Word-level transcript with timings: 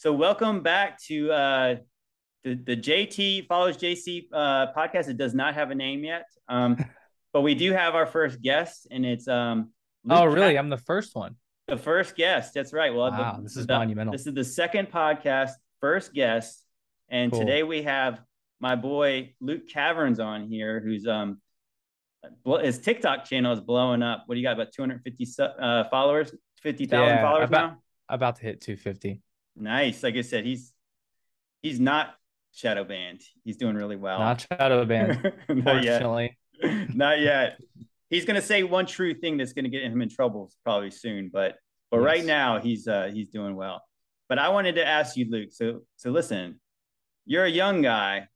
so 0.00 0.14
welcome 0.14 0.62
back 0.62 0.98
to 0.98 1.30
uh, 1.30 1.74
the 2.42 2.54
the 2.54 2.74
JT 2.74 3.46
follows 3.46 3.76
JC 3.76 4.28
uh, 4.32 4.72
podcast. 4.74 5.08
It 5.08 5.18
does 5.18 5.34
not 5.34 5.52
have 5.54 5.70
a 5.70 5.74
name 5.74 6.04
yet, 6.04 6.24
um, 6.48 6.82
but 7.34 7.42
we 7.42 7.54
do 7.54 7.72
have 7.72 7.94
our 7.94 8.06
first 8.06 8.40
guest, 8.40 8.88
and 8.90 9.04
it's 9.04 9.28
um. 9.28 9.72
Luke 10.02 10.18
oh, 10.18 10.24
really? 10.24 10.56
I'm 10.56 10.70
the 10.70 10.78
first 10.78 11.14
one. 11.14 11.36
The 11.68 11.76
first 11.76 12.16
guest. 12.16 12.54
That's 12.54 12.72
right. 12.72 12.94
Well, 12.94 13.10
wow, 13.10 13.36
the, 13.36 13.42
this 13.42 13.56
is 13.58 13.66
the, 13.66 13.74
monumental. 13.74 14.12
This 14.12 14.26
is 14.26 14.32
the 14.32 14.42
second 14.42 14.90
podcast, 14.90 15.50
first 15.82 16.14
guest, 16.14 16.64
and 17.10 17.30
cool. 17.30 17.40
today 17.40 17.62
we 17.62 17.82
have 17.82 18.22
my 18.58 18.76
boy 18.76 19.34
Luke 19.38 19.68
Caverns 19.68 20.18
on 20.18 20.48
here, 20.48 20.80
who's 20.80 21.06
um 21.06 21.42
well 22.42 22.64
his 22.64 22.78
TikTok 22.78 23.26
channel 23.26 23.52
is 23.52 23.60
blowing 23.60 24.02
up. 24.02 24.22
What 24.24 24.36
do 24.36 24.40
you 24.40 24.46
got? 24.46 24.54
About 24.54 24.72
250 24.72 25.26
uh, 25.60 25.84
followers, 25.90 26.34
50,000 26.62 27.06
yeah, 27.06 27.20
followers 27.20 27.48
about, 27.50 27.72
now. 27.72 27.78
About 28.08 28.36
to 28.36 28.42
hit 28.44 28.62
250. 28.62 29.20
Nice. 29.56 30.02
Like 30.02 30.16
I 30.16 30.22
said, 30.22 30.44
he's 30.44 30.72
he's 31.62 31.80
not 31.80 32.14
shadow 32.52 32.84
banned. 32.84 33.22
He's 33.44 33.56
doing 33.56 33.76
really 33.76 33.96
well. 33.96 34.18
Not 34.18 34.46
shadow 34.50 34.84
banned. 34.84 35.32
not 35.48 35.84
yet. 35.84 36.02
not 36.94 37.20
yet. 37.20 37.58
He's 38.08 38.24
gonna 38.24 38.42
say 38.42 38.62
one 38.62 38.86
true 38.86 39.14
thing 39.14 39.36
that's 39.36 39.52
gonna 39.52 39.68
get 39.68 39.82
him 39.82 40.02
in 40.02 40.08
trouble 40.08 40.50
probably 40.64 40.90
soon, 40.90 41.30
but 41.32 41.56
but 41.90 41.98
yes. 41.98 42.04
right 42.04 42.24
now 42.24 42.60
he's 42.60 42.88
uh 42.88 43.10
he's 43.12 43.28
doing 43.28 43.56
well. 43.56 43.82
But 44.28 44.38
I 44.38 44.48
wanted 44.50 44.76
to 44.76 44.86
ask 44.86 45.16
you, 45.16 45.26
Luke. 45.30 45.50
So 45.52 45.80
so 45.96 46.10
listen, 46.10 46.60
you're 47.26 47.44
a 47.44 47.50
young 47.50 47.82
guy. 47.82 48.28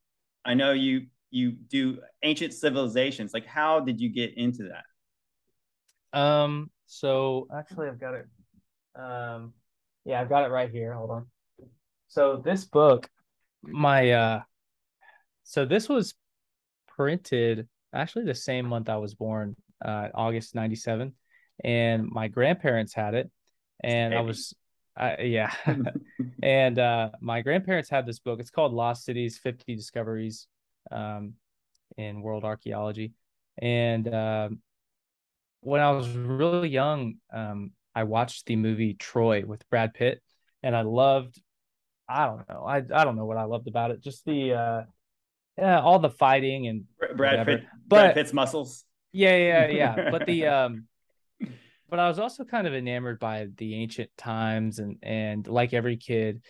I 0.43 0.53
know 0.53 0.71
you 0.71 1.07
you 1.31 1.51
do 1.51 1.99
ancient 2.23 2.53
civilizations. 2.53 3.33
Like 3.33 3.45
how 3.45 3.79
did 3.81 3.99
you 3.99 4.09
get 4.09 4.37
into 4.37 4.69
that? 6.13 6.17
Um 6.19 6.69
so 6.85 7.47
actually 7.55 7.87
I've 7.87 7.99
got 7.99 8.13
it. 8.13 8.27
Um 8.95 9.53
yeah, 10.05 10.21
I've 10.21 10.29
got 10.29 10.45
it 10.45 10.51
right 10.51 10.69
here. 10.69 10.93
Hold 10.93 11.11
on. 11.11 11.25
So 12.07 12.41
this 12.43 12.65
book, 12.65 13.09
my 13.63 14.11
uh 14.11 14.41
so 15.43 15.65
this 15.65 15.89
was 15.89 16.13
printed 16.87 17.67
actually 17.93 18.25
the 18.25 18.35
same 18.35 18.67
month 18.67 18.89
I 18.89 18.97
was 18.97 19.15
born, 19.15 19.55
uh 19.83 20.09
August 20.13 20.55
97. 20.55 21.13
And 21.63 22.07
my 22.09 22.27
grandparents 22.27 22.93
had 22.93 23.15
it. 23.15 23.31
And 23.83 24.13
I 24.13 24.21
was 24.21 24.53
uh, 24.97 25.15
yeah. 25.19 25.51
and 26.43 26.79
uh 26.79 27.09
my 27.19 27.41
grandparents 27.41 27.89
had 27.89 28.05
this 28.05 28.19
book. 28.19 28.39
It's 28.39 28.51
called 28.51 28.73
Lost 28.73 29.03
Cities 29.03 29.39
50 29.39 29.75
Discoveries 29.75 30.47
um 30.91 31.33
in 31.97 32.21
world 32.21 32.43
archaeology. 32.43 33.13
And 33.57 34.13
um 34.13 34.59
when 35.65 35.81
I 35.81 35.89
was 35.91 36.07
really 36.09 36.69
young, 36.69 37.15
um, 37.33 37.71
I 37.95 38.03
watched 38.03 38.45
the 38.45 38.57
movie 38.57 38.93
Troy 38.93 39.43
with 39.45 39.67
Brad 39.69 39.93
Pitt, 39.93 40.21
and 40.61 40.75
I 40.75 40.81
loved. 40.81 41.41
I 42.07 42.25
don't 42.27 42.47
know. 42.49 42.65
I 42.67 42.77
I 42.77 43.03
don't 43.03 43.15
know 43.15 43.25
what 43.25 43.37
I 43.37 43.45
loved 43.45 43.67
about 43.67 43.91
it. 43.91 44.03
Just 44.03 44.25
the 44.25 44.53
uh, 44.53 44.81
yeah, 45.57 45.79
all 45.79 45.99
the 45.99 46.09
fighting 46.09 46.67
and 46.67 46.83
Brad 47.15 47.45
Pitt, 47.47 47.63
but, 47.87 47.97
Brad 47.97 48.13
Pitt's 48.15 48.33
muscles. 48.33 48.83
Yeah, 49.13 49.37
yeah, 49.37 49.67
yeah. 49.67 50.09
but 50.11 50.25
the 50.25 50.47
um, 50.47 50.87
but 51.89 51.99
I 51.99 52.07
was 52.07 52.19
also 52.19 52.43
kind 52.43 52.67
of 52.67 52.73
enamored 52.73 53.19
by 53.19 53.47
the 53.57 53.75
ancient 53.75 54.09
times 54.17 54.79
and 54.79 54.97
and 55.01 55.47
like 55.47 55.73
every 55.73 55.97
kid, 55.97 56.41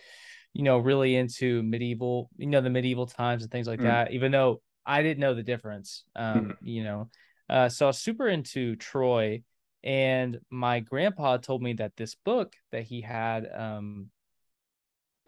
you 0.52 0.64
know, 0.64 0.78
really 0.78 1.14
into 1.14 1.62
medieval, 1.62 2.28
you 2.36 2.48
know, 2.48 2.60
the 2.60 2.70
medieval 2.70 3.06
times 3.06 3.42
and 3.42 3.52
things 3.52 3.68
like 3.68 3.80
mm. 3.80 3.84
that. 3.84 4.12
Even 4.12 4.32
though 4.32 4.60
I 4.84 5.02
didn't 5.02 5.20
know 5.20 5.34
the 5.34 5.44
difference, 5.44 6.04
um, 6.16 6.46
mm. 6.46 6.56
you 6.62 6.82
know, 6.82 7.10
uh, 7.48 7.68
so 7.68 7.86
I 7.86 7.88
was 7.88 7.98
super 7.98 8.26
into 8.26 8.74
Troy 8.76 9.42
and 9.86 10.40
my 10.50 10.80
grandpa 10.80 11.36
told 11.36 11.62
me 11.62 11.74
that 11.74 11.96
this 11.96 12.16
book 12.16 12.54
that 12.72 12.82
he 12.82 13.00
had 13.00 13.48
um 13.54 14.10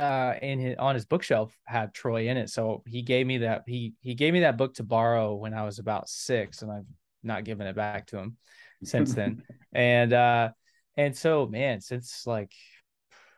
uh 0.00 0.34
in 0.42 0.58
his, 0.58 0.76
on 0.78 0.96
his 0.96 1.06
bookshelf 1.06 1.56
had 1.64 1.94
Troy 1.94 2.28
in 2.28 2.36
it. 2.36 2.50
So 2.50 2.82
he 2.86 3.02
gave 3.02 3.26
me 3.26 3.38
that 3.38 3.62
he 3.66 3.94
he 4.00 4.14
gave 4.14 4.32
me 4.32 4.40
that 4.40 4.58
book 4.58 4.74
to 4.74 4.82
borrow 4.82 5.36
when 5.36 5.54
I 5.54 5.64
was 5.64 5.78
about 5.78 6.08
6 6.08 6.62
and 6.62 6.72
I've 6.72 6.86
not 7.22 7.44
given 7.44 7.66
it 7.68 7.76
back 7.76 8.08
to 8.08 8.18
him 8.18 8.36
since 8.82 9.14
then. 9.14 9.42
and 9.72 10.12
uh 10.12 10.50
and 10.96 11.16
so 11.16 11.46
man, 11.46 11.80
since 11.80 12.26
like 12.26 12.52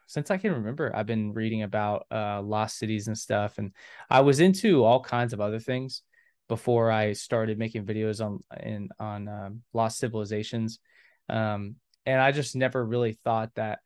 since 0.06 0.30
I 0.30 0.38
can 0.38 0.54
remember, 0.54 0.91
I've 0.94 1.06
been 1.06 1.34
reading 1.34 1.62
about 1.62 2.06
uh 2.10 2.41
lost 2.41 2.78
cities 2.78 3.09
and 3.09 3.16
stuff 3.16 3.59
and 3.59 3.72
I 4.09 4.22
was 4.22 4.41
into 4.41 4.84
all 4.84 5.03
kinds 5.03 5.34
of 5.34 5.41
other 5.42 5.60
things 5.60 6.03
before 6.48 6.91
I 6.91 7.12
started 7.12 7.59
making 7.59 7.84
videos 7.84 8.25
on 8.25 8.41
in 8.62 8.88
on 8.98 9.28
um, 9.28 9.62
lost 9.75 9.98
civilizations 9.98 10.80
um, 11.28 11.76
and 12.06 12.20
I 12.20 12.32
just 12.32 12.56
never 12.56 12.84
really 12.84 13.19
thought 13.25 13.50
that 13.54 13.81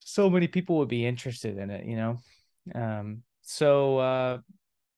so 0.00 0.30
many 0.30 0.48
people 0.48 0.78
would 0.78 0.88
be 0.88 1.06
interested 1.06 1.58
in 1.58 1.70
it, 1.70 1.86
you 1.86 1.96
know? 1.96 2.18
Um, 2.74 3.22
so, 3.42 3.98
uh, 3.98 4.38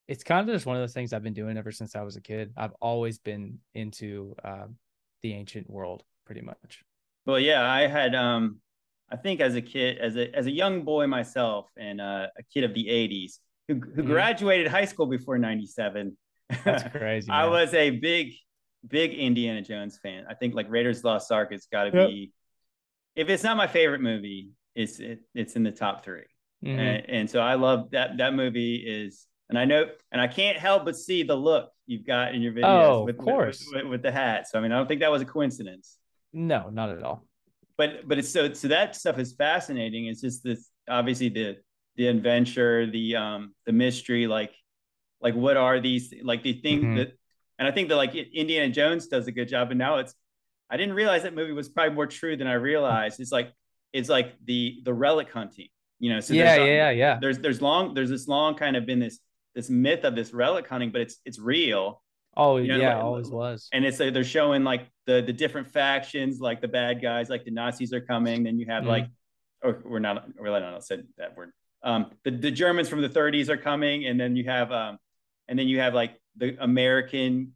it's 0.09 0.25
kind 0.25 0.49
of 0.49 0.55
just 0.55 0.67
one 0.67 0.77
of 0.77 0.83
those 0.83 0.93
things 0.93 1.13
I've 1.13 1.23
been 1.23 1.33
doing 1.33 1.57
ever 1.57 1.73
since 1.73 1.97
I 1.97 2.03
was 2.03 2.17
a 2.17 2.21
kid. 2.21 2.53
I've 2.57 2.75
always 2.81 3.19
been 3.19 3.59
into, 3.75 4.35
uh, 4.45 4.67
the 5.23 5.33
ancient 5.35 5.71
world 5.71 6.03
pretty 6.27 6.41
much. 6.41 6.83
Well, 7.27 7.39
yeah, 7.39 7.71
I 7.71 7.87
had, 7.87 8.15
um, 8.15 8.61
I 9.11 9.17
think 9.17 9.41
as 9.41 9.55
a 9.55 9.63
kid, 9.63 9.99
as 9.99 10.17
a, 10.17 10.35
as 10.35 10.47
a 10.47 10.51
young 10.51 10.83
boy 10.83 11.07
myself 11.07 11.71
and 11.77 12.01
uh, 12.01 12.27
a 12.37 12.43
kid 12.53 12.65
of 12.65 12.75
the 12.75 12.89
eighties 12.89 13.41
who, 13.69 13.75
who 13.75 13.81
mm-hmm. 14.03 14.07
graduated 14.07 14.69
high 14.69 14.85
school 14.85 15.07
before 15.07 15.39
97. 15.39 16.17
That's 16.65 16.83
crazy. 16.97 17.31
I 17.31 17.47
was 17.47 17.73
a 17.75 17.91
big 17.91 18.33
big 18.87 19.15
Indiana 19.15 19.63
Jones 19.63 19.99
fan. 19.99 20.25
I 20.29 20.35
think 20.35 20.55
like 20.55 20.71
Raiders 20.71 21.05
Lost 21.05 21.31
Ark 21.31 21.53
has 21.53 21.67
got 21.71 21.85
to 21.85 21.97
yep. 21.97 22.09
be 22.09 22.33
if 23.15 23.29
it's 23.29 23.43
not 23.43 23.57
my 23.57 23.67
favorite 23.67 24.01
movie, 24.01 24.51
it's 24.75 24.99
it, 24.99 25.21
it's 25.35 25.57
in 25.57 25.63
the 25.63 25.71
top 25.71 26.05
3 26.05 26.23
mm-hmm. 26.65 26.79
and, 26.79 27.11
and, 27.11 27.31
so 27.31 27.41
I 27.41 27.55
love 27.55 27.91
that 27.91 28.17
that 28.19 28.35
movie 28.35 28.77
is 28.77 29.27
and 29.51 29.59
I 29.59 29.67
know 29.67 29.85
and 30.11 30.21
I 30.21 30.29
can't 30.29 30.57
help 30.57 30.87
but 30.87 30.97
see 30.97 31.23
the 31.23 31.35
look 31.35 31.71
you've 31.87 32.07
got 32.07 32.35
in 32.35 32.41
your 32.41 32.55
videos 32.55 32.89
oh, 32.89 33.05
with, 33.05 33.19
of 33.19 33.25
course. 33.25 33.67
With, 33.71 33.83
with, 33.83 33.91
with, 33.91 34.03
the 34.03 34.13
hat. 34.13 34.49
So 34.49 34.59
I 34.59 34.63
mean 34.63 34.73
I 34.73 34.77
don't 34.77 34.87
think 34.87 35.01
that 35.01 35.11
was 35.11 35.21
a 35.21 35.27
coincidence. 35.27 35.99
No, 36.33 36.71
not 36.71 36.91
at 36.91 37.03
all. 37.03 37.27
But 37.77 38.09
but 38.09 38.19
it's 38.19 38.31
so 38.31 38.53
so 38.55 38.69
that 38.69 38.97
stuff 38.97 39.19
is 39.19 39.35
fascinating. 39.35 40.07
It's 40.07 40.21
just 40.23 40.43
this 40.43 40.71
obviously 40.89 41.29
the 41.29 41.59
the 41.97 42.07
adventure, 42.07 42.91
the 42.91 43.17
um 43.17 43.55
the 43.67 43.73
mystery, 43.73 44.27
like 44.27 44.53
like 45.21 45.35
what 45.35 45.59
are 45.59 45.81
these 45.81 46.15
like 46.23 46.43
the 46.43 46.55
thing 46.55 46.79
mm-hmm. 46.79 46.97
that 46.97 47.13
and 47.63 47.69
I 47.69 47.71
think 47.71 47.91
that 47.91 47.97
like 47.97 48.13
Indiana 48.17 48.73
Jones 48.73 49.07
does 49.07 49.29
a 49.29 49.33
good 49.33 49.47
job. 49.47 49.71
And 49.71 49.79
now 49.79 49.99
it's, 49.99 50.17
I 50.69 50.77
didn't 50.77 50.95
realize 50.95 51.23
that 51.23 51.33
movie 51.33 51.53
was 51.53 51.69
probably 51.69 51.95
more 51.95 52.09
true 52.09 52.37
than 52.37 52.49
I 52.49 52.55
realized. 52.55 53.21
It's 53.21 53.31
like, 53.31 53.53
it's 53.93 54.09
like 54.09 54.35
the, 54.45 54.81
the 54.85 54.93
relic 54.93 55.31
hunting, 55.31 55.69
you 56.01 56.13
know? 56.13 56.19
So 56.19 56.35
yeah, 56.35 56.57
yeah, 56.57 56.91
yeah. 56.91 57.19
There's, 57.21 57.39
there's 57.39 57.63
long, 57.63 57.95
there's 57.95 58.11
this 58.11 58.27
long 58.27 58.57
kind 58.57 58.75
of 58.75 58.85
been 58.85 58.99
this, 58.99 59.21
this 59.55 59.71
myth 59.71 60.03
of 60.03 60.17
this 60.17 60.35
relic 60.35 60.67
hunting, 60.67 60.91
but 60.91 61.03
it's, 61.03 61.19
it's 61.25 61.39
real. 61.39 62.03
Oh 62.37 62.57
you 62.57 62.67
know, 62.67 62.79
yeah, 62.79 62.97
like, 62.97 63.05
always 63.05 63.29
was. 63.29 63.69
And 63.73 63.85
it's 63.85 64.01
like, 64.01 64.13
they're 64.13 64.25
showing 64.25 64.65
like 64.65 64.89
the, 65.07 65.23
the 65.23 65.33
different 65.33 65.69
factions, 65.69 66.41
like 66.41 66.61
the 66.61 66.67
bad 66.67 67.01
guys, 67.01 67.31
like 67.31 67.45
the 67.45 67.53
Nazis 67.53 67.93
are 67.93 68.01
coming. 68.01 68.43
Then 68.43 68.59
you 68.59 68.67
have 68.67 68.83
mm. 68.83 68.89
like, 68.89 69.07
or 69.63 69.81
we're 69.85 70.01
not, 70.01 70.25
we're 70.37 70.59
not 70.59 70.85
said 70.85 71.07
that 71.17 71.37
word. 71.37 71.53
Um, 71.85 72.11
the, 72.25 72.33
the 72.33 72.51
Germans 72.51 72.89
from 72.89 73.03
the 73.03 73.09
30s 73.09 73.49
are 73.49 73.57
coming, 73.57 74.05
and 74.07 74.19
then 74.19 74.35
you 74.35 74.47
have 74.47 74.73
um, 74.73 74.99
and 75.49 75.59
then 75.59 75.69
you 75.69 75.81
have 75.81 75.95
like 75.95 76.15
the 76.37 76.57
American, 76.63 77.53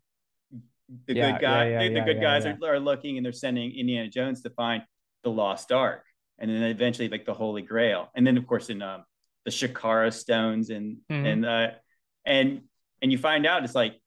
the 1.07 1.15
yeah, 1.15 1.33
good 1.33 1.41
guy, 1.41 1.69
yeah, 1.69 1.81
yeah, 1.83 1.89
the, 1.89 1.95
the, 1.95 2.01
good 2.01 2.21
guys 2.21 2.47
Are, 2.47 2.59
are 2.63 2.81
looking 2.81 3.17
and 3.17 3.25
they're 3.25 3.33
sending 3.33 3.77
Indiana 3.77 4.09
Jones 4.09 4.43
to 4.43 4.51
find 4.51 4.83
the 5.23 5.31
lost 5.31 5.73
ark, 5.73 6.05
and 6.39 6.51
then 6.51 6.63
eventually 6.63 7.09
like 7.09 7.27
the 7.27 7.35
Holy 7.35 7.63
Grail, 7.63 8.11
and 8.15 8.27
then 8.27 8.37
of 8.37 8.47
course 8.47 8.71
in 8.71 8.83
um, 8.83 9.05
the 9.45 9.51
Sankara 9.51 10.13
stones 10.13 10.71
and 10.71 10.99
mm-hmm. 11.11 11.27
and 11.27 11.47
uh, 11.47 11.69
and 12.25 12.63
and 13.01 13.13
you 13.13 13.19
find 13.19 13.47
out 13.47 13.65
it's 13.65 13.75
like 13.75 14.01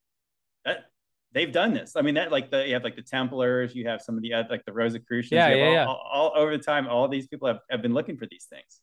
that 0.66 0.85
they've 1.34 1.52
done 1.52 1.74
this. 1.74 1.96
I 1.96 2.02
mean 2.02 2.16
that 2.16 2.31
like 2.31 2.52
the 2.52 2.68
you 2.68 2.74
have 2.74 2.84
like 2.84 2.96
the 2.96 3.02
Templars, 3.02 3.76
you 3.76 3.88
have 3.88 4.02
some 4.02 4.16
of 4.16 4.22
the 4.22 4.34
uh, 4.34 4.44
like 4.49 4.66
the 4.66 4.73
Rosicrucians, 4.73 5.38
yeah, 5.38 5.53
yeah, 5.53 5.85
all. 5.85 5.96
All, 5.96 6.28
all, 6.34 6.41
over 6.41 6.55
the 6.55 6.64
time, 6.64 6.88
all 6.88 7.08
these 7.08 7.28
people 7.28 7.47
have, 7.47 7.59
have 7.70 7.82
been 7.82 7.94
looking 7.94 8.17
for 8.17 8.28
these 8.29 8.46
things. 8.46 8.82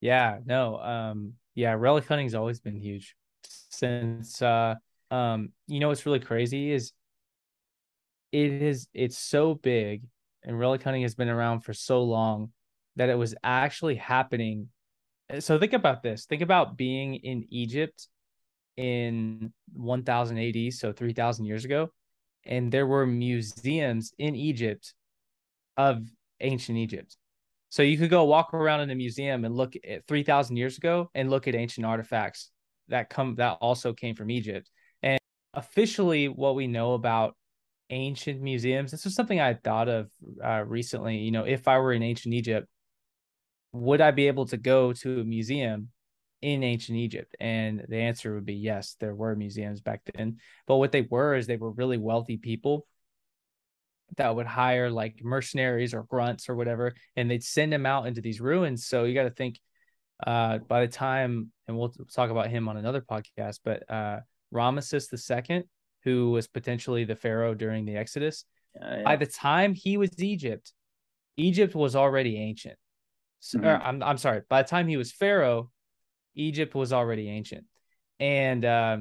Yeah, 0.00 0.38
no, 0.44 0.78
um, 0.78 1.34
yeah, 1.54 1.74
relic 1.74 2.06
hunting's 2.06 2.34
always 2.34 2.60
been 2.60 2.76
huge 2.76 3.14
since 3.44 4.42
uh 4.42 4.74
um 5.10 5.50
you 5.66 5.80
know 5.80 5.88
what's 5.88 6.06
really 6.06 6.20
crazy 6.20 6.70
is 6.70 6.92
it 8.32 8.50
is 8.62 8.88
it's 8.94 9.18
so 9.18 9.54
big 9.54 10.02
and 10.44 10.58
relic 10.58 10.82
hunting 10.82 11.02
has 11.02 11.14
been 11.14 11.28
around 11.28 11.60
for 11.60 11.72
so 11.72 12.02
long 12.02 12.50
that 12.96 13.08
it 13.08 13.14
was 13.14 13.34
actually 13.44 13.94
happening. 13.94 14.68
So 15.38 15.58
think 15.58 15.74
about 15.74 16.02
this. 16.02 16.26
Think 16.26 16.42
about 16.42 16.76
being 16.76 17.14
in 17.16 17.46
egypt 17.50 18.08
in 18.76 19.52
1000 19.72 20.38
AD 20.38 20.72
so 20.72 20.92
3000 20.92 21.44
years 21.44 21.64
ago 21.64 21.90
and 22.44 22.72
there 22.72 22.86
were 22.86 23.06
museums 23.06 24.12
in 24.18 24.34
Egypt 24.34 24.94
of 25.76 26.02
ancient 26.40 26.78
Egypt. 26.78 27.16
So 27.68 27.82
you 27.82 27.98
could 27.98 28.10
go 28.10 28.24
walk 28.24 28.52
around 28.52 28.80
in 28.80 28.90
a 28.90 28.94
museum 28.94 29.44
and 29.44 29.56
look 29.56 29.74
at 29.88 30.06
3000 30.06 30.56
years 30.56 30.76
ago 30.76 31.10
and 31.14 31.30
look 31.30 31.46
at 31.46 31.54
ancient 31.54 31.86
artifacts 31.86 32.50
that 32.88 33.10
come 33.10 33.36
that 33.36 33.58
also 33.60 33.92
came 33.92 34.16
from 34.16 34.30
Egypt. 34.30 34.68
Officially, 35.54 36.28
what 36.28 36.54
we 36.54 36.66
know 36.66 36.94
about 36.94 37.36
ancient 37.90 38.40
museums, 38.40 38.90
this 38.90 39.04
was 39.04 39.14
something 39.14 39.40
I 39.40 39.54
thought 39.54 39.88
of 39.88 40.10
uh, 40.42 40.64
recently. 40.64 41.18
You 41.18 41.32
know, 41.32 41.44
if 41.44 41.66
I 41.66 41.78
were 41.78 41.92
in 41.92 42.02
ancient 42.02 42.34
Egypt, 42.34 42.68
would 43.72 44.00
I 44.00 44.10
be 44.10 44.28
able 44.28 44.46
to 44.46 44.56
go 44.56 44.92
to 44.92 45.20
a 45.20 45.24
museum 45.24 45.88
in 46.42 46.62
ancient 46.62 46.98
Egypt? 46.98 47.34
And 47.40 47.84
the 47.88 47.98
answer 47.98 48.34
would 48.34 48.46
be 48.46 48.54
yes, 48.54 48.96
there 49.00 49.14
were 49.14 49.34
museums 49.34 49.80
back 49.80 50.02
then. 50.14 50.38
But 50.66 50.76
what 50.76 50.92
they 50.92 51.02
were 51.02 51.34
is 51.34 51.46
they 51.46 51.56
were 51.56 51.70
really 51.70 51.98
wealthy 51.98 52.36
people 52.36 52.86
that 54.16 54.34
would 54.34 54.46
hire 54.46 54.90
like 54.90 55.20
mercenaries 55.22 55.94
or 55.94 56.02
grunts 56.04 56.48
or 56.48 56.56
whatever, 56.56 56.94
and 57.16 57.30
they'd 57.30 57.44
send 57.44 57.72
them 57.72 57.86
out 57.86 58.06
into 58.06 58.20
these 58.20 58.40
ruins. 58.40 58.86
So 58.86 59.04
you 59.04 59.14
got 59.14 59.24
to 59.24 59.30
think 59.30 59.60
uh, 60.26 60.58
by 60.58 60.84
the 60.84 60.92
time, 60.92 61.52
and 61.68 61.78
we'll 61.78 61.92
talk 62.12 62.30
about 62.30 62.48
him 62.48 62.68
on 62.68 62.76
another 62.76 63.00
podcast, 63.00 63.60
but 63.64 63.88
uh, 63.90 64.20
Ramesses 64.52 65.08
II, 65.50 65.64
who 66.04 66.30
was 66.30 66.46
potentially 66.46 67.04
the 67.04 67.16
pharaoh 67.16 67.54
during 67.54 67.84
the 67.84 67.96
Exodus, 67.96 68.44
yeah. 68.80 69.02
by 69.04 69.16
the 69.16 69.26
time 69.26 69.74
he 69.74 69.96
was 69.96 70.10
Egypt, 70.22 70.72
Egypt 71.36 71.74
was 71.74 71.96
already 71.96 72.38
ancient. 72.38 72.76
So, 73.40 73.58
mm-hmm. 73.58 73.86
I'm 73.86 74.02
I'm 74.02 74.18
sorry. 74.18 74.42
By 74.48 74.62
the 74.62 74.68
time 74.68 74.86
he 74.86 74.96
was 74.96 75.12
pharaoh, 75.12 75.70
Egypt 76.34 76.74
was 76.74 76.92
already 76.92 77.28
ancient, 77.30 77.64
and 78.18 78.64
uh, 78.64 78.98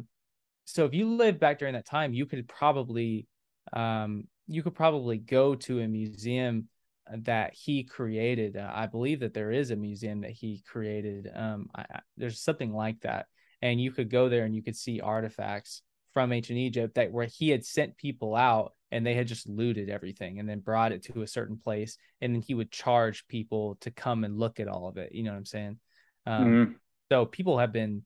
so 0.65 0.85
if 0.85 0.93
you 0.93 1.15
lived 1.15 1.39
back 1.39 1.59
during 1.59 1.73
that 1.73 1.85
time, 1.85 2.13
you 2.13 2.25
could 2.25 2.47
probably 2.47 3.27
um, 3.73 4.25
you 4.47 4.63
could 4.63 4.75
probably 4.75 5.17
go 5.17 5.55
to 5.55 5.79
a 5.81 5.87
museum 5.87 6.69
that 7.09 7.53
he 7.53 7.83
created. 7.83 8.55
Uh, 8.55 8.71
I 8.73 8.87
believe 8.87 9.19
that 9.21 9.33
there 9.33 9.51
is 9.51 9.71
a 9.71 9.75
museum 9.75 10.21
that 10.21 10.31
he 10.31 10.63
created. 10.67 11.29
Um, 11.33 11.69
I, 11.75 11.85
there's 12.17 12.41
something 12.41 12.73
like 12.73 13.01
that, 13.01 13.25
and 13.61 13.81
you 13.81 13.91
could 13.91 14.09
go 14.09 14.29
there 14.29 14.45
and 14.45 14.55
you 14.55 14.63
could 14.63 14.75
see 14.75 15.01
artifacts 15.01 15.81
from 16.13 16.31
ancient 16.31 16.57
Egypt 16.57 16.95
that 16.95 17.11
where 17.11 17.25
he 17.27 17.49
had 17.49 17.65
sent 17.65 17.97
people 17.97 18.35
out 18.35 18.73
and 18.91 19.05
they 19.05 19.13
had 19.13 19.27
just 19.27 19.47
looted 19.47 19.89
everything 19.89 20.39
and 20.39 20.49
then 20.49 20.59
brought 20.59 20.91
it 20.91 21.03
to 21.03 21.21
a 21.21 21.27
certain 21.27 21.57
place 21.57 21.97
and 22.21 22.33
then 22.33 22.41
he 22.41 22.53
would 22.53 22.71
charge 22.71 23.27
people 23.27 23.77
to 23.81 23.91
come 23.91 24.23
and 24.23 24.39
look 24.39 24.59
at 24.59 24.67
all 24.67 24.87
of 24.87 24.97
it. 24.97 25.13
You 25.13 25.23
know 25.23 25.31
what 25.31 25.37
i'm 25.37 25.45
saying? 25.45 25.79
Um, 26.25 26.45
mm-hmm. 26.45 26.71
so 27.11 27.25
people 27.25 27.57
have 27.59 27.71
been 27.71 28.03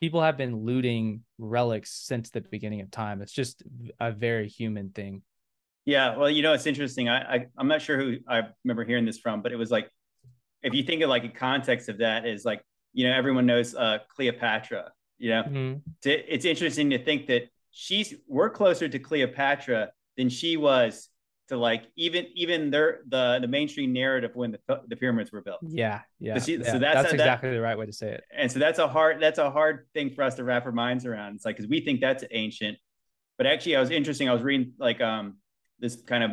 people 0.00 0.22
have 0.22 0.36
been 0.36 0.64
looting 0.64 1.22
relics 1.38 1.92
since 1.92 2.30
the 2.30 2.40
beginning 2.40 2.80
of 2.80 2.90
time. 2.90 3.22
It's 3.22 3.32
just 3.32 3.62
a 4.00 4.10
very 4.10 4.48
human 4.48 4.90
thing. 4.90 5.22
Yeah 5.84 6.16
well 6.16 6.30
you 6.30 6.42
know 6.42 6.54
it's 6.54 6.66
interesting. 6.66 7.08
I, 7.08 7.34
I 7.34 7.46
i'm 7.58 7.68
not 7.68 7.82
sure 7.82 7.98
who 7.98 8.16
i 8.28 8.42
remember 8.64 8.84
hearing 8.84 9.04
this 9.04 9.18
from 9.18 9.42
but 9.42 9.52
it 9.52 9.56
was 9.56 9.70
like 9.70 9.90
if 10.62 10.72
you 10.72 10.82
think 10.82 11.02
of 11.02 11.10
like 11.10 11.24
a 11.24 11.28
context 11.28 11.90
of 11.90 11.98
that 11.98 12.26
is 12.26 12.46
like 12.46 12.62
you 12.94 13.06
know 13.06 13.14
everyone 13.14 13.44
knows 13.44 13.74
uh 13.74 13.98
cleopatra 14.14 14.90
you 15.18 15.30
know 15.30 15.42
mm-hmm. 15.42 15.78
it's 16.02 16.46
interesting 16.46 16.90
to 16.90 17.04
think 17.04 17.26
that 17.26 17.42
she's 17.70 18.14
we're 18.26 18.48
closer 18.48 18.88
to 18.88 18.98
cleopatra 18.98 19.92
than 20.16 20.28
she 20.28 20.56
was 20.56 21.10
to 21.48 21.56
like 21.56 21.84
even 21.96 22.26
even 22.34 22.70
their 22.70 23.00
the 23.08 23.38
the 23.40 23.48
mainstream 23.48 23.92
narrative 23.92 24.30
when 24.34 24.52
the 24.52 24.80
the 24.88 24.96
pyramids 24.96 25.30
were 25.30 25.42
built. 25.42 25.60
Yeah, 25.62 26.00
yeah. 26.18 26.38
So, 26.38 26.44
she, 26.44 26.56
yeah. 26.56 26.72
so 26.72 26.78
that's, 26.78 26.94
that's 26.94 27.12
a, 27.12 27.14
exactly 27.14 27.50
that, 27.50 27.56
the 27.56 27.60
right 27.60 27.76
way 27.76 27.86
to 27.86 27.92
say 27.92 28.12
it. 28.12 28.24
And 28.34 28.50
so 28.50 28.58
that's 28.58 28.78
a 28.78 28.88
hard 28.88 29.20
that's 29.20 29.38
a 29.38 29.50
hard 29.50 29.86
thing 29.92 30.10
for 30.10 30.22
us 30.22 30.36
to 30.36 30.44
wrap 30.44 30.64
our 30.64 30.72
minds 30.72 31.04
around. 31.04 31.34
It's 31.36 31.44
like 31.44 31.56
because 31.56 31.68
we 31.68 31.80
think 31.80 32.00
that's 32.00 32.24
ancient, 32.30 32.78
but 33.36 33.46
actually, 33.46 33.76
I 33.76 33.80
was 33.80 33.90
interesting. 33.90 34.28
I 34.28 34.32
was 34.32 34.42
reading 34.42 34.72
like 34.78 35.00
um 35.00 35.36
this 35.80 35.96
kind 35.96 36.24
of 36.24 36.30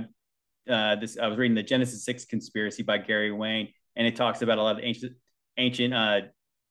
uh 0.69 0.95
this 0.95 1.17
I 1.17 1.27
was 1.27 1.37
reading 1.37 1.55
the 1.55 1.63
Genesis 1.63 2.05
six 2.05 2.23
conspiracy 2.23 2.83
by 2.83 2.97
Gary 2.97 3.31
Wayne, 3.31 3.69
and 3.97 4.07
it 4.07 4.15
talks 4.15 4.41
about 4.41 4.59
a 4.59 4.63
lot 4.63 4.77
of 4.77 4.83
ancient 4.83 5.13
ancient 5.57 5.93
uh 5.93 6.21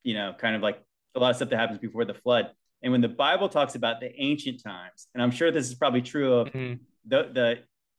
you 0.03 0.15
know 0.15 0.35
kind 0.39 0.57
of 0.57 0.63
like 0.63 0.83
a 1.15 1.21
lot 1.21 1.31
of 1.31 1.37
stuff 1.37 1.51
that 1.51 1.59
happens 1.59 1.79
before 1.79 2.05
the 2.05 2.15
flood. 2.15 2.51
And 2.83 2.93
when 2.93 3.03
the 3.03 3.09
Bible 3.09 3.49
talks 3.49 3.75
about 3.75 4.01
the 4.01 4.11
ancient 4.19 4.63
times, 4.63 5.09
and 5.13 5.23
I'm 5.23 5.31
sure 5.31 5.51
this 5.51 5.69
is 5.69 5.75
probably 5.75 6.01
true 6.03 6.35
of 6.35 6.49
mm-hmm 6.49 6.75
the 7.07 7.31
the 7.33 7.59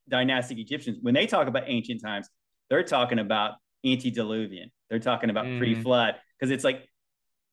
dynastic 0.09 0.57
Egyptians, 0.57 0.97
when 1.01 1.13
they 1.13 1.27
talk 1.27 1.47
about 1.47 1.63
ancient 1.67 2.01
times, 2.01 2.29
they're 2.69 2.83
talking 2.83 3.19
about 3.19 3.53
antediluvian. 3.85 4.71
They're 4.89 4.99
talking 4.99 5.29
about 5.29 5.45
mm. 5.45 5.57
pre-flood 5.57 6.15
because 6.39 6.51
it's 6.51 6.63
like 6.63 6.87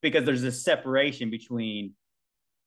because 0.02 0.24
there's 0.24 0.42
a 0.44 0.52
separation 0.52 1.30
between, 1.30 1.94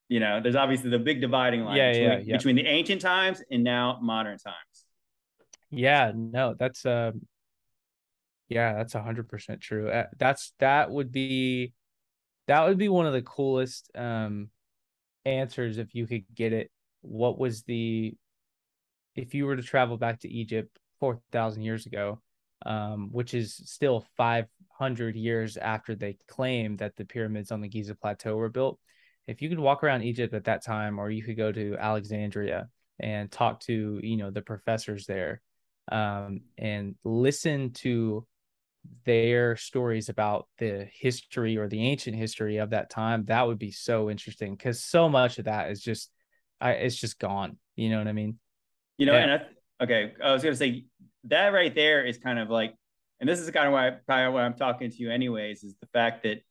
you 0.10 0.20
know, 0.20 0.42
there's 0.42 0.56
obviously 0.56 0.90
the 0.90 1.00
big 1.00 1.22
dividing 1.22 1.64
line 1.64 1.78
yeah, 1.78 1.92
between, 1.92 2.10
yeah, 2.10 2.18
yeah. 2.26 2.38
between 2.38 2.56
the 2.56 2.66
ancient 2.66 3.02
times 3.02 3.42
and 3.52 3.64
now 3.64 4.00
modern 4.02 4.38
times. 4.38 4.86
Yeah, 5.70 6.12
no, 6.14 6.54
that's 6.58 6.86
uh, 6.86 7.12
yeah, 8.52 8.74
that's 8.74 8.92
hundred 8.92 9.30
percent 9.30 9.62
true. 9.62 9.90
That's 10.18 10.54
that 10.60 10.92
would 10.92 11.10
be 11.10 11.72
that 12.48 12.68
would 12.68 12.78
be 12.78 12.90
one 12.90 13.06
of 13.06 13.14
the 13.14 13.22
coolest 13.22 13.90
um 13.96 14.50
answers 15.24 15.78
if 15.78 15.96
you 15.96 16.06
could 16.06 16.26
get 16.36 16.52
it. 16.52 16.70
What 17.00 17.40
was 17.40 17.64
the 17.64 18.14
if 19.16 19.34
you 19.34 19.46
were 19.46 19.56
to 19.56 19.64
travel 19.64 19.96
back 19.98 20.20
to 20.20 20.30
Egypt 20.30 20.78
4,000 21.00 21.62
years 21.62 21.86
ago, 21.86 22.22
um, 22.66 23.08
which 23.14 23.34
is 23.34 23.56
still 23.56 24.06
500 24.18 25.16
years 25.16 25.56
after 25.56 25.96
they 25.96 26.18
claim 26.28 26.76
that 26.78 26.98
the 26.98 27.06
pyramids 27.06 27.54
on 27.54 27.62
the 27.62 27.70
Giza 27.70 27.96
Plateau 27.96 28.36
were 28.36 28.50
built, 28.50 28.80
if 29.28 29.42
you 29.42 29.48
could 29.48 29.60
walk 29.60 29.82
around 29.82 30.04
Egypt 30.04 30.34
at 30.34 30.44
that 30.46 30.64
time, 30.66 31.00
or 31.00 31.10
you 31.10 31.24
could 31.24 31.38
go 31.38 31.54
to 31.54 31.78
Alexandria 31.80 32.68
and 33.00 33.32
talk 33.32 33.62
to, 33.62 34.00
you 34.04 34.18
know, 34.18 34.30
the 34.30 34.42
professors 34.42 35.06
there 35.06 35.42
um, 35.90 36.42
and 36.58 36.96
listen 37.04 37.72
to 37.72 38.26
their 39.06 39.56
stories 39.56 40.10
about 40.10 40.48
the 40.58 40.88
history 40.92 41.58
or 41.58 41.68
the 41.68 41.88
ancient 41.88 42.16
history 42.16 42.58
of 42.58 42.72
that 42.72 42.90
time, 42.90 43.26
that 43.26 43.48
would 43.48 43.60
be 43.60 43.72
so 43.72 44.10
interesting 44.10 44.56
because 44.56 44.84
so 44.84 45.10
much 45.10 45.40
of 45.40 45.46
that 45.46 45.72
is 45.72 45.82
just, 45.82 46.12
I, 46.60 46.72
it's 46.74 46.96
just 46.96 47.20
gone. 47.20 47.58
You 47.76 47.90
know 47.90 47.98
what 47.98 48.08
I 48.08 48.14
mean? 48.14 48.38
You 48.98 49.06
know, 49.06 49.14
yeah. 49.14 49.24
and 49.24 49.32
I, 49.32 49.84
okay, 49.84 50.14
I 50.24 50.32
was 50.32 50.44
gonna 50.44 50.56
say 50.56 50.86
that 51.26 51.50
right 51.50 51.74
there 51.74 52.06
is 52.06 52.18
kind 52.18 52.40
of 52.40 52.50
like, 52.50 52.76
and 53.20 53.30
this 53.30 53.40
is 53.40 53.50
kind 53.52 53.68
of 53.68 53.74
why 53.74 53.92
probably 54.06 54.34
why 54.34 54.44
I'm 54.44 54.56
talking 54.56 54.90
to 54.90 54.98
you 54.98 55.12
anyways, 55.12 55.64
is 55.64 55.76
the 55.80 55.88
fact 55.88 56.24
that 56.24 56.42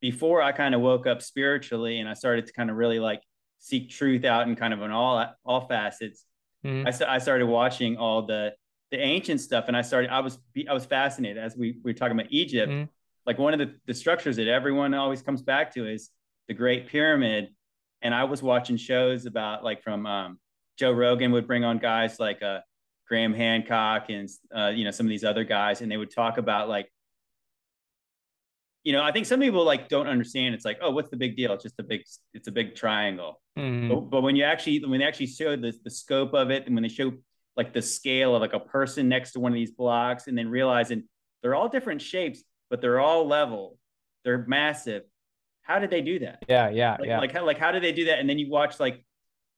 before 0.00 0.42
I 0.42 0.52
kind 0.52 0.74
of 0.74 0.80
woke 0.80 1.06
up 1.06 1.22
spiritually 1.22 2.00
and 2.00 2.08
I 2.08 2.14
started 2.14 2.46
to 2.46 2.52
kind 2.52 2.70
of 2.70 2.76
really 2.76 2.98
like 2.98 3.22
seek 3.58 3.90
truth 3.90 4.24
out 4.24 4.48
in 4.48 4.56
kind 4.56 4.72
of 4.72 4.82
an 4.82 4.90
all 4.90 5.24
all 5.44 5.66
facets. 5.66 6.24
Mm-hmm. 6.64 6.86
I, 6.86 7.14
I 7.14 7.18
started 7.18 7.46
watching 7.46 7.96
all 7.96 8.26
the 8.26 8.52
the 8.90 8.98
ancient 8.98 9.40
stuff 9.40 9.66
and 9.68 9.76
I 9.76 9.82
started 9.82 10.10
I 10.10 10.20
was 10.20 10.38
I 10.68 10.72
was 10.72 10.84
fascinated 10.84 11.38
as 11.38 11.56
we, 11.56 11.78
we 11.84 11.90
were 11.90 11.94
talking 11.94 12.18
about 12.18 12.30
Egypt. 12.30 12.72
Mm-hmm. 12.72 12.84
Like 13.26 13.38
one 13.38 13.52
of 13.52 13.58
the, 13.58 13.74
the 13.86 13.94
structures 13.94 14.36
that 14.36 14.48
everyone 14.48 14.94
always 14.94 15.22
comes 15.22 15.42
back 15.42 15.72
to 15.74 15.86
is 15.86 16.10
the 16.48 16.54
Great 16.54 16.88
Pyramid. 16.88 17.50
And 18.02 18.14
I 18.14 18.24
was 18.24 18.42
watching 18.42 18.76
shows 18.76 19.26
about 19.26 19.62
like 19.62 19.82
from 19.82 20.06
um, 20.06 20.38
Joe 20.78 20.92
Rogan 20.92 21.30
would 21.32 21.46
bring 21.46 21.62
on 21.62 21.78
guys 21.78 22.18
like 22.18 22.42
uh, 22.42 22.60
Graham 23.06 23.34
Hancock 23.34 24.06
and 24.08 24.28
uh, 24.56 24.72
you 24.74 24.84
know 24.84 24.90
some 24.90 25.04
of 25.04 25.10
these 25.10 25.24
other 25.24 25.44
guys, 25.44 25.82
and 25.82 25.92
they 25.92 25.96
would 25.96 26.10
talk 26.10 26.38
about 26.38 26.68
like, 26.68 26.90
you 28.82 28.92
know, 28.94 29.02
I 29.02 29.12
think 29.12 29.26
some 29.26 29.40
people 29.40 29.64
like 29.64 29.88
don't 29.88 30.06
understand. 30.06 30.54
It's 30.54 30.64
like, 30.64 30.78
oh, 30.80 30.90
what's 30.90 31.10
the 31.10 31.16
big 31.16 31.36
deal? 31.36 31.52
It's 31.52 31.62
just 31.62 31.78
a 31.78 31.82
big, 31.82 32.02
it's 32.32 32.48
a 32.48 32.52
big 32.52 32.74
triangle. 32.74 33.42
Mm-hmm. 33.58 33.88
But, 33.88 34.00
but, 34.10 34.22
when 34.22 34.36
you 34.36 34.44
actually 34.44 34.82
when 34.84 35.00
they 35.00 35.06
actually 35.06 35.26
show 35.26 35.54
the 35.54 35.74
the 35.84 35.90
scope 35.90 36.32
of 36.32 36.50
it, 36.50 36.66
and 36.66 36.74
when 36.74 36.82
they 36.82 36.88
show 36.88 37.12
like 37.56 37.72
the 37.72 37.82
scale 37.82 38.34
of 38.34 38.40
like 38.40 38.52
a 38.52 38.60
person 38.60 39.08
next 39.08 39.32
to 39.32 39.40
one 39.40 39.52
of 39.52 39.56
these 39.56 39.72
blocks, 39.72 40.26
and 40.26 40.36
then 40.36 40.48
realizing 40.48 41.04
they're 41.42 41.54
all 41.54 41.68
different 41.68 42.02
shapes, 42.02 42.42
but 42.68 42.80
they're 42.80 43.00
all 43.00 43.26
level, 43.26 43.78
they're 44.24 44.44
massive. 44.46 45.02
How 45.62 45.78
did 45.78 45.90
they 45.90 46.00
do 46.00 46.18
that? 46.20 46.44
Yeah, 46.48 46.70
yeah, 46.70 46.96
like, 46.98 47.08
yeah. 47.08 47.20
Like 47.20 47.32
how 47.32 47.46
like 47.46 47.58
how 47.58 47.72
did 47.72 47.82
they 47.82 47.92
do 47.92 48.06
that? 48.06 48.18
And 48.18 48.28
then 48.28 48.38
you 48.38 48.50
watch 48.50 48.80
like 48.80 49.04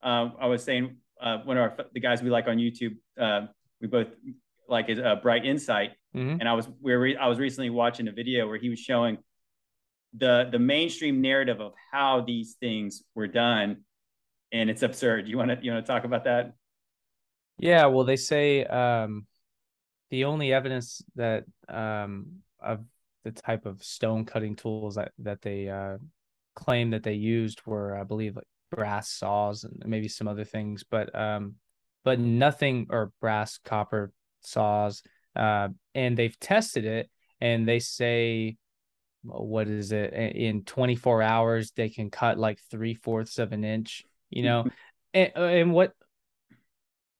uh, 0.02 0.30
I 0.38 0.46
was 0.46 0.62
saying 0.62 0.96
uh, 1.20 1.38
one 1.38 1.56
of 1.56 1.62
our, 1.62 1.86
the 1.92 2.00
guys 2.00 2.22
we 2.22 2.30
like 2.30 2.48
on 2.48 2.56
YouTube, 2.56 2.96
uh, 3.18 3.46
we 3.80 3.86
both 3.88 4.08
like 4.68 4.88
is 4.88 4.98
uh, 4.98 5.16
Bright 5.16 5.44
Insight, 5.44 5.92
mm-hmm. 6.14 6.40
and 6.40 6.48
I 6.48 6.54
was 6.54 6.68
we 6.80 6.96
were 6.96 7.12
I 7.20 7.28
was 7.28 7.38
recently 7.38 7.70
watching 7.70 8.08
a 8.08 8.12
video 8.12 8.48
where 8.48 8.58
he 8.58 8.68
was 8.68 8.78
showing 8.78 9.18
the 10.16 10.48
the 10.50 10.58
mainstream 10.58 11.20
narrative 11.20 11.60
of 11.60 11.72
how 11.90 12.20
these 12.20 12.56
things 12.60 13.02
were 13.14 13.28
done, 13.28 13.84
and 14.52 14.68
it's 14.68 14.82
absurd. 14.82 15.28
You 15.28 15.38
want 15.38 15.50
to 15.50 15.58
you 15.62 15.72
want 15.72 15.84
to 15.84 15.90
talk 15.90 16.04
about 16.04 16.24
that? 16.24 16.54
Yeah, 17.58 17.86
well, 17.86 18.04
they 18.04 18.16
say 18.16 18.64
um, 18.64 19.26
the 20.10 20.24
only 20.24 20.52
evidence 20.52 21.02
that 21.16 21.44
um, 21.68 22.40
of 22.60 22.84
the 23.24 23.32
type 23.32 23.66
of 23.66 23.82
stone 23.82 24.24
cutting 24.24 24.56
tools 24.56 24.96
that 24.96 25.12
that 25.18 25.42
they 25.42 25.68
uh, 25.68 25.98
claim 26.54 26.90
that 26.90 27.02
they 27.02 27.14
used 27.14 27.62
were, 27.66 27.96
I 27.96 28.04
believe, 28.04 28.36
like 28.36 28.46
brass 28.70 29.10
saws 29.10 29.64
and 29.64 29.82
maybe 29.86 30.08
some 30.08 30.28
other 30.28 30.44
things, 30.44 30.84
but 30.88 31.14
um, 31.18 31.54
but 32.04 32.18
nothing 32.18 32.86
or 32.90 33.12
brass 33.20 33.58
copper 33.64 34.12
saws. 34.40 35.02
Uh, 35.34 35.68
and 35.94 36.16
they've 36.16 36.38
tested 36.38 36.84
it, 36.84 37.10
and 37.40 37.66
they 37.66 37.78
say, 37.78 38.56
what 39.22 39.68
is 39.68 39.92
it? 39.92 40.12
In 40.12 40.64
24 40.64 41.22
hours, 41.22 41.70
they 41.72 41.88
can 41.88 42.10
cut 42.10 42.38
like 42.38 42.58
three 42.70 42.94
fourths 42.94 43.38
of 43.38 43.52
an 43.52 43.64
inch. 43.64 44.04
You 44.30 44.42
know, 44.42 44.64
and 45.14 45.32
and 45.36 45.72
what 45.72 45.92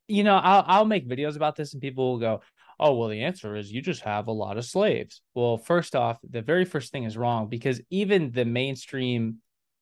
you 0.09 0.25
know, 0.25 0.37
I'll 0.37 0.65
I'll 0.67 0.85
make 0.85 1.09
videos 1.09 1.37
about 1.37 1.57
this, 1.57 1.73
and 1.73 1.83
people 1.83 2.13
will 2.13 2.19
go, 2.21 2.43
oh 2.81 2.95
well 2.95 3.09
the 3.09 3.23
answer 3.23 3.55
is 3.57 3.71
you 3.71 3.81
just 3.81 4.03
have 4.03 4.27
a 4.27 4.33
lot 4.33 4.57
of 4.57 4.65
slaves 4.65 5.21
well 5.35 5.57
first 5.57 5.95
off 5.95 6.19
the 6.29 6.43
very 6.43 6.65
first 6.65 6.91
thing 6.91 7.05
is 7.05 7.19
wrong 7.19 7.47
because 7.47 7.81
even 7.91 8.33
the 8.33 8.47
mainstream 8.47 9.37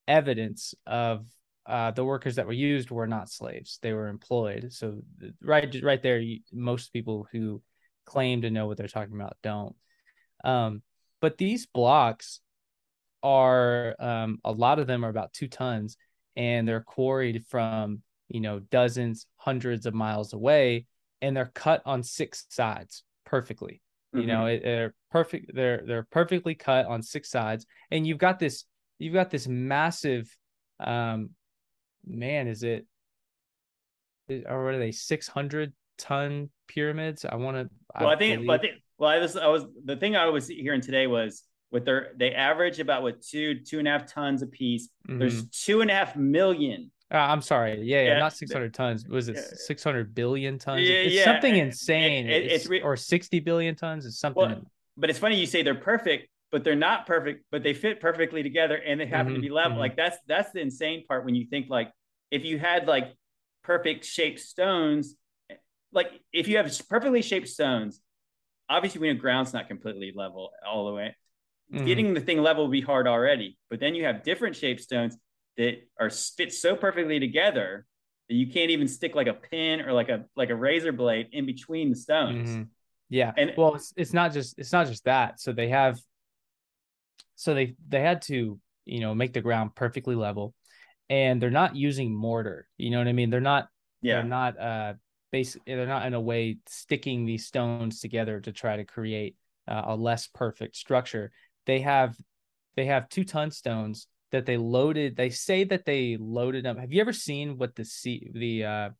evidence 0.07 0.75
of 0.87 1.25
uh, 1.67 1.93
the 1.93 2.05
workers 2.05 2.35
that 2.35 2.47
were 2.47 2.53
used 2.53 2.91
were 2.91 3.07
not 3.07 3.31
slaves; 3.31 3.79
they 3.81 3.93
were 3.93 4.09
employed. 4.09 4.73
So 4.73 5.03
right, 5.41 5.75
right 5.83 6.03
there, 6.03 6.23
most 6.53 6.93
people 6.93 7.29
who 7.31 7.63
claim 8.07 8.43
to 8.43 8.51
know 8.51 8.67
what 8.67 8.77
they're 8.77 8.89
talking 8.89 9.15
about 9.15 9.37
don't. 9.43 9.77
Um, 10.43 10.83
but 11.21 11.39
these 11.39 11.67
blocks 11.67 12.41
are 13.23 13.95
um, 14.01 14.39
a 14.45 14.51
lot 14.51 14.79
of 14.79 14.87
them 14.87 15.05
are 15.05 15.11
about 15.11 15.33
two 15.33 15.47
tons 15.47 15.97
and 16.35 16.67
they're 16.67 16.81
quarried 16.81 17.45
from 17.47 18.01
you 18.31 18.41
know 18.41 18.59
dozens 18.71 19.27
hundreds 19.37 19.87
of 19.87 19.95
miles 19.95 20.33
away 20.33 20.87
and 21.21 21.37
they're 21.37 21.51
cut 21.55 21.83
on 21.85 22.03
six 22.03 22.47
sides 22.49 23.03
perfectly 23.27 23.83
you 24.13 24.21
mm-hmm. 24.21 24.29
know 24.29 24.47
it, 24.47 24.63
they're 24.63 24.95
perfect 25.11 25.51
they're 25.55 25.83
they're 25.87 26.07
perfectly 26.11 26.55
cut 26.55 26.87
on 26.87 27.03
six 27.03 27.31
sides 27.31 27.67
and 27.91 28.07
you've 28.07 28.19
got 28.19 28.39
this 28.39 28.65
you've 28.99 29.15
got 29.15 29.31
this 29.31 29.47
massive 29.47 30.35
um 30.81 31.31
man 32.07 32.49
is 32.49 32.63
it 32.63 32.87
or 34.49 34.71
are 34.71 34.79
they 34.79 34.93
600 34.93 35.73
ton 35.99 36.49
pyramids 36.67 37.25
i 37.25 37.37
want 37.37 37.57
to 37.57 37.69
well 38.01 38.11
i, 38.11 38.15
I 38.15 38.17
think 38.17 38.47
well, 38.47 38.57
I 38.57 38.61
think 38.61 38.75
well 38.97 39.11
i 39.11 39.19
was 39.19 39.37
i 39.37 39.49
was 39.49 39.65
the 39.85 39.97
thing 39.97 40.17
i 40.17 40.27
was 40.27 40.49
hearing 40.49 40.81
today 40.81 41.07
was 41.07 41.43
with 41.71 41.85
their 41.85 42.13
they 42.17 42.33
average 42.33 42.81
about 42.81 43.03
what 43.03 43.23
two 43.23 43.61
two 43.61 43.79
and 43.79 43.89
a 43.89 43.91
half 43.91 44.13
tons 44.13 44.43
a 44.43 44.47
piece. 44.47 44.89
Mm-hmm. 45.09 45.19
There's 45.19 45.47
two 45.47 45.81
and 45.81 45.91
a 45.91 45.95
half 45.95 46.17
million. 46.17 46.91
Uh, 47.13 47.19
I'm 47.19 47.43
sorry. 47.43 47.81
Yeah, 47.83 48.03
yeah, 48.03 48.09
yeah, 48.09 48.19
not 48.19 48.35
600 48.35 48.73
tons. 48.73 49.07
Was 49.09 49.29
it 49.29 49.37
600 49.37 50.15
billion 50.15 50.59
tons? 50.59 50.83
Yeah, 50.83 50.95
it's 50.97 51.15
yeah. 51.15 51.25
something 51.25 51.57
insane. 51.57 52.29
It, 52.29 52.45
it, 52.45 52.53
it's, 52.53 52.67
it's 52.67 52.85
or 52.85 52.97
60 52.97 53.41
billion 53.41 53.75
tons. 53.75 54.07
It's 54.07 54.19
something. 54.19 54.43
Well, 54.43 54.63
but 54.97 55.11
it's 55.11 55.19
funny 55.19 55.37
you 55.37 55.47
say 55.47 55.63
they're 55.63 55.75
perfect, 55.75 56.29
but 56.53 56.63
they're 56.63 56.77
not 56.77 57.07
perfect. 57.07 57.45
But 57.51 57.63
they 57.63 57.75
fit 57.75 58.01
perfectly 58.01 58.43
together, 58.43 58.77
and 58.77 59.01
they 59.01 59.07
happen 59.07 59.33
mm-hmm, 59.33 59.43
to 59.43 59.49
be 59.49 59.51
level. 59.51 59.73
Mm-hmm. 59.73 59.81
Like 59.81 59.97
that's 59.97 60.19
that's 60.29 60.53
the 60.53 60.61
insane 60.61 61.05
part 61.07 61.25
when 61.25 61.35
you 61.35 61.47
think 61.47 61.69
like 61.69 61.91
if 62.31 62.45
you 62.45 62.59
had 62.59 62.87
like 62.87 63.13
perfect 63.65 64.05
shaped 64.05 64.41
stones, 64.41 65.17
like 65.93 66.13
if 66.33 66.47
you 66.47 66.59
have 66.59 66.73
perfectly 66.89 67.23
shaped 67.23 67.49
stones, 67.49 68.01
obviously 68.69 69.01
we 69.01 69.13
know 69.13 69.19
ground's 69.19 69.53
not 69.53 69.67
completely 69.69 70.13
level 70.15 70.51
all 70.65 70.87
the 70.87 70.93
way 70.93 71.17
mm-hmm. 71.73 71.87
getting 71.87 72.15
the 72.15 72.21
thing 72.21 72.43
level 72.43 72.65
will 72.65 72.71
be 72.71 72.81
hard 72.81 73.07
already. 73.07 73.57
But 73.69 73.81
then 73.81 73.95
you 73.95 74.05
have 74.05 74.23
different 74.23 74.57
shaped 74.57 74.81
stones 74.81 75.17
that 75.57 75.83
are 75.99 76.11
fit 76.11 76.53
so 76.53 76.77
perfectly 76.77 77.21
together 77.21 77.87
that 78.29 78.35
you 78.35 78.47
can't 78.47 78.71
even 78.71 78.89
stick 78.89 79.15
like 79.15 79.27
a 79.27 79.35
pin 79.35 79.81
or 79.81 79.93
like 79.93 80.09
a 80.09 80.25
like 80.37 80.51
a 80.51 80.55
razor 80.55 80.93
blade 80.93 81.29
in 81.33 81.47
between 81.47 81.91
the 81.91 81.97
stones. 81.97 82.51
Mm-hmm. 82.51 82.63
Yeah. 83.09 83.33
And 83.37 83.53
well, 83.57 83.75
it's, 83.75 83.93
it's 83.97 84.13
not 84.13 84.33
just 84.33 84.59
it's 84.59 84.73
not 84.73 84.87
just 84.87 85.05
that. 85.05 85.41
So 85.41 85.53
they 85.53 85.69
have 85.69 85.99
so 87.35 87.55
they 87.55 87.75
they 87.89 88.01
had 88.01 88.23
to, 88.23 88.59
you 88.85 89.01
know, 89.01 89.15
make 89.15 89.33
the 89.33 89.41
ground 89.41 89.75
perfectly 89.75 90.15
level 90.15 90.55
and 91.09 91.43
they're 91.43 91.51
not 91.51 91.75
using 91.75 92.15
mortar. 92.15 92.69
You 92.77 92.91
know 92.91 92.99
what 92.99 93.09
I 93.09 93.13
mean? 93.13 93.31
They're 93.31 93.41
not 93.41 93.69
yeah. 94.01 94.17
they're 94.17 94.25
not 94.25 94.59
uh 94.59 94.95
basically 95.33 95.75
they're 95.75 95.87
not 95.87 96.07
in 96.07 96.15
a 96.15 96.21
way 96.21 96.59
sticking 96.67 97.27
these 97.27 97.47
stones 97.47 98.01
together 98.01 98.41
to 98.41 98.53
try 98.53 98.77
to 98.77 98.85
create 98.85 99.37
uh, 99.69 99.83
a 99.87 99.97
less 99.97 100.27
perfect 100.27 100.75
structure 100.75 101.31
they 101.67 101.81
have 101.81 102.17
they 102.77 102.87
have 102.87 103.09
two 103.09 103.25
ton 103.25 103.51
stones 103.51 104.07
that 104.33 104.47
they 104.47 104.57
loaded. 104.57 105.17
They 105.17 105.31
say 105.31 105.65
that 105.65 105.85
they 105.85 106.17
loaded 106.19 106.65
them. 106.65 106.77
Have 106.77 106.93
you 106.93 107.01
ever 107.01 107.13
seen 107.13 107.59
what 107.59 107.75
the 107.75 107.85
sea 107.85 108.31
the 108.33 108.65
uh 108.65 108.91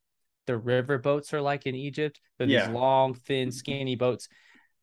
the 0.47 0.57
river 0.57 0.99
boats 0.99 1.33
are 1.33 1.41
like 1.41 1.67
in 1.67 1.75
Egypt? 1.75 2.21
They're 2.39 2.49
yeah. 2.49 2.67
these 2.67 2.75
long, 2.75 3.15
thin, 3.15 3.53
skinny 3.53 3.97
boats. 3.97 4.29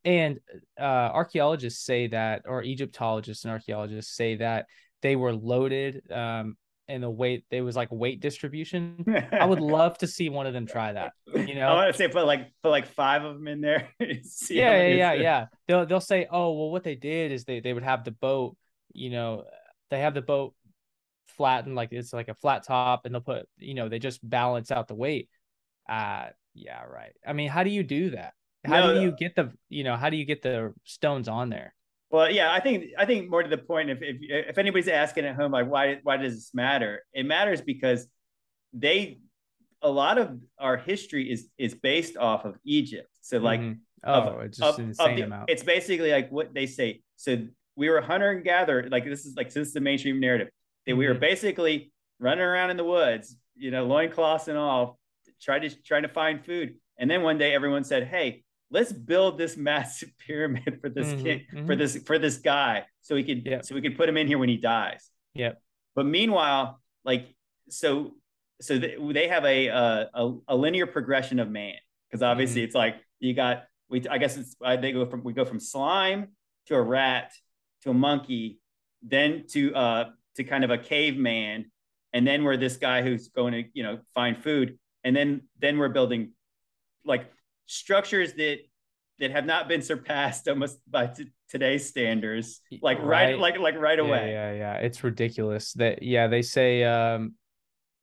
And 0.05 0.39
uh, 0.79 0.83
archaeologists 0.83 1.83
say 1.83 2.07
that, 2.07 2.43
or 2.45 2.63
Egyptologists 2.63 3.43
and 3.43 3.51
archaeologists 3.51 4.15
say 4.15 4.35
that 4.37 4.67
they 5.01 5.17
were 5.17 5.35
loaded 5.35 6.09
um, 6.11 6.55
and 6.87 7.03
the 7.03 7.09
weight 7.09 7.43
it 7.51 7.61
was 7.61 7.75
like 7.75 7.89
weight 7.91 8.21
distribution. 8.21 9.03
I 9.31 9.45
would 9.45 9.59
love 9.77 9.97
to 9.99 10.07
see 10.07 10.29
one 10.29 10.47
of 10.47 10.53
them 10.53 10.65
try 10.65 10.93
that. 10.93 11.11
You 11.33 11.55
know, 11.55 11.67
I 11.67 11.73
want 11.73 11.91
to 11.91 11.97
say 11.97 12.07
put 12.07 12.25
like 12.25 12.51
put 12.63 12.69
like 12.69 12.87
five 12.87 13.25
of 13.25 13.35
them 13.35 13.47
in 13.47 13.61
there. 13.61 13.89
yeah, 13.99 14.15
yeah, 14.49 14.87
yeah, 14.87 15.13
yeah. 15.13 15.45
They'll 15.67 15.85
they'll 15.85 15.99
say, 15.99 16.27
oh 16.31 16.53
well, 16.53 16.71
what 16.71 16.83
they 16.83 16.95
did 16.95 17.31
is 17.31 17.43
they 17.43 17.59
they 17.59 17.73
would 17.73 17.83
have 17.83 18.03
the 18.03 18.11
boat. 18.11 18.55
You 18.93 19.09
know, 19.09 19.43
they 19.89 19.99
have 19.99 20.13
the 20.13 20.21
boat 20.21 20.53
flattened 21.27 21.75
like 21.75 21.91
it's 21.91 22.13
like 22.13 22.29
a 22.29 22.33
flat 22.33 22.63
top, 22.63 23.05
and 23.05 23.13
they'll 23.13 23.21
put 23.21 23.47
you 23.57 23.73
know 23.73 23.89
they 23.89 23.99
just 23.99 24.27
balance 24.27 24.71
out 24.71 24.87
the 24.87 24.95
weight. 24.95 25.29
Uh 25.89 26.27
yeah, 26.53 26.83
right. 26.83 27.13
I 27.25 27.33
mean, 27.33 27.49
how 27.49 27.63
do 27.63 27.69
you 27.69 27.83
do 27.83 28.11
that? 28.11 28.33
How 28.65 28.87
no, 28.87 28.93
do 28.95 29.01
you 29.01 29.11
get 29.11 29.35
the 29.35 29.51
you 29.69 29.83
know 29.83 29.95
how 29.95 30.09
do 30.09 30.17
you 30.17 30.25
get 30.25 30.41
the 30.41 30.73
stones 30.83 31.27
on 31.27 31.49
there? 31.49 31.73
Well, 32.09 32.31
yeah, 32.31 32.51
I 32.51 32.59
think 32.59 32.85
I 32.97 33.05
think 33.05 33.29
more 33.29 33.43
to 33.43 33.49
the 33.49 33.57
point, 33.57 33.89
if 33.89 33.99
if 34.01 34.17
if 34.21 34.57
anybody's 34.57 34.87
asking 34.87 35.25
at 35.25 35.35
home, 35.35 35.51
like 35.51 35.67
why 35.67 35.99
why 36.03 36.17
does 36.17 36.35
this 36.35 36.53
matter? 36.53 37.03
It 37.13 37.25
matters 37.25 37.61
because 37.61 38.07
they 38.73 39.19
a 39.81 39.89
lot 39.89 40.17
of 40.17 40.39
our 40.57 40.77
history 40.77 41.31
is 41.31 41.47
is 41.57 41.75
based 41.75 42.17
off 42.17 42.45
of 42.45 42.55
Egypt. 42.65 43.09
So 43.21 43.37
like, 43.37 43.59
mm-hmm. 43.59 43.73
oh, 44.03 44.13
of, 44.13 44.41
it's 44.41 44.57
just 44.57 44.79
of, 44.79 44.85
insane 44.85 45.09
of 45.09 45.15
the, 45.17 45.21
amount. 45.23 45.49
It's 45.49 45.63
basically 45.63 46.11
like 46.11 46.31
what 46.31 46.53
they 46.53 46.65
say. 46.65 47.01
So 47.17 47.37
we 47.77 47.89
were 47.89 48.01
hunter 48.01 48.31
and 48.31 48.43
gatherer. 48.43 48.89
Like 48.89 49.05
this 49.05 49.25
is 49.25 49.35
like 49.37 49.55
is 49.55 49.71
the 49.71 49.79
mainstream 49.79 50.19
narrative 50.19 50.49
that 50.85 50.97
we 50.97 51.07
were 51.07 51.13
mm-hmm. 51.13 51.21
basically 51.21 51.93
running 52.19 52.43
around 52.43 52.71
in 52.71 52.77
the 52.77 52.83
woods, 52.83 53.37
you 53.55 53.71
know, 53.71 53.85
loincloths 53.85 54.49
and 54.49 54.57
all, 54.57 54.99
trying 55.41 55.61
to 55.61 55.69
trying 55.83 56.01
to 56.03 56.09
find 56.09 56.43
food. 56.43 56.75
And 56.97 57.09
then 57.09 57.21
one 57.21 57.37
day 57.37 57.53
everyone 57.53 57.83
said, 57.83 58.07
"Hey, 58.07 58.43
let's 58.71 58.91
build 58.91 59.37
this 59.37 59.55
massive 59.55 60.09
pyramid 60.27 60.79
for 60.81 60.89
this 60.89 61.07
mm-hmm, 61.07 61.23
kid 61.23 61.41
mm-hmm. 61.53 61.65
for 61.67 61.75
this 61.75 61.97
for 61.97 62.19
this 62.19 62.37
guy 62.37 62.83
so 63.01 63.15
we 63.15 63.23
could 63.23 63.45
yep. 63.45 63.65
so 63.65 63.75
we 63.75 63.81
could 63.81 63.95
put 63.95 64.09
him 64.09 64.17
in 64.17 64.27
here 64.27 64.37
when 64.37 64.49
he 64.49 64.57
dies 64.57 65.09
yep 65.33 65.61
but 65.95 66.05
meanwhile 66.05 66.81
like 67.05 67.33
so 67.69 68.11
so 68.59 68.77
they 68.77 69.27
have 69.27 69.45
a, 69.45 69.67
a 69.67 70.33
a 70.47 70.55
linear 70.55 70.87
progression 70.87 71.39
of 71.39 71.49
man 71.49 71.75
because 72.09 72.23
obviously 72.23 72.61
mm-hmm. 72.61 72.65
it's 72.65 72.75
like 72.75 72.95
you 73.19 73.33
got 73.33 73.63
we 73.89 74.03
i 74.09 74.17
guess 74.17 74.35
it's 74.37 74.55
they 74.81 74.91
go 74.91 75.05
from 75.05 75.23
we 75.23 75.33
go 75.33 75.45
from 75.45 75.59
slime 75.59 76.29
to 76.65 76.75
a 76.75 76.81
rat 76.81 77.31
to 77.83 77.91
a 77.91 77.93
monkey 77.93 78.59
then 79.01 79.45
to 79.47 79.73
uh 79.75 80.05
to 80.35 80.43
kind 80.43 80.63
of 80.63 80.69
a 80.69 80.77
caveman 80.77 81.65
and 82.13 82.25
then 82.25 82.43
we're 82.43 82.57
this 82.57 82.77
guy 82.77 83.01
who's 83.01 83.27
going 83.29 83.53
to 83.53 83.63
you 83.73 83.83
know 83.83 83.99
find 84.13 84.37
food 84.37 84.77
and 85.03 85.15
then 85.15 85.41
then 85.59 85.77
we're 85.77 85.89
building 85.89 86.31
like 87.05 87.31
structures 87.65 88.33
that 88.33 88.57
that 89.19 89.31
have 89.31 89.45
not 89.45 89.67
been 89.67 89.81
surpassed 89.81 90.47
almost 90.47 90.79
by 90.89 91.07
t- 91.07 91.31
today's 91.49 91.87
standards 91.87 92.61
like 92.81 92.97
right. 92.99 93.07
right, 93.33 93.39
like 93.39 93.59
like 93.59 93.77
right 93.77 93.99
away 93.99 94.31
yeah, 94.31 94.51
yeah 94.51 94.57
yeah 94.57 94.73
it's 94.75 95.03
ridiculous 95.03 95.73
that 95.73 96.03
yeah 96.03 96.27
they 96.27 96.41
say 96.41 96.83
um 96.83 97.33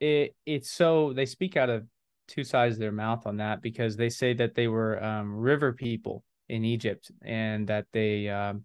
it 0.00 0.34
it's 0.46 0.70
so 0.70 1.12
they 1.12 1.26
speak 1.26 1.56
out 1.56 1.70
of 1.70 1.84
two 2.26 2.44
sides 2.44 2.76
of 2.76 2.80
their 2.80 2.92
mouth 2.92 3.26
on 3.26 3.36
that 3.38 3.62
because 3.62 3.96
they 3.96 4.08
say 4.08 4.32
that 4.32 4.54
they 4.54 4.68
were 4.68 5.02
um 5.02 5.34
river 5.34 5.72
people 5.72 6.24
in 6.48 6.64
Egypt 6.64 7.10
and 7.22 7.66
that 7.68 7.86
they 7.92 8.28
um 8.28 8.64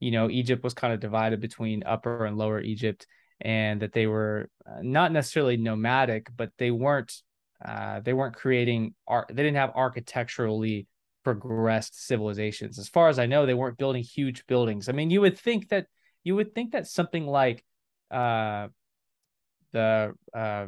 you 0.00 0.10
know 0.10 0.30
Egypt 0.30 0.64
was 0.64 0.74
kind 0.74 0.92
of 0.92 1.00
divided 1.00 1.40
between 1.40 1.82
upper 1.84 2.24
and 2.24 2.36
lower 2.36 2.60
Egypt 2.60 3.06
and 3.40 3.80
that 3.82 3.92
they 3.92 4.06
were 4.06 4.48
uh, 4.66 4.80
not 4.82 5.12
necessarily 5.12 5.56
nomadic 5.56 6.28
but 6.36 6.50
they 6.58 6.70
weren't 6.70 7.22
uh, 7.64 8.00
they 8.00 8.12
weren't 8.12 8.36
creating 8.36 8.94
art. 9.06 9.28
They 9.28 9.42
didn't 9.42 9.56
have 9.56 9.72
architecturally 9.74 10.86
progressed 11.24 12.06
civilizations. 12.06 12.78
As 12.78 12.88
far 12.88 13.08
as 13.08 13.18
I 13.18 13.26
know, 13.26 13.46
they 13.46 13.54
weren't 13.54 13.78
building 13.78 14.02
huge 14.02 14.46
buildings. 14.46 14.88
I 14.88 14.92
mean, 14.92 15.10
you 15.10 15.20
would 15.20 15.38
think 15.38 15.68
that 15.70 15.86
you 16.22 16.36
would 16.36 16.54
think 16.54 16.72
that 16.72 16.86
something 16.86 17.26
like 17.26 17.64
uh, 18.10 18.68
the 19.72 20.14
uh, 20.32 20.66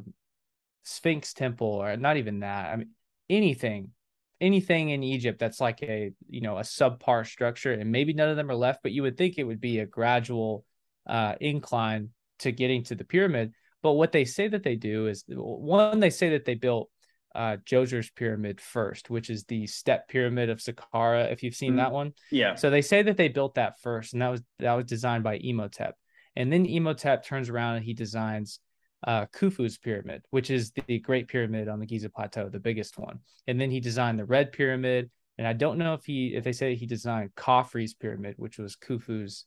Sphinx 0.85 1.33
Temple, 1.33 1.69
or 1.69 1.97
not 1.97 2.17
even 2.17 2.41
that. 2.41 2.73
I 2.73 2.77
mean, 2.77 2.91
anything, 3.29 3.91
anything 4.41 4.91
in 4.91 5.03
Egypt 5.03 5.39
that's 5.39 5.61
like 5.61 5.83
a 5.83 6.13
you 6.29 6.41
know 6.41 6.59
a 6.59 6.63
subpar 6.63 7.27
structure, 7.27 7.73
and 7.73 7.91
maybe 7.91 8.13
none 8.13 8.29
of 8.29 8.37
them 8.37 8.51
are 8.51 8.57
left. 8.57 8.83
But 8.83 8.93
you 8.93 9.03
would 9.03 9.17
think 9.17 9.39
it 9.39 9.45
would 9.45 9.61
be 9.61 9.79
a 9.79 9.87
gradual 9.87 10.65
uh, 11.07 11.35
incline 11.41 12.11
to 12.41 12.53
getting 12.53 12.85
to 12.85 12.95
the 12.95 13.05
pyramid. 13.05 13.53
But 13.83 13.93
what 13.93 14.13
they 14.13 14.25
say 14.25 14.49
that 14.49 14.63
they 14.63 14.77
do 14.77 15.07
is 15.07 15.25
one, 15.29 16.01
they 16.01 16.11
say 16.11 16.31
that 16.31 16.45
they 16.45 16.55
built 16.55 16.91
uh 17.35 17.57
Djoser's 17.65 18.11
pyramid 18.11 18.61
first, 18.61 19.09
which 19.09 19.31
is 19.31 19.45
the 19.45 19.67
step 19.67 20.09
pyramid 20.09 20.51
of 20.51 20.59
Saqqara, 20.59 21.33
if 21.33 21.43
you've 21.43 21.55
seen 21.55 21.71
mm-hmm. 21.71 21.79
that 21.79 21.93
one. 21.93 22.13
Yeah. 22.31 22.57
So 22.57 22.71
they 22.71 22.83
say 22.83 23.03
that 23.03 23.17
they 23.17 23.29
built 23.29 23.55
that 23.55 23.81
first, 23.81 24.13
and 24.13 24.23
that 24.23 24.31
was 24.31 24.43
that 24.59 24.75
was 24.75 24.87
designed 24.87 25.25
by 25.25 25.37
Imhotep. 25.37 25.95
And 26.37 26.53
then 26.53 26.67
Imhotep 26.67 27.25
turns 27.25 27.49
around 27.49 27.77
and 27.77 27.85
he 27.85 27.95
designs 27.95 28.61
uh, 29.07 29.27
Khufu's 29.27 29.79
pyramid, 29.79 30.23
which 30.31 30.51
is 30.51 30.73
the 30.73 30.99
Great 30.99 31.29
Pyramid 31.29 31.69
on 31.69 31.81
the 31.81 31.87
Giza 31.87 32.11
Plateau, 32.11 32.49
the 32.49 32.61
biggest 32.61 32.99
one. 32.99 33.21
And 33.47 33.61
then 33.61 33.71
he 33.71 33.81
designed 33.81 34.19
the 34.19 34.25
Red 34.25 34.53
Pyramid. 34.53 35.11
And 35.39 35.47
I 35.47 35.55
don't 35.55 35.79
know 35.79 35.95
if 35.95 36.05
he 36.05 36.35
if 36.35 36.45
they 36.45 36.53
say 36.53 36.75
he 36.75 36.87
designed 36.87 37.35
Khafre's 37.35 37.95
pyramid, 37.95 38.35
which 38.37 38.59
was 38.59 38.77
Khufu's 38.77 39.47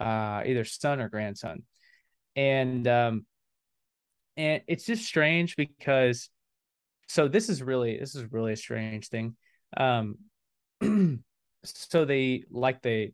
uh, 0.00 0.42
either 0.44 0.64
son 0.64 1.00
or 1.00 1.08
grandson. 1.08 1.62
And 2.34 2.88
um, 2.88 3.26
and 4.36 4.62
it's 4.66 4.84
just 4.84 5.04
strange 5.04 5.54
because 5.56 6.30
so 7.08 7.28
this 7.28 7.48
is 7.48 7.62
really 7.62 7.98
this 7.98 8.14
is 8.14 8.32
really 8.32 8.52
a 8.52 8.56
strange 8.56 9.08
thing 9.08 9.36
um 9.76 10.16
so 11.64 12.04
they 12.04 12.44
like 12.50 12.80
they 12.82 13.12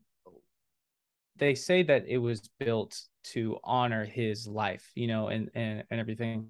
they 1.39 1.55
say 1.55 1.83
that 1.83 2.05
it 2.07 2.19
was 2.19 2.49
built 2.59 3.01
to 3.25 3.59
honor 3.65 4.05
his 4.05 4.47
life 4.47 4.91
you 4.95 5.07
know 5.07 5.29
and 5.29 5.51
and, 5.55 5.85
and 5.91 6.01
everything 6.01 6.49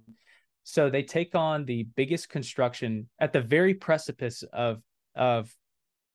so 0.68 0.90
they 0.90 1.04
take 1.04 1.34
on 1.34 1.64
the 1.64 1.84
biggest 1.94 2.28
construction 2.28 3.08
at 3.20 3.32
the 3.32 3.40
very 3.40 3.74
precipice 3.74 4.42
of 4.52 4.82
of 5.14 5.54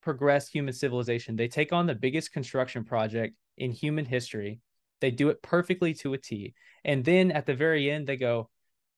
progress 0.01 0.49
human 0.49 0.73
civilization. 0.73 1.35
They 1.35 1.47
take 1.47 1.71
on 1.71 1.85
the 1.85 1.95
biggest 1.95 2.33
construction 2.33 2.83
project 2.83 3.35
in 3.57 3.71
human 3.71 4.05
history. 4.05 4.59
They 4.99 5.11
do 5.11 5.29
it 5.29 5.41
perfectly 5.41 5.93
to 5.95 6.13
a 6.13 6.17
T. 6.17 6.53
And 6.83 7.03
then 7.05 7.31
at 7.31 7.45
the 7.45 7.53
very 7.53 7.89
end, 7.89 8.07
they 8.07 8.17
go, 8.17 8.49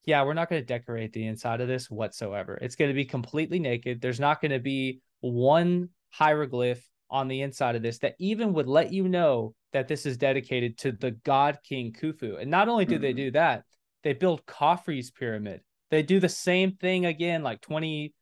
Yeah, 0.05 0.23
we're 0.23 0.33
not 0.33 0.49
going 0.49 0.61
to 0.61 0.65
decorate 0.65 1.13
the 1.13 1.27
inside 1.27 1.61
of 1.61 1.67
this 1.67 1.89
whatsoever. 1.89 2.57
It's 2.61 2.75
going 2.75 2.89
to 2.89 2.95
be 2.95 3.05
completely 3.05 3.59
naked. 3.59 4.01
There's 4.01 4.19
not 4.19 4.41
going 4.41 4.51
to 4.51 4.59
be 4.59 5.01
one 5.21 5.89
hieroglyph 6.09 6.83
on 7.09 7.27
the 7.27 7.41
inside 7.41 7.75
of 7.75 7.81
this 7.81 7.99
that 7.99 8.15
even 8.19 8.53
would 8.53 8.67
let 8.67 8.91
you 8.91 9.07
know 9.07 9.53
that 9.73 9.87
this 9.87 10.05
is 10.05 10.17
dedicated 10.17 10.77
to 10.77 10.91
the 10.91 11.11
god 11.11 11.59
king 11.63 11.91
Khufu. 11.91 12.39
And 12.39 12.49
not 12.49 12.69
only 12.69 12.85
do 12.85 12.97
they 12.97 13.09
mm-hmm. 13.09 13.17
do 13.17 13.31
that, 13.31 13.63
they 14.03 14.13
build 14.13 14.45
Khafre's 14.45 15.11
pyramid. 15.11 15.61
They 15.89 16.03
do 16.03 16.19
the 16.19 16.29
same 16.29 16.73
thing 16.73 17.05
again, 17.05 17.43
like 17.43 17.61
20, 17.61 18.13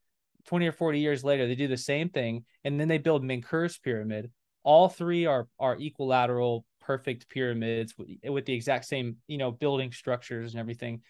20 0.45 0.67
or 0.67 0.71
40 0.71 0.99
years 0.99 1.23
later. 1.23 1.47
They 1.47 1.55
do 1.55 1.67
the 1.67 1.77
same 1.77 2.09
thing. 2.09 2.45
And 2.63 2.79
then 2.79 2.87
they 2.87 2.97
build 2.97 3.23
Menkaure's 3.23 3.77
pyramid. 3.77 4.31
All 4.63 4.89
three 4.89 5.25
are, 5.25 5.47
are 5.59 5.77
equilateral, 5.77 6.65
perfect 6.81 7.29
pyramids 7.29 7.95
with, 7.97 8.09
with 8.23 8.45
the 8.45 8.53
exact 8.53 8.85
same, 8.85 9.17
you 9.27 9.37
know, 9.37 9.51
building 9.51 9.91
structures 9.91 10.53
and 10.53 10.59
everything. 10.59 11.01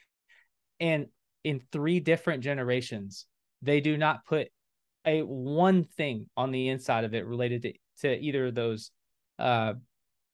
And 0.79 1.07
in 1.43 1.61
three 1.71 1.99
different 1.99 2.43
generations, 2.43 3.25
they 3.61 3.81
do 3.81 3.97
not 3.97 4.25
put 4.25 4.47
a 5.05 5.21
one 5.21 5.83
thing 5.83 6.27
on 6.37 6.51
the 6.51 6.69
inside 6.69 7.03
of 7.03 7.13
it 7.13 7.25
related 7.25 7.63
to, 7.63 7.73
to 8.01 8.19
either 8.19 8.47
of 8.47 8.55
those 8.55 8.91
uh, 9.39 9.73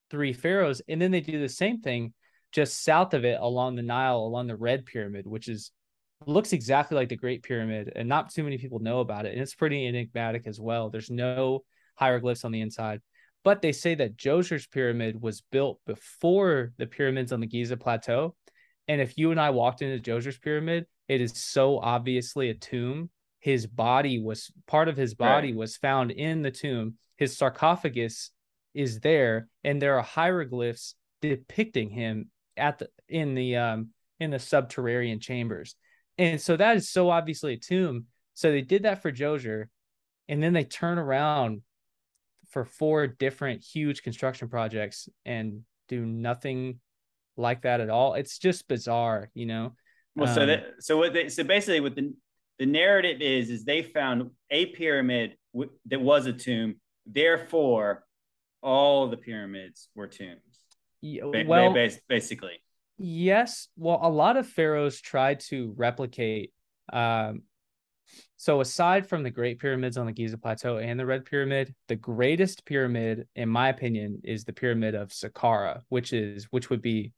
three 0.09 0.33
pharaohs. 0.33 0.81
And 0.87 1.01
then 1.01 1.11
they 1.11 1.21
do 1.21 1.39
the 1.39 1.49
same 1.49 1.81
thing 1.81 2.13
just 2.51 2.83
south 2.83 3.13
of 3.13 3.25
it 3.25 3.39
along 3.39 3.75
the 3.75 3.81
Nile, 3.81 4.17
along 4.17 4.47
the 4.47 4.55
Red 4.55 4.85
Pyramid, 4.85 5.27
which 5.27 5.47
is 5.47 5.71
looks 6.25 6.53
exactly 6.53 6.95
like 6.95 7.09
the 7.09 7.15
Great 7.15 7.43
Pyramid, 7.43 7.91
and 7.95 8.09
not 8.09 8.31
too 8.31 8.43
many 8.43 8.57
people 8.57 8.79
know 8.79 9.01
about 9.01 9.25
it. 9.25 9.33
And 9.33 9.41
it's 9.41 9.53
pretty 9.53 9.85
enigmatic 9.85 10.47
as 10.47 10.59
well. 10.59 10.89
There's 10.89 11.11
no 11.11 11.63
hieroglyphs 11.95 12.45
on 12.45 12.51
the 12.51 12.61
inside. 12.61 13.01
But 13.43 13.61
they 13.61 13.71
say 13.71 13.95
that 13.95 14.17
Djoser's 14.17 14.67
pyramid 14.67 15.21
was 15.21 15.43
built 15.51 15.79
before 15.85 16.73
the 16.77 16.87
pyramids 16.87 17.31
on 17.31 17.39
the 17.39 17.47
Giza 17.47 17.77
Plateau. 17.77 18.35
And 18.87 18.99
if 18.99 19.17
you 19.17 19.31
and 19.31 19.39
I 19.39 19.51
walked 19.51 19.81
into 19.81 20.03
Djoser's 20.03 20.37
pyramid, 20.37 20.85
it 21.07 21.21
is 21.21 21.41
so 21.41 21.77
obviously 21.79 22.49
a 22.49 22.55
tomb. 22.55 23.09
His 23.39 23.67
body 23.67 24.19
was 24.19 24.51
part 24.65 24.87
of 24.87 24.97
his 24.97 25.13
body 25.13 25.49
right. 25.49 25.57
was 25.57 25.77
found 25.77 26.11
in 26.11 26.41
the 26.41 26.51
tomb. 26.51 26.95
His 27.17 27.37
sarcophagus 27.37 28.31
is 28.73 28.99
there, 28.99 29.47
and 29.63 29.81
there 29.81 29.97
are 29.97 30.03
hieroglyphs 30.03 30.95
depicting 31.21 31.89
him 31.89 32.29
at 32.55 32.79
the 32.79 32.89
in 33.09 33.35
the 33.35 33.55
um 33.55 33.89
in 34.19 34.31
the 34.31 34.39
subterranean 34.39 35.19
chambers. 35.19 35.75
And 36.17 36.41
so 36.41 36.57
that 36.57 36.77
is 36.77 36.89
so 36.89 37.09
obviously 37.09 37.53
a 37.53 37.57
tomb. 37.57 38.05
So 38.33 38.51
they 38.51 38.61
did 38.61 38.83
that 38.83 39.01
for 39.01 39.11
Djoser, 39.11 39.65
and 40.27 40.41
then 40.41 40.53
they 40.53 40.63
turn 40.63 40.97
around 40.97 41.61
for 42.49 42.65
four 42.65 43.07
different 43.07 43.63
huge 43.63 44.01
construction 44.01 44.47
projects 44.47 45.09
and 45.25 45.61
do 45.87 46.05
nothing 46.05 46.79
like 47.35 47.63
that 47.63 47.81
at 47.81 47.89
all. 47.89 48.15
It's 48.15 48.37
just 48.39 48.67
bizarre, 48.67 49.29
you 49.33 49.45
know. 49.45 49.73
Well, 50.15 50.29
um, 50.29 50.35
so 50.35 50.45
that 50.45 50.65
so 50.79 50.97
what 50.97 51.13
they 51.13 51.29
so 51.29 51.43
basically 51.43 51.79
what 51.79 51.95
the 51.95 52.13
the 52.59 52.65
narrative 52.65 53.21
is 53.21 53.49
is 53.49 53.63
they 53.63 53.83
found 53.83 54.31
a 54.49 54.67
pyramid 54.67 55.35
w- 55.53 55.71
that 55.85 56.01
was 56.01 56.25
a 56.25 56.33
tomb. 56.33 56.77
Therefore, 57.05 58.03
all 58.61 59.07
the 59.07 59.17
pyramids 59.17 59.89
were 59.95 60.07
tombs. 60.07 60.41
Yeah, 61.01 61.25
well, 61.45 61.73
basically. 62.09 62.61
Yes. 62.97 63.67
Well, 63.77 63.99
a 64.01 64.09
lot 64.09 64.37
of 64.37 64.47
pharaohs 64.47 64.99
tried 64.99 65.41
to 65.41 65.73
replicate. 65.77 66.51
Um, 66.91 67.43
so, 68.37 68.61
aside 68.61 69.07
from 69.07 69.23
the 69.23 69.29
Great 69.29 69.59
Pyramids 69.59 69.97
on 69.97 70.05
the 70.05 70.11
Giza 70.11 70.37
Plateau 70.37 70.77
and 70.77 70.99
the 70.99 71.05
Red 71.05 71.25
Pyramid, 71.25 71.75
the 71.87 71.95
greatest 71.95 72.65
pyramid, 72.65 73.27
in 73.35 73.49
my 73.49 73.69
opinion, 73.69 74.21
is 74.23 74.45
the 74.45 74.53
Pyramid 74.53 74.95
of 74.95 75.09
Saqqara, 75.09 75.81
which 75.89 76.13
is 76.13 76.45
which 76.45 76.69
would 76.69 76.81
be, 76.81 77.11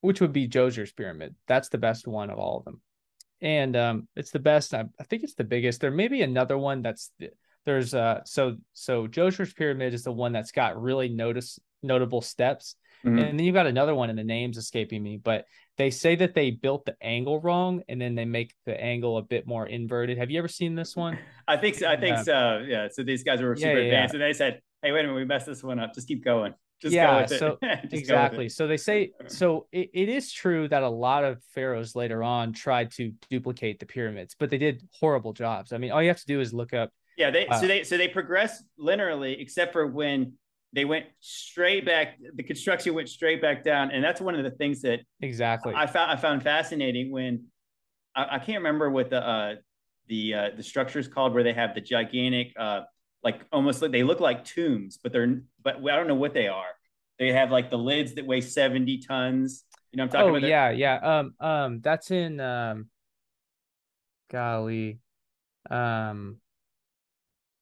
which 0.00 0.20
would 0.20 0.32
be 0.32 0.48
Djoser's 0.48 0.92
pyramid. 0.92 1.34
That's 1.46 1.68
the 1.68 1.78
best 1.78 2.08
one 2.08 2.30
of 2.30 2.38
all 2.38 2.58
of 2.58 2.64
them, 2.64 2.80
and 3.40 3.76
um, 3.76 4.08
it's 4.16 4.32
the 4.32 4.40
best. 4.40 4.74
I, 4.74 4.84
I 4.98 5.04
think 5.04 5.22
it's 5.22 5.34
the 5.34 5.44
biggest. 5.44 5.80
There 5.80 5.90
may 5.90 6.08
be 6.08 6.22
another 6.22 6.58
one 6.58 6.82
that's 6.82 7.10
there's 7.64 7.94
uh 7.94 8.20
so 8.24 8.56
so 8.72 9.06
Djoser's 9.06 9.52
pyramid 9.52 9.94
is 9.94 10.04
the 10.04 10.12
one 10.12 10.32
that's 10.32 10.52
got 10.52 10.80
really 10.80 11.08
notice 11.08 11.58
notable 11.82 12.20
steps 12.20 12.76
Mm-hmm. 13.04 13.18
And 13.18 13.38
then 13.38 13.44
you've 13.44 13.54
got 13.54 13.66
another 13.66 13.94
one, 13.94 14.10
and 14.10 14.18
the 14.18 14.24
name's 14.24 14.56
escaping 14.56 15.02
me, 15.02 15.16
but 15.16 15.46
they 15.76 15.90
say 15.90 16.14
that 16.16 16.34
they 16.34 16.50
built 16.50 16.84
the 16.84 16.94
angle 17.02 17.40
wrong, 17.40 17.82
and 17.88 18.00
then 18.00 18.14
they 18.14 18.24
make 18.24 18.54
the 18.64 18.80
angle 18.80 19.18
a 19.18 19.22
bit 19.22 19.46
more 19.46 19.66
inverted. 19.66 20.18
Have 20.18 20.30
you 20.30 20.38
ever 20.38 20.48
seen 20.48 20.74
this 20.74 20.94
one? 20.94 21.18
I 21.48 21.56
think 21.56 21.76
so. 21.76 21.88
I 21.88 21.96
think 21.96 22.18
yeah. 22.18 22.22
so. 22.22 22.64
Yeah. 22.66 22.88
So 22.92 23.02
these 23.02 23.24
guys 23.24 23.42
were 23.42 23.56
super 23.56 23.70
yeah, 23.70 23.78
yeah, 23.78 23.84
advanced, 23.84 24.14
and 24.14 24.22
they 24.22 24.32
said, 24.32 24.60
"Hey, 24.82 24.92
wait 24.92 25.00
a 25.00 25.08
minute, 25.08 25.16
we 25.16 25.24
messed 25.24 25.46
this 25.46 25.62
one 25.62 25.80
up. 25.80 25.94
Just 25.94 26.06
keep 26.06 26.24
going." 26.24 26.54
Just 26.80 26.94
yeah, 26.94 27.26
so 27.26 27.58
exactly. 27.92 28.48
So 28.48 28.66
they 28.66 28.76
say 28.76 29.12
so 29.28 29.66
it, 29.70 29.90
it 29.94 30.08
is 30.08 30.32
true 30.32 30.68
that 30.68 30.82
a 30.82 30.88
lot 30.88 31.24
of 31.24 31.40
pharaohs 31.54 31.94
later 31.94 32.24
on 32.24 32.52
tried 32.52 32.90
to 32.92 33.12
duplicate 33.30 33.78
the 33.78 33.86
pyramids, 33.86 34.34
but 34.38 34.50
they 34.50 34.58
did 34.58 34.82
horrible 34.98 35.32
jobs. 35.32 35.72
I 35.72 35.78
mean, 35.78 35.92
all 35.92 36.02
you 36.02 36.08
have 36.08 36.20
to 36.20 36.26
do 36.26 36.40
is 36.40 36.52
look 36.52 36.72
up. 36.72 36.90
Yeah, 37.16 37.30
they 37.30 37.46
so 37.60 37.66
they 37.66 37.84
so 37.84 37.96
they 37.96 38.08
progress 38.08 38.62
linearly, 38.78 39.40
except 39.40 39.72
for 39.72 39.86
when 39.86 40.34
they 40.72 40.84
went 40.84 41.06
straight 41.20 41.84
back 41.84 42.18
the 42.34 42.42
construction 42.42 42.94
went 42.94 43.08
straight 43.08 43.42
back 43.42 43.64
down. 43.64 43.90
And 43.90 44.02
that's 44.02 44.20
one 44.20 44.34
of 44.34 44.42
the 44.42 44.50
things 44.50 44.82
that 44.82 45.00
exactly. 45.20 45.74
I 45.74 45.86
found 45.86 46.10
i 46.10 46.16
found 46.16 46.42
fascinating 46.42 47.10
when 47.10 47.46
i, 48.16 48.36
I 48.36 48.38
can't 48.38 48.58
remember 48.58 48.90
what 48.90 49.10
the 49.10 49.26
uh 49.26 49.54
the 50.08 50.34
uh 50.34 50.48
the 50.56 50.62
structure 50.62 50.98
is 50.98 51.08
called 51.08 51.34
where 51.34 51.42
they 51.42 51.52
have 51.52 51.74
the 51.74 51.80
gigantic 51.80 52.52
uh 52.58 52.82
like 53.22 53.42
almost 53.52 53.82
like 53.82 53.92
they 53.92 54.02
look 54.02 54.20
like 54.20 54.44
tombs 54.44 54.98
but 55.02 55.12
they're 55.12 55.42
but 55.62 55.76
i 55.76 55.96
don't 55.96 56.08
know 56.08 56.14
what 56.14 56.34
they 56.34 56.48
are. 56.48 56.70
They 57.18 57.30
have 57.32 57.52
like 57.52 57.70
the 57.70 57.78
lids 57.78 58.14
that 58.14 58.26
weigh 58.26 58.40
70 58.40 58.98
tons. 58.98 59.64
You 59.92 59.98
know 59.98 60.04
i'm 60.04 60.08
talking 60.08 60.30
oh, 60.30 60.36
about? 60.36 60.48
Yeah 60.48 60.70
yeah. 60.70 61.18
Um 61.18 61.34
um 61.38 61.80
that's 61.80 62.10
in 62.10 62.40
um 62.40 62.88
golly. 64.30 65.00
Um 65.70 66.38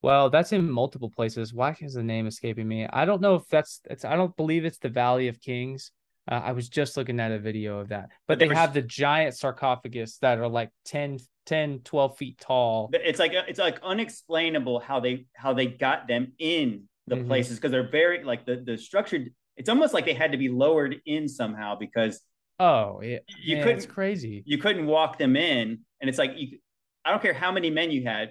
well, 0.02 0.30
that's 0.30 0.52
in 0.52 0.70
multiple 0.70 1.10
places. 1.10 1.52
Why 1.52 1.76
is 1.80 1.94
the 1.94 2.02
name 2.02 2.26
escaping 2.26 2.66
me? 2.66 2.86
I 2.86 3.04
don't 3.04 3.20
know 3.20 3.36
if 3.36 3.46
that's 3.48 3.80
it's 3.88 4.04
I 4.04 4.16
don't 4.16 4.36
believe 4.36 4.64
it's 4.64 4.78
the 4.78 4.88
Valley 4.88 5.28
of 5.28 5.40
Kings. 5.40 5.92
Uh, 6.30 6.40
I 6.44 6.52
was 6.52 6.68
just 6.68 6.96
looking 6.96 7.18
at 7.18 7.32
a 7.32 7.38
video 7.38 7.78
of 7.78 7.88
that. 7.88 8.10
But, 8.28 8.38
they 8.38 8.48
have 8.48 8.72
the 8.72 8.82
giant 8.82 9.36
sarcophagus 9.36 10.18
that 10.18 10.38
are 10.38 10.48
like 10.48 10.70
10, 10.84 11.18
10, 11.46 11.80
12 11.80 12.16
feet 12.18 12.38
tall. 12.38 12.90
It's 12.92 13.18
like 13.18 13.32
it's 13.34 13.58
like 13.58 13.80
unexplainable 13.82 14.80
how 14.80 15.00
they 15.00 15.26
how 15.34 15.54
they 15.54 15.66
got 15.66 16.06
them 16.06 16.32
in 16.38 16.84
the 17.10 17.16
mm-hmm. 17.16 17.26
places 17.26 17.56
because 17.56 17.72
they're 17.72 17.90
very 17.90 18.24
like 18.24 18.46
the 18.46 18.56
the 18.56 18.78
structure 18.78 19.26
it's 19.56 19.68
almost 19.68 19.92
like 19.92 20.06
they 20.06 20.14
had 20.14 20.32
to 20.32 20.38
be 20.38 20.48
lowered 20.48 20.96
in 21.04 21.28
somehow 21.28 21.74
because 21.74 22.20
oh 22.58 23.00
yeah 23.02 23.18
you 23.42 23.56
Man, 23.56 23.64
couldn't 23.64 23.78
it's 23.78 23.86
crazy 23.86 24.42
you 24.46 24.58
couldn't 24.58 24.86
walk 24.86 25.18
them 25.18 25.36
in 25.36 25.80
and 26.00 26.08
it's 26.08 26.18
like 26.18 26.32
you 26.36 26.58
I 27.04 27.10
don't 27.10 27.20
care 27.20 27.34
how 27.34 27.50
many 27.50 27.70
men 27.70 27.90
you 27.90 28.04
had 28.04 28.30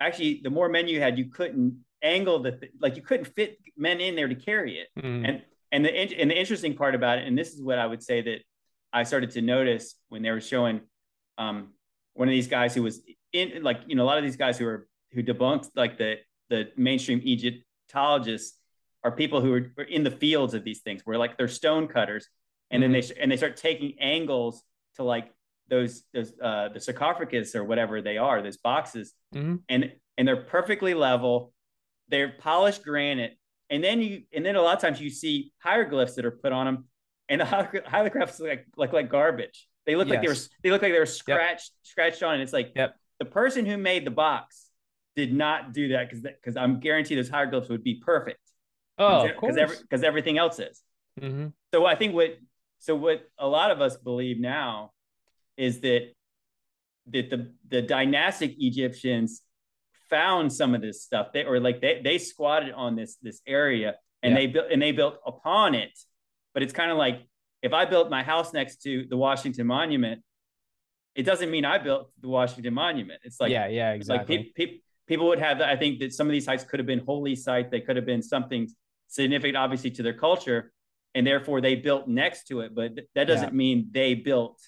actually 0.00 0.40
the 0.42 0.50
more 0.50 0.68
men 0.68 0.88
you 0.88 1.00
had, 1.00 1.18
you 1.18 1.26
couldn't 1.26 1.84
angle 2.02 2.38
the 2.40 2.58
like 2.80 2.96
you 2.96 3.02
couldn't 3.02 3.26
fit 3.34 3.58
men 3.76 4.00
in 4.00 4.16
there 4.16 4.28
to 4.28 4.34
carry 4.34 4.78
it. 4.78 4.88
Mm. 4.98 5.28
And 5.28 5.42
and 5.72 5.84
the 5.84 5.90
and 5.90 6.30
the 6.30 6.38
interesting 6.38 6.74
part 6.74 6.94
about 6.94 7.18
it, 7.18 7.26
and 7.26 7.36
this 7.36 7.52
is 7.52 7.62
what 7.62 7.78
I 7.78 7.86
would 7.86 8.02
say 8.02 8.22
that 8.22 8.38
I 8.92 9.02
started 9.02 9.30
to 9.32 9.42
notice 9.42 9.94
when 10.08 10.22
they 10.22 10.30
were 10.30 10.40
showing 10.40 10.80
um, 11.38 11.72
one 12.14 12.28
of 12.28 12.32
these 12.32 12.48
guys 12.48 12.74
who 12.74 12.82
was 12.82 13.02
in 13.32 13.62
like 13.62 13.80
you 13.86 13.96
know 13.96 14.04
a 14.04 14.06
lot 14.06 14.18
of 14.18 14.24
these 14.24 14.36
guys 14.36 14.58
who 14.58 14.66
are 14.66 14.88
who 15.12 15.22
debunked 15.22 15.70
like 15.74 15.98
the 15.98 16.16
the 16.48 16.70
mainstream 16.76 17.20
Egyptologists 17.24 18.58
are 19.02 19.12
people 19.12 19.40
who 19.40 19.52
are, 19.52 19.72
are 19.78 19.84
in 19.84 20.02
the 20.04 20.10
fields 20.10 20.54
of 20.54 20.64
these 20.64 20.80
things 20.80 21.02
where 21.04 21.18
like 21.18 21.36
they're 21.36 21.48
stone 21.48 21.88
cutters 21.88 22.28
and 22.70 22.82
mm-hmm. 22.82 22.92
then 22.92 23.02
they 23.02 23.22
and 23.22 23.32
they 23.32 23.36
start 23.36 23.56
taking 23.56 23.94
angles 24.00 24.62
to 24.96 25.02
like 25.02 25.30
those 25.68 26.04
those 26.12 26.32
uh, 26.42 26.68
the 26.68 26.80
sarcophagus 26.80 27.54
or 27.54 27.64
whatever 27.64 28.00
they 28.00 28.18
are, 28.18 28.42
those 28.42 28.56
boxes, 28.56 29.12
mm-hmm. 29.34 29.56
and 29.68 29.92
and 30.16 30.28
they're 30.28 30.36
perfectly 30.36 30.94
level. 30.94 31.52
They're 32.08 32.34
polished 32.38 32.84
granite, 32.84 33.36
and 33.70 33.82
then 33.82 34.00
you 34.00 34.22
and 34.32 34.44
then 34.44 34.56
a 34.56 34.62
lot 34.62 34.76
of 34.76 34.82
times 34.82 35.00
you 35.00 35.10
see 35.10 35.52
hieroglyphs 35.58 36.14
that 36.14 36.24
are 36.24 36.30
put 36.30 36.52
on 36.52 36.66
them, 36.66 36.84
and 37.28 37.40
the 37.40 37.44
hieroglyphs 37.44 38.38
look 38.40 38.48
like 38.48 38.66
like 38.76 38.92
like 38.92 39.10
garbage. 39.10 39.68
They 39.86 39.96
look 39.96 40.08
yes. 40.08 40.14
like 40.14 40.22
they 40.22 40.28
were 40.28 40.38
they 40.62 40.70
look 40.70 40.82
like 40.82 40.92
they 40.92 40.98
were 40.98 41.06
scratched 41.06 41.70
yep. 41.72 41.86
scratched 41.86 42.22
on. 42.22 42.34
And 42.34 42.42
it's 42.42 42.52
like 42.52 42.72
yep. 42.74 42.96
the 43.18 43.24
person 43.24 43.64
who 43.66 43.76
made 43.76 44.04
the 44.04 44.10
box 44.10 44.66
did 45.14 45.32
not 45.32 45.72
do 45.72 45.88
that 45.88 46.08
because 46.08 46.22
because 46.22 46.56
I'm 46.56 46.80
guaranteed 46.80 47.18
those 47.18 47.28
hieroglyphs 47.28 47.68
would 47.68 47.84
be 47.84 48.02
perfect. 48.04 48.40
Oh, 48.98 49.28
because 49.28 49.56
every, 49.56 49.76
everything 49.92 50.38
else 50.38 50.58
is. 50.58 50.82
Mm-hmm. 51.20 51.48
So 51.72 51.86
I 51.86 51.94
think 51.94 52.14
what 52.14 52.38
so 52.78 52.94
what 52.94 53.28
a 53.38 53.46
lot 53.46 53.70
of 53.70 53.80
us 53.80 53.96
believe 53.96 54.40
now 54.40 54.92
is 55.56 55.80
that 55.80 56.12
that 57.08 57.30
the 57.30 57.52
the 57.68 57.82
dynastic 57.82 58.54
Egyptians 58.58 59.42
found 60.10 60.52
some 60.52 60.74
of 60.74 60.80
this 60.80 61.02
stuff. 61.02 61.28
They 61.32 61.44
or 61.44 61.60
like 61.60 61.80
they 61.80 62.00
they 62.02 62.18
squatted 62.18 62.72
on 62.72 62.96
this 62.96 63.16
this 63.22 63.40
area 63.46 63.96
and 64.22 64.32
yeah. 64.32 64.38
they 64.38 64.46
built 64.46 64.66
and 64.70 64.82
they 64.82 64.92
built 64.92 65.18
upon 65.26 65.74
it. 65.74 65.98
But 66.54 66.62
it's 66.62 66.72
kind 66.72 66.90
of 66.90 66.96
like 66.96 67.20
if 67.62 67.72
I 67.72 67.84
built 67.84 68.10
my 68.10 68.22
house 68.22 68.52
next 68.52 68.82
to 68.82 69.06
the 69.08 69.16
Washington 69.16 69.66
Monument, 69.66 70.22
it 71.14 71.24
doesn't 71.24 71.50
mean 71.50 71.64
I 71.64 71.78
built 71.78 72.10
the 72.20 72.28
Washington 72.28 72.74
Monument. 72.74 73.20
It's 73.24 73.40
like 73.40 73.50
yeah, 73.50 73.66
yeah, 73.68 73.92
exactly. 73.92 74.36
Like 74.36 74.46
pe- 74.56 74.66
pe- 74.66 74.78
people 75.06 75.26
would 75.28 75.38
have. 75.38 75.60
I 75.60 75.76
think 75.76 76.00
that 76.00 76.12
some 76.12 76.26
of 76.26 76.32
these 76.32 76.44
sites 76.44 76.64
could 76.64 76.78
have 76.78 76.86
been 76.86 77.00
holy 77.00 77.36
sites. 77.36 77.70
They 77.70 77.80
could 77.80 77.96
have 77.96 78.06
been 78.06 78.22
something 78.22 78.68
significant, 79.08 79.56
obviously, 79.56 79.90
to 79.92 80.02
their 80.02 80.14
culture, 80.14 80.72
and 81.14 81.26
therefore 81.26 81.60
they 81.60 81.74
built 81.74 82.08
next 82.08 82.48
to 82.48 82.60
it. 82.60 82.74
But 82.74 82.92
that 83.14 83.24
doesn't 83.24 83.48
yeah. 83.48 83.54
mean 83.54 83.88
they 83.92 84.14
built 84.14 84.60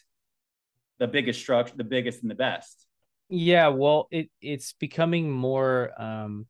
the 0.98 1.06
biggest 1.06 1.40
structure, 1.40 1.74
the 1.76 1.84
biggest 1.84 2.22
and 2.22 2.30
the 2.30 2.34
best. 2.34 2.86
Yeah, 3.28 3.68
well, 3.68 4.08
it 4.10 4.30
it's 4.40 4.72
becoming 4.72 5.30
more 5.30 5.90
um 6.00 6.46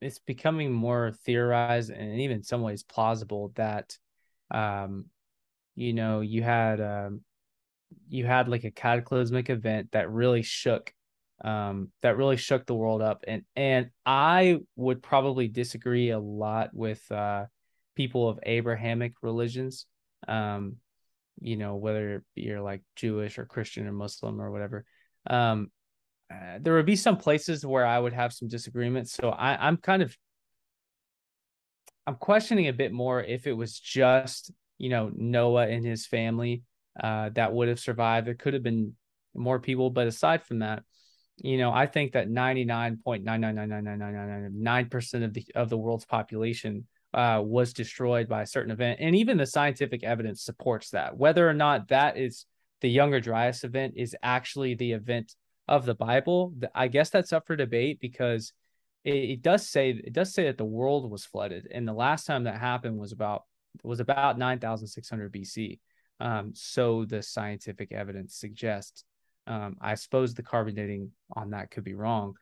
it's 0.00 0.18
becoming 0.18 0.70
more 0.70 1.12
theorized 1.24 1.90
and 1.90 2.20
even 2.20 2.38
in 2.38 2.42
some 2.42 2.60
ways 2.60 2.82
plausible 2.82 3.52
that 3.54 3.96
um 4.50 5.06
you 5.74 5.92
know 5.94 6.20
you 6.20 6.42
had 6.42 6.80
um 6.80 7.22
you 8.08 8.26
had 8.26 8.48
like 8.48 8.64
a 8.64 8.70
cataclysmic 8.70 9.48
event 9.50 9.88
that 9.92 10.10
really 10.10 10.42
shook 10.42 10.92
um 11.42 11.90
that 12.02 12.16
really 12.16 12.36
shook 12.36 12.66
the 12.66 12.74
world 12.74 13.02
up 13.02 13.24
and 13.26 13.42
and 13.56 13.90
I 14.04 14.60
would 14.76 15.02
probably 15.02 15.48
disagree 15.48 16.10
a 16.10 16.18
lot 16.18 16.70
with 16.74 17.02
uh 17.10 17.46
people 17.96 18.28
of 18.28 18.38
Abrahamic 18.42 19.14
religions 19.22 19.86
um 20.28 20.76
you 21.40 21.56
know 21.56 21.76
whether 21.76 22.24
you're 22.34 22.60
like 22.60 22.82
Jewish 22.96 23.38
or 23.38 23.46
Christian 23.46 23.86
or 23.86 23.92
Muslim 23.92 24.40
or 24.40 24.50
whatever 24.50 24.84
um 25.28 25.70
uh, 26.30 26.58
there 26.60 26.74
would 26.74 26.86
be 26.86 26.94
some 26.96 27.16
places 27.16 27.66
where 27.66 27.86
I 27.86 27.98
would 27.98 28.12
have 28.12 28.32
some 28.32 28.48
disagreements. 28.48 29.12
So 29.12 29.30
I, 29.30 29.66
I'm 29.66 29.76
kind 29.76 30.02
of 30.02 30.16
I'm 32.06 32.16
questioning 32.16 32.68
a 32.68 32.72
bit 32.72 32.92
more 32.92 33.22
if 33.22 33.46
it 33.46 33.52
was 33.52 33.78
just 33.78 34.50
you 34.78 34.88
know 34.90 35.10
Noah 35.14 35.68
and 35.68 35.84
his 35.84 36.06
family 36.06 36.62
uh, 37.00 37.30
that 37.34 37.52
would 37.52 37.68
have 37.68 37.80
survived. 37.80 38.26
There 38.26 38.34
could 38.34 38.54
have 38.54 38.62
been 38.62 38.94
more 39.34 39.58
people, 39.58 39.90
but 39.90 40.06
aside 40.06 40.44
from 40.44 40.60
that, 40.60 40.84
you 41.36 41.58
know, 41.58 41.72
I 41.72 41.86
think 41.86 42.12
that 42.12 42.28
99.9999999 42.28 44.90
percent 44.90 45.24
of 45.24 45.34
the 45.34 45.44
of 45.54 45.68
the 45.68 45.78
world's 45.78 46.06
population 46.06 46.86
uh, 47.14 47.40
was 47.40 47.72
destroyed 47.72 48.28
by 48.28 48.42
a 48.42 48.46
certain 48.46 48.72
event, 48.72 48.98
and 49.00 49.14
even 49.14 49.38
the 49.38 49.46
scientific 49.46 50.02
evidence 50.02 50.42
supports 50.42 50.90
that. 50.90 51.16
Whether 51.16 51.48
or 51.48 51.54
not 51.54 51.88
that 51.88 52.18
is 52.18 52.44
the 52.80 52.90
Younger 52.90 53.20
Dryas 53.20 53.64
event 53.64 53.94
is 53.96 54.16
actually 54.22 54.74
the 54.74 54.92
event 54.92 55.34
of 55.68 55.86
the 55.86 55.94
Bible, 55.94 56.52
I 56.74 56.88
guess 56.88 57.10
that's 57.10 57.32
up 57.32 57.46
for 57.46 57.56
debate 57.56 57.98
because 58.00 58.52
it, 59.04 59.14
it 59.14 59.42
does 59.42 59.68
say 59.68 59.90
it 59.90 60.12
does 60.12 60.34
say 60.34 60.44
that 60.44 60.58
the 60.58 60.64
world 60.64 61.10
was 61.10 61.24
flooded, 61.24 61.68
and 61.72 61.86
the 61.86 61.92
last 61.92 62.26
time 62.26 62.44
that 62.44 62.60
happened 62.60 62.98
was 62.98 63.12
about 63.12 63.44
was 63.82 64.00
about 64.00 64.38
9,600 64.38 65.32
BC. 65.32 65.78
Um, 66.20 66.52
so 66.54 67.04
the 67.04 67.22
scientific 67.22 67.92
evidence 67.92 68.36
suggests. 68.36 69.04
Um, 69.46 69.76
I 69.80 69.94
suppose 69.94 70.32
the 70.32 70.42
carbon 70.42 70.74
dating 70.74 71.10
on 71.36 71.50
that 71.50 71.70
could 71.70 71.84
be 71.84 71.94
wrong. 71.94 72.34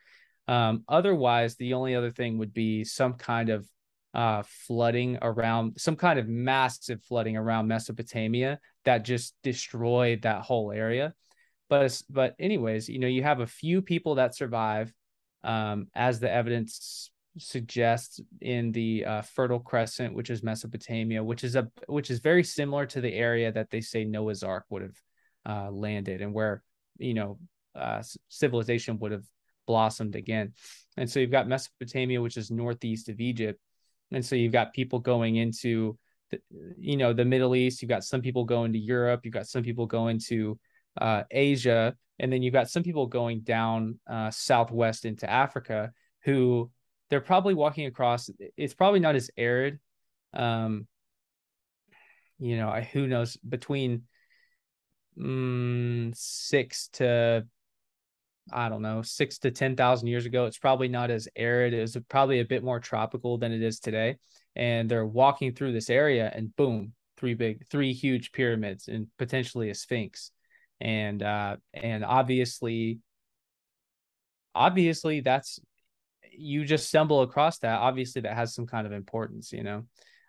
Um, 0.47 0.85
otherwise, 0.89 1.57
the 1.57 1.75
only 1.75 1.95
other 1.95 2.11
thing 2.11 2.39
would 2.39 2.53
be 2.53 2.85
some 2.85 3.15
kind 3.15 3.49
of 3.49 3.67
uh, 4.15 4.43
flooding 4.47 5.19
around, 5.23 5.81
some 5.81 5.97
kind 5.97 6.19
of 6.19 6.29
massive 6.29 7.03
flooding 7.03 7.37
around 7.37 7.69
Mesopotamia 7.69 8.59
that 8.85 9.05
just 9.05 9.35
destroyed 9.43 10.23
that 10.23 10.43
whole 10.43 10.73
area. 10.73 11.15
But 11.69 12.03
but 12.11 12.35
anyways, 12.39 12.89
you 12.89 12.99
know, 12.99 13.07
you 13.07 13.23
have 13.23 13.41
a 13.41 13.47
few 13.47 13.81
people 13.81 14.17
that 14.17 14.35
survive, 14.35 14.93
um, 15.43 15.87
as 15.95 16.21
the 16.21 16.31
evidence 16.31 17.11
suggests 17.39 18.21
in 18.43 18.73
the 18.73 19.05
uh, 19.07 19.23
Fertile 19.23 19.61
Crescent, 19.61 20.15
which 20.15 20.29
is 20.29 20.43
Mesopotamia, 20.43 21.25
which 21.25 21.45
is 21.45 21.57
a 21.57 21.71
which 21.87 22.11
is 22.11 22.19
very 22.19 22.45
similar 22.45 22.85
to 22.87 23.01
the 23.01 23.13
area 23.13 23.51
that 23.53 23.71
they 23.71 23.81
say 23.81 24.05
Noah's 24.05 24.43
Ark 24.43 24.67
would 24.69 24.83
have 24.83 24.97
uh, 25.49 25.71
landed, 25.71 26.21
and 26.21 26.35
where 26.35 26.63
you 26.99 27.15
know 27.15 27.39
uh, 27.75 28.03
civilization 28.29 28.99
would 28.99 29.13
have 29.13 29.25
blossomed 29.67 30.17
again. 30.17 30.53
And 30.97 31.09
so 31.09 31.21
you've 31.21 31.31
got 31.31 31.49
Mesopotamia, 31.49 32.21
which 32.21 32.37
is 32.37 32.51
northeast 32.51 33.09
of 33.09 33.21
Egypt, 33.21 33.59
and 34.13 34.25
so 34.25 34.37
you've 34.37 34.53
got 34.53 34.73
people 34.73 34.99
going 34.99 35.37
into 35.37 35.99
the, 36.31 36.41
you 36.79 36.97
know 36.97 37.13
the 37.13 37.25
Middle 37.25 37.55
East. 37.57 37.83
You've 37.83 37.89
got 37.89 38.05
some 38.05 38.21
people 38.21 38.45
going 38.45 38.73
to 38.73 38.79
Europe. 38.79 39.23
You've 39.25 39.35
got 39.35 39.47
some 39.47 39.63
people 39.63 39.87
going 39.87 40.19
to 40.29 40.59
uh, 41.01 41.23
Asia, 41.31 41.95
and 42.19 42.33
then 42.33 42.43
you've 42.43 42.53
got 42.53 42.71
some 42.71 42.83
people 42.83 43.07
going 43.07 43.41
down 43.41 43.99
uh, 44.09 44.31
southwest 44.31 45.05
into 45.05 45.29
Africa 45.29 45.93
who 46.25 46.71
they're 47.11 47.21
probably 47.21 47.55
walking 47.55 47.87
across. 47.87 48.31
It's 48.57 48.75
probably 48.75 49.01
not 49.01 49.17
as 49.17 49.31
arid. 49.37 49.79
Um, 50.33 50.87
you 52.39 52.57
know, 52.57 52.71
who 52.71 53.07
knows 53.07 53.37
between 53.37 54.03
mm, 55.19 56.17
six 56.17 56.89
to 56.95 57.47
I 58.53 58.69
don't 58.69 58.83
know, 58.83 59.03
six 59.03 59.39
to 59.41 59.51
10,000 59.51 60.09
years 60.09 60.27
ago, 60.27 60.47
it's 60.47 60.59
probably 60.59 60.89
not 60.89 61.11
as 61.11 61.29
arid. 61.37 61.75
It 61.75 61.81
was 61.81 61.97
probably 62.09 62.41
a 62.41 62.45
bit 62.45 62.65
more 62.65 62.81
tropical 62.81 63.39
than 63.39 63.53
it 63.53 63.63
is 63.63 63.79
today. 63.79 64.17
And 64.57 64.91
they're 64.91 65.07
walking 65.07 65.55
through 65.55 65.73
this 65.73 65.91
area 65.91 66.31
and 66.35 66.55
boom, 66.57 66.93
three 67.17 67.35
big, 67.35 67.67
three 67.71 67.93
huge 67.93 68.33
pyramids 68.33 68.89
and 68.89 69.07
potentially 69.19 69.71
a 69.71 69.75
sphinx 69.75 70.33
and 70.83 71.23
uh 71.23 71.57
and 71.73 72.05
obviously 72.05 72.99
obviously 74.55 75.21
that's 75.21 75.61
you 76.33 76.65
just 76.65 76.89
stumble 76.89 77.23
across 77.23 77.59
that 77.59 77.79
obviously 77.79 78.23
that 78.23 78.35
has 78.35 78.53
some 78.53 78.67
kind 78.67 78.87
of 78.87 78.93
importance 78.93 79.53
you 79.53 79.63
know 79.63 79.85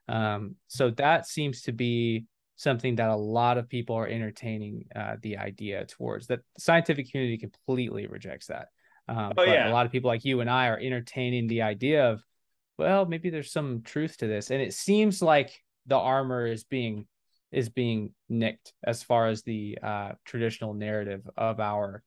um 0.08 0.56
so 0.67 0.91
that 0.91 1.26
seems 1.26 1.63
to 1.63 1.71
be 1.71 2.26
something 2.55 2.95
that 2.95 3.09
a 3.09 3.15
lot 3.15 3.57
of 3.57 3.69
people 3.69 3.95
are 3.95 4.07
entertaining 4.07 4.85
uh, 4.95 5.15
the 5.21 5.37
idea 5.37 5.85
towards 5.85 6.27
that 6.27 6.39
the 6.55 6.61
scientific 6.61 7.11
community 7.11 7.37
completely 7.37 8.07
rejects 8.07 8.47
that. 8.47 8.67
Um, 9.07 9.33
oh, 9.37 9.43
yeah. 9.43 9.69
a 9.69 9.73
lot 9.73 9.85
of 9.85 9.91
people 9.91 10.09
like 10.09 10.23
you 10.23 10.39
and 10.39 10.49
i 10.49 10.67
are 10.67 10.79
entertaining 10.79 11.47
the 11.47 11.63
idea 11.63 12.09
of 12.09 12.23
well 12.77 13.05
maybe 13.05 13.29
there's 13.29 13.51
some 13.51 13.81
truth 13.81 14.17
to 14.17 14.27
this. 14.27 14.51
And 14.51 14.61
it 14.61 14.73
seems 14.73 15.21
like 15.21 15.51
the 15.87 15.97
armor 15.97 16.45
is 16.45 16.63
being 16.63 17.07
is 17.51 17.69
being 17.69 18.13
nicked 18.29 18.73
as 18.83 19.03
far 19.03 19.27
as 19.27 19.43
the 19.43 19.77
uh, 19.83 20.13
traditional 20.25 20.73
narrative 20.73 21.21
of 21.37 21.59
our 21.59 22.01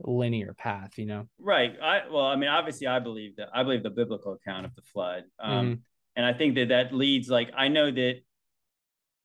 linear 0.00 0.54
path 0.54 0.96
you 0.96 1.06
know? 1.06 1.28
Right. 1.40 1.74
I 1.82 2.02
well 2.10 2.26
i 2.26 2.36
mean 2.36 2.48
obviously 2.48 2.86
i 2.86 3.00
believe 3.00 3.36
that 3.36 3.48
i 3.52 3.64
believe 3.64 3.82
the 3.82 3.90
biblical 3.90 4.32
account 4.34 4.64
of 4.64 4.74
the 4.76 4.82
flood. 4.82 5.24
Um 5.40 5.50
mm-hmm. 5.50 5.74
and 6.14 6.24
i 6.24 6.32
think 6.32 6.54
that 6.54 6.68
that 6.68 6.94
leads 6.94 7.28
like 7.28 7.50
i 7.56 7.66
know 7.66 7.90
that 7.90 8.20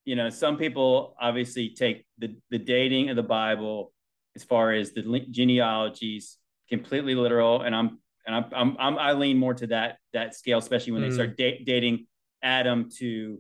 you 0.06 0.16
know 0.16 0.30
some 0.30 0.58
people 0.58 1.16
obviously 1.20 1.70
take 1.70 2.06
the 2.18 2.36
the 2.50 2.60
dating 2.60 3.10
of 3.10 3.16
the 3.16 3.24
bible 3.24 3.92
as 4.36 4.44
far 4.44 4.72
as 4.72 4.92
the 4.92 5.26
genealogies 5.32 6.38
completely 6.70 7.16
literal 7.16 7.62
and 7.62 7.76
i'm 7.76 8.00
and 8.26 8.36
i'm, 8.36 8.46
I'm, 8.56 8.78
I'm 8.80 8.98
i 8.98 9.14
lean 9.14 9.38
more 9.38 9.54
to 9.54 9.68
that 9.68 9.98
that 10.14 10.36
scale 10.36 10.58
especially 10.58 10.94
when 10.94 11.02
mm-hmm. 11.02 11.10
they 11.10 11.16
start 11.16 11.38
da- 11.38 11.64
dating 11.64 12.08
adam 12.42 12.90
to 12.98 13.40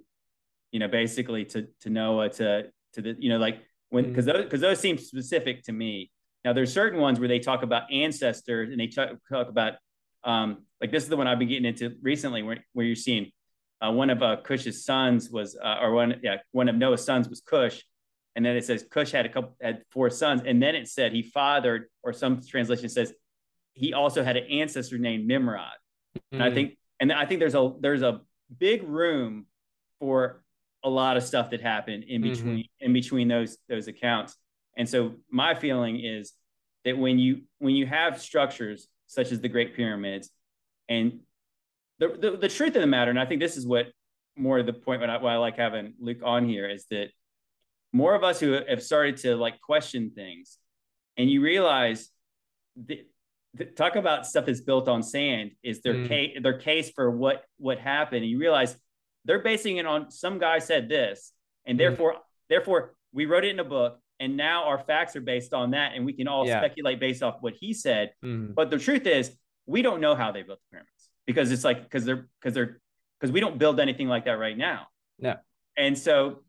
you 0.74 0.80
know, 0.80 0.90
basically 0.90 1.46
to 1.46 1.68
to 1.82 1.90
Noah 1.90 2.30
to 2.30 2.66
to 2.94 3.02
the 3.02 3.16
you 3.18 3.30
know 3.30 3.38
like 3.38 3.62
when 3.90 4.10
because 4.10 4.26
mm-hmm. 4.26 4.38
those 4.38 4.44
because 4.46 4.62
those 4.62 4.80
seem 4.80 4.98
specific 4.98 5.64
to 5.64 5.72
me. 5.72 6.12
Now 6.44 6.52
there's 6.52 6.74
certain 6.74 7.00
ones 7.00 7.20
where 7.20 7.30
they 7.30 7.40
talk 7.40 7.64
about 7.64 7.90
ancestors 7.90 8.70
and 8.70 8.78
they 8.78 8.88
talk, 8.88 9.12
talk 9.32 9.48
about 9.48 9.76
um, 10.26 10.66
like 10.82 10.92
this 10.92 11.04
is 11.04 11.10
the 11.10 11.16
one 11.16 11.28
I've 11.28 11.40
been 11.40 11.48
getting 11.48 11.66
into 11.66 11.96
recently 12.02 12.44
where 12.44 12.58
where 12.74 12.86
you're 12.86 12.96
seeing 12.96 13.32
uh, 13.84 13.92
one 13.92 14.10
of 14.10 14.22
uh, 14.22 14.38
Cush's 14.44 14.86
sons 14.86 15.30
was 15.30 15.58
uh, 15.62 15.78
or 15.82 15.92
one 15.92 16.20
yeah 16.24 16.38
one 16.52 16.70
of 16.70 16.76
Noah's 16.76 17.04
sons 17.04 17.28
was 17.28 17.42
Cush, 17.42 17.84
and 18.36 18.46
then 18.46 18.56
it 18.56 18.66
says 18.66 18.86
Cush 18.90 19.12
had 19.12 19.26
a 19.26 19.30
couple 19.30 19.56
had 19.62 19.84
four 19.92 20.10
sons, 20.10 20.42
and 20.46 20.62
then 20.62 20.76
it 20.76 20.88
said 20.88 21.12
he 21.12 21.24
fathered 21.24 21.86
or 22.02 22.14
some 22.14 22.42
translation 22.42 22.90
says 22.90 23.14
he 23.74 23.94
also 23.94 24.24
had 24.24 24.38
an 24.38 24.46
ancestor 24.46 24.98
named 24.98 25.28
Nimrod, 25.28 25.66
mm-hmm. 26.18 26.36
and 26.36 26.44
I 26.44 26.50
mm. 26.50 26.54
think 26.54 26.78
and 27.00 27.12
I 27.12 27.26
think 27.26 27.40
there's 27.40 27.56
a 27.56 27.74
there's 27.80 28.04
a 28.04 28.22
big 28.58 28.84
room 28.84 29.48
for 30.00 30.44
a 30.84 30.90
lot 30.90 31.18
of 31.18 31.24
stuff 31.24 31.50
that 31.52 31.62
happened 31.62 32.06
in 32.06 32.22
mm-hmm. 32.22 32.32
between 32.32 32.58
mm-hmm. 32.60 32.86
in 32.86 32.94
between 32.94 33.28
those 33.28 33.58
those 33.68 33.88
accounts. 33.88 34.36
And 34.78 34.88
so 34.88 35.16
my 35.30 35.54
feeling 35.54 36.04
is 36.04 36.34
that 36.86 36.98
when 36.98 37.20
you 37.20 37.42
when 37.60 37.76
you 37.76 37.86
have 37.86 38.22
structures 38.22 38.88
such 39.08 39.32
as 39.32 39.42
the 39.42 39.50
Great 39.50 39.76
Pyramids, 39.76 40.30
and 40.90 41.20
the 42.08 42.32
the, 42.32 42.38
the 42.38 42.50
truth 42.50 42.76
of 42.76 42.82
the 42.82 42.88
matter, 42.88 43.12
and 43.12 43.20
I 43.20 43.26
think 43.26 43.42
this 43.42 43.58
is 43.58 43.66
what 43.66 43.88
more 44.36 44.60
of 44.60 44.66
the 44.66 44.74
point 44.74 45.02
why 45.02 45.08
I, 45.08 45.18
why 45.22 45.34
I 45.34 45.38
like 45.38 45.58
having 45.58 45.94
Luke 46.00 46.20
on 46.24 46.48
here 46.48 46.70
is 46.70 46.86
that 46.90 47.10
more 47.92 48.16
of 48.16 48.24
us 48.24 48.40
who 48.40 48.60
have 48.68 48.82
started 48.82 49.18
to 49.18 49.36
like 49.36 49.62
question 49.62 50.12
things, 50.16 50.58
and 51.18 51.30
you 51.30 51.42
realize 51.42 52.10
that 52.88 53.76
talk 53.76 53.96
about 53.96 54.26
stuff 54.26 54.48
that's 54.48 54.62
built 54.62 54.88
on 54.88 55.04
sand 55.04 55.52
is 55.62 55.82
their 55.82 55.94
mm. 55.94 56.08
case 56.08 56.38
their 56.42 56.58
case 56.58 56.92
for 56.92 57.12
what 57.12 57.44
what 57.58 57.80
happened. 57.80 58.24
And 58.24 58.32
you 58.32 58.40
realize 58.40 58.76
they're 59.26 59.44
basing 59.44 59.78
it 59.78 59.86
on 59.86 60.12
some 60.12 60.40
guy 60.40 60.60
said 60.60 60.90
this, 60.90 61.32
and 61.66 61.78
mm-hmm. 61.78 61.88
therefore, 61.88 62.14
mm-hmm. 62.14 62.22
therefore, 62.50 62.96
we 63.14 63.26
wrote 63.26 63.46
it 63.46 63.52
in 63.52 63.60
a 63.60 63.64
book, 63.64 64.00
and 64.20 64.36
now 64.36 64.66
our 64.66 64.80
facts 64.80 65.16
are 65.16 65.22
based 65.22 65.54
on 65.54 65.72
that, 65.72 65.94
and 65.96 66.06
we 66.06 66.14
can 66.14 66.28
all 66.28 66.48
yeah. 66.48 66.60
speculate 66.60 67.00
based 67.00 67.24
off 67.24 67.38
what 67.42 67.54
he 67.54 67.74
said. 67.74 68.12
Mm-hmm. 68.26 68.54
But 68.54 68.72
the 68.72 68.80
truth 68.80 69.06
is, 69.06 69.32
we 69.66 69.82
don't 69.82 70.02
know 70.02 70.16
how 70.16 70.32
they 70.32 70.42
built 70.42 70.60
the 70.60 70.76
pyramids 70.76 70.93
because 71.26 71.52
it's 71.52 71.64
like 71.64 71.84
because 71.84 72.06
they're 72.06 72.28
because 72.40 72.54
they're 72.54 72.80
because 73.20 73.32
we 73.32 73.40
don't 73.40 73.58
build 73.58 73.80
anything 73.80 74.08
like 74.08 74.26
that 74.26 74.38
right 74.38 74.58
now. 74.58 74.88
No. 75.20 75.36
And 75.78 75.98
so, 75.98 76.44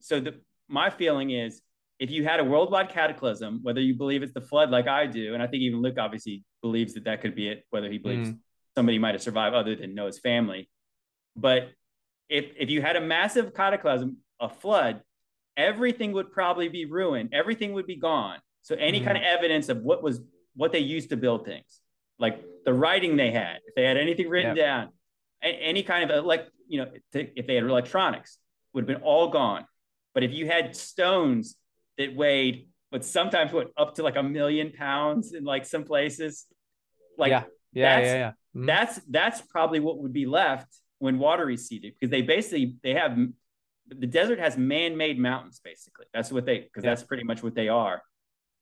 so 0.00 0.20
the 0.20 0.40
my 0.68 0.90
feeling 0.90 1.30
is 1.30 1.60
if 1.98 2.10
you 2.10 2.24
had 2.24 2.40
a 2.40 2.44
worldwide 2.44 2.88
cataclysm, 2.90 3.60
whether 3.62 3.80
you 3.80 3.94
believe 3.94 4.22
it's 4.22 4.32
the 4.32 4.40
flood 4.40 4.70
like 4.70 4.88
I 4.88 5.06
do, 5.06 5.34
and 5.34 5.42
I 5.42 5.46
think 5.46 5.62
even 5.62 5.82
Luke 5.82 5.98
obviously 5.98 6.44
believes 6.62 6.94
that 6.94 7.04
that 7.04 7.20
could 7.20 7.34
be 7.34 7.48
it, 7.48 7.64
whether 7.70 7.90
he 7.90 7.98
believes 7.98 8.30
mm. 8.30 8.38
somebody 8.76 8.98
might 8.98 9.14
have 9.14 9.22
survived 9.22 9.54
other 9.54 9.74
than 9.74 9.94
Noah's 9.94 10.18
family. 10.18 10.70
But 11.36 11.70
if 12.28 12.52
if 12.58 12.70
you 12.70 12.80
had 12.80 12.96
a 12.96 13.00
massive 13.00 13.52
cataclysm, 13.52 14.18
a 14.40 14.48
flood, 14.48 15.02
everything 15.56 16.12
would 16.12 16.32
probably 16.32 16.68
be 16.68 16.84
ruined. 16.84 17.30
Everything 17.32 17.72
would 17.74 17.86
be 17.86 17.96
gone. 17.96 18.38
So 18.62 18.76
any 18.76 19.00
mm. 19.00 19.04
kind 19.04 19.16
of 19.16 19.24
evidence 19.24 19.68
of 19.68 19.78
what 19.82 20.02
was 20.02 20.20
what 20.54 20.72
they 20.72 20.78
used 20.78 21.10
to 21.10 21.16
build 21.16 21.44
things, 21.44 21.80
like 22.20 22.40
the 22.64 22.72
writing 22.72 23.16
they 23.16 23.32
had, 23.32 23.58
if 23.66 23.74
they 23.74 23.84
had 23.84 23.96
anything 23.96 24.28
written 24.28 24.56
yep. 24.56 24.66
down, 24.66 24.88
any 25.42 25.82
kind 25.82 26.10
of 26.10 26.24
like 26.24 26.46
you 26.68 26.78
know, 26.78 26.90
if 27.12 27.46
they 27.46 27.54
had 27.54 27.64
electronics, 27.64 28.38
would 28.72 28.82
have 28.82 28.86
been 28.86 29.04
all 29.04 29.28
gone. 29.28 29.64
But 30.14 30.22
if 30.22 30.32
you 30.32 30.46
had 30.46 30.76
stones 30.76 31.56
that 31.98 32.14
weighed, 32.14 32.68
but 32.90 33.04
sometimes 33.04 33.52
went 33.52 33.70
up 33.76 33.96
to 33.96 34.02
like 34.02 34.16
a 34.16 34.22
million 34.22 34.72
pounds 34.72 35.32
in 35.32 35.44
like 35.44 35.64
some 35.64 35.84
places, 35.84 36.46
like 37.18 37.30
yeah, 37.30 37.44
yeah, 37.72 37.96
that's, 37.96 38.06
yeah, 38.06 38.14
yeah. 38.14 38.28
Mm-hmm. 38.28 38.66
That's 38.66 39.00
that's 39.08 39.40
probably 39.42 39.80
what 39.80 39.98
would 39.98 40.12
be 40.12 40.26
left 40.26 40.68
when 40.98 41.18
water 41.18 41.46
receded 41.46 41.94
because 41.98 42.10
they 42.10 42.22
basically 42.22 42.76
they 42.82 42.94
have 42.94 43.18
the 43.88 44.06
desert 44.06 44.38
has 44.38 44.56
man-made 44.56 45.18
mountains 45.18 45.60
basically. 45.64 46.06
That's 46.12 46.30
what 46.30 46.46
they 46.46 46.60
because 46.60 46.84
yeah. 46.84 46.90
that's 46.90 47.02
pretty 47.02 47.24
much 47.24 47.42
what 47.42 47.54
they 47.54 47.68
are. 47.68 48.02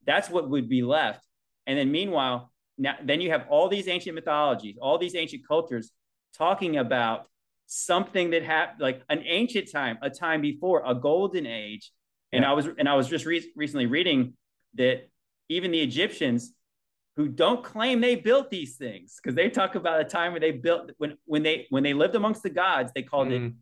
That's 0.06 0.30
what 0.30 0.48
would 0.48 0.68
be 0.68 0.82
left. 0.82 1.24
And 1.66 1.78
then 1.78 1.90
meanwhile, 1.90 2.50
now 2.78 2.94
then 3.04 3.20
you 3.20 3.30
have 3.30 3.46
all 3.50 3.68
these 3.68 3.88
ancient 3.88 4.14
mythologies, 4.14 4.76
all 4.80 4.98
these 4.98 5.14
ancient 5.14 5.46
cultures 5.46 5.90
talking 6.36 6.76
about 6.76 7.26
something 7.66 8.30
that 8.30 8.42
happened 8.42 8.80
like 8.80 9.02
an 9.08 9.22
ancient 9.26 9.70
time, 9.70 9.98
a 10.02 10.08
time 10.08 10.40
before, 10.40 10.82
a 10.86 10.94
golden 10.94 11.46
age. 11.46 11.92
And 12.32 12.42
yeah. 12.42 12.50
I 12.50 12.54
was 12.54 12.66
and 12.78 12.88
I 12.88 12.94
was 12.94 13.08
just 13.08 13.26
re- 13.26 13.50
recently 13.56 13.86
reading 13.86 14.34
that 14.74 15.08
even 15.48 15.70
the 15.70 15.80
Egyptians 15.80 16.52
who 17.16 17.26
don't 17.28 17.64
claim 17.64 18.00
they 18.00 18.14
built 18.14 18.48
these 18.48 18.76
things 18.76 19.18
because 19.20 19.34
they 19.34 19.50
talk 19.50 19.74
about 19.74 20.00
a 20.00 20.04
time 20.04 20.32
when 20.32 20.40
they 20.40 20.52
built 20.52 20.92
when 20.98 21.16
when 21.24 21.42
they 21.42 21.66
when 21.70 21.82
they 21.82 21.94
lived 21.94 22.14
amongst 22.14 22.42
the 22.42 22.50
gods 22.50 22.92
they 22.94 23.02
called 23.02 23.28
mm-hmm. 23.28 23.46
it 23.46 23.52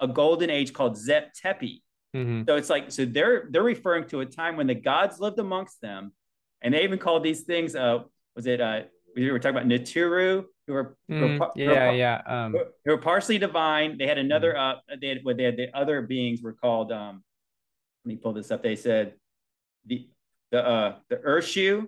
a 0.00 0.08
golden 0.08 0.50
age 0.50 0.72
called 0.72 0.96
Zep 0.96 1.32
Tepi. 1.34 1.80
Mm-hmm. 2.14 2.42
So 2.46 2.56
it's 2.56 2.70
like 2.70 2.90
so 2.90 3.04
they're 3.04 3.48
they're 3.50 3.62
referring 3.62 4.06
to 4.08 4.20
a 4.20 4.26
time 4.26 4.56
when 4.56 4.66
the 4.66 4.74
gods 4.74 5.20
lived 5.20 5.38
amongst 5.38 5.80
them, 5.80 6.12
and 6.62 6.74
they 6.74 6.84
even 6.84 6.98
called 6.98 7.22
these 7.22 7.42
things 7.42 7.74
uh 7.74 8.00
was 8.36 8.46
it 8.46 8.60
uh 8.60 8.82
we 9.16 9.30
were 9.30 9.38
talking 9.38 9.56
about 9.56 9.68
Neteru 9.68 10.44
who 10.66 10.72
were, 10.72 10.96
mm, 11.10 11.18
who 11.18 11.38
were 11.38 11.50
yeah, 11.56 11.90
who 11.90 11.96
yeah, 11.96 12.22
um, 12.26 12.52
who 12.84 12.92
were 12.92 12.98
partially 12.98 13.38
divine. 13.38 13.98
They 13.98 14.06
had 14.06 14.18
another, 14.18 14.52
mm. 14.54 14.74
uh, 14.74 14.96
they 15.00 15.08
had 15.08 15.18
what 15.22 15.36
they 15.36 15.44
had 15.44 15.56
the 15.56 15.74
other 15.76 16.02
beings 16.02 16.42
were 16.42 16.52
called. 16.52 16.92
Um, 16.92 17.22
let 18.04 18.08
me 18.08 18.16
pull 18.16 18.32
this 18.32 18.50
up. 18.50 18.62
They 18.62 18.76
said 18.76 19.14
the 19.86 20.08
the 20.50 20.66
uh 20.66 20.96
the 21.08 21.16
Urshu, 21.16 21.86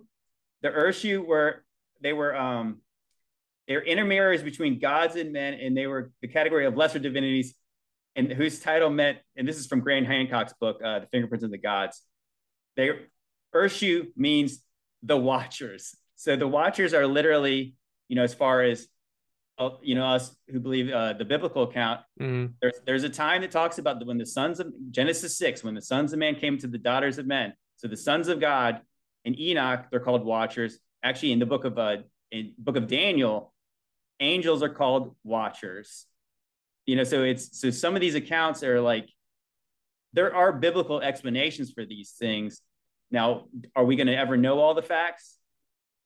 the 0.63 0.71
Urshu 0.71 1.25
were 1.25 1.65
they 2.01 2.13
were 2.13 2.37
um 2.37 2.79
they 3.67 3.75
were 3.75 3.83
intermediaries 3.83 4.43
between 4.43 4.79
gods 4.79 5.17
and 5.17 5.33
men, 5.33 5.55
and 5.55 5.77
they 5.77 5.87
were 5.87 6.13
the 6.23 6.29
category 6.29 6.65
of 6.65 6.77
lesser 6.77 6.99
divinities, 6.99 7.55
and 8.17 8.33
whose 8.33 8.61
title 8.61 8.91
meant, 8.91 9.19
and 9.37 9.47
this 9.47 9.59
is 9.59 9.67
from 9.67 9.81
Graham 9.81 10.05
Hancock's 10.05 10.55
book, 10.61 10.81
uh, 10.83 11.01
The 11.01 11.07
Fingerprints 11.09 11.45
of 11.45 11.51
the 11.51 11.59
Gods. 11.59 12.03
They 12.77 12.91
Urshu 13.55 14.07
means 14.17 14.63
the 15.03 15.17
Watchers. 15.17 15.95
So 16.18 16.37
the 16.37 16.48
Watchers 16.48 16.92
are 16.92 17.07
literally 17.07 17.74
you 18.09 18.16
know, 18.16 18.24
as 18.24 18.35
far 18.35 18.62
as 18.62 18.88
uh, 19.59 19.70
you 19.83 19.94
know, 19.94 20.07
us 20.07 20.35
who 20.48 20.61
believe 20.61 20.90
uh, 20.90 21.12
the 21.14 21.24
biblical 21.24 21.64
account, 21.64 22.00
mm-hmm. 22.20 22.52
there's 22.61 22.81
there's 22.87 23.04
a 23.04 23.09
time 23.09 23.42
that 23.42 23.50
talks 23.50 23.78
about 23.78 24.04
when 24.07 24.18
the 24.18 24.26
sons 24.26 24.61
of 24.61 24.72
Genesis 24.90 25.37
six, 25.37 25.62
when 25.62 25.74
the 25.74 25.83
sons 25.83 26.12
of 26.12 26.18
man 26.18 26.35
came 26.35 26.59
to 26.59 26.66
the 26.66 26.78
daughters 26.78 27.18
of 27.18 27.26
men. 27.26 27.52
So 27.76 27.88
the 27.88 27.96
sons 27.96 28.28
of 28.28 28.40
God 28.40 28.81
in 29.24 29.38
Enoch, 29.38 29.87
they're 29.90 30.00
called 30.00 30.24
watchers. 30.24 30.78
Actually, 31.02 31.33
in 31.33 31.38
the 31.38 31.46
book 31.46 31.64
of 31.64 31.78
uh, 31.78 31.98
in 32.31 32.54
book 32.59 32.76
of 32.76 32.87
Daniel, 32.87 33.52
angels 34.20 34.62
are 34.62 34.68
called 34.68 35.14
watchers. 35.24 36.07
You 36.87 36.96
know, 36.96 37.04
so 37.04 37.22
it's 37.22 37.61
so 37.61 37.70
some 37.70 37.94
of 37.94 38.00
these 38.00 38.14
accounts 38.14 38.62
are 38.62 38.81
like 38.81 39.09
there 40.12 40.35
are 40.35 40.52
biblical 40.52 41.00
explanations 41.00 41.72
for 41.72 41.85
these 41.85 42.12
things. 42.12 42.62
Now, 43.11 43.46
are 43.74 43.85
we 43.85 43.96
going 43.96 44.07
to 44.07 44.16
ever 44.16 44.37
know 44.37 44.61
all 44.61 44.74
the 44.74 44.83
facts? 44.83 45.38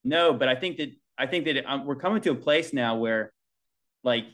No, 0.03 0.33
but 0.33 0.47
I 0.47 0.55
think 0.55 0.77
that 0.77 0.91
I 1.17 1.27
think 1.27 1.45
that 1.45 1.65
um, 1.71 1.85
we're 1.85 1.95
coming 1.95 2.21
to 2.21 2.31
a 2.31 2.35
place 2.35 2.73
now 2.73 2.95
where, 2.97 3.31
like, 4.03 4.25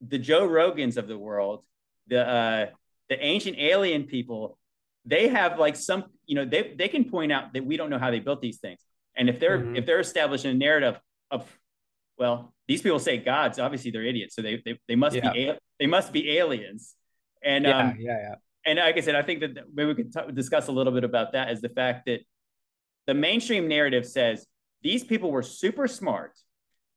the 0.00 0.18
Joe 0.18 0.46
Rogans 0.46 0.96
of 0.96 1.08
the 1.08 1.18
world, 1.18 1.64
the 2.06 2.26
uh, 2.26 2.66
the 3.08 3.24
ancient 3.24 3.58
alien 3.58 4.04
people, 4.04 4.58
they 5.04 5.28
have 5.28 5.58
like 5.58 5.76
some, 5.76 6.04
you 6.26 6.34
know, 6.34 6.44
they 6.44 6.74
they 6.76 6.88
can 6.88 7.04
point 7.10 7.32
out 7.32 7.52
that 7.54 7.64
we 7.64 7.76
don't 7.76 7.90
know 7.90 7.98
how 7.98 8.10
they 8.10 8.20
built 8.20 8.40
these 8.40 8.58
things, 8.58 8.80
and 9.16 9.28
if 9.28 9.40
they're 9.40 9.58
mm-hmm. 9.58 9.76
if 9.76 9.86
they're 9.86 10.00
establishing 10.00 10.50
a 10.50 10.54
narrative 10.54 11.00
of, 11.30 11.44
well, 12.18 12.54
these 12.68 12.82
people 12.82 12.98
say 12.98 13.16
gods, 13.16 13.58
obviously 13.58 13.90
they're 13.90 14.04
idiots, 14.04 14.36
so 14.36 14.42
they 14.42 14.62
they, 14.64 14.78
they 14.88 14.96
must 14.96 15.16
yeah. 15.16 15.32
be 15.32 15.52
they 15.80 15.86
must 15.86 16.12
be 16.12 16.36
aliens, 16.38 16.94
and 17.42 17.64
yeah, 17.64 17.78
um, 17.78 17.96
yeah, 17.98 18.18
yeah. 18.18 18.34
And 18.64 18.78
like 18.80 18.96
I 18.96 19.00
said, 19.00 19.14
I 19.14 19.22
think 19.22 19.40
that 19.40 19.50
maybe 19.72 19.88
we 19.88 19.94
could 19.94 20.12
t- 20.12 20.32
discuss 20.32 20.66
a 20.66 20.72
little 20.72 20.92
bit 20.92 21.04
about 21.04 21.32
that 21.32 21.50
is 21.50 21.60
the 21.60 21.68
fact 21.68 22.06
that 22.06 22.20
the 23.06 23.14
mainstream 23.14 23.68
narrative 23.68 24.04
says 24.04 24.44
these 24.82 25.04
people 25.04 25.30
were 25.30 25.42
super 25.42 25.88
smart. 25.88 26.32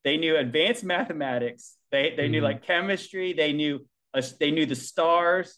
They 0.04 0.18
knew 0.18 0.38
advanced 0.38 0.84
mathematics. 0.84 1.76
They 1.92 2.13
they 2.15 2.24
mm-hmm. 2.24 2.32
knew 2.32 2.42
like 2.42 2.65
chemistry. 2.65 3.34
They 3.34 3.54
knew 3.54 3.86
uh, 4.13 4.22
they 4.39 4.52
knew 4.52 4.65
the 4.65 4.76
stars, 4.76 5.58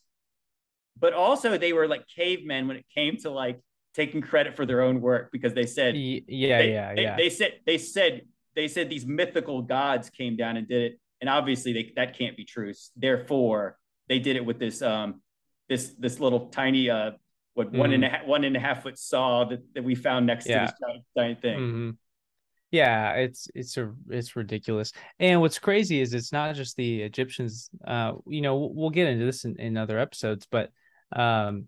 but 1.00 1.14
also 1.14 1.58
they 1.58 1.74
were 1.74 1.88
like 1.88 2.06
cavemen 2.08 2.68
when 2.68 2.78
it 2.78 2.86
came 2.94 3.18
to 3.18 3.30
like 3.30 3.60
taking 3.94 4.22
credit 4.22 4.56
for 4.56 4.66
their 4.66 4.82
own 4.82 5.02
work 5.02 5.30
because 5.32 5.54
they 5.54 5.66
said 5.66 5.96
yeah 5.96 6.20
they, 6.28 6.72
yeah 6.72 6.94
they, 6.94 7.02
yeah 7.02 7.16
they 7.18 7.30
said 7.30 7.54
they 7.66 7.78
said 7.78 8.22
they 8.56 8.68
said 8.68 8.90
these 8.90 9.06
mythical 9.06 9.62
gods 9.62 10.10
came 10.10 10.38
down 10.38 10.56
and 10.58 10.68
did 10.68 10.94
it 10.94 11.00
and 11.20 11.30
obviously 11.30 11.74
they, 11.74 11.92
that 11.96 12.18
can't 12.18 12.38
be 12.38 12.46
true 12.46 12.72
therefore 12.96 13.78
they 14.08 14.20
did 14.20 14.38
it 14.38 14.46
with 14.46 14.60
this 14.60 14.82
um 14.82 15.22
this 15.68 15.94
this 16.00 16.20
little 16.20 16.48
tiny 16.48 16.90
uh 16.90 17.12
what 17.54 17.68
mm-hmm. 17.68 17.80
one 17.80 17.92
and 17.92 18.06
a 18.06 18.10
half 18.10 18.26
one 18.26 18.44
and 18.46 18.56
a 18.56 18.60
half 18.60 18.84
foot 18.84 18.98
saw 18.98 19.44
that, 19.44 19.60
that 19.76 19.84
we 19.84 19.94
found 19.94 20.26
next 20.26 20.48
yeah. 20.48 20.60
to 20.60 20.66
this 20.66 20.80
giant, 20.80 21.04
giant 21.18 21.42
thing 21.42 21.60
mm-hmm 21.60 21.90
yeah 22.72 23.14
it's 23.14 23.50
it's 23.54 23.78
a 23.78 23.92
it's 24.10 24.36
ridiculous. 24.36 24.94
And 25.20 25.42
what's 25.42 25.60
crazy 25.60 26.02
is 26.02 26.14
it's 26.14 26.32
not 26.32 26.56
just 26.56 26.76
the 26.78 27.02
egyptians 27.04 27.70
uh 27.86 28.14
you 28.28 28.42
know 28.42 28.72
we'll 28.74 28.90
get 28.90 29.08
into 29.08 29.26
this 29.26 29.46
in, 29.46 29.60
in 29.60 29.78
other 29.78 30.00
episodes 30.00 30.48
but 30.50 30.72
um 31.14 31.68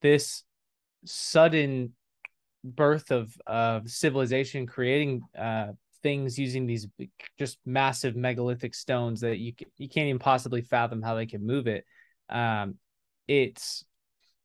this 0.00 0.44
sudden 1.04 1.92
birth 2.62 3.10
of 3.10 3.36
of 3.46 3.90
civilization 3.90 4.66
creating 4.66 5.22
uh 5.38 5.72
things 6.02 6.38
using 6.38 6.66
these 6.66 6.86
just 7.38 7.58
massive 7.66 8.14
megalithic 8.14 8.74
stones 8.74 9.20
that 9.20 9.38
you 9.38 9.52
you 9.76 9.88
can't 9.88 10.06
even 10.06 10.18
possibly 10.18 10.62
fathom 10.62 11.02
how 11.02 11.14
they 11.14 11.26
can 11.26 11.44
move 11.44 11.66
it 11.66 11.84
um 12.28 12.76
it's 13.26 13.84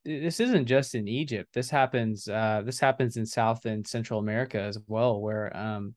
this 0.05 0.39
isn't 0.39 0.65
just 0.65 0.95
in 0.95 1.07
Egypt. 1.07 1.49
This 1.53 1.69
happens. 1.69 2.27
Uh, 2.27 2.61
this 2.65 2.79
happens 2.79 3.17
in 3.17 3.25
South 3.25 3.65
and 3.65 3.85
Central 3.85 4.19
America 4.19 4.59
as 4.59 4.77
well, 4.87 5.19
where 5.21 5.55
um, 5.55 5.95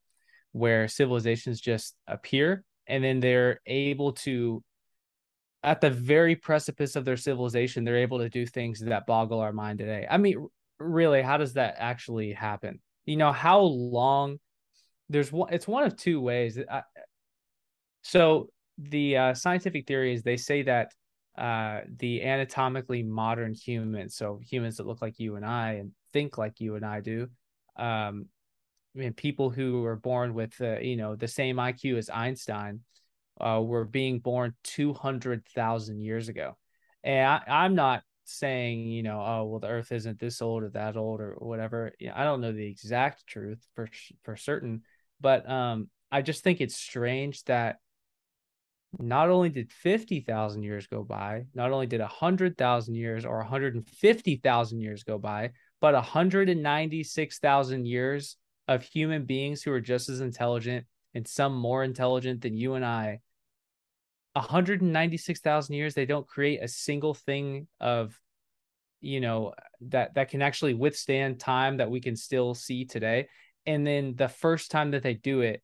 where 0.52 0.88
civilizations 0.88 1.60
just 1.60 1.96
appear 2.06 2.64
and 2.86 3.02
then 3.02 3.20
they're 3.20 3.60
able 3.66 4.12
to, 4.12 4.62
at 5.62 5.80
the 5.80 5.90
very 5.90 6.36
precipice 6.36 6.96
of 6.96 7.04
their 7.04 7.16
civilization, 7.16 7.84
they're 7.84 7.96
able 7.98 8.18
to 8.18 8.28
do 8.28 8.44
things 8.44 8.80
that 8.80 9.06
boggle 9.06 9.40
our 9.40 9.52
mind 9.52 9.78
today. 9.78 10.06
I 10.10 10.18
mean, 10.18 10.46
really, 10.78 11.22
how 11.22 11.36
does 11.36 11.54
that 11.54 11.76
actually 11.78 12.32
happen? 12.32 12.80
You 13.06 13.16
know, 13.16 13.32
how 13.32 13.60
long? 13.60 14.38
There's 15.08 15.30
one. 15.30 15.52
It's 15.52 15.68
one 15.68 15.84
of 15.84 15.96
two 15.96 16.20
ways. 16.20 16.58
I, 16.70 16.82
so 18.02 18.48
the 18.78 19.16
uh, 19.16 19.34
scientific 19.34 19.86
theory 19.86 20.14
is 20.14 20.22
they 20.22 20.36
say 20.36 20.62
that 20.62 20.92
uh, 21.36 21.80
the 21.98 22.22
anatomically 22.22 23.02
modern 23.02 23.54
humans, 23.54 24.14
so 24.14 24.40
humans 24.42 24.76
that 24.76 24.86
look 24.86 25.00
like 25.00 25.18
you 25.18 25.36
and 25.36 25.44
I 25.44 25.72
and 25.74 25.92
think 26.12 26.36
like 26.36 26.60
you 26.60 26.76
and 26.76 26.84
I 26.84 27.00
do, 27.00 27.28
um, 27.76 28.26
I 28.94 28.98
mean, 28.98 29.12
people 29.14 29.48
who 29.50 29.80
were 29.82 29.96
born 29.96 30.34
with 30.34 30.60
uh, 30.60 30.78
you 30.80 30.96
know 30.96 31.16
the 31.16 31.28
same 31.28 31.56
IQ 31.56 31.96
as 31.96 32.10
Einstein 32.10 32.80
uh, 33.40 33.60
were 33.62 33.84
being 33.84 34.18
born 34.18 34.54
two 34.62 34.92
hundred 34.92 35.46
thousand 35.54 36.00
years 36.00 36.28
ago, 36.28 36.56
and 37.02 37.26
I, 37.26 37.42
I'm 37.48 37.74
not 37.74 38.02
saying 38.24 38.86
you 38.88 39.02
know 39.02 39.20
oh 39.20 39.44
well 39.44 39.60
the 39.60 39.68
Earth 39.68 39.90
isn't 39.90 40.20
this 40.20 40.42
old 40.42 40.62
or 40.62 40.68
that 40.70 40.96
old 40.96 41.20
or 41.20 41.36
whatever. 41.38 41.92
I 42.14 42.24
don't 42.24 42.42
know 42.42 42.52
the 42.52 42.66
exact 42.66 43.26
truth 43.26 43.66
for 43.74 43.88
for 44.24 44.36
certain, 44.36 44.82
but 45.20 45.48
um, 45.48 45.88
I 46.10 46.20
just 46.20 46.44
think 46.44 46.60
it's 46.60 46.76
strange 46.76 47.42
that 47.44 47.78
not 48.98 49.30
only 49.30 49.48
did 49.48 49.72
50,000 49.72 50.62
years 50.62 50.86
go 50.86 51.02
by, 51.02 51.44
not 51.54 51.72
only 51.72 51.86
did 51.86 52.00
100,000 52.00 52.94
years 52.94 53.24
or 53.24 53.38
150,000 53.38 54.80
years 54.80 55.02
go 55.04 55.18
by, 55.18 55.50
but 55.80 55.94
196,000 55.94 57.86
years 57.86 58.36
of 58.68 58.82
human 58.82 59.24
beings 59.24 59.62
who 59.62 59.72
are 59.72 59.80
just 59.80 60.08
as 60.08 60.20
intelligent 60.20 60.86
and 61.14 61.26
some 61.26 61.54
more 61.54 61.82
intelligent 61.84 62.42
than 62.42 62.56
you 62.56 62.74
and 62.74 62.84
I. 62.84 63.20
196,000 64.34 65.74
years 65.74 65.94
they 65.94 66.06
don't 66.06 66.26
create 66.26 66.62
a 66.62 66.68
single 66.68 67.12
thing 67.12 67.66
of 67.80 68.18
you 69.02 69.20
know 69.20 69.52
that 69.82 70.14
that 70.14 70.30
can 70.30 70.40
actually 70.40 70.72
withstand 70.72 71.38
time 71.38 71.76
that 71.76 71.90
we 71.90 72.00
can 72.00 72.16
still 72.16 72.54
see 72.54 72.86
today 72.86 73.28
and 73.66 73.86
then 73.86 74.14
the 74.16 74.28
first 74.28 74.70
time 74.70 74.92
that 74.92 75.02
they 75.02 75.14
do 75.14 75.40
it 75.40 75.62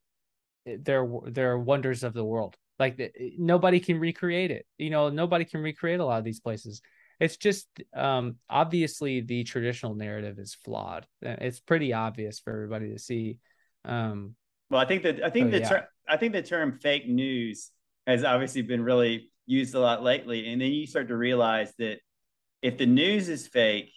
eh, 0.66 0.76
they're 0.80 1.08
they're 1.26 1.58
wonders 1.58 2.04
of 2.04 2.12
the 2.12 2.24
world. 2.24 2.56
Like 2.78 3.14
nobody 3.38 3.80
can 3.80 3.98
recreate 3.98 4.50
it. 4.50 4.66
You 4.76 4.90
know, 4.90 5.08
nobody 5.08 5.44
can 5.44 5.62
recreate 5.62 6.00
a 6.00 6.04
lot 6.04 6.18
of 6.18 6.24
these 6.24 6.40
places. 6.40 6.80
It's 7.20 7.36
just 7.36 7.66
um, 7.94 8.36
obviously 8.48 9.20
the 9.20 9.42
traditional 9.44 9.94
narrative 9.94 10.38
is 10.38 10.54
flawed. 10.54 11.06
It's 11.20 11.58
pretty 11.58 11.92
obvious 11.92 12.38
for 12.38 12.52
everybody 12.52 12.92
to 12.92 12.98
see. 12.98 13.38
Um, 13.84 14.36
well, 14.70 14.80
I 14.80 14.84
think 14.84 15.02
that 15.02 15.24
I 15.24 15.30
think 15.30 15.50
the 15.50 15.60
yeah. 15.60 15.68
ter- 15.68 15.88
I 16.08 16.16
think 16.16 16.32
the 16.32 16.42
term 16.42 16.78
fake 16.80 17.08
news 17.08 17.70
has 18.06 18.22
obviously 18.22 18.62
been 18.62 18.82
really 18.82 19.30
used 19.46 19.74
a 19.74 19.80
lot 19.80 20.02
lately, 20.02 20.52
and 20.52 20.60
then 20.60 20.70
you 20.70 20.86
start 20.86 21.08
to 21.08 21.16
realize 21.16 21.72
that 21.78 21.98
if 22.62 22.78
the 22.78 22.86
news 22.86 23.28
is 23.28 23.46
fake, 23.46 23.92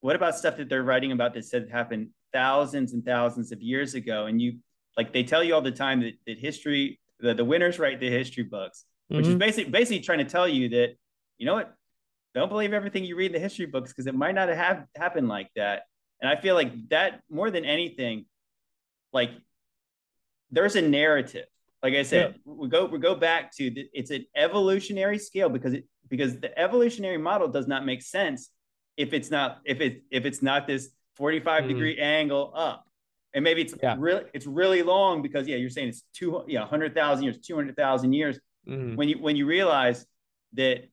what 0.00 0.16
about 0.16 0.36
stuff 0.36 0.56
that 0.58 0.68
they're 0.68 0.82
writing 0.82 1.12
about 1.12 1.34
that 1.34 1.44
said 1.44 1.68
happened 1.70 2.10
thousands 2.32 2.92
and 2.92 3.04
thousands 3.04 3.52
of 3.52 3.62
years 3.62 3.94
ago? 3.94 4.26
And 4.26 4.40
you 4.40 4.58
like 4.96 5.12
they 5.12 5.22
tell 5.24 5.42
you 5.42 5.54
all 5.54 5.62
the 5.62 5.72
time 5.72 6.00
that, 6.02 6.14
that 6.26 6.38
history, 6.38 7.00
the, 7.20 7.34
the 7.34 7.44
winners 7.44 7.78
write 7.78 8.00
the 8.00 8.10
history 8.10 8.44
books, 8.44 8.84
which 9.08 9.24
mm-hmm. 9.24 9.32
is 9.32 9.38
basically 9.38 9.70
basically 9.70 10.00
trying 10.00 10.18
to 10.18 10.24
tell 10.24 10.48
you 10.48 10.68
that 10.70 10.96
you 11.38 11.46
know 11.46 11.54
what, 11.54 11.74
don't 12.34 12.48
believe 12.48 12.72
everything 12.72 13.04
you 13.04 13.16
read 13.16 13.26
in 13.26 13.32
the 13.32 13.38
history 13.38 13.66
books 13.66 13.92
because 13.92 14.06
it 14.06 14.14
might 14.14 14.34
not 14.34 14.48
have 14.48 14.84
happened 14.96 15.28
like 15.28 15.50
that. 15.56 15.84
And 16.20 16.30
I 16.30 16.40
feel 16.40 16.54
like 16.54 16.88
that 16.88 17.20
more 17.30 17.50
than 17.50 17.64
anything, 17.64 18.26
like 19.12 19.30
there's 20.50 20.76
a 20.76 20.82
narrative. 20.82 21.46
Like 21.82 21.94
I 21.94 22.02
said, 22.02 22.36
yeah. 22.46 22.52
we 22.54 22.68
go 22.68 22.86
we 22.86 22.98
go 22.98 23.14
back 23.14 23.54
to 23.56 23.70
the, 23.70 23.88
it's 23.92 24.10
an 24.10 24.26
evolutionary 24.34 25.18
scale 25.18 25.48
because 25.48 25.74
it 25.74 25.84
because 26.08 26.38
the 26.40 26.56
evolutionary 26.58 27.18
model 27.18 27.48
does 27.48 27.66
not 27.66 27.84
make 27.84 28.02
sense 28.02 28.50
if 28.96 29.12
it's 29.12 29.30
not 29.30 29.58
if 29.64 29.80
it 29.80 30.02
if 30.10 30.24
it's 30.24 30.42
not 30.42 30.66
this 30.66 30.90
45 31.16 31.64
mm. 31.64 31.68
degree 31.68 31.98
angle 31.98 32.52
up. 32.54 32.86
And 33.34 33.42
maybe 33.42 33.62
it's 33.62 33.74
yeah. 33.82 33.96
really 33.98 34.24
it's 34.32 34.46
really 34.46 34.82
long 34.82 35.20
because 35.20 35.48
yeah, 35.48 35.56
you're 35.56 35.70
saying 35.70 35.88
it's 35.88 36.04
two 36.14 36.44
yeah, 36.46 36.60
100,000 36.60 37.24
years, 37.24 37.38
200,000 37.38 38.12
years. 38.12 38.38
Mm. 38.68 38.96
When 38.96 39.08
you 39.08 39.18
when 39.20 39.36
you 39.36 39.46
realize 39.46 40.06
that 40.54 40.88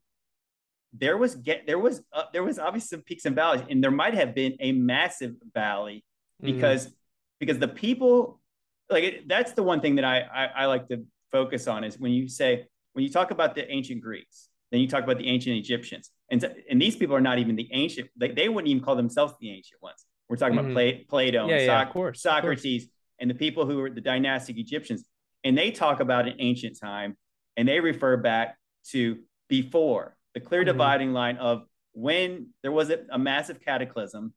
there 0.93 1.17
was 1.17 1.35
get 1.35 1.67
there 1.67 1.79
was 1.79 2.01
uh, 2.11 2.23
there 2.33 2.43
was 2.43 2.59
obviously 2.59 2.97
some 2.97 3.03
peaks 3.03 3.25
and 3.25 3.35
valleys 3.35 3.61
and 3.69 3.81
there 3.83 3.91
might 3.91 4.13
have 4.13 4.35
been 4.35 4.57
a 4.59 4.73
massive 4.73 5.35
valley 5.53 6.03
mm-hmm. 6.41 6.53
because 6.53 6.87
mm. 6.87 6.93
because 7.39 7.59
the 7.59 7.67
people 7.67 8.41
like 8.89 9.03
it, 9.03 9.27
that's 9.27 9.53
the 9.53 9.63
one 9.63 9.79
thing 9.79 9.95
that 9.95 10.05
I, 10.05 10.19
I, 10.19 10.45
I 10.45 10.65
like 10.65 10.87
to 10.89 11.05
focus 11.31 11.67
on 11.67 11.83
is 11.83 11.97
when 11.97 12.11
you 12.11 12.27
say 12.27 12.67
when 12.93 13.03
you 13.03 13.11
talk 13.11 13.31
about 13.31 13.55
the 13.55 13.69
ancient 13.71 14.01
Greeks, 14.01 14.49
then 14.71 14.81
you 14.81 14.87
talk 14.87 15.03
about 15.03 15.17
the 15.17 15.27
ancient 15.27 15.55
Egyptians, 15.55 16.11
and 16.29 16.43
and 16.69 16.81
these 16.81 16.95
people 16.95 17.15
are 17.15 17.21
not 17.21 17.39
even 17.39 17.55
the 17.55 17.69
ancient. 17.71 18.09
They 18.17 18.49
wouldn't 18.49 18.69
even 18.69 18.83
call 18.83 18.95
themselves 18.95 19.33
the 19.39 19.49
ancient 19.49 19.81
ones. 19.81 20.05
We're 20.31 20.37
talking 20.37 20.57
mm-hmm. 20.57 20.71
about 20.71 21.07
Plato, 21.09 21.47
yeah, 21.47 21.59
yeah, 21.59 21.89
course, 21.91 22.21
Socrates, 22.21 22.87
and 23.19 23.29
the 23.29 23.35
people 23.35 23.65
who 23.65 23.77
were 23.77 23.89
the 23.89 24.01
dynastic 24.01 24.57
Egyptians, 24.57 25.03
and 25.43 25.57
they 25.57 25.71
talk 25.71 25.99
about 25.99 26.27
an 26.27 26.35
ancient 26.39 26.79
time, 26.79 27.17
and 27.57 27.67
they 27.67 27.79
refer 27.79 28.17
back 28.17 28.57
to 28.91 29.19
before 29.47 30.15
the 30.33 30.39
clear 30.39 30.61
mm-hmm. 30.61 30.67
dividing 30.67 31.13
line 31.13 31.37
of 31.37 31.63
when 31.93 32.47
there 32.63 32.71
was 32.71 32.89
a, 32.89 32.99
a 33.11 33.19
massive 33.19 33.59
cataclysm, 33.59 34.33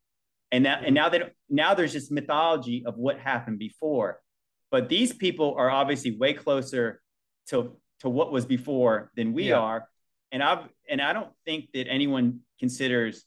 and 0.53 0.65
now 0.65 0.81
and 0.85 0.95
now 0.95 1.09
that 1.09 1.33
now 1.49 1.73
there's 1.73 1.93
just 1.93 2.13
mythology 2.13 2.83
of 2.85 2.97
what 2.97 3.19
happened 3.19 3.59
before 3.59 4.21
but 4.75 4.89
these 4.89 5.13
people 5.13 5.55
are 5.57 5.71
obviously 5.71 6.17
way 6.17 6.33
closer 6.33 7.01
to 7.47 7.77
to 8.01 8.09
what 8.09 8.33
was 8.33 8.45
before 8.45 9.13
than 9.15 9.33
we 9.33 9.51
yeah. 9.51 9.59
are. 9.59 9.89
And 10.33 10.43
I've 10.43 10.69
and 10.91 11.01
I 11.01 11.13
don't 11.13 11.31
think 11.45 11.71
that 11.75 11.87
anyone 11.89 12.41
considers, 12.59 13.25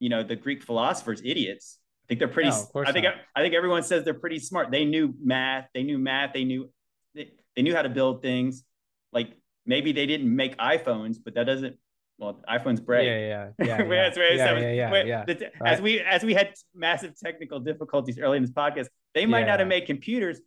you 0.00 0.10
know, 0.10 0.22
the 0.22 0.36
Greek 0.36 0.62
philosophers 0.62 1.22
idiots. 1.24 1.78
I 2.04 2.06
think 2.08 2.18
they're 2.18 2.28
pretty. 2.28 2.50
No, 2.50 2.68
I 2.84 2.92
think 2.92 3.04
not. 3.04 3.14
I 3.34 3.42
think 3.42 3.54
everyone 3.54 3.82
says 3.82 4.04
they're 4.04 4.14
pretty 4.14 4.38
smart. 4.38 4.70
They 4.70 4.84
knew 4.84 5.14
math. 5.22 5.68
They 5.74 5.82
knew 5.82 5.98
math. 5.98 6.32
They 6.32 6.44
knew 6.44 6.70
they, 7.14 7.30
they 7.56 7.62
knew 7.62 7.74
how 7.74 7.82
to 7.82 7.88
build 7.88 8.22
things. 8.22 8.64
Like 9.12 9.32
maybe 9.66 9.92
they 9.92 10.06
didn't 10.06 10.34
make 10.34 10.56
iPhones, 10.58 11.16
but 11.22 11.34
that 11.34 11.44
doesn't. 11.44 11.76
Well, 12.18 12.40
iPhones 12.48 12.84
break. 12.84 13.06
Yeah, 13.06 13.18
yeah, 13.18 13.48
yeah. 13.58 13.82
yeah, 13.82 14.12
yeah, 14.14 14.58
yeah, 14.58 14.72
yeah, 14.72 15.04
yeah, 15.04 15.24
the, 15.24 15.50
right. 15.60 15.72
As 15.72 15.80
we 15.80 16.00
as 16.00 16.22
we 16.22 16.34
had 16.34 16.52
massive 16.74 17.18
technical 17.18 17.60
difficulties 17.60 18.18
early 18.18 18.36
in 18.36 18.42
this 18.42 18.52
podcast, 18.52 18.86
they 19.14 19.26
might 19.26 19.46
not 19.46 19.58
have 19.58 19.68
made 19.68 19.86
computers, 19.86 20.40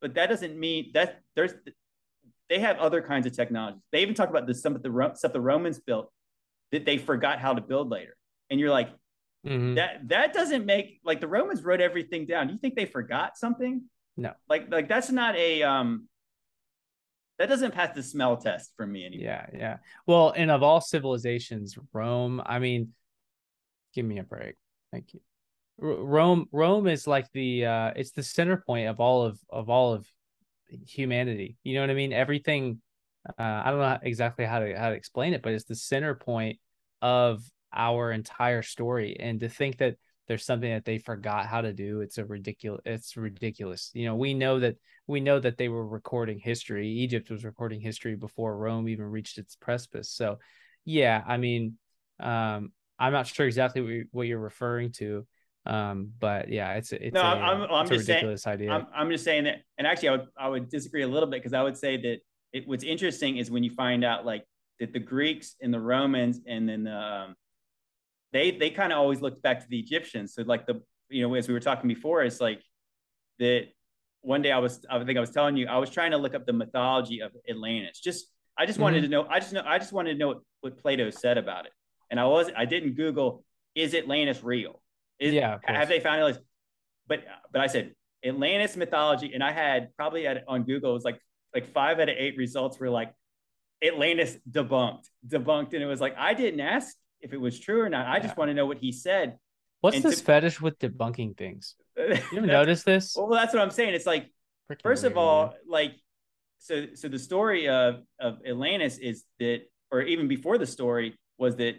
but 0.00 0.14
that 0.14 0.28
doesn't 0.28 0.58
mean 0.58 0.90
that 0.94 1.20
there's 1.34 1.52
they 2.48 2.58
have 2.58 2.78
other 2.78 3.00
kinds 3.00 3.26
of 3.26 3.32
technologies. 3.32 3.80
They 3.92 4.02
even 4.02 4.14
talk 4.14 4.28
about 4.28 4.46
the 4.46 4.54
some 4.54 4.74
of 4.74 4.82
the 4.82 5.12
stuff 5.14 5.32
the 5.32 5.40
Romans 5.40 5.78
built 5.78 6.12
that 6.72 6.84
they 6.84 6.98
forgot 6.98 7.38
how 7.38 7.54
to 7.54 7.60
build 7.60 7.90
later. 7.90 8.16
And 8.50 8.58
you're 8.60 8.70
like, 8.70 8.90
mm-hmm. 9.46 9.74
that 9.74 10.08
that 10.08 10.32
doesn't 10.32 10.66
make 10.66 11.00
like 11.04 11.20
the 11.20 11.28
Romans 11.28 11.62
wrote 11.62 11.80
everything 11.80 12.26
down. 12.26 12.46
Do 12.46 12.52
you 12.52 12.58
think 12.58 12.76
they 12.76 12.86
forgot 12.86 13.36
something? 13.36 13.82
No. 14.16 14.32
Like 14.48 14.70
like 14.70 14.88
that's 14.88 15.10
not 15.10 15.36
a 15.36 15.62
um 15.62 16.08
that 17.38 17.48
doesn't 17.48 17.72
pass 17.72 17.94
the 17.94 18.02
smell 18.02 18.36
test 18.36 18.72
for 18.76 18.86
me 18.86 19.06
anymore. 19.06 19.24
Yeah, 19.24 19.46
yeah. 19.54 19.76
Well, 20.06 20.34
and 20.36 20.50
of 20.50 20.62
all 20.62 20.82
civilizations, 20.82 21.78
Rome, 21.90 22.42
I 22.44 22.58
mean, 22.58 22.92
give 23.94 24.04
me 24.04 24.18
a 24.18 24.22
break. 24.22 24.56
Thank 24.92 25.14
you. 25.14 25.20
Rome 25.78 26.46
Rome 26.52 26.86
is 26.86 27.06
like 27.06 27.32
the 27.32 27.64
uh 27.64 27.92
it's 27.96 28.10
the 28.10 28.22
center 28.22 28.58
point 28.58 28.88
of 28.88 29.00
all 29.00 29.22
of 29.22 29.40
of 29.48 29.70
all 29.70 29.94
of 29.94 30.06
humanity. 30.86 31.56
You 31.64 31.74
know 31.74 31.80
what 31.80 31.90
I 31.90 31.94
mean? 31.94 32.12
Everything 32.12 32.82
uh 33.26 33.62
I 33.64 33.70
don't 33.70 33.80
know 33.80 33.98
exactly 34.02 34.44
how 34.44 34.58
to 34.58 34.78
how 34.78 34.90
to 34.90 34.94
explain 34.94 35.32
it, 35.32 35.42
but 35.42 35.52
it's 35.52 35.64
the 35.64 35.74
center 35.74 36.14
point 36.14 36.58
of 37.00 37.42
our 37.72 38.12
entire 38.12 38.62
story 38.62 39.16
and 39.18 39.40
to 39.40 39.48
think 39.48 39.78
that 39.78 39.96
there's 40.26 40.44
something 40.44 40.70
that 40.70 40.84
they 40.84 40.98
forgot 40.98 41.46
how 41.46 41.60
to 41.60 41.72
do 41.72 42.00
it's 42.00 42.18
a 42.18 42.24
ridiculous 42.24 42.80
it's 42.84 43.16
ridiculous 43.16 43.90
you 43.94 44.04
know 44.06 44.14
we 44.14 44.34
know 44.34 44.60
that 44.60 44.76
we 45.06 45.20
know 45.20 45.38
that 45.38 45.58
they 45.58 45.68
were 45.68 45.86
recording 45.86 46.38
history 46.38 46.88
egypt 46.88 47.30
was 47.30 47.44
recording 47.44 47.80
history 47.80 48.14
before 48.14 48.56
rome 48.56 48.88
even 48.88 49.04
reached 49.04 49.38
its 49.38 49.56
precipice 49.56 50.10
so 50.10 50.38
yeah 50.84 51.22
i 51.26 51.36
mean 51.36 51.76
um 52.20 52.72
i'm 52.98 53.12
not 53.12 53.26
sure 53.26 53.46
exactly 53.46 53.80
what, 53.80 54.06
what 54.12 54.26
you're 54.26 54.38
referring 54.38 54.92
to 54.92 55.26
um, 55.66 56.12
but 56.18 56.48
yeah, 56.48 56.74
it's 56.74 56.92
it's 56.92 57.14
no, 57.14 57.20
a, 57.20 57.24
I'm, 57.24 57.62
I'm 57.70 57.82
it's 57.82 57.90
just 57.90 58.08
ridiculous 58.08 58.42
saying, 58.42 58.54
idea. 58.54 58.72
I'm, 58.72 58.86
I'm 58.94 59.10
just 59.10 59.24
saying 59.24 59.44
that, 59.44 59.62
and 59.76 59.86
actually, 59.86 60.08
I 60.08 60.12
would 60.12 60.26
I 60.38 60.48
would 60.48 60.70
disagree 60.70 61.02
a 61.02 61.08
little 61.08 61.28
bit 61.28 61.42
because 61.42 61.52
I 61.52 61.62
would 61.62 61.76
say 61.76 61.96
that 61.98 62.18
it, 62.52 62.66
what's 62.66 62.84
interesting 62.84 63.36
is 63.36 63.50
when 63.50 63.62
you 63.62 63.70
find 63.70 64.04
out 64.04 64.24
like 64.24 64.44
that 64.80 64.92
the 64.92 64.98
Greeks 64.98 65.56
and 65.60 65.72
the 65.72 65.80
Romans 65.80 66.40
and 66.46 66.68
then 66.68 66.84
the 66.84 66.96
um, 66.96 67.36
they 68.32 68.50
they 68.50 68.70
kind 68.70 68.92
of 68.92 68.98
always 68.98 69.20
looked 69.20 69.42
back 69.42 69.60
to 69.60 69.66
the 69.68 69.78
Egyptians. 69.78 70.34
So 70.34 70.42
like 70.42 70.66
the 70.66 70.82
you 71.08 71.26
know 71.26 71.34
as 71.34 71.48
we 71.48 71.54
were 71.54 71.60
talking 71.60 71.88
before, 71.88 72.22
it's 72.22 72.40
like 72.40 72.62
that. 73.38 73.68
One 74.22 74.42
day 74.42 74.52
I 74.52 74.58
was 74.58 74.84
I 74.90 75.02
think 75.02 75.16
I 75.16 75.20
was 75.20 75.30
telling 75.30 75.56
you 75.56 75.66
I 75.66 75.78
was 75.78 75.88
trying 75.88 76.10
to 76.10 76.18
look 76.18 76.34
up 76.34 76.44
the 76.44 76.52
mythology 76.52 77.20
of 77.20 77.32
Atlantis. 77.48 78.00
Just 78.00 78.26
I 78.58 78.66
just 78.66 78.78
wanted 78.78 79.04
mm-hmm. 79.04 79.12
to 79.12 79.22
know 79.22 79.26
I 79.30 79.40
just 79.40 79.54
know 79.54 79.62
I 79.64 79.78
just 79.78 79.94
wanted 79.94 80.12
to 80.12 80.18
know 80.18 80.28
what, 80.28 80.38
what 80.60 80.78
Plato 80.78 81.08
said 81.08 81.38
about 81.38 81.64
it, 81.64 81.72
and 82.10 82.20
I 82.20 82.26
was 82.26 82.50
I 82.54 82.66
didn't 82.66 82.96
Google 82.96 83.44
is 83.74 83.94
Atlantis 83.94 84.44
real 84.44 84.82
is, 85.20 85.34
yeah. 85.34 85.58
Have 85.64 85.88
they 85.88 86.00
found 86.00 86.18
Atlantis? 86.18 86.42
But 87.06 87.24
but 87.52 87.60
I 87.60 87.66
said 87.66 87.94
Atlantis 88.24 88.76
mythology, 88.76 89.32
and 89.34 89.42
I 89.44 89.52
had 89.52 89.94
probably 89.96 90.24
had 90.24 90.42
on 90.48 90.64
Google 90.64 90.90
it 90.90 90.94
was 90.94 91.04
like 91.04 91.20
like 91.54 91.72
five 91.72 91.98
out 92.00 92.08
of 92.08 92.16
eight 92.18 92.36
results 92.36 92.78
were 92.78 92.90
like 92.90 93.12
Atlantis 93.84 94.38
debunked, 94.50 95.04
debunked, 95.26 95.74
and 95.74 95.82
it 95.82 95.86
was 95.86 96.00
like 96.00 96.16
I 96.16 96.34
didn't 96.34 96.60
ask 96.60 96.94
if 97.20 97.32
it 97.32 97.40
was 97.40 97.58
true 97.58 97.80
or 97.80 97.88
not. 97.88 98.06
I 98.06 98.16
yeah. 98.16 98.22
just 98.22 98.36
want 98.36 98.48
to 98.48 98.54
know 98.54 98.66
what 98.66 98.78
he 98.78 98.92
said. 98.92 99.38
What's 99.80 99.96
and 99.96 100.04
this 100.04 100.18
to, 100.18 100.24
fetish 100.24 100.60
with 100.60 100.78
debunking 100.78 101.36
things? 101.36 101.74
You 101.96 102.38
ever 102.38 102.46
notice 102.46 102.82
this? 102.82 103.14
Well, 103.16 103.28
that's 103.28 103.52
what 103.52 103.62
I'm 103.62 103.70
saying. 103.70 103.94
It's 103.94 104.06
like 104.06 104.30
Freaking 104.70 104.82
first 104.82 105.02
weird, 105.02 105.12
of 105.12 105.18
all, 105.18 105.46
man. 105.46 105.54
like 105.68 105.92
so 106.58 106.86
so 106.94 107.08
the 107.08 107.18
story 107.18 107.68
of 107.68 108.02
of 108.18 108.38
Atlantis 108.46 108.98
is 108.98 109.24
that, 109.38 109.62
or 109.90 110.02
even 110.02 110.28
before 110.28 110.58
the 110.58 110.66
story 110.66 111.18
was 111.38 111.56
that 111.56 111.76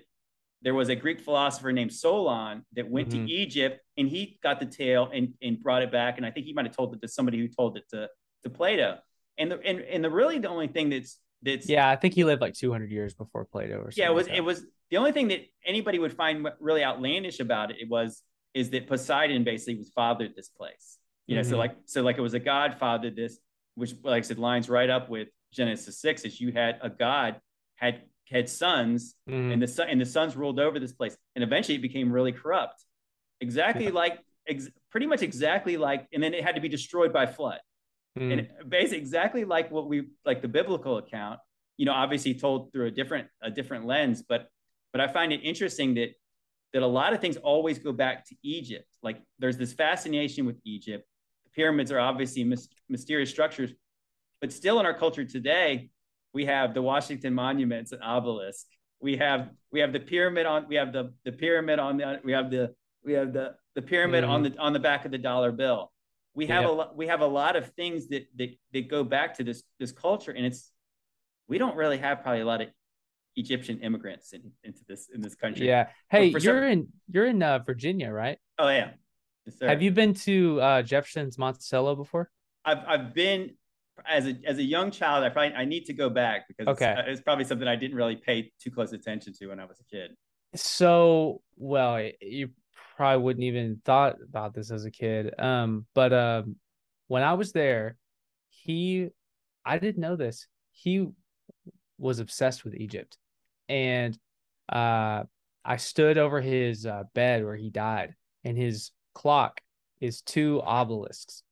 there 0.62 0.74
was 0.74 0.90
a 0.90 0.96
Greek 0.96 1.20
philosopher 1.20 1.72
named 1.72 1.92
Solon 1.92 2.66
that 2.74 2.90
went 2.90 3.10
mm-hmm. 3.10 3.26
to 3.26 3.32
Egypt 3.32 3.82
and 3.98 4.08
he 4.08 4.40
got 4.44 4.60
the 4.60 4.66
tale 4.66 5.10
and, 5.12 5.34
and 5.42 5.62
brought 5.62 5.82
it 5.82 5.92
back. 5.92 6.18
And 6.18 6.26
I 6.26 6.32
think 6.32 6.46
he 6.46 6.54
might 6.54 6.66
have 6.66 6.76
told 6.76 6.94
it 6.94 7.02
to 7.02 7.08
somebody 7.08 7.40
who 7.40 7.48
told 7.48 7.78
it 7.78 7.84
to, 7.90 8.10
to 8.44 8.50
Plato. 8.50 9.00
And 9.38 9.52
the, 9.52 9.60
and, 9.60 9.80
and 9.80 10.04
the 10.04 10.10
really 10.10 10.38
the 10.38 10.50
only 10.50 10.68
thing 10.68 10.90
that's, 10.90 11.18
that's, 11.42 11.68
yeah, 11.68 11.90
I 11.90 11.96
think 11.96 12.14
he 12.14 12.24
lived 12.24 12.42
like 12.42 12.54
200 12.54 12.92
years 12.92 13.16
before 13.16 13.46
Plato 13.46 13.78
or 13.80 13.92
something. 13.92 14.04
Yeah, 14.04 14.12
it 14.12 14.14
was, 14.14 14.28
like 14.28 14.38
it 14.38 14.42
was 14.42 14.64
the 14.92 14.98
only 14.98 15.12
thing 15.14 15.30
that 15.30 15.42
anybody 15.66 15.98
would 15.98 16.14
find 16.14 16.48
really 16.60 16.84
outlandish 16.84 17.40
about 17.40 17.72
it, 17.72 17.90
was, 17.90 18.22
is 18.54 18.70
that 18.72 18.88
Poseidon 18.88 19.44
basically 19.44 19.78
was 19.78 19.90
fathered 19.96 20.34
this 20.36 20.50
place. 20.50 20.98
You 21.28 21.36
know, 21.36 21.42
mm-hmm. 21.42 21.52
so 21.52 21.58
like, 21.58 21.76
so 21.86 22.02
like 22.02 22.18
it 22.18 22.22
was 22.22 22.34
a 22.34 22.40
God 22.40 22.76
fathered 22.80 23.16
this, 23.16 23.40
which 23.76 23.94
like 24.04 24.24
I 24.24 24.28
said, 24.28 24.38
lines 24.38 24.70
right 24.70 24.90
up 24.90 25.10
with 25.10 25.30
Genesis 25.54 26.00
six 26.00 26.24
is 26.24 26.42
you 26.42 26.52
had 26.52 26.78
a 26.82 26.90
God 26.90 27.40
had 27.76 28.02
had 28.30 28.50
sons, 28.50 29.16
mm. 29.30 29.54
and 29.54 29.62
the 29.62 29.68
son 29.68 29.88
and 29.90 30.00
the 30.00 30.06
sons 30.06 30.36
ruled 30.36 30.60
over 30.60 30.80
this 30.80 30.94
place, 30.94 31.18
and 31.36 31.44
eventually 31.44 31.78
it 31.78 31.82
became 31.82 32.12
really 32.12 32.32
corrupt. 32.32 32.84
Exactly 33.40 33.86
yeah. 33.86 33.92
like, 33.92 34.20
ex, 34.48 34.70
pretty 34.90 35.08
much 35.08 35.22
exactly 35.22 35.78
like, 35.78 36.08
and 36.14 36.22
then 36.22 36.34
it 36.34 36.44
had 36.44 36.56
to 36.56 36.62
be 36.62 36.70
destroyed 36.70 37.14
by 37.14 37.26
flood. 37.26 37.60
Mm. 38.20 38.34
And 38.34 38.70
basically 38.70 38.98
exactly 38.98 39.46
like 39.46 39.72
what 39.72 39.88
we 39.88 40.08
like 40.26 40.42
the 40.42 40.50
biblical 40.50 40.98
account. 40.98 41.40
You 41.78 41.86
know, 41.86 41.94
obviously 41.94 42.34
told 42.34 42.72
through 42.74 42.88
a 42.88 42.92
different 42.92 43.28
a 43.42 43.50
different 43.50 43.86
lens, 43.86 44.22
but 44.28 44.48
but 44.92 45.02
I 45.02 45.08
find 45.08 45.32
it 45.32 45.42
interesting 45.44 45.96
that 45.96 46.10
that 46.74 46.84
a 46.84 46.88
lot 46.88 47.14
of 47.14 47.20
things 47.20 47.38
always 47.38 47.80
go 47.80 47.92
back 47.92 48.26
to 48.30 48.36
Egypt. 48.44 48.88
Like 49.04 49.22
there's 49.40 49.58
this 49.58 49.74
fascination 49.74 50.46
with 50.46 50.58
Egypt. 50.64 51.06
The 51.46 51.50
pyramids 51.52 51.92
are 51.92 52.00
obviously 52.00 52.50
mysterious 52.88 53.30
structures, 53.30 53.74
but 54.40 54.54
still 54.54 54.80
in 54.80 54.86
our 54.86 54.98
culture 54.98 55.26
today, 55.26 55.90
we 56.34 56.46
have 56.46 56.74
the 56.74 56.82
Washington 56.82 57.34
monuments 57.34 57.92
and 57.92 58.02
obelisk. 58.02 58.68
We 59.02 59.18
have 59.18 59.50
we 59.72 59.80
have 59.80 59.92
the 59.94 60.00
pyramid 60.00 60.46
on 60.46 60.68
we 60.68 60.76
have 60.76 60.94
the 60.94 61.14
the 61.26 61.32
pyramid 61.32 61.80
on 61.80 61.98
the 61.98 62.20
we 62.24 62.32
have 62.32 62.50
the 62.52 62.74
we 63.04 63.14
have 63.14 63.34
the 63.34 63.56
the 63.76 63.82
pyramid 63.82 64.24
mm-hmm. 64.24 64.34
on 64.34 64.44
the 64.44 64.58
on 64.58 64.74
the 64.74 64.80
back 64.80 65.06
of 65.06 65.12
the 65.12 65.18
dollar 65.18 65.52
bill. 65.52 65.92
We 66.34 66.48
have 66.48 66.64
yeah. 66.64 66.70
a 66.70 66.72
lot 66.72 66.96
we 66.96 67.08
have 67.08 67.22
a 67.22 67.28
lot 67.28 67.56
of 67.56 67.68
things 67.74 68.08
that 68.10 68.28
that 68.38 68.50
that 68.74 68.90
go 68.90 69.04
back 69.04 69.38
to 69.38 69.44
this 69.44 69.64
this 69.80 69.92
culture, 69.92 70.32
and 70.32 70.46
it's 70.46 70.72
we 71.48 71.58
don't 71.58 71.76
really 71.76 71.98
have 71.98 72.22
probably 72.22 72.42
a 72.42 72.46
lot 72.46 72.62
of 72.62 72.70
Egyptian 73.36 73.80
immigrants 73.80 74.34
in, 74.34 74.52
into 74.64 74.82
this 74.88 75.10
in 75.14 75.22
this 75.22 75.36
country. 75.36 75.68
Yeah. 75.68 75.88
Hey, 76.10 76.28
you're 76.28 76.40
some... 76.40 76.64
in 76.64 76.88
you're 77.10 77.26
in 77.26 77.42
uh, 77.42 77.60
Virginia, 77.60 78.12
right? 78.12 78.38
Oh 78.60 78.70
yeah. 78.70 78.92
Yes, 79.46 79.56
have 79.62 79.82
you 79.82 79.92
been 79.92 80.14
to 80.14 80.62
uh, 80.62 80.82
Jefferson's 80.84 81.38
Monticello 81.38 81.96
before? 81.96 82.30
I've 82.66 82.80
I've 82.88 83.14
been 83.14 83.52
as 84.08 84.28
a 84.28 84.36
as 84.46 84.58
a 84.58 84.64
young 84.64 84.92
child. 84.92 85.24
I 85.24 85.30
probably 85.30 85.56
I 85.56 85.66
need 85.66 85.86
to 85.86 85.94
go 85.94 86.10
back 86.10 86.48
because 86.48 86.68
okay. 86.68 86.96
it's, 87.00 87.10
it's 87.10 87.22
probably 87.22 87.46
something 87.46 87.68
I 87.68 87.76
didn't 87.76 87.96
really 87.96 88.16
pay 88.18 88.52
too 88.60 88.72
close 88.72 88.92
attention 88.92 89.34
to 89.34 89.48
when 89.48 89.60
I 89.60 89.66
was 89.66 89.80
a 89.80 89.96
kid. 89.96 90.12
So 90.56 91.42
well, 91.58 92.00
you 92.22 92.50
probably 92.98 93.24
wouldn't 93.24 93.44
even 93.44 93.82
thought 93.86 94.18
about 94.22 94.54
this 94.54 94.72
as 94.72 94.86
a 94.86 94.92
kid. 94.92 95.34
Um, 95.40 95.86
but 95.96 96.14
um, 96.14 96.58
when 97.08 97.24
I 97.24 97.34
was 97.34 97.52
there, 97.52 97.98
he 98.50 99.08
I 99.66 99.78
didn't 99.80 100.02
know 100.02 100.16
this. 100.16 100.48
He 100.72 101.08
was 101.98 102.20
obsessed 102.20 102.64
with 102.64 102.76
Egypt 102.76 103.18
and 103.72 104.18
uh, 104.70 105.24
I 105.64 105.78
stood 105.78 106.18
over 106.18 106.42
his 106.42 106.86
uh, 106.86 107.04
bed 107.16 107.44
where 107.44 107.56
he 107.56 107.70
died, 107.70 108.14
and 108.44 108.58
his 108.58 108.92
clock 109.16 109.62
is 110.02 110.22
two 110.22 110.62
obelisks, 110.62 111.44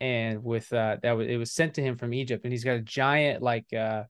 and 0.00 0.42
with 0.42 0.72
uh, 0.72 0.96
that 1.02 1.18
it 1.20 1.36
was 1.36 1.52
sent 1.52 1.74
to 1.74 1.82
him 1.82 1.96
from 1.96 2.14
Egypt, 2.14 2.44
and 2.44 2.52
he's 2.52 2.64
got 2.64 2.76
a 2.76 2.82
giant 2.82 3.42
like 3.42 3.66
uh, 3.74 4.04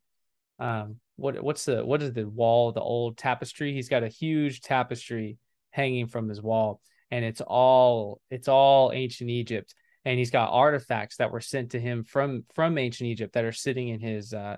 um, 0.61 0.97
what 1.17 1.43
what's 1.43 1.64
the 1.64 1.85
what 1.85 2.03
is 2.03 2.12
the 2.12 2.29
wall 2.29 2.71
the 2.71 2.81
old 2.81 3.19
tapestry? 3.19 3.73
He's 3.73 3.89
got 3.89 4.05
a 4.05 4.09
huge 4.09 4.61
tapestry 4.61 5.39
hanging 5.71 6.07
from 6.07 6.29
his 6.29 6.41
wall, 6.41 6.81
and 7.11 7.25
it's 7.25 7.41
all 7.41 8.21
it's 8.31 8.49
all 8.49 8.93
ancient 8.95 9.29
Egypt, 9.29 9.75
and 10.05 10.19
he's 10.19 10.31
got 10.31 10.53
artifacts 10.53 11.17
that 11.17 11.33
were 11.33 11.41
sent 11.41 11.73
to 11.73 11.81
him 11.81 12.05
from 12.05 12.45
from 12.55 12.79
ancient 12.79 13.09
Egypt 13.09 13.35
that 13.35 13.45
are 13.45 13.53
sitting 13.53 13.89
in 13.89 13.99
his 13.99 14.33
uh, 14.33 14.57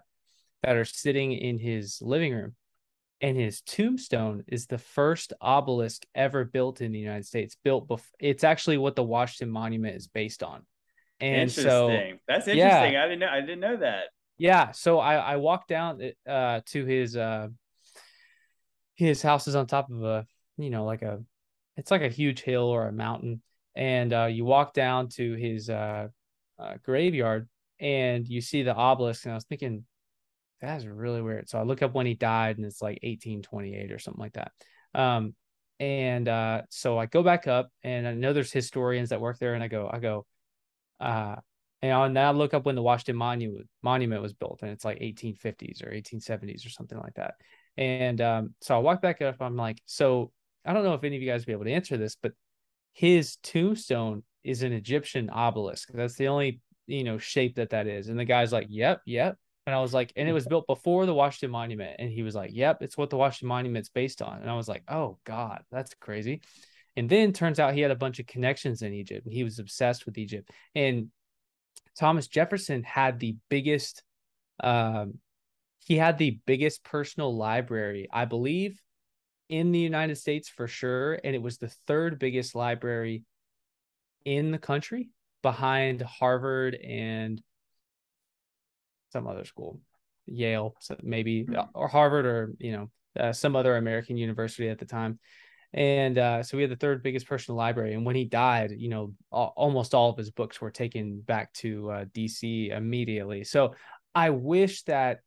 that 0.63 0.77
are 0.77 0.85
sitting 0.85 1.33
in 1.33 1.59
his 1.59 2.03
living 2.03 2.35
room 2.35 2.55
and 3.21 3.37
his 3.37 3.61
tombstone 3.63 4.45
is 4.47 4.67
the 4.67 4.79
first 4.79 5.33
obelisk 5.41 6.05
ever 6.15 6.45
built 6.45 6.81
in 6.81 6.93
the 6.93 6.99
United 6.99 7.27
States. 7.27 7.57
Built 7.65 7.89
before 7.89 8.07
it's 8.21 8.45
actually 8.45 8.79
what 8.79 8.97
the 8.97 9.03
Washington 9.03 9.53
Monument 9.53 9.97
is 9.97 10.07
based 10.07 10.43
on. 10.43 10.63
And 11.21 11.51
so 11.51 11.89
that's 12.29 12.47
interesting. 12.47 12.93
Yeah, 12.93 13.05
I 13.05 13.09
didn't 13.09 13.19
know. 13.21 13.29
I 13.29 13.41
didn't 13.41 13.61
know 13.61 13.77
that. 13.79 14.05
Yeah. 14.37 14.71
So 14.71 15.01
I 15.01 15.17
I 15.17 15.37
walked 15.37 15.69
down 15.69 16.01
uh 16.29 16.61
to 16.67 16.85
his 16.85 17.17
uh 17.17 17.49
his 18.95 19.21
house 19.21 19.49
is 19.49 19.57
on 19.57 19.67
top 19.67 19.91
of 19.91 20.03
a 20.05 20.27
you 20.57 20.71
know 20.71 20.85
like 20.85 21.03
a 21.03 21.21
it's 21.77 21.91
like 21.91 22.03
a 22.03 22.09
huge 22.09 22.41
hill 22.41 22.65
or 22.65 22.87
a 22.87 22.93
mountain 22.93 23.43
and 23.75 24.13
uh 24.13 24.27
you 24.27 24.45
walk 24.45 24.75
down 24.75 25.09
to 25.09 25.35
his 25.35 25.71
uh, 25.71 26.09
uh 26.59 26.75
graveyard 26.85 27.49
and 27.81 28.27
you 28.27 28.41
see 28.41 28.63
the 28.63 28.75
obelisk 28.75 29.25
and 29.25 29.33
I 29.33 29.37
was 29.37 29.45
thinking 29.45 29.85
that's 30.61 30.85
really 30.85 31.23
weird. 31.23 31.49
So 31.49 31.59
I 31.59 31.63
look 31.63 31.83
up 31.83 31.95
when 31.95 32.07
he 32.07 32.15
died 32.15 32.57
and 32.57 32.67
it's 32.67 32.83
like 32.83 32.99
1828 33.03 33.93
or 33.93 33.99
something 33.99 34.21
like 34.21 34.35
that. 34.35 34.53
Um, 34.95 35.35
and 35.81 36.29
uh, 36.29 36.63
so 36.71 36.99
I 36.99 37.07
go 37.07 37.23
back 37.23 37.47
up 37.47 37.71
and 37.85 38.07
I 38.07 38.15
know 38.15 38.33
there's 38.33 38.53
historians 38.53 39.11
that 39.11 39.21
work 39.21 39.39
there 39.39 39.55
and 39.55 39.63
I 39.63 39.69
go, 39.69 39.89
I 39.93 39.99
go, 40.01 40.27
uh, 41.01 41.37
and 41.81 42.15
now 42.15 42.31
I 42.31 42.33
look 42.33 42.55
up 42.55 42.67
when 42.67 42.75
the 42.75 42.83
Washington 42.83 43.17
Monument 43.17 43.69
monument 43.83 44.21
was 44.21 44.33
built 44.33 44.61
and 44.63 44.73
it's 44.73 44.85
like 44.85 44.99
1850s 44.99 45.85
or 45.85 45.93
1870s 45.93 46.67
or 46.67 46.71
something 46.71 46.99
like 46.99 47.15
that. 47.15 47.35
And 47.77 48.21
um, 48.21 48.55
so 48.61 48.75
I 48.75 48.79
walk 48.79 49.01
back 49.01 49.23
up. 49.23 49.37
I'm 49.41 49.57
like, 49.57 49.81
so 49.87 50.33
I 50.65 50.73
don't 50.73 50.83
know 50.83 50.95
if 50.95 51.05
any 51.05 51.15
of 51.15 51.23
you 51.23 51.31
guys 51.31 51.43
will 51.43 51.47
be 51.47 51.53
able 51.53 51.65
to 51.67 51.73
answer 51.73 51.97
this, 51.97 52.17
but 52.21 52.33
his 52.93 53.37
tombstone 53.45 54.25
is 54.43 54.65
an 54.65 54.73
Egyptian 54.73 55.31
obelisk. 55.31 55.91
That's 55.95 56.17
the 56.17 56.27
only 56.27 56.61
you 56.89 57.05
know 57.05 57.19
shape 57.19 57.57
that 57.57 57.71
that 57.71 57.87
is. 57.87 58.09
And 58.09 58.19
the 58.19 58.25
guy's 58.25 58.53
like, 58.53 58.67
yep, 58.69 59.01
yep. 59.07 59.37
And 59.69 59.75
I 59.75 59.81
was 59.81 59.93
like, 59.93 60.15
and 60.17 60.27
it 60.27 60.33
was 60.33 60.47
built 60.47 60.67
before 60.67 61.05
the 61.05 61.13
Washington 61.13 61.51
Monument. 61.51 61.97
And 61.99 62.11
he 62.11 62.23
was 62.23 62.35
like, 62.35 62.53
yep, 62.55 62.81
it's 62.81 62.97
what 62.97 63.11
the 63.11 63.19
Washington 63.19 63.49
Monument's 63.49 63.91
based 63.91 64.23
on. 64.23 64.41
And 64.41 64.49
I 64.49 64.55
was 64.55 64.67
like, 64.67 64.83
oh 64.89 65.19
God, 65.25 65.63
that's 65.71 65.93
crazy. 66.01 66.41
And 66.97 67.07
then 67.07 67.35
turns 67.35 67.61
out 67.61 67.75
he 67.75 67.83
had 67.83 67.91
a 67.91 67.95
bunch 67.95 68.19
of 68.19 68.27
connections 68.27 68.81
in 68.81 68.95
Egypt 68.95 69.27
and 69.27 69.35
he 69.35 69.45
was 69.45 69.59
obsessed 69.59 70.07
with 70.07 70.17
Egypt. 70.17 70.51
And 70.75 71.11
Thomas 71.99 72.29
Jefferson 72.29 72.83
had 72.83 73.21
the 73.21 73.37
biggest, 73.51 74.05
um, 74.61 75.19
he 75.85 75.99
had 75.99 76.17
the 76.17 76.41
biggest 76.47 76.83
personal 76.83 77.37
library, 77.37 78.09
I 78.11 78.25
believe, 78.25 78.81
in 79.51 79.71
the 79.71 79.81
United 79.81 80.17
States 80.17 80.49
for 80.49 80.67
sure. 80.67 81.21
And 81.23 81.35
it 81.35 81.43
was 81.43 81.59
the 81.59 81.75
third 81.87 82.19
biggest 82.19 82.55
library 82.55 83.25
in 84.25 84.51
the 84.51 84.57
country 84.57 85.11
behind 85.43 86.01
Harvard 86.01 86.75
and 86.75 87.43
some 89.11 89.27
other 89.27 89.45
school, 89.45 89.81
Yale, 90.27 90.75
maybe 91.03 91.45
hmm. 91.45 91.55
or 91.75 91.89
Harvard 91.89 92.27
or 92.27 92.53
you 92.59 92.73
know 92.73 92.91
uh, 93.19 93.33
some 93.33 93.57
other 93.57 93.77
American 93.77 94.17
university 94.17 94.69
at 94.69 94.79
the 94.79 94.87
time. 94.87 95.19
And 95.75 96.17
uh, 96.17 96.43
so 96.43 96.57
we 96.57 96.63
had 96.63 96.71
the 96.71 96.77
third 96.77 97.03
biggest 97.03 97.27
personal 97.27 97.59
library. 97.59 97.93
And 97.95 98.07
when 98.07 98.17
he 98.17 98.25
died, 98.25 98.73
you 98.77 98.89
know, 98.89 99.13
all, 99.31 99.53
almost 99.55 99.95
all 99.95 100.11
of 100.11 100.17
his 100.17 100.31
books 100.31 100.61
were 100.61 100.71
taken 100.71 101.21
back 101.21 101.53
to 101.55 101.91
uh, 101.91 102.05
DC 102.07 102.71
immediately. 102.71 103.45
So 103.45 103.75
I 104.15 104.31
wish 104.31 104.85
that, 104.85 105.21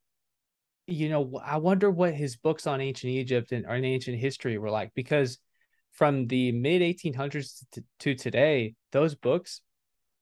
you 0.88 1.10
know, 1.10 1.40
I 1.44 1.58
wonder 1.58 1.92
what 1.92 2.16
his 2.16 2.38
books 2.38 2.66
on 2.66 2.82
ancient 2.82 3.12
Egypt 3.12 3.52
and, 3.52 3.66
and 3.66 3.86
ancient 3.86 4.18
history 4.18 4.58
were 4.58 4.72
like, 4.72 4.92
because 4.96 5.38
from 5.92 6.26
the 6.28 6.52
mid 6.52 6.82
1800s 6.82 7.64
to, 7.74 7.84
to 8.00 8.16
today, 8.16 8.74
those 8.92 9.14
books 9.14 9.62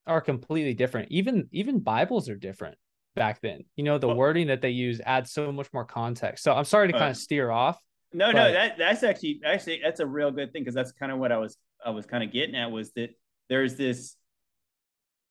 are 0.06 0.20
completely 0.20 0.74
different. 0.74 1.10
Even 1.10 1.48
even 1.52 1.80
Bibles 1.80 2.28
are 2.28 2.36
different 2.36 2.76
back 3.14 3.40
then. 3.40 3.64
You 3.76 3.84
know, 3.84 3.98
the 3.98 4.08
well, 4.08 4.16
wording 4.16 4.48
that 4.48 4.62
they 4.62 4.70
use 4.70 5.00
adds 5.04 5.32
so 5.32 5.52
much 5.52 5.68
more 5.72 5.84
context. 5.84 6.44
So 6.44 6.52
I'm 6.52 6.64
sorry 6.64 6.88
to 6.88 6.98
kind 6.98 7.10
of 7.10 7.16
steer 7.16 7.50
off. 7.50 7.80
No, 8.12 8.32
but... 8.32 8.34
no, 8.34 8.52
that 8.52 8.78
that's 8.78 9.02
actually 9.02 9.40
actually 9.44 9.80
that's 9.82 10.00
a 10.00 10.06
real 10.06 10.30
good 10.30 10.52
thing 10.52 10.62
because 10.62 10.74
that's 10.74 10.92
kind 10.92 11.12
of 11.12 11.18
what 11.18 11.32
I 11.32 11.38
was 11.38 11.56
I 11.84 11.90
was 11.90 12.06
kind 12.06 12.24
of 12.24 12.32
getting 12.32 12.54
at 12.54 12.70
was 12.70 12.92
that 12.92 13.10
there's 13.48 13.76
this 13.76 14.16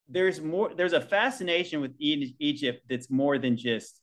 there's 0.07 0.41
more 0.41 0.73
there's 0.73 0.93
a 0.93 1.01
fascination 1.01 1.81
with 1.81 1.91
Egypt 1.99 2.81
that's 2.89 3.09
more 3.09 3.37
than 3.37 3.57
just 3.57 3.99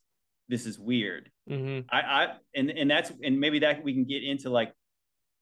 this 0.47 0.65
is 0.65 0.79
weird. 0.79 1.29
Mm-hmm. 1.49 1.87
I 1.89 1.99
I 1.99 2.33
and 2.55 2.69
and 2.69 2.89
that's 2.89 3.11
and 3.23 3.39
maybe 3.39 3.59
that 3.59 3.83
we 3.83 3.93
can 3.93 4.05
get 4.05 4.23
into 4.23 4.49
like 4.49 4.73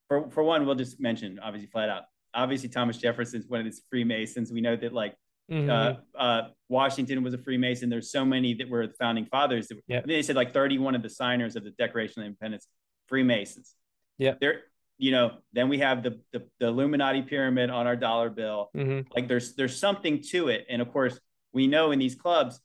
for 0.07 0.29
for 0.31 0.43
one 0.43 0.65
we'll 0.65 0.75
just 0.75 0.99
mention 0.99 1.39
obviously 1.39 1.67
flat 1.67 1.89
out 1.89 2.03
obviously 2.35 2.69
Thomas 2.69 2.97
Jefferson's 2.97 3.47
one 3.47 3.61
of 3.61 3.65
his 3.65 3.81
Freemasons. 3.89 4.51
We 4.51 4.61
know 4.61 4.75
that 4.75 4.93
like 4.93 5.15
Mm-hmm. 5.51 5.69
Uh, 5.69 6.19
uh, 6.19 6.47
Washington 6.69 7.23
was 7.23 7.33
a 7.33 7.37
Freemason. 7.37 7.89
There's 7.89 8.11
so 8.11 8.25
many 8.25 8.55
that 8.55 8.69
were 8.69 8.87
the 8.87 8.93
founding 8.93 9.25
fathers. 9.25 9.67
That, 9.67 9.79
yep. 9.87 10.03
I 10.03 10.07
think 10.07 10.17
they 10.17 10.21
said 10.23 10.35
like 10.35 10.53
31 10.53 10.95
of 10.95 11.03
the 11.03 11.09
signers 11.09 11.55
of 11.55 11.63
the 11.63 11.71
Declaration 11.71 12.21
of 12.21 12.27
Independence, 12.27 12.67
Freemasons. 13.07 13.75
Yeah. 14.17 14.35
There, 14.39 14.61
you 14.97 15.11
know, 15.11 15.37
then 15.53 15.69
we 15.69 15.79
have 15.79 16.03
the, 16.03 16.19
the, 16.31 16.43
the 16.59 16.67
Illuminati 16.67 17.21
pyramid 17.21 17.69
on 17.69 17.85
our 17.85 17.95
dollar 17.95 18.29
bill. 18.29 18.69
Mm-hmm. 18.75 19.11
Like 19.13 19.27
there's 19.27 19.55
there's 19.55 19.77
something 19.77 20.21
to 20.31 20.47
it, 20.47 20.65
and 20.69 20.81
of 20.81 20.91
course 20.91 21.19
we 21.51 21.67
know 21.67 21.91
in 21.91 21.99
these 21.99 22.15
clubs, 22.15 22.59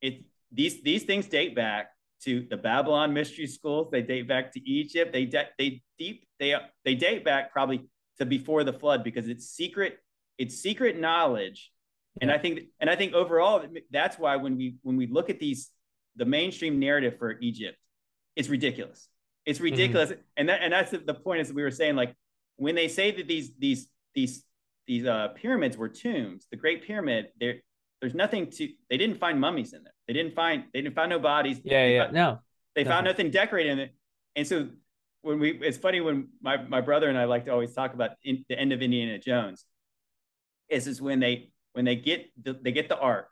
it 0.00 0.24
these 0.52 0.82
these 0.82 1.04
things 1.04 1.26
date 1.26 1.54
back 1.54 1.90
to 2.24 2.46
the 2.50 2.56
Babylon 2.56 3.14
mystery 3.14 3.46
schools. 3.46 3.88
They 3.90 4.02
date 4.02 4.28
back 4.28 4.52
to 4.52 4.68
Egypt. 4.68 5.12
They 5.12 5.26
de- 5.26 5.48
they 5.58 5.82
deep 5.98 6.26
they 6.38 6.56
they 6.84 6.96
date 6.96 7.24
back 7.24 7.52
probably 7.52 7.88
to 8.18 8.26
before 8.26 8.64
the 8.64 8.72
flood 8.72 9.04
because 9.04 9.28
it's 9.28 9.46
secret. 9.46 9.98
It's 10.38 10.56
secret 10.56 10.98
knowledge 10.98 11.70
and 12.20 12.30
I 12.30 12.38
think, 12.38 12.60
and 12.80 12.90
I 12.90 12.96
think 12.96 13.14
overall, 13.14 13.64
that's 13.90 14.18
why 14.18 14.36
when 14.36 14.56
we 14.56 14.76
when 14.82 14.96
we 14.96 15.06
look 15.06 15.30
at 15.30 15.38
these, 15.38 15.70
the 16.16 16.24
mainstream 16.24 16.78
narrative 16.78 17.18
for 17.18 17.38
Egypt, 17.40 17.78
it's 18.36 18.48
ridiculous. 18.48 19.08
It's 19.46 19.58
mm-hmm. 19.58 19.64
ridiculous, 19.64 20.10
mm-hmm. 20.10 20.20
and 20.36 20.48
that 20.48 20.62
and 20.62 20.72
that's 20.72 20.90
the, 20.90 20.98
the 20.98 21.14
point. 21.14 21.40
Is 21.40 21.52
we 21.52 21.62
were 21.62 21.70
saying 21.70 21.96
like 21.96 22.14
when 22.56 22.74
they 22.74 22.88
say 22.88 23.10
that 23.12 23.28
these 23.28 23.52
these 23.58 23.88
these 24.14 24.44
these 24.86 25.06
uh, 25.06 25.28
pyramids 25.34 25.76
were 25.76 25.88
tombs, 25.88 26.46
the 26.50 26.56
Great 26.56 26.84
Pyramid, 26.84 27.28
there 27.38 27.56
there's 28.00 28.14
nothing 28.14 28.50
to. 28.50 28.68
They 28.88 28.96
didn't 28.96 29.18
find 29.18 29.40
mummies 29.40 29.72
in 29.72 29.84
there. 29.84 29.94
They 30.06 30.14
didn't 30.14 30.34
find 30.34 30.64
they 30.72 30.82
didn't 30.82 30.94
find 30.94 31.10
no 31.10 31.18
bodies. 31.18 31.60
Yeah, 31.62 31.84
they 31.84 31.94
yeah, 31.94 32.02
found, 32.04 32.14
no. 32.14 32.38
They 32.74 32.84
found 32.84 33.04
nothing 33.04 33.30
decorated 33.30 33.72
in 33.72 33.78
it, 33.80 33.94
and 34.36 34.46
so 34.46 34.68
when 35.22 35.38
we, 35.38 35.50
it's 35.52 35.78
funny 35.78 36.00
when 36.00 36.28
my 36.40 36.56
my 36.56 36.80
brother 36.80 37.08
and 37.08 37.18
I 37.18 37.24
like 37.24 37.44
to 37.44 37.52
always 37.52 37.74
talk 37.74 37.94
about 37.94 38.12
in, 38.22 38.44
the 38.48 38.58
end 38.58 38.72
of 38.72 38.82
Indiana 38.82 39.18
Jones. 39.18 39.64
Is 40.68 40.86
is 40.86 41.02
when 41.02 41.20
they 41.20 41.49
when 41.72 41.84
they 41.84 41.96
get 41.96 42.26
the, 42.42 42.58
they 42.60 42.72
get 42.72 42.88
the 42.88 42.98
ark 42.98 43.28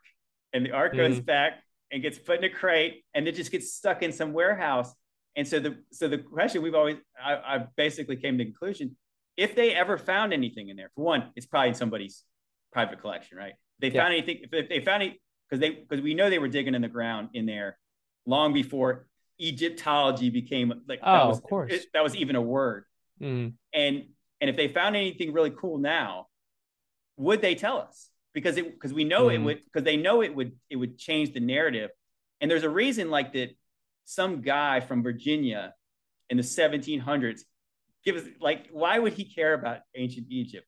and 0.53 0.65
the 0.65 0.71
ark 0.71 0.93
mm-hmm. 0.93 1.13
goes 1.13 1.19
back 1.19 1.63
and 1.91 2.01
gets 2.01 2.19
put 2.19 2.37
in 2.37 2.43
a 2.43 2.49
crate 2.49 3.03
and 3.13 3.27
it 3.27 3.35
just 3.35 3.51
gets 3.51 3.73
stuck 3.73 4.03
in 4.03 4.11
some 4.11 4.33
warehouse. 4.33 4.93
And 5.35 5.47
so 5.47 5.59
the 5.59 5.77
so 5.91 6.07
the 6.07 6.17
question 6.17 6.61
we've 6.61 6.75
always 6.75 6.97
I, 7.23 7.35
I 7.35 7.65
basically 7.77 8.15
came 8.15 8.37
to 8.37 8.43
the 8.43 8.51
conclusion 8.51 8.95
if 9.39 9.55
they 9.55 9.73
ever 9.73 9.97
found 9.97 10.33
anything 10.33 10.67
in 10.67 10.75
there, 10.75 10.91
for 10.93 11.05
one, 11.05 11.31
it's 11.33 11.45
probably 11.45 11.69
in 11.69 11.75
somebody's 11.75 12.25
private 12.73 12.99
collection, 12.99 13.37
right? 13.37 13.53
They 13.79 13.89
yeah. 13.89 14.01
found 14.01 14.13
anything 14.13 14.41
if 14.51 14.67
they 14.67 14.81
found 14.81 15.03
it 15.03 15.13
because 15.49 15.61
they 15.61 15.69
because 15.69 16.01
we 16.03 16.13
know 16.13 16.29
they 16.29 16.39
were 16.39 16.49
digging 16.49 16.75
in 16.75 16.81
the 16.81 16.89
ground 16.89 17.29
in 17.33 17.45
there 17.45 17.77
long 18.25 18.51
before 18.51 19.07
Egyptology 19.39 20.29
became 20.29 20.73
like 20.89 20.99
oh, 21.01 21.13
that 21.13 21.27
was, 21.27 21.37
of 21.37 21.43
course 21.43 21.71
it, 21.71 21.85
that 21.93 22.03
was 22.03 22.17
even 22.17 22.35
a 22.35 22.41
word. 22.41 22.83
Mhm. 23.21 23.53
And 23.73 24.07
and 24.41 24.49
if 24.49 24.57
they 24.57 24.67
found 24.67 24.97
anything 24.97 25.31
really 25.31 25.51
cool 25.51 25.77
now, 25.77 26.27
would 27.15 27.41
they 27.41 27.55
tell 27.55 27.77
us? 27.77 28.09
Because 28.41 28.57
it 28.57 28.71
because 28.71 28.93
we 28.93 29.03
know 29.03 29.29
it 29.29 29.39
Mhm. 29.39 29.43
would 29.45 29.63
because 29.65 29.83
they 29.83 29.97
know 29.97 30.21
it 30.21 30.33
would 30.33 30.51
it 30.69 30.77
would 30.77 30.97
change 30.97 31.33
the 31.33 31.39
narrative. 31.41 31.89
And 32.39 32.49
there's 32.49 32.63
a 32.63 32.69
reason 32.69 33.09
like 33.11 33.33
that 33.33 33.49
some 34.05 34.41
guy 34.41 34.79
from 34.79 35.03
Virginia 35.03 35.73
in 36.29 36.37
the 36.37 36.43
1700s 36.43 37.43
gives 38.05 38.23
us 38.23 38.29
like 38.39 38.67
why 38.71 38.97
would 38.97 39.13
he 39.13 39.25
care 39.25 39.53
about 39.53 39.79
ancient 39.95 40.27
Egypt? 40.29 40.65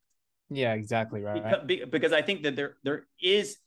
yeah 0.49 0.73
exactly 0.73 1.21
right 1.21 1.41
Because, 1.43 1.65
be- 1.65 1.85
because 1.85 2.11
I 2.11 2.21
think 2.21 2.43
that 2.43 2.55
there 2.57 2.75
there 2.83 3.07
is 3.21 3.57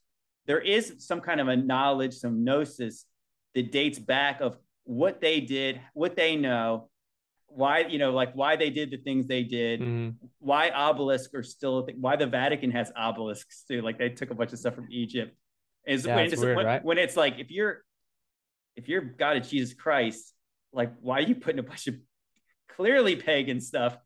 there 0.47 0.61
is 0.61 0.97
some 0.99 1.21
kind 1.23 1.41
of 1.41 1.49
a 1.49 1.57
knowledge, 1.57 2.13
some 2.15 2.45
gnosis 2.45 3.07
that 3.55 3.73
dates 3.73 3.99
back 3.99 4.43
of 4.43 4.59
what 4.85 5.23
they 5.23 5.41
did, 5.41 5.81
what 5.95 6.15
they 6.17 6.37
know, 6.37 6.91
why 7.55 7.81
you 7.81 7.99
know 7.99 8.11
like 8.11 8.35
why 8.35 8.57
they 8.57 8.71
did 8.71 8.91
the 8.91 8.97
things 8.99 9.27
they 9.27 9.43
did, 9.45 9.81
Mhm. 9.81 10.15
why 10.39 10.71
obelisks 10.71 11.33
are 11.35 11.43
still 11.43 11.79
a 11.79 11.87
thing, 11.87 11.97
why 12.01 12.17
the 12.17 12.27
Vatican 12.27 12.71
has 12.73 12.91
obelisks 12.97 13.63
too. 13.69 13.81
Like 13.83 13.99
they 13.99 14.09
took 14.11 14.31
a 14.31 14.35
bunch 14.35 14.53
of 14.53 14.59
stuff 14.59 14.75
from 14.75 14.89
Egypt. 14.91 15.37
Is 15.87 16.05
Yeah, 16.07 16.17
when, 16.17 16.25
it's 16.27 16.41
weird, 16.41 16.57
when, 16.57 16.67
right? 16.67 16.85
when 16.85 16.99
it's 16.99 17.17
like 17.17 17.39
if 17.39 17.51
you're 17.51 17.83
if 18.77 18.89
you're 18.89 19.03
God 19.03 19.37
of 19.37 19.49
Jesus 19.49 19.75
Christ, 19.75 20.35
like 20.73 20.93
why 21.01 21.19
are 21.19 21.23
you 21.23 21.37
putting 21.37 21.61
a 21.61 21.63
bunch 21.63 21.87
of 21.87 21.95
clearly 22.69 23.15
pagan 23.17 23.61
stuff 23.61 23.97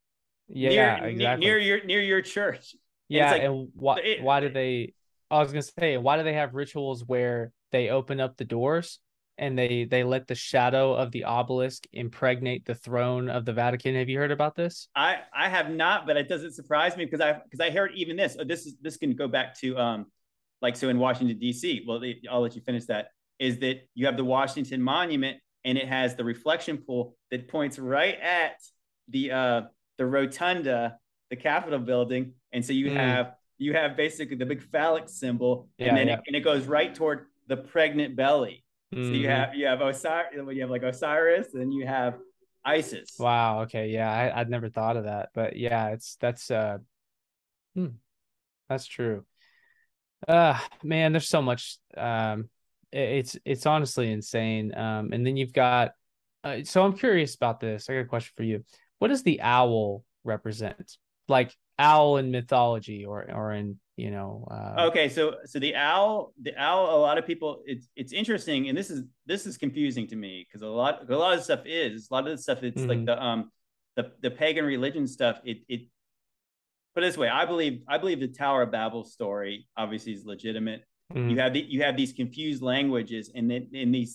yeah 0.48 0.68
near, 0.68 1.00
ne- 1.00 1.10
exactly 1.12 1.46
near 1.46 1.58
your 1.58 1.84
near 1.84 2.00
your 2.02 2.20
church? 2.22 2.74
Yeah, 3.08 3.30
like- 3.32 3.42
and 3.42 3.68
why 3.74 4.00
it- 4.00 4.22
why 4.22 4.40
do 4.40 4.50
they? 4.50 4.94
I 5.30 5.38
was 5.40 5.52
gonna 5.52 5.62
say, 5.62 5.96
why 5.96 6.16
do 6.18 6.22
they 6.22 6.34
have 6.34 6.54
rituals 6.54 7.04
where 7.04 7.52
they 7.72 7.88
open 7.90 8.18
up 8.20 8.36
the 8.36 8.44
doors 8.44 8.98
and 9.38 9.58
they 9.58 9.84
they 9.84 10.04
let 10.04 10.26
the 10.26 10.34
shadow 10.34 10.94
of 10.94 11.12
the 11.12 11.24
obelisk 11.24 11.84
impregnate 11.92 12.64
the 12.64 12.74
throne 12.74 13.28
of 13.28 13.44
the 13.44 13.52
Vatican? 13.52 13.94
Have 13.94 14.08
you 14.08 14.18
heard 14.18 14.32
about 14.32 14.54
this? 14.54 14.88
I 14.94 15.18
I 15.34 15.48
have 15.48 15.70
not, 15.70 16.06
but 16.06 16.16
it 16.16 16.28
doesn't 16.28 16.52
surprise 16.52 16.96
me 16.96 17.04
because 17.04 17.20
I 17.20 17.34
because 17.34 17.60
I 17.60 17.70
heard 17.70 17.92
even 17.94 18.16
this. 18.16 18.36
Oh, 18.38 18.44
this 18.44 18.66
is 18.66 18.76
this 18.80 18.96
can 18.96 19.14
go 19.14 19.28
back 19.28 19.58
to 19.60 19.76
um 19.78 20.06
like 20.60 20.76
so 20.76 20.88
in 20.88 20.98
Washington 20.98 21.38
D.C. 21.38 21.84
Well, 21.86 22.00
they, 22.00 22.20
I'll 22.30 22.40
let 22.40 22.54
you 22.56 22.62
finish 22.62 22.86
that. 22.86 23.08
Is 23.38 23.58
that 23.60 23.88
you 23.94 24.06
have 24.06 24.16
the 24.16 24.24
Washington 24.24 24.82
Monument 24.82 25.38
and 25.64 25.78
it 25.78 25.86
has 25.88 26.16
the 26.16 26.24
reflection 26.24 26.78
pool 26.78 27.16
that 27.30 27.48
points 27.48 27.78
right 27.78 28.18
at 28.20 28.56
the 29.08 29.30
uh 29.32 29.62
the 29.98 30.06
rotunda, 30.06 30.98
the 31.30 31.36
Capitol 31.36 31.78
building, 31.78 32.32
and 32.52 32.64
so 32.64 32.72
you 32.72 32.90
Mm. 32.90 32.96
have 32.96 33.34
you 33.58 33.72
have 33.74 33.96
basically 33.96 34.36
the 34.36 34.46
big 34.46 34.62
phallic 34.62 35.08
symbol, 35.08 35.68
Yeah, 35.78 35.88
and 35.88 35.96
then 35.96 36.08
yeah. 36.08 36.14
It, 36.14 36.20
and 36.28 36.36
it 36.36 36.40
goes 36.40 36.64
right 36.66 36.94
toward 36.94 37.26
the 37.48 37.56
pregnant 37.56 38.14
belly. 38.16 38.64
So 38.92 38.96
you 38.96 39.26
Mhm. 39.26 39.30
have 39.30 39.54
you 39.54 39.66
have 39.66 39.80
Osiris, 39.80 40.34
you 40.34 40.60
have 40.62 40.70
like 40.70 40.82
Osiris, 40.82 41.54
and 41.54 41.72
you 41.72 41.86
have 41.86 42.18
Isis. 42.64 43.16
Wow. 43.18 43.62
Okay. 43.62 43.88
Yeah, 43.88 44.10
I, 44.10 44.40
I'd 44.40 44.50
never 44.50 44.68
thought 44.68 44.96
of 44.96 45.04
that, 45.04 45.30
but 45.34 45.56
yeah, 45.56 45.88
it's 45.88 46.16
that's 46.20 46.50
uh, 46.50 46.78
hmm, 47.74 47.88
that's 48.68 48.86
true. 48.86 49.24
Uh, 50.26 50.58
man, 50.82 51.12
there's 51.12 51.28
so 51.28 51.42
much. 51.42 51.78
Um, 51.96 52.50
i- 52.92 52.96
it's 52.96 53.36
it's 53.44 53.66
honestly 53.66 54.10
insane. 54.10 54.74
Um, 54.76 55.12
and 55.12 55.26
then 55.26 55.36
you've 55.36 55.52
got. 55.52 55.92
Uh, 56.44 56.64
so 56.64 56.84
I'm 56.84 56.96
curious 56.96 57.34
about 57.34 57.60
this. 57.60 57.88
I 57.88 57.94
got 57.94 58.00
a 58.00 58.04
question 58.06 58.32
for 58.36 58.42
you. 58.42 58.64
What 58.98 59.08
does 59.08 59.22
the 59.22 59.40
owl 59.42 60.04
represent? 60.24 60.96
Like 61.28 61.54
owl 61.78 62.16
in 62.16 62.30
mythology, 62.30 63.04
or 63.04 63.30
or 63.30 63.52
in 63.52 63.78
you 63.98 64.10
know. 64.10 64.46
Uh, 64.50 64.86
Okay, 64.88 65.08
so 65.08 65.34
so 65.44 65.58
the 65.58 65.74
owl, 65.74 66.32
the 66.40 66.54
owl. 66.56 66.96
A 66.96 67.00
lot 67.00 67.18
of 67.18 67.26
people, 67.26 67.62
it's 67.66 67.88
it's 67.96 68.12
interesting, 68.12 68.68
and 68.68 68.78
this 68.78 68.90
is 68.90 69.02
this 69.26 69.44
is 69.46 69.58
confusing 69.58 70.06
to 70.06 70.16
me 70.16 70.46
because 70.46 70.62
a 70.62 70.66
lot 70.82 71.10
a 71.10 71.16
lot 71.16 71.36
of 71.36 71.42
stuff 71.44 71.62
is 71.66 72.08
a 72.10 72.14
lot 72.14 72.24
of 72.26 72.36
the 72.36 72.42
stuff. 72.42 72.62
It's 72.62 72.82
like 72.92 73.00
Mhm. 73.00 73.06
the 73.06 73.22
um 73.22 73.50
the 73.96 74.12
the 74.22 74.30
pagan 74.30 74.64
religion 74.64 75.06
stuff. 75.06 75.40
It 75.44 75.58
it. 75.68 75.80
but 76.94 77.00
this 77.02 77.16
way, 77.18 77.28
I 77.28 77.44
believe 77.44 77.82
I 77.88 77.98
believe 77.98 78.20
the 78.20 78.28
Tower 78.28 78.62
of 78.62 78.70
Babel 78.70 79.04
story 79.04 79.66
obviously 79.76 80.12
is 80.12 80.24
legitimate. 80.24 80.80
mhm. 81.12 81.30
You 81.30 81.36
have 81.42 81.52
the 81.52 81.60
you 81.60 81.82
have 81.82 81.96
these 81.96 82.12
confused 82.12 82.62
languages, 82.62 83.30
and 83.34 83.50
then 83.50 83.68
in 83.72 83.90
these 83.92 84.12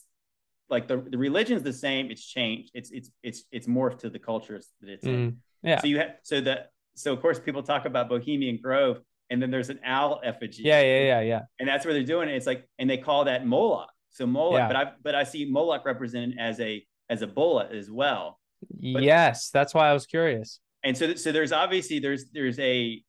like 0.70 0.88
the 0.88 0.98
the 1.14 1.18
religion's 1.18 1.64
the 1.64 1.74
same. 1.88 2.10
It's 2.10 2.26
changed. 2.26 2.72
It's 2.74 2.90
it's 2.98 3.10
it's 3.22 3.44
it's 3.52 3.68
morphed 3.68 4.00
to 4.04 4.10
the 4.10 4.20
cultures 4.20 4.66
that 4.80 4.90
it's 4.96 5.06
in. 5.06 5.20
Mhm. 5.32 5.36
Yeah. 5.70 5.80
So 5.82 5.88
you 5.88 5.98
have 6.00 6.12
so 6.24 6.40
the 6.42 6.56
so 6.96 7.12
of 7.14 7.20
course 7.22 7.38
people 7.48 7.64
talk 7.64 7.84
about 7.86 8.08
Bohemian 8.10 8.58
Grove, 8.66 8.98
and 9.34 9.42
then 9.42 9.50
there's 9.50 9.70
an 9.72 9.80
owl 9.84 10.22
effigy 10.24 10.62
Yeah. 10.64 10.80
Yeah. 10.82 11.02
Yeah. 11.04 11.22
Yeah. 11.22 11.42
and 11.60 11.68
that's 11.68 11.84
where 11.86 11.94
they're 11.94 12.04
doing 12.04 12.30
it. 12.30 12.36
It's 12.36 12.46
like, 12.46 12.70
and 12.78 12.88
they 12.90 12.98
call 13.00 13.26
that 13.26 13.46
Moloch. 13.46 13.90
So 14.12 14.28
Moloch, 14.28 14.60
Yeah. 14.60 14.68
but 14.68 14.76
I 14.76 14.92
but 15.04 15.16
I 15.16 15.24
see 15.24 15.46
Moloch 15.46 15.84
represented 15.86 16.38
as 16.40 16.60
a 16.60 16.86
as 17.10 17.22
a 17.24 17.28
bullet 17.28 17.72
as 17.72 17.90
well. 17.90 18.40
yes, 18.80 19.50
that's 19.50 19.74
why 19.74 19.90
I 19.90 19.94
was 19.94 20.06
curious. 20.06 20.60
And 20.84 20.96
so 20.96 21.16
so 21.16 21.32
there's 21.32 21.52
obviously 21.52 21.98
there's 22.00 22.26
there's 22.32 22.60
a, 22.60 23.02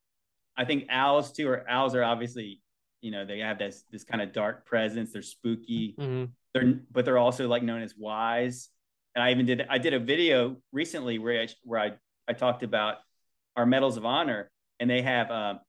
I 0.57 0.64
think 0.64 0.87
owls 0.89 1.31
too, 1.33 1.47
or 1.49 1.68
owls 1.68 1.95
are 1.95 2.03
obviously, 2.05 2.61
you 3.03 3.11
know, 3.11 3.25
they 3.27 3.41
have 3.41 3.59
this 3.59 3.85
this 3.93 4.05
kind 4.05 4.22
of 4.22 4.33
dark 4.33 4.64
presence. 4.66 5.12
They're 5.12 5.22
spooky. 5.22 5.95
Mhm. 5.99 6.31
They're 6.55 6.81
but 6.91 7.05
they're 7.05 7.18
also 7.18 7.47
like 7.49 7.62
known 7.62 7.83
as 7.83 7.95
wise. 7.97 8.70
And 9.14 9.22
I 9.22 9.31
even 9.31 9.45
did 9.47 9.66
I 9.68 9.79
did 9.79 9.93
a 9.93 9.99
video 9.99 10.57
recently 10.72 11.18
where 11.18 11.43
I 11.43 11.49
where 11.64 11.81
I 11.81 11.93
I 12.27 12.33
talked 12.33 12.62
about 12.62 12.97
our 13.57 13.66
medals 13.66 13.97
of 13.99 14.05
honor, 14.07 14.51
and 14.81 14.89
they 14.89 15.03
have 15.03 15.31
um, 15.31 15.61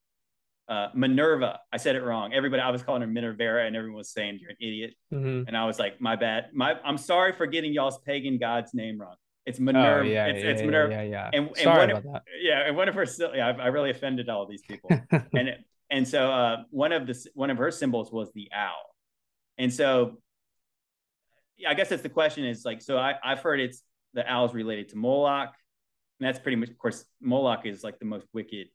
uh, 0.68 0.88
Minerva. 0.96 1.60
I 1.72 1.78
said 1.78 1.96
it 1.96 2.04
wrong. 2.04 2.34
Everybody, 2.34 2.62
I 2.62 2.70
was 2.72 2.82
calling 2.84 3.02
her 3.02 3.08
Minervera, 3.08 3.68
and 3.68 3.76
everyone 3.76 3.98
was 3.98 4.10
saying 4.12 4.40
you're 4.42 4.50
an 4.52 4.58
idiot. 4.60 4.96
Mhm. 5.14 5.48
And 5.48 5.56
I 5.56 5.66
was 5.66 5.78
like, 5.80 6.02
my 6.02 6.16
bad. 6.16 6.48
My 6.54 6.76
I'm 6.84 6.98
sorry 6.98 7.34
for 7.34 7.46
getting 7.46 7.72
y'all's 7.74 8.00
pagan 8.00 8.38
god's 8.40 8.74
name 8.74 9.00
wrong. 9.00 9.16
It's 9.46 9.60
Minerva. 9.60 10.00
Oh 10.00 10.04
Minerva. 10.04 10.10
yeah. 10.10 10.26
it's 10.28 10.44
yeah, 10.44 10.50
it's 10.50 10.60
yeah, 10.62 10.66
Minerva. 10.66 10.94
Yeah. 10.94 11.02
Yeah. 11.04 11.30
And- 11.34 11.48
and 11.50 11.58
Sorry 11.58 11.94
one- 11.94 12.04
about 12.04 12.22
Yeah, 12.42 12.62
and 12.68 12.76
one 12.76 12.90
of 12.90 12.96
her 12.96 13.06
yeah, 13.36 13.48
I, 13.50 13.52
I 13.64 13.68
really 13.68 13.92
offended 13.92 14.28
all 14.30 14.48
these 14.48 14.64
people. 14.64 14.90
and 15.12 15.48
it, 15.50 15.60
and 15.92 16.08
so 16.08 16.32
uh, 16.32 16.64
one 16.72 16.92
of 16.92 17.06
the 17.06 17.16
one 17.36 17.52
of 17.52 17.58
her 17.58 17.70
symbols 17.70 18.12
was 18.12 18.32
the 18.34 18.50
owl. 18.52 18.96
And 19.60 19.72
so 19.72 20.20
yeah, 21.58 21.70
I 21.70 21.74
guess 21.76 21.90
that's 21.90 22.02
the 22.02 22.10
question 22.10 22.44
is 22.44 22.66
like 22.66 22.82
so 22.82 22.98
I 22.98 23.14
I've 23.24 23.40
heard 23.42 23.60
it's 23.60 23.84
the 24.16 24.28
owl's 24.30 24.54
related 24.56 24.90
to 24.90 24.98
Moloch. 24.98 25.54
And 26.20 26.28
that's 26.28 26.40
pretty 26.40 26.56
much 26.56 26.70
of 26.70 26.78
course 26.80 27.06
Moloch 27.22 27.66
is 27.68 27.84
like 27.84 28.00
the 28.00 28.06
most 28.06 28.26
wicked 28.34 28.68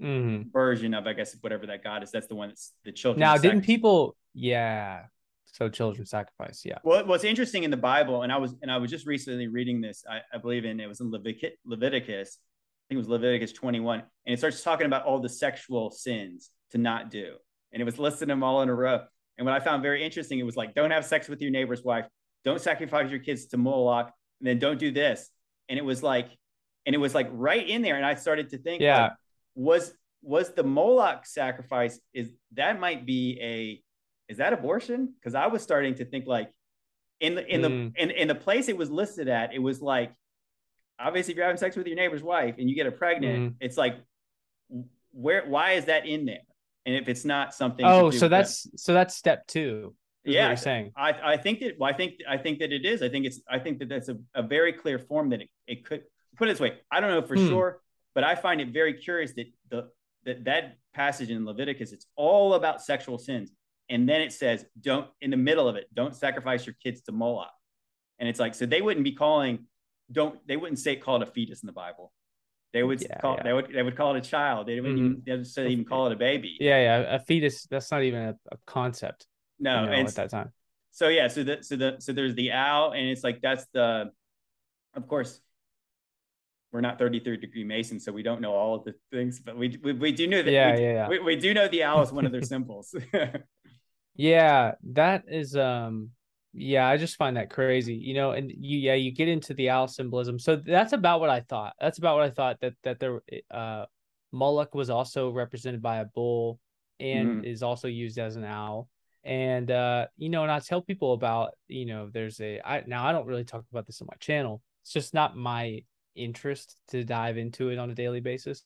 Mhm. 0.00 0.52
version 0.52 0.94
of 0.94 1.06
I 1.06 1.12
guess 1.12 1.36
whatever 1.40 1.66
that 1.66 1.82
god 1.82 2.02
is. 2.02 2.10
That's 2.10 2.26
the 2.28 2.34
one 2.36 2.48
that's 2.48 2.72
the 2.84 2.92
children. 2.92 3.20
Now, 3.20 3.36
didn't 3.36 3.62
people? 3.62 4.16
Yeah. 4.34 5.06
So 5.46 5.68
children 5.68 6.06
sacrifice. 6.06 6.62
Yeah. 6.64 6.78
Well, 6.84 7.04
what's 7.06 7.24
interesting 7.24 7.64
in 7.64 7.70
the 7.70 7.76
Bible, 7.76 8.22
and 8.22 8.30
I 8.32 8.36
was 8.36 8.54
and 8.62 8.70
I 8.70 8.76
was 8.76 8.90
just 8.90 9.06
recently 9.06 9.48
reading 9.48 9.80
this. 9.80 10.04
I, 10.08 10.20
I 10.32 10.38
believe 10.38 10.64
in 10.64 10.78
it 10.78 10.86
was 10.86 11.00
in 11.00 11.10
Leviticus. 11.10 11.56
Leviticus, 11.64 12.38
I 12.38 12.82
think 12.88 12.96
it 12.96 12.98
was 12.98 13.08
Leviticus 13.08 13.52
21, 13.52 14.00
and 14.26 14.34
it 14.34 14.38
starts 14.38 14.62
talking 14.62 14.86
about 14.86 15.04
all 15.04 15.18
the 15.20 15.28
sexual 15.28 15.90
sins 15.90 16.50
to 16.72 16.78
not 16.78 17.10
do, 17.10 17.34
and 17.72 17.80
it 17.82 17.84
was 17.84 17.98
listing 17.98 18.28
them 18.28 18.42
all 18.44 18.62
in 18.62 18.68
a 18.68 18.74
row. 18.74 19.00
And 19.36 19.44
what 19.46 19.54
I 19.54 19.60
found 19.60 19.82
very 19.82 20.04
interesting, 20.04 20.38
it 20.38 20.42
was 20.44 20.56
like, 20.56 20.74
don't 20.74 20.90
have 20.90 21.04
sex 21.04 21.28
with 21.28 21.40
your 21.40 21.50
neighbor's 21.50 21.82
wife, 21.82 22.06
don't 22.44 22.60
sacrifice 22.60 23.10
your 23.10 23.20
kids 23.20 23.46
to 23.46 23.56
Moloch, 23.56 24.12
and 24.40 24.46
then 24.46 24.58
don't 24.58 24.78
do 24.78 24.90
this. 24.90 25.30
And 25.68 25.78
it 25.78 25.84
was 25.84 26.02
like, 26.02 26.28
and 26.86 26.94
it 26.94 26.98
was 26.98 27.14
like 27.14 27.28
right 27.32 27.66
in 27.66 27.82
there, 27.82 27.96
and 27.96 28.04
I 28.06 28.14
started 28.16 28.50
to 28.50 28.58
think, 28.58 28.82
Yeah. 28.82 29.02
like, 29.02 29.12
was 29.58 29.92
was 30.22 30.52
the 30.54 30.62
Moloch 30.62 31.26
sacrifice? 31.26 31.98
Is 32.14 32.30
that 32.52 32.78
might 32.80 33.04
be 33.04 33.38
a 33.42 33.82
is 34.32 34.38
that 34.38 34.52
abortion? 34.52 35.12
Because 35.18 35.34
I 35.34 35.46
was 35.48 35.62
starting 35.62 35.94
to 35.96 36.04
think 36.04 36.26
like 36.26 36.50
in 37.20 37.34
the 37.34 37.44
in 37.54 37.60
Mm. 37.62 37.92
the 37.94 38.02
in, 38.02 38.10
in 38.12 38.28
the 38.28 38.34
place 38.34 38.68
it 38.68 38.76
was 38.76 38.90
listed 38.90 39.28
at, 39.28 39.52
it 39.52 39.58
was 39.58 39.82
like 39.82 40.12
obviously 40.98 41.32
if 41.32 41.36
you're 41.36 41.46
having 41.46 41.58
sex 41.58 41.76
with 41.76 41.86
your 41.86 41.96
neighbor's 41.96 42.22
wife 42.22 42.54
and 42.58 42.68
you 42.70 42.76
get 42.76 42.86
her 42.86 42.92
pregnant, 42.92 43.52
Mm. 43.52 43.54
it's 43.60 43.76
like 43.76 43.96
where 45.12 45.44
why 45.46 45.72
is 45.72 45.86
that 45.86 46.06
in 46.06 46.24
there? 46.26 46.42
And 46.86 46.94
if 46.96 47.08
it's 47.08 47.24
not 47.24 47.52
something 47.54 47.84
Oh, 47.84 48.10
so 48.10 48.28
that's 48.28 48.66
so 48.76 48.92
that's 48.94 49.14
step 49.16 49.46
two. 49.46 49.94
Yeah. 50.24 50.48
you're 50.48 50.56
saying. 50.56 50.92
I, 50.96 51.32
I 51.32 51.36
think 51.36 51.60
that 51.60 51.78
well, 51.78 51.90
I 51.90 51.96
think 51.96 52.14
I 52.28 52.36
think 52.36 52.58
that 52.60 52.72
it 52.72 52.84
is. 52.84 53.02
I 53.02 53.08
think 53.08 53.26
it's 53.26 53.40
I 53.50 53.58
think 53.58 53.78
that 53.80 53.88
that's 53.88 54.08
a, 54.08 54.16
a 54.34 54.42
very 54.42 54.72
clear 54.72 54.98
form 54.98 55.30
that 55.30 55.40
it, 55.42 55.48
it 55.66 55.84
could 55.86 56.02
put 56.36 56.48
it 56.48 56.52
this 56.52 56.60
way. 56.60 56.78
I 56.90 57.00
don't 57.00 57.10
know 57.10 57.26
for 57.26 57.34
Hmm. 57.36 57.48
sure, 57.48 57.80
but 58.18 58.24
I 58.24 58.34
find 58.34 58.60
it 58.60 58.70
very 58.70 58.94
curious 58.94 59.32
that 59.34 59.46
the 59.70 59.80
that 60.24 60.44
that 60.46 60.64
passage 60.92 61.30
in 61.30 61.46
Leviticus 61.46 61.92
it's 61.92 62.06
all 62.16 62.54
about 62.54 62.82
sexual 62.82 63.16
sins, 63.16 63.52
and 63.88 64.08
then 64.08 64.20
it 64.20 64.32
says 64.32 64.64
don't 64.80 65.06
in 65.20 65.30
the 65.30 65.36
middle 65.36 65.68
of 65.68 65.76
it 65.76 65.86
don't 65.94 66.16
sacrifice 66.16 66.66
your 66.66 66.74
kids 66.82 67.00
to 67.02 67.12
Moloch, 67.12 67.52
and 68.18 68.28
it's 68.28 68.40
like 68.40 68.56
so 68.56 68.66
they 68.66 68.82
wouldn't 68.82 69.04
be 69.04 69.12
calling 69.12 69.66
don't 70.10 70.34
they 70.48 70.56
wouldn't 70.56 70.80
say 70.80 70.96
call 70.96 71.22
it 71.22 71.28
a 71.28 71.30
fetus 71.30 71.62
in 71.62 71.68
the 71.68 71.72
Bible. 71.72 72.12
They 72.72 72.82
would 72.82 73.00
Yeah, 73.00 73.20
call 73.20 73.36
yeah. 73.36 73.44
they 73.44 73.52
would 73.52 73.68
they 73.72 73.82
would 73.84 73.96
call 73.96 74.16
it 74.16 74.26
a 74.26 74.28
child. 74.28 74.66
They 74.66 74.80
wouldn't 74.80 74.98
even, 74.98 75.12
mm-hmm. 75.12 75.20
they 75.24 75.36
would 75.36 75.46
say 75.46 75.68
even 75.68 75.84
call 75.84 76.08
it 76.08 76.12
a 76.12 76.16
baby. 76.16 76.56
Yeah, 76.58 76.80
yeah. 76.82 77.14
A 77.14 77.20
fetus. 77.20 77.68
That's 77.70 77.92
not 77.92 78.02
even 78.02 78.20
a, 78.20 78.34
a 78.50 78.56
concept. 78.66 79.28
No, 79.60 79.84
you 79.84 79.90
know, 79.90 80.08
at 80.08 80.14
that 80.16 80.30
time. 80.30 80.52
so 80.90 81.06
yeah 81.06 81.28
so 81.28 81.44
the 81.44 81.62
so 81.62 81.76
the 81.76 81.96
so 82.00 82.12
there's 82.12 82.34
the 82.34 82.50
owl 82.50 82.90
and 82.96 83.08
it's 83.08 83.22
like 83.22 83.40
that's 83.40 83.66
the 83.72 84.10
of 84.94 85.06
course 85.06 85.40
we're 86.72 86.80
not 86.80 86.98
33 86.98 87.38
degree 87.38 87.64
mason 87.64 87.98
so 87.98 88.12
we 88.12 88.22
don't 88.22 88.40
know 88.40 88.52
all 88.52 88.74
of 88.74 88.84
the 88.84 88.94
things 89.10 89.40
but 89.40 89.56
we 89.56 89.78
we, 89.82 89.92
we 89.92 90.12
do 90.12 90.26
know 90.26 90.42
that 90.42 90.50
Yeah, 90.50 90.74
we, 90.74 90.82
yeah, 90.82 90.92
yeah. 90.92 91.08
we, 91.08 91.18
we 91.18 91.36
do 91.36 91.54
know 91.54 91.66
the 91.68 91.82
owl 91.82 92.02
is 92.02 92.12
one 92.12 92.26
of 92.26 92.32
their 92.32 92.42
symbols 92.42 92.94
Yeah, 94.18 94.72
that 94.94 95.24
is 95.28 95.56
um 95.56 96.10
yeah, 96.52 96.88
I 96.88 96.96
just 96.96 97.16
find 97.16 97.36
that 97.36 97.50
crazy. 97.50 97.94
You 97.94 98.14
know, 98.14 98.32
and 98.32 98.50
you 98.50 98.78
yeah, 98.78 98.94
you 98.94 99.12
get 99.12 99.28
into 99.28 99.54
the 99.54 99.70
owl 99.70 99.86
symbolism. 99.86 100.38
So 100.38 100.56
that's 100.56 100.92
about 100.92 101.20
what 101.20 101.30
I 101.30 101.40
thought. 101.40 101.74
That's 101.80 101.98
about 101.98 102.16
what 102.16 102.24
I 102.24 102.30
thought 102.30 102.60
that 102.60 102.74
that 102.82 102.98
there 102.98 103.22
uh 103.50 103.86
Moloch 104.32 104.74
was 104.74 104.90
also 104.90 105.30
represented 105.30 105.80
by 105.80 105.98
a 105.98 106.04
bull 106.04 106.58
and 107.00 107.28
mm-hmm. 107.28 107.44
is 107.44 107.62
also 107.62 107.86
used 107.86 108.18
as 108.18 108.34
an 108.36 108.44
owl. 108.44 108.88
And 109.22 109.70
uh, 109.70 110.06
you 110.16 110.30
know, 110.30 110.42
and 110.42 110.50
I 110.50 110.58
tell 110.58 110.82
people 110.82 111.12
about, 111.12 111.52
you 111.68 111.86
know, 111.86 112.10
there's 112.12 112.40
a 112.40 112.60
I 112.64 112.82
now 112.86 113.06
I 113.06 113.12
don't 113.12 113.26
really 113.26 113.44
talk 113.44 113.64
about 113.70 113.86
this 113.86 114.02
on 114.02 114.08
my 114.10 114.16
channel. 114.18 114.62
It's 114.82 114.92
just 114.92 115.14
not 115.14 115.36
my 115.36 115.84
interest 116.14 116.76
to 116.88 117.04
dive 117.04 117.38
into 117.38 117.68
it 117.70 117.78
on 117.78 117.90
a 117.90 117.94
daily 117.94 118.20
basis. 118.20 118.64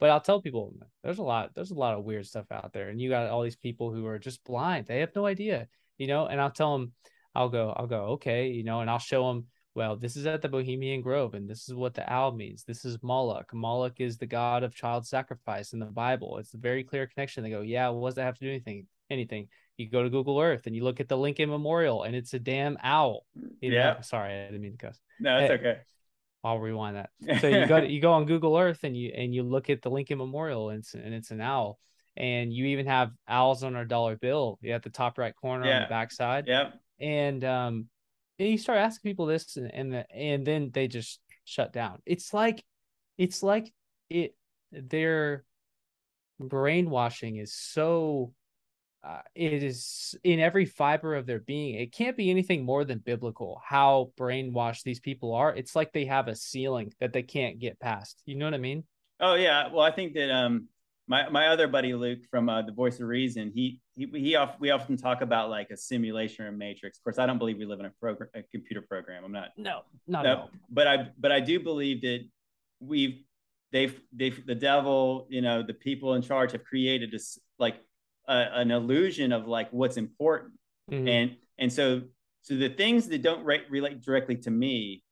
But 0.00 0.10
I'll 0.10 0.20
tell 0.20 0.42
people 0.42 0.74
there's 1.02 1.18
a 1.18 1.22
lot, 1.22 1.54
there's 1.54 1.70
a 1.70 1.74
lot 1.74 1.94
of 1.94 2.04
weird 2.04 2.26
stuff 2.26 2.50
out 2.50 2.72
there. 2.72 2.88
And 2.88 3.00
you 3.00 3.08
got 3.08 3.30
all 3.30 3.42
these 3.42 3.56
people 3.56 3.92
who 3.92 4.06
are 4.06 4.18
just 4.18 4.42
blind. 4.44 4.86
They 4.86 5.00
have 5.00 5.14
no 5.14 5.26
idea, 5.26 5.68
you 5.98 6.06
know, 6.06 6.26
and 6.26 6.40
I'll 6.40 6.50
tell 6.50 6.78
them, 6.78 6.92
I'll 7.34 7.48
go, 7.48 7.72
I'll 7.76 7.86
go, 7.86 8.04
okay, 8.14 8.48
you 8.48 8.64
know, 8.64 8.80
and 8.80 8.90
I'll 8.90 8.98
show 8.98 9.28
them 9.28 9.46
well, 9.74 9.96
this 9.96 10.16
is 10.16 10.26
at 10.26 10.42
the 10.42 10.48
Bohemian 10.48 11.00
Grove, 11.00 11.34
and 11.34 11.48
this 11.48 11.68
is 11.68 11.74
what 11.74 11.94
the 11.94 12.10
owl 12.10 12.32
means. 12.32 12.64
This 12.64 12.84
is 12.84 13.02
Moloch. 13.02 13.54
Moloch 13.54 14.00
is 14.00 14.18
the 14.18 14.26
god 14.26 14.64
of 14.64 14.74
child 14.74 15.06
sacrifice 15.06 15.72
in 15.72 15.78
the 15.78 15.86
Bible. 15.86 16.36
It's 16.38 16.52
a 16.52 16.58
very 16.58 16.84
clear 16.84 17.06
connection. 17.06 17.42
They 17.42 17.50
go, 17.50 17.62
yeah, 17.62 17.88
what 17.88 18.10
does 18.10 18.16
that 18.16 18.24
have 18.24 18.38
to 18.38 18.44
do 18.44 18.50
anything? 18.50 18.86
Anything. 19.08 19.48
You 19.78 19.88
go 19.88 20.02
to 20.02 20.10
Google 20.10 20.38
Earth 20.38 20.66
and 20.66 20.76
you 20.76 20.84
look 20.84 21.00
at 21.00 21.08
the 21.08 21.16
Lincoln 21.16 21.48
Memorial, 21.48 22.02
and 22.02 22.14
it's 22.14 22.34
a 22.34 22.38
damn 22.38 22.76
owl. 22.82 23.24
You 23.34 23.72
yeah. 23.72 23.94
Know? 23.94 24.00
Sorry, 24.02 24.42
I 24.42 24.44
didn't 24.46 24.60
mean 24.60 24.72
to 24.72 24.86
cuss. 24.86 25.00
No, 25.18 25.38
it's 25.38 25.48
hey, 25.48 25.54
okay. 25.54 25.80
I'll 26.44 26.58
rewind 26.58 26.96
that. 26.96 27.10
So 27.40 27.48
you 27.48 27.66
go 27.66 27.80
to, 27.80 27.88
you 27.88 28.00
go 28.00 28.12
on 28.12 28.26
Google 28.26 28.56
Earth 28.56 28.80
and 28.82 28.96
you 28.96 29.12
and 29.16 29.34
you 29.34 29.42
look 29.42 29.70
at 29.70 29.82
the 29.82 29.90
Lincoln 29.90 30.18
Memorial, 30.18 30.70
and 30.70 30.80
it's, 30.80 30.94
and 30.94 31.14
it's 31.14 31.30
an 31.30 31.40
owl. 31.40 31.78
And 32.16 32.52
you 32.52 32.66
even 32.66 32.86
have 32.86 33.10
owls 33.26 33.64
on 33.64 33.74
our 33.74 33.84
dollar 33.84 34.16
bill. 34.16 34.58
At 34.68 34.82
the 34.82 34.90
top 34.90 35.18
right 35.18 35.34
corner 35.34 35.66
yeah. 35.66 35.76
on 35.76 35.82
the 35.82 35.88
back 35.88 36.12
side. 36.12 36.44
Yep. 36.46 36.74
And 37.00 37.44
um, 37.44 37.86
you 38.46 38.58
start 38.58 38.78
asking 38.78 39.10
people 39.10 39.26
this 39.26 39.56
and 39.56 39.72
and, 39.72 39.92
the, 39.92 40.10
and 40.10 40.46
then 40.46 40.70
they 40.72 40.88
just 40.88 41.20
shut 41.44 41.72
down 41.72 41.98
it's 42.06 42.32
like 42.32 42.64
it's 43.18 43.42
like 43.42 43.72
it 44.08 44.34
their 44.70 45.44
brainwashing 46.40 47.36
is 47.36 47.54
so 47.54 48.32
uh, 49.04 49.20
it 49.34 49.62
is 49.62 50.14
in 50.22 50.38
every 50.38 50.64
fiber 50.64 51.14
of 51.14 51.26
their 51.26 51.40
being 51.40 51.74
it 51.74 51.92
can't 51.92 52.16
be 52.16 52.30
anything 52.30 52.64
more 52.64 52.84
than 52.84 52.98
biblical 52.98 53.60
how 53.64 54.10
brainwashed 54.18 54.82
these 54.82 55.00
people 55.00 55.34
are 55.34 55.54
it's 55.54 55.74
like 55.74 55.92
they 55.92 56.04
have 56.04 56.28
a 56.28 56.36
ceiling 56.36 56.92
that 57.00 57.12
they 57.12 57.22
can't 57.22 57.58
get 57.58 57.78
past 57.80 58.22
you 58.26 58.36
know 58.36 58.44
what 58.44 58.54
i 58.54 58.58
mean 58.58 58.84
oh 59.20 59.34
yeah 59.34 59.68
well 59.72 59.82
i 59.82 59.90
think 59.90 60.14
that 60.14 60.30
um 60.30 60.68
my 61.08 61.28
my 61.28 61.48
other 61.48 61.68
buddy 61.68 61.94
Luke 61.94 62.20
from 62.30 62.48
uh, 62.48 62.62
the 62.62 62.72
Voice 62.72 63.00
of 63.00 63.06
Reason, 63.06 63.50
he 63.54 63.80
he 63.94 64.06
he 64.14 64.34
off, 64.36 64.56
we 64.60 64.70
often 64.70 64.96
talk 64.96 65.20
about 65.20 65.50
like 65.50 65.70
a 65.70 65.76
simulation 65.76 66.44
or 66.44 66.48
a 66.48 66.52
matrix. 66.52 66.98
Of 66.98 67.04
course, 67.04 67.18
I 67.18 67.26
don't 67.26 67.38
believe 67.38 67.58
we 67.58 67.66
live 67.66 67.80
in 67.80 67.86
a 67.86 67.92
program, 68.00 68.30
a 68.34 68.42
computer 68.42 68.82
program. 68.82 69.24
I'm 69.24 69.32
not. 69.32 69.48
No, 69.56 69.80
not 70.06 70.24
no, 70.24 70.48
But 70.70 70.86
I 70.86 71.08
but 71.18 71.32
I 71.32 71.40
do 71.40 71.60
believe 71.60 72.02
that 72.02 72.20
we've 72.80 73.22
they've 73.72 74.00
they've 74.12 74.46
the 74.46 74.54
devil, 74.54 75.26
you 75.28 75.42
know, 75.42 75.62
the 75.62 75.74
people 75.74 76.14
in 76.14 76.22
charge 76.22 76.52
have 76.52 76.64
created 76.64 77.10
this 77.10 77.38
like 77.58 77.76
a, 78.28 78.46
an 78.54 78.70
illusion 78.70 79.32
of 79.32 79.46
like 79.46 79.68
what's 79.72 79.96
important, 79.96 80.52
mm-hmm. 80.90 81.08
and 81.08 81.36
and 81.58 81.72
so 81.72 82.02
so 82.42 82.54
the 82.54 82.68
things 82.68 83.08
that 83.08 83.22
don't 83.22 83.44
re- 83.44 83.64
relate 83.70 84.02
directly 84.02 84.36
to 84.36 84.50
me 84.50 85.04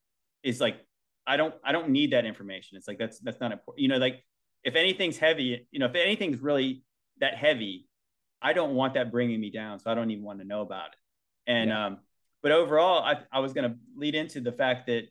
is 0.42 0.60
like 0.60 0.84
I 1.26 1.36
don't 1.36 1.54
I 1.64 1.72
don't 1.72 1.90
need 1.90 2.12
that 2.12 2.24
information. 2.24 2.76
It's 2.76 2.88
like 2.88 2.98
that's 2.98 3.18
that's 3.20 3.40
not 3.40 3.52
important. 3.52 3.82
You 3.82 3.88
know, 3.88 3.98
like 3.98 4.24
if 4.64 4.76
anything's 4.76 5.18
heavy, 5.18 5.66
you 5.70 5.78
know, 5.78 5.86
if 5.86 5.94
anything's 5.94 6.40
really 6.40 6.82
that 7.20 7.36
heavy, 7.36 7.88
I 8.42 8.52
don't 8.52 8.74
want 8.74 8.94
that 8.94 9.10
bringing 9.10 9.40
me 9.40 9.50
down. 9.50 9.78
So 9.78 9.90
I 9.90 9.94
don't 9.94 10.10
even 10.10 10.24
want 10.24 10.40
to 10.40 10.46
know 10.46 10.60
about 10.60 10.88
it. 10.88 11.50
And, 11.50 11.70
yeah. 11.70 11.86
um, 11.86 11.98
but 12.42 12.52
overall, 12.52 13.02
I, 13.02 13.18
I 13.32 13.40
was 13.40 13.52
going 13.52 13.70
to 13.70 13.76
lead 13.96 14.14
into 14.14 14.40
the 14.40 14.52
fact 14.52 14.86
that 14.86 15.08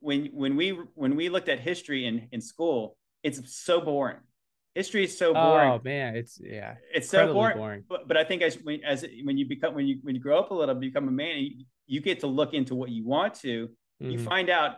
when, 0.00 0.26
when 0.26 0.56
we, 0.56 0.70
when 0.94 1.16
we 1.16 1.28
looked 1.28 1.48
at 1.48 1.60
history 1.60 2.06
in, 2.06 2.28
in 2.32 2.40
school, 2.40 2.96
it's 3.22 3.52
so 3.52 3.80
boring. 3.80 4.18
History 4.78 5.02
is 5.02 5.18
so 5.18 5.34
boring. 5.34 5.70
Oh 5.72 5.80
man, 5.84 6.14
it's 6.14 6.40
yeah, 6.40 6.74
it's 6.94 7.08
so 7.08 7.32
boring. 7.32 7.56
boring. 7.56 7.84
But, 7.88 8.06
but 8.06 8.16
I 8.16 8.22
think 8.22 8.42
as 8.42 8.54
when 8.62 8.84
as 8.84 9.04
when 9.24 9.36
you 9.36 9.44
become 9.48 9.74
when 9.74 9.88
you 9.88 9.98
when 10.02 10.14
you 10.14 10.20
grow 10.20 10.38
up 10.38 10.52
a 10.52 10.54
little, 10.54 10.72
become 10.76 11.08
a 11.08 11.10
man, 11.10 11.38
you, 11.38 11.64
you 11.88 12.00
get 12.00 12.20
to 12.20 12.28
look 12.28 12.54
into 12.54 12.76
what 12.76 12.88
you 12.88 13.04
want 13.04 13.34
to. 13.40 13.70
Mm-hmm. 14.00 14.10
You 14.12 14.18
find 14.20 14.48
out 14.48 14.76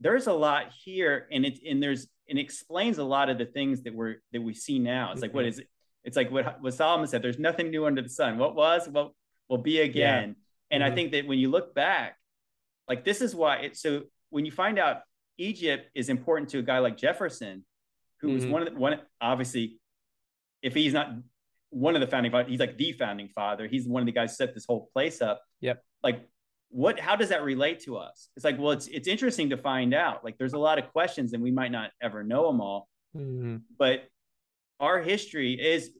there's 0.00 0.26
a 0.26 0.32
lot 0.32 0.72
here, 0.84 1.28
and 1.30 1.46
it's 1.46 1.60
and 1.64 1.80
there's 1.80 2.08
and 2.28 2.36
explains 2.36 2.98
a 2.98 3.04
lot 3.04 3.30
of 3.30 3.38
the 3.38 3.46
things 3.46 3.84
that 3.84 3.94
we're 3.94 4.16
that 4.32 4.42
we 4.42 4.54
see 4.54 4.80
now. 4.80 5.12
It's 5.12 5.22
like 5.22 5.32
what 5.32 5.42
mm-hmm. 5.42 5.50
is 5.50 5.58
it? 5.60 5.68
It's 6.02 6.16
like 6.16 6.32
what, 6.32 6.60
what 6.60 6.74
Solomon 6.74 7.06
said. 7.06 7.22
There's 7.22 7.38
nothing 7.38 7.70
new 7.70 7.86
under 7.86 8.02
the 8.02 8.08
sun. 8.08 8.38
What 8.38 8.56
was, 8.56 8.88
what 8.88 9.12
will 9.48 9.58
be 9.58 9.78
again. 9.82 10.34
Yeah. 10.36 10.74
And 10.74 10.82
mm-hmm. 10.82 10.92
I 10.92 10.94
think 10.96 11.12
that 11.12 11.28
when 11.28 11.38
you 11.38 11.48
look 11.48 11.76
back, 11.76 12.16
like 12.88 13.04
this 13.04 13.20
is 13.20 13.36
why 13.36 13.58
it's 13.58 13.80
so. 13.80 14.02
When 14.30 14.44
you 14.44 14.50
find 14.50 14.80
out 14.80 15.02
Egypt 15.36 15.90
is 15.94 16.08
important 16.08 16.50
to 16.50 16.58
a 16.58 16.62
guy 16.62 16.80
like 16.80 16.96
Jefferson, 16.96 17.64
who 18.20 18.28
mm-hmm. 18.28 18.34
was 18.36 18.46
one 18.46 18.62
of 18.62 18.72
the 18.72 18.78
one 18.78 19.00
obviously, 19.20 19.78
if 20.62 20.74
he's 20.74 20.92
not 20.92 21.10
one 21.70 21.94
of 21.94 22.00
the 22.00 22.06
founding 22.06 22.32
fathers, 22.32 22.50
he's 22.50 22.60
like 22.60 22.76
the 22.76 22.92
founding 22.92 23.28
father. 23.28 23.66
He's 23.66 23.86
one 23.86 24.02
of 24.02 24.06
the 24.06 24.12
guys 24.12 24.36
set 24.36 24.54
this 24.54 24.64
whole 24.66 24.88
place 24.92 25.20
up. 25.20 25.42
Yep. 25.60 25.82
Like 26.02 26.28
what 26.70 27.00
how 27.00 27.16
does 27.16 27.30
that 27.30 27.42
relate 27.42 27.80
to 27.80 27.96
us 27.96 28.28
it's 28.36 28.44
like 28.44 28.58
well 28.58 28.72
it's 28.72 28.86
it's 28.88 29.08
interesting 29.08 29.50
to 29.50 29.56
find 29.56 29.94
out 29.94 30.22
like 30.24 30.36
there's 30.38 30.52
a 30.52 30.58
lot 30.58 30.78
of 30.78 30.90
questions 30.92 31.32
and 31.32 31.42
we 31.42 31.50
might 31.50 31.72
not 31.72 31.90
ever 32.02 32.22
know 32.22 32.46
them 32.46 32.60
all 32.60 32.88
mm-hmm. 33.16 33.56
but 33.78 34.04
our 34.78 35.00
history 35.00 35.54
is 35.54 35.90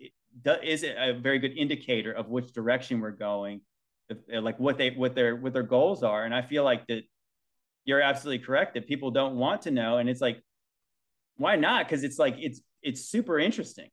is 0.62 0.84
a 0.84 1.12
very 1.12 1.38
good 1.38 1.56
indicator 1.56 2.12
of 2.12 2.28
which 2.28 2.52
direction 2.52 3.00
we're 3.00 3.10
going 3.10 3.60
like 4.32 4.58
what 4.60 4.78
they 4.78 4.90
what 4.90 5.14
their 5.14 5.36
what 5.36 5.52
their 5.52 5.62
goals 5.62 6.02
are 6.02 6.24
and 6.24 6.34
i 6.34 6.42
feel 6.42 6.64
like 6.64 6.86
that 6.86 7.02
you're 7.84 8.02
absolutely 8.02 8.44
correct 8.44 8.74
that 8.74 8.86
people 8.86 9.10
don't 9.10 9.36
want 9.36 9.62
to 9.62 9.70
know 9.70 9.96
and 9.96 10.08
it's 10.08 10.20
like 10.20 10.42
why 11.38 11.56
not 11.56 11.86
because 11.86 12.04
it's 12.04 12.18
like 12.18 12.36
it's 12.38 12.60
it's 12.82 13.08
super 13.08 13.38
interesting 13.38 13.88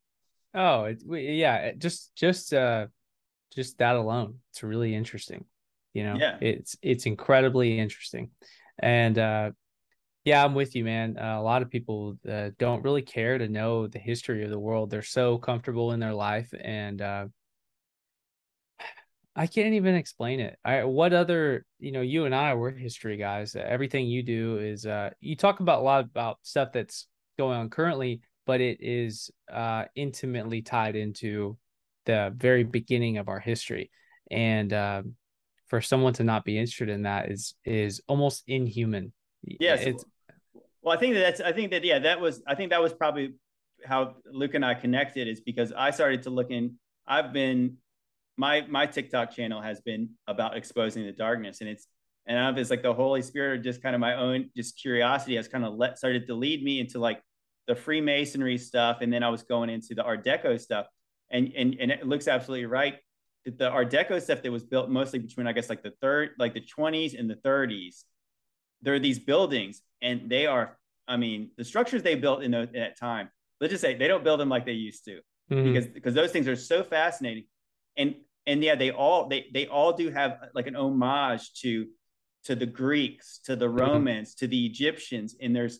oh 0.53 0.83
it, 0.83 1.01
yeah 1.09 1.71
just 1.71 2.13
just 2.15 2.53
uh 2.53 2.85
just 3.55 3.77
that 3.77 3.95
alone 3.95 4.35
it's 4.51 4.61
really 4.61 4.93
interesting 4.93 5.45
you 5.95 6.03
know, 6.03 6.17
yeah. 6.19 6.37
it's 6.41 6.75
it's 6.81 7.05
incredibly 7.05 7.79
interesting, 7.79 8.29
and 8.77 9.17
uh, 9.17 9.51
yeah, 10.25 10.43
I'm 10.43 10.53
with 10.53 10.75
you, 10.75 10.83
man. 10.83 11.17
Uh, 11.17 11.39
a 11.39 11.41
lot 11.41 11.61
of 11.61 11.69
people 11.69 12.17
uh, 12.29 12.49
don't 12.59 12.83
really 12.83 13.01
care 13.01 13.37
to 13.37 13.47
know 13.47 13.87
the 13.87 13.97
history 13.97 14.43
of 14.43 14.49
the 14.51 14.59
world. 14.59 14.89
They're 14.89 15.01
so 15.01 15.37
comfortable 15.37 15.93
in 15.93 16.01
their 16.01 16.13
life, 16.13 16.53
and 16.59 17.01
uh, 17.01 17.25
I 19.37 19.47
can't 19.47 19.75
even 19.75 19.95
explain 19.95 20.41
it. 20.41 20.59
I 20.65 20.83
what 20.83 21.13
other 21.13 21.65
you 21.79 21.93
know, 21.93 22.01
you 22.01 22.25
and 22.25 22.35
I 22.35 22.55
we're 22.55 22.71
history 22.71 23.15
guys. 23.15 23.55
Everything 23.55 24.05
you 24.05 24.21
do 24.21 24.57
is 24.57 24.85
uh, 24.85 25.11
you 25.21 25.37
talk 25.37 25.61
about 25.61 25.79
a 25.79 25.83
lot 25.83 26.03
about 26.03 26.39
stuff 26.41 26.73
that's 26.73 27.07
going 27.37 27.57
on 27.57 27.69
currently, 27.69 28.21
but 28.45 28.61
it 28.61 28.77
is 28.81 29.31
uh, 29.51 29.85
intimately 29.95 30.61
tied 30.61 30.95
into 30.95 31.57
the 32.05 32.33
very 32.35 32.63
beginning 32.63 33.17
of 33.17 33.29
our 33.29 33.39
history, 33.39 33.91
and 34.31 34.71
um, 34.73 35.15
for 35.67 35.81
someone 35.81 36.13
to 36.13 36.23
not 36.23 36.45
be 36.45 36.57
interested 36.57 36.89
in 36.89 37.03
that 37.03 37.31
is 37.31 37.55
is 37.65 38.01
almost 38.07 38.43
inhuman. 38.47 39.13
Yes. 39.43 39.83
It's, 39.83 40.05
well, 40.81 40.95
I 40.95 40.99
think 40.99 41.15
that 41.15 41.21
that's 41.21 41.41
I 41.41 41.51
think 41.51 41.71
that 41.71 41.83
yeah, 41.83 41.99
that 41.99 42.21
was 42.21 42.41
I 42.47 42.55
think 42.55 42.69
that 42.71 42.81
was 42.81 42.93
probably 42.93 43.35
how 43.83 44.15
Luke 44.31 44.53
and 44.53 44.65
I 44.65 44.73
connected 44.73 45.27
is 45.27 45.41
because 45.41 45.71
I 45.75 45.91
started 45.91 46.23
to 46.23 46.29
look 46.29 46.51
in 46.51 46.75
I've 47.07 47.33
been 47.33 47.77
my 48.37 48.65
my 48.67 48.85
TikTok 48.85 49.31
channel 49.31 49.61
has 49.61 49.81
been 49.81 50.09
about 50.27 50.57
exposing 50.57 51.05
the 51.05 51.11
darkness 51.11 51.61
and 51.61 51.69
it's 51.69 51.87
and 52.27 52.39
I've 52.39 52.57
it's 52.57 52.69
like 52.69 52.81
the 52.81 52.93
Holy 52.93 53.21
Spirit 53.21 53.59
or 53.59 53.63
just 53.63 53.81
kind 53.81 53.95
of 53.95 54.01
my 54.01 54.15
own 54.15 54.49
just 54.55 54.79
curiosity 54.79 55.35
has 55.35 55.47
kind 55.47 55.63
of 55.63 55.75
let 55.75 55.97
started 55.97 56.27
to 56.27 56.33
lead 56.33 56.63
me 56.63 56.79
into 56.79 56.99
like 56.99 57.21
the 57.67 57.75
Freemasonry 57.75 58.57
stuff 58.57 58.97
and 59.01 59.11
then 59.11 59.23
I 59.23 59.29
was 59.29 59.43
going 59.43 59.69
into 59.69 59.95
the 59.95 60.03
Art 60.03 60.23
Deco 60.23 60.59
stuff 60.59 60.87
and 61.31 61.51
and 61.55 61.75
and 61.79 61.91
it 61.91 62.05
looks 62.05 62.27
absolutely 62.27 62.65
right 62.65 62.95
the 63.45 63.69
Art 63.69 63.91
Deco 63.91 64.21
stuff 64.21 64.41
that 64.41 64.51
was 64.51 64.63
built 64.63 64.89
mostly 64.89 65.19
between, 65.19 65.47
I 65.47 65.53
guess, 65.53 65.69
like 65.69 65.83
the 65.83 65.93
third, 66.01 66.31
like 66.39 66.53
the 66.53 66.61
20s 66.61 67.17
and 67.17 67.29
the 67.29 67.35
30s. 67.35 68.03
There 68.81 68.93
are 68.93 68.99
these 68.99 69.19
buildings, 69.19 69.81
and 70.01 70.29
they 70.29 70.45
are, 70.45 70.77
I 71.07 71.17
mean, 71.17 71.51
the 71.57 71.63
structures 71.63 72.03
they 72.03 72.15
built 72.15 72.43
in, 72.43 72.53
in 72.53 72.69
that 72.73 72.99
time. 72.99 73.29
Let's 73.61 73.71
just 73.71 73.81
say 73.81 73.95
they 73.95 74.07
don't 74.07 74.23
build 74.23 74.39
them 74.39 74.49
like 74.49 74.65
they 74.65 74.73
used 74.73 75.05
to, 75.05 75.21
mm-hmm. 75.51 75.63
because 75.63 75.87
because 75.87 76.13
those 76.13 76.31
things 76.31 76.47
are 76.47 76.55
so 76.55 76.83
fascinating, 76.83 77.45
and 77.95 78.15
and 78.45 78.61
yeah, 78.61 78.75
they 78.75 78.91
all 78.91 79.29
they 79.29 79.45
they 79.53 79.67
all 79.67 79.93
do 79.93 80.09
have 80.09 80.39
like 80.53 80.67
an 80.67 80.75
homage 80.75 81.53
to 81.61 81.87
to 82.43 82.55
the 82.55 82.65
Greeks, 82.65 83.39
to 83.45 83.55
the 83.55 83.65
mm-hmm. 83.65 83.79
Romans, 83.79 84.31
mm-hmm. 84.31 84.45
to 84.45 84.47
the 84.49 84.65
Egyptians, 84.65 85.35
and 85.41 85.55
there's 85.55 85.79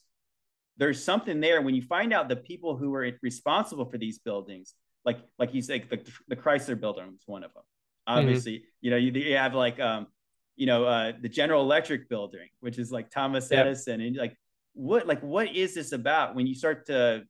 there's 0.78 1.03
something 1.03 1.39
there 1.39 1.61
when 1.61 1.76
you 1.76 1.82
find 1.82 2.13
out 2.13 2.30
the 2.30 2.36
people 2.36 2.76
who 2.76 2.91
were 2.91 3.09
responsible 3.21 3.86
for 3.86 3.97
these 3.97 4.19
buildings 4.19 4.73
like 5.05 5.19
like 5.38 5.53
you 5.53 5.61
said, 5.61 5.86
the, 5.89 6.01
the 6.28 6.36
Chrysler 6.36 6.80
Building 6.80 7.05
was 7.05 7.21
one 7.26 7.43
of 7.43 7.53
them. 7.53 7.63
Mm-hmm. 8.09 8.19
Obviously, 8.19 8.53
mm-hmm. 8.53 8.65
you 8.82 8.91
know, 8.91 8.97
you, 8.97 9.11
you, 9.11 9.38
have 9.38 9.53
like 9.53 9.80
um, 9.80 10.07
you 10.55 10.65
know, 10.65 10.86
uh, 10.86 11.13
the 11.21 11.30
General 11.30 11.61
Electric 11.61 12.09
Building, 12.09 12.47
which 12.59 12.78
is 12.78 12.91
like 12.91 13.11
Thomas 13.11 13.49
yep. 13.51 13.67
Edison, 13.67 14.01
and 14.01 14.15
like 14.15 14.36
what 14.73 15.07
like 15.07 15.21
what 15.21 15.55
is 15.55 15.76
this 15.76 15.91
about? 15.91 16.36
When 16.36 16.47
you 16.47 16.55
start 16.55 16.88
to, 16.88 17.23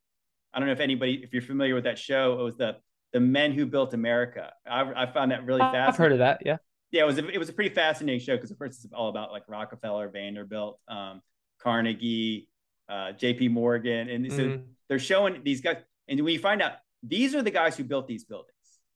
I 0.54 0.60
don't 0.60 0.68
know 0.68 0.74
if 0.74 0.80
anybody, 0.80 1.22
if 1.24 1.34
you're 1.34 1.42
familiar 1.42 1.76
with 1.76 1.84
that 1.84 2.00
show, 2.00 2.40
it 2.40 2.44
was 2.44 2.56
the 2.56 2.78
the 3.14 3.20
men 3.20 3.52
who 3.52 3.66
built 3.66 3.94
America. 3.94 4.52
I, 4.66 5.04
I 5.04 5.06
found 5.06 5.32
that 5.32 5.46
really 5.46 5.60
fascinating. 5.60 5.88
I've 5.88 5.98
heard 5.98 6.12
of 6.14 6.20
that. 6.20 6.42
Yeah. 6.46 6.58
Yeah, 6.92 7.02
it 7.02 7.08
was 7.08 7.18
a, 7.18 7.28
it 7.28 7.38
was 7.38 7.50
a 7.50 7.54
pretty 7.54 7.76
fascinating 7.76 8.22
show 8.22 8.36
because 8.36 8.52
of 8.52 8.58
course 8.58 8.84
it's 8.84 8.94
all 8.94 9.10
about 9.10 9.32
like 9.32 9.44
Rockefeller, 9.50 10.08
Vanderbilt, 10.08 10.80
um, 10.88 11.22
Carnegie, 11.60 12.48
uh, 12.90 13.12
J.P. 13.14 13.50
Morgan, 13.50 14.10
and 14.10 14.32
so 14.32 14.38
mm. 14.40 14.64
they're 14.90 15.00
showing 15.00 15.42
these 15.44 15.62
guys. 15.62 15.78
And 16.08 16.20
when 16.22 16.34
you 16.34 16.40
find 16.40 16.62
out 16.62 16.74
these 17.02 17.36
are 17.36 17.42
the 17.42 17.52
guys 17.52 17.76
who 17.76 17.84
built 17.84 18.08
these 18.08 18.24
buildings, 18.24 18.52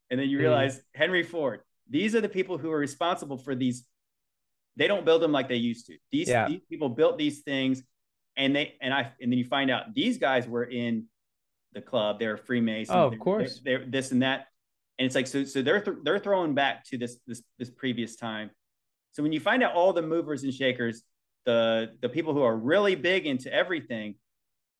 and 0.09 0.19
then 0.19 0.29
you 0.29 0.37
mm. 0.37 0.41
realize 0.41 0.77
mm. 0.77 0.81
Henry 0.95 1.23
Ford, 1.23 1.61
these 1.89 2.15
are 2.15 2.21
the 2.21 2.29
people 2.29 2.57
who 2.57 2.71
are 2.71 2.77
responsible 2.77 3.37
for 3.37 3.55
these. 3.55 3.85
They 4.75 4.87
don't 4.87 5.05
build 5.05 5.21
them 5.21 5.31
like 5.31 5.49
they 5.49 5.55
used 5.55 5.87
to. 5.87 5.97
These, 6.11 6.29
yeah. 6.29 6.47
these 6.47 6.61
people 6.69 6.89
built 6.89 7.17
these 7.17 7.39
things, 7.39 7.83
and 8.37 8.55
they 8.55 8.75
and 8.81 8.93
I 8.93 9.11
and 9.19 9.31
then 9.31 9.37
you 9.39 9.45
find 9.45 9.71
out 9.71 9.93
these 9.93 10.17
guys 10.17 10.47
were 10.47 10.63
in 10.63 11.05
the 11.73 11.81
club. 11.81 12.19
They're 12.19 12.37
Freemasons. 12.37 12.95
Oh, 12.95 13.05
of 13.05 13.11
they're, 13.11 13.19
course. 13.19 13.61
They're, 13.63 13.79
they're, 13.79 13.87
this 13.87 14.11
and 14.11 14.21
that, 14.21 14.47
and 14.97 15.05
it's 15.05 15.15
like 15.15 15.27
so. 15.27 15.43
So 15.43 15.61
they're 15.61 15.81
th- 15.81 15.97
they're 16.03 16.19
throwing 16.19 16.53
back 16.53 16.85
to 16.85 16.97
this 16.97 17.17
this 17.27 17.41
this 17.57 17.69
previous 17.69 18.15
time. 18.15 18.51
So 19.11 19.23
when 19.23 19.33
you 19.33 19.39
find 19.39 19.63
out 19.63 19.73
all 19.73 19.91
the 19.91 20.01
movers 20.01 20.43
and 20.43 20.53
shakers, 20.53 21.03
the 21.49 21.89
the 22.01 22.09
people 22.09 22.33
who 22.33 22.43
are 22.43 22.55
really 22.55 22.95
big 22.95 23.25
into 23.25 23.51
everything, 23.53 24.15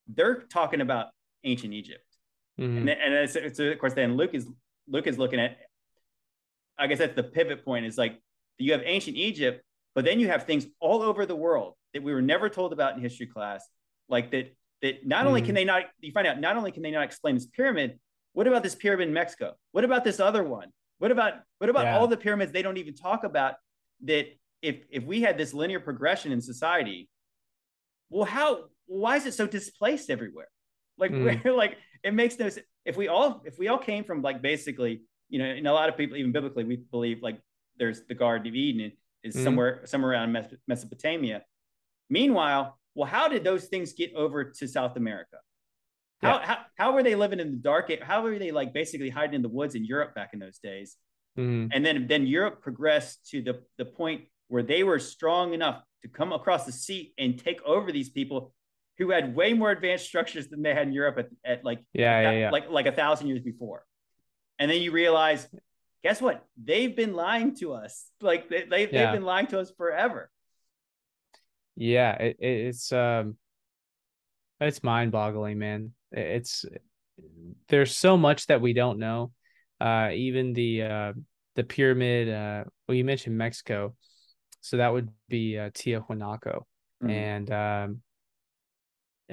they're 0.08 0.42
talking 0.42 0.82
about 0.82 1.08
ancient 1.44 1.74
Egypt. 1.74 2.06
Mm-hmm. 2.60 2.78
And, 2.78 2.90
and 2.90 3.14
it's, 3.14 3.36
it's, 3.36 3.60
of 3.60 3.80
course 3.80 3.94
then 3.94 4.18
Luke 4.18 4.34
is 4.34 4.46
Luke 4.88 5.08
is 5.08 5.18
looking 5.18 5.40
at. 5.40 5.58
I 6.78 6.88
guess 6.88 7.00
that's 7.00 7.16
the 7.16 7.24
pivot 7.24 7.66
point. 7.66 7.86
Is 7.86 7.98
like 7.98 8.22
you 8.58 8.72
have 8.74 8.84
ancient 8.86 9.18
Egypt, 9.18 9.64
but 9.96 10.06
then 10.06 10.20
you 10.20 10.28
have 10.28 10.44
things 10.46 10.68
all 10.80 11.02
over 11.02 11.26
the 11.26 11.36
world 11.36 11.74
that 11.94 12.04
we 12.04 12.14
were 12.14 12.22
never 12.22 12.50
told 12.50 12.72
about 12.72 12.96
in 12.96 13.02
history 13.02 13.28
class, 13.28 13.68
like 14.08 14.32
that. 14.32 14.56
That 14.82 15.06
not 15.06 15.20
mm-hmm. 15.20 15.28
only 15.28 15.42
can 15.42 15.56
they 15.56 15.66
not, 15.66 15.84
you 16.00 16.14
find 16.14 16.26
out, 16.26 16.40
not 16.40 16.56
only 16.56 16.72
can 16.72 16.84
they 16.84 16.92
not 16.92 17.04
explain 17.04 17.36
this 17.36 17.48
pyramid. 17.48 18.00
What 18.32 18.48
about 18.48 18.64
this 18.64 18.76
pyramid 18.76 19.10
in 19.10 19.14
Mexico? 19.14 19.56
What 19.74 19.84
about 19.84 20.06
this 20.06 20.22
other 20.22 20.42
one? 20.42 20.70
What 21.00 21.12
about 21.12 21.34
what 21.58 21.70
about 21.70 21.86
yeah. 21.86 21.98
all 21.98 22.08
the 22.08 22.16
pyramids 22.16 22.54
they 22.54 22.62
don't 22.62 22.78
even 22.78 22.94
talk 22.94 23.26
about? 23.26 23.56
That 24.06 24.28
if 24.62 24.84
if 24.90 25.04
we 25.04 25.22
had 25.22 25.38
this 25.38 25.54
linear 25.54 25.80
progression 25.80 26.32
in 26.32 26.42
society, 26.42 27.10
well, 28.10 28.26
how 28.26 28.66
why 28.86 29.16
is 29.16 29.26
it 29.26 29.34
so 29.34 29.48
displaced 29.48 30.10
everywhere? 30.10 30.50
Like 30.98 31.12
mm. 31.12 31.44
we're 31.44 31.54
like 31.56 31.78
it 32.04 32.14
makes 32.14 32.38
no 32.40 32.50
sense. 32.50 32.66
If 32.86 32.98
we 32.98 33.08
all 33.08 33.42
if 33.46 33.58
we 33.58 33.68
all 33.68 33.78
came 33.78 34.04
from 34.04 34.22
like 34.22 34.42
basically, 34.42 35.02
you 35.30 35.40
know, 35.40 35.46
and 35.46 35.68
a 35.68 35.74
lot 35.74 35.90
of 35.90 35.98
people 35.98 36.18
even 36.18 36.32
biblically 36.32 36.64
we 36.64 36.78
believe 36.78 37.22
like 37.22 37.40
there's 37.78 38.02
the 38.08 38.16
Garden 38.16 38.48
of 38.48 38.56
Eden 38.56 38.92
is 39.24 39.36
mm. 39.36 39.44
somewhere 39.44 39.82
somewhere 39.86 40.12
around 40.12 40.36
Mesopotamia. 40.68 41.44
Meanwhile, 42.10 42.78
well, 42.96 43.08
how 43.08 43.28
did 43.28 43.44
those 43.44 43.66
things 43.66 43.94
get 43.94 44.14
over 44.16 44.44
to 44.44 44.68
South 44.68 44.98
America? 44.98 45.38
How, 46.22 46.40
yeah. 46.40 46.46
how, 46.46 46.58
how 46.76 46.92
were 46.94 47.04
they 47.04 47.16
living 47.16 47.40
in 47.40 47.52
the 47.52 47.58
dark? 47.58 47.92
How 48.02 48.24
were 48.24 48.38
they 48.38 48.52
like 48.52 48.74
basically 48.74 49.10
hiding 49.10 49.36
in 49.36 49.42
the 49.42 49.50
woods 49.50 49.76
in 49.76 49.86
Europe 49.86 50.16
back 50.16 50.32
in 50.34 50.40
those 50.40 50.58
days? 50.58 50.98
Mm. 51.38 51.70
And 51.72 51.86
then 51.86 52.08
then 52.08 52.28
Europe 52.28 52.62
progressed 52.62 53.30
to 53.30 53.42
the 53.42 53.62
the 53.78 53.86
point 53.86 54.24
where 54.50 54.64
they 54.64 54.84
were 54.84 55.00
strong 55.00 55.54
enough 55.54 55.82
to 56.02 56.08
come 56.10 56.34
across 56.34 56.66
the 56.66 56.72
sea 56.72 57.14
and 57.18 57.40
take 57.40 57.62
over 57.64 57.92
these 57.92 58.10
people 58.10 58.54
who 58.98 59.12
had 59.12 59.34
way 59.34 59.54
more 59.54 59.72
advanced 59.72 60.06
structures 60.06 60.50
than 60.50 60.62
they 60.62 60.74
had 60.74 60.88
in 60.88 60.94
Europe 60.94 61.18
at, 61.18 61.30
at 61.46 61.64
like 61.64 61.80
yeah, 61.94 62.22
yeah, 62.22 62.32
yeah. 62.32 62.50
like 62.52 62.70
like 62.70 62.86
a 62.86 62.92
thousand 62.92 63.28
years 63.28 63.42
before. 63.42 63.86
And 64.60 64.70
then 64.70 64.82
you 64.82 64.92
realize, 64.92 65.48
guess 66.04 66.22
what? 66.22 66.46
They've 66.62 66.94
been 66.94 67.14
lying 67.14 67.56
to 67.58 67.74
us. 67.74 68.06
Like 68.20 68.50
they, 68.50 68.66
they 68.70 68.82
yeah. 68.82 69.06
they've 69.06 69.14
been 69.14 69.26
lying 69.26 69.48
to 69.48 69.60
us 69.60 69.72
forever. 69.78 70.30
Yeah, 71.78 72.12
it, 72.16 72.38
it's 72.40 72.92
um, 72.92 73.38
it's 74.60 74.84
mind 74.84 75.14
boggling, 75.14 75.60
man. 75.60 75.94
It's 76.12 76.66
there's 77.70 77.96
so 77.96 78.18
much 78.18 78.48
that 78.48 78.62
we 78.62 78.74
don't 78.74 79.00
know. 79.00 79.32
Uh, 79.80 80.10
even 80.14 80.52
the 80.52 80.82
uh, 80.82 81.14
the 81.56 81.64
pyramid. 81.64 82.28
Uh, 82.28 82.64
well, 82.88 82.96
you 82.96 83.06
mentioned 83.06 83.38
Mexico, 83.38 83.96
so 84.62 84.78
that 84.78 84.92
would 84.92 85.10
be 85.28 85.58
uh, 85.58 85.70
Tiahuanaco, 85.72 86.64
mm-hmm. 87.04 87.10
and 87.10 87.52
um, 87.52 88.02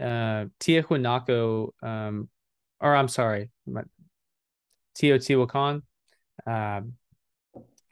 uh, 0.01 0.47
Tiahuanaco, 0.61 1.71
um, 1.83 2.29
or 2.81 2.95
I'm 2.95 3.09
sorry, 3.09 3.51
Teotihuacan. 4.99 5.83
Um, 6.47 6.93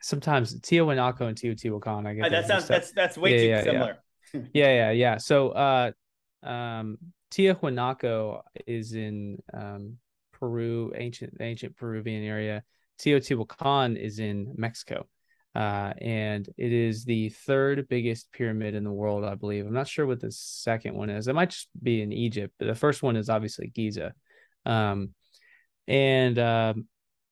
sometimes 0.01 0.59
Tiahuanaco 0.59 1.21
and 1.21 1.37
Teotihuacan. 1.37 2.07
I 2.07 2.13
guess 2.13 2.29
that 2.29 2.47
sounds 2.47 2.67
that's 2.67 2.91
that's 2.91 3.17
way 3.17 3.31
yeah, 3.31 3.37
too 3.37 3.47
yeah, 3.47 3.63
similar. 3.63 3.97
Yeah. 4.33 4.41
yeah, 4.53 4.73
yeah, 4.73 4.91
yeah. 4.91 5.17
So, 5.17 5.49
uh, 5.49 5.91
um, 6.43 6.97
Tiahuanaco 7.31 8.41
is 8.67 8.93
in 8.93 9.41
um, 9.53 9.97
Peru, 10.31 10.93
ancient 10.95 11.37
ancient 11.39 11.75
Peruvian 11.75 12.23
area. 12.23 12.63
Teotihuacan 12.99 13.97
is 13.97 14.19
in 14.19 14.53
Mexico. 14.55 15.07
Uh, 15.55 15.93
and 16.01 16.49
it 16.57 16.73
is 16.73 17.05
the 17.05 17.29
third 17.29 17.87
biggest 17.87 18.29
pyramid 18.33 18.75
in 18.75 18.83
the 18.83 18.91
world, 18.91 19.23
I 19.23 19.35
believe. 19.35 19.65
I'm 19.65 19.73
not 19.73 19.87
sure 19.87 20.05
what 20.05 20.19
the 20.19 20.31
second 20.31 20.95
one 20.95 21.09
is. 21.09 21.29
It 21.29 21.33
might 21.33 21.51
just 21.51 21.69
be 21.81 22.01
in 22.01 22.11
Egypt, 22.11 22.53
but 22.59 22.65
the 22.65 22.75
first 22.75 23.01
one 23.01 23.15
is 23.15 23.29
obviously 23.29 23.67
Giza. 23.67 24.13
Um, 24.65 25.11
and 25.87 26.37
um, 26.39 26.87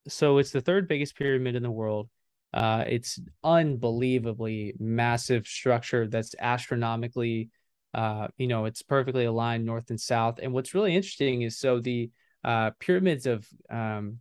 so 0.08 0.38
it's 0.38 0.52
the 0.52 0.62
third 0.62 0.88
biggest 0.88 1.18
pyramid 1.18 1.56
in 1.56 1.64
the 1.64 1.72
world. 1.72 2.10
Uh, 2.54 2.86
it's 2.88 3.20
unbelievably 3.44 4.76
massive 4.80 5.46
structure 5.46 6.08
that's 6.08 6.36
astronomically, 6.40 7.50
uh, 7.94 8.28
you 8.38 8.48
know, 8.48 8.66
it's 8.66 8.84
perfectly 8.84 9.26
aligned 9.26 9.66
north 9.66 9.90
and 9.90 10.00
south. 10.00 10.40
And 10.42 10.54
what's 10.54 10.74
really 10.74 10.96
interesting 10.96 11.42
is 11.42 11.58
so 11.58 11.82
the 11.82 12.10
uh, 12.46 12.72
pyramids 12.80 13.26
of 13.26 13.46
um, 13.70 14.20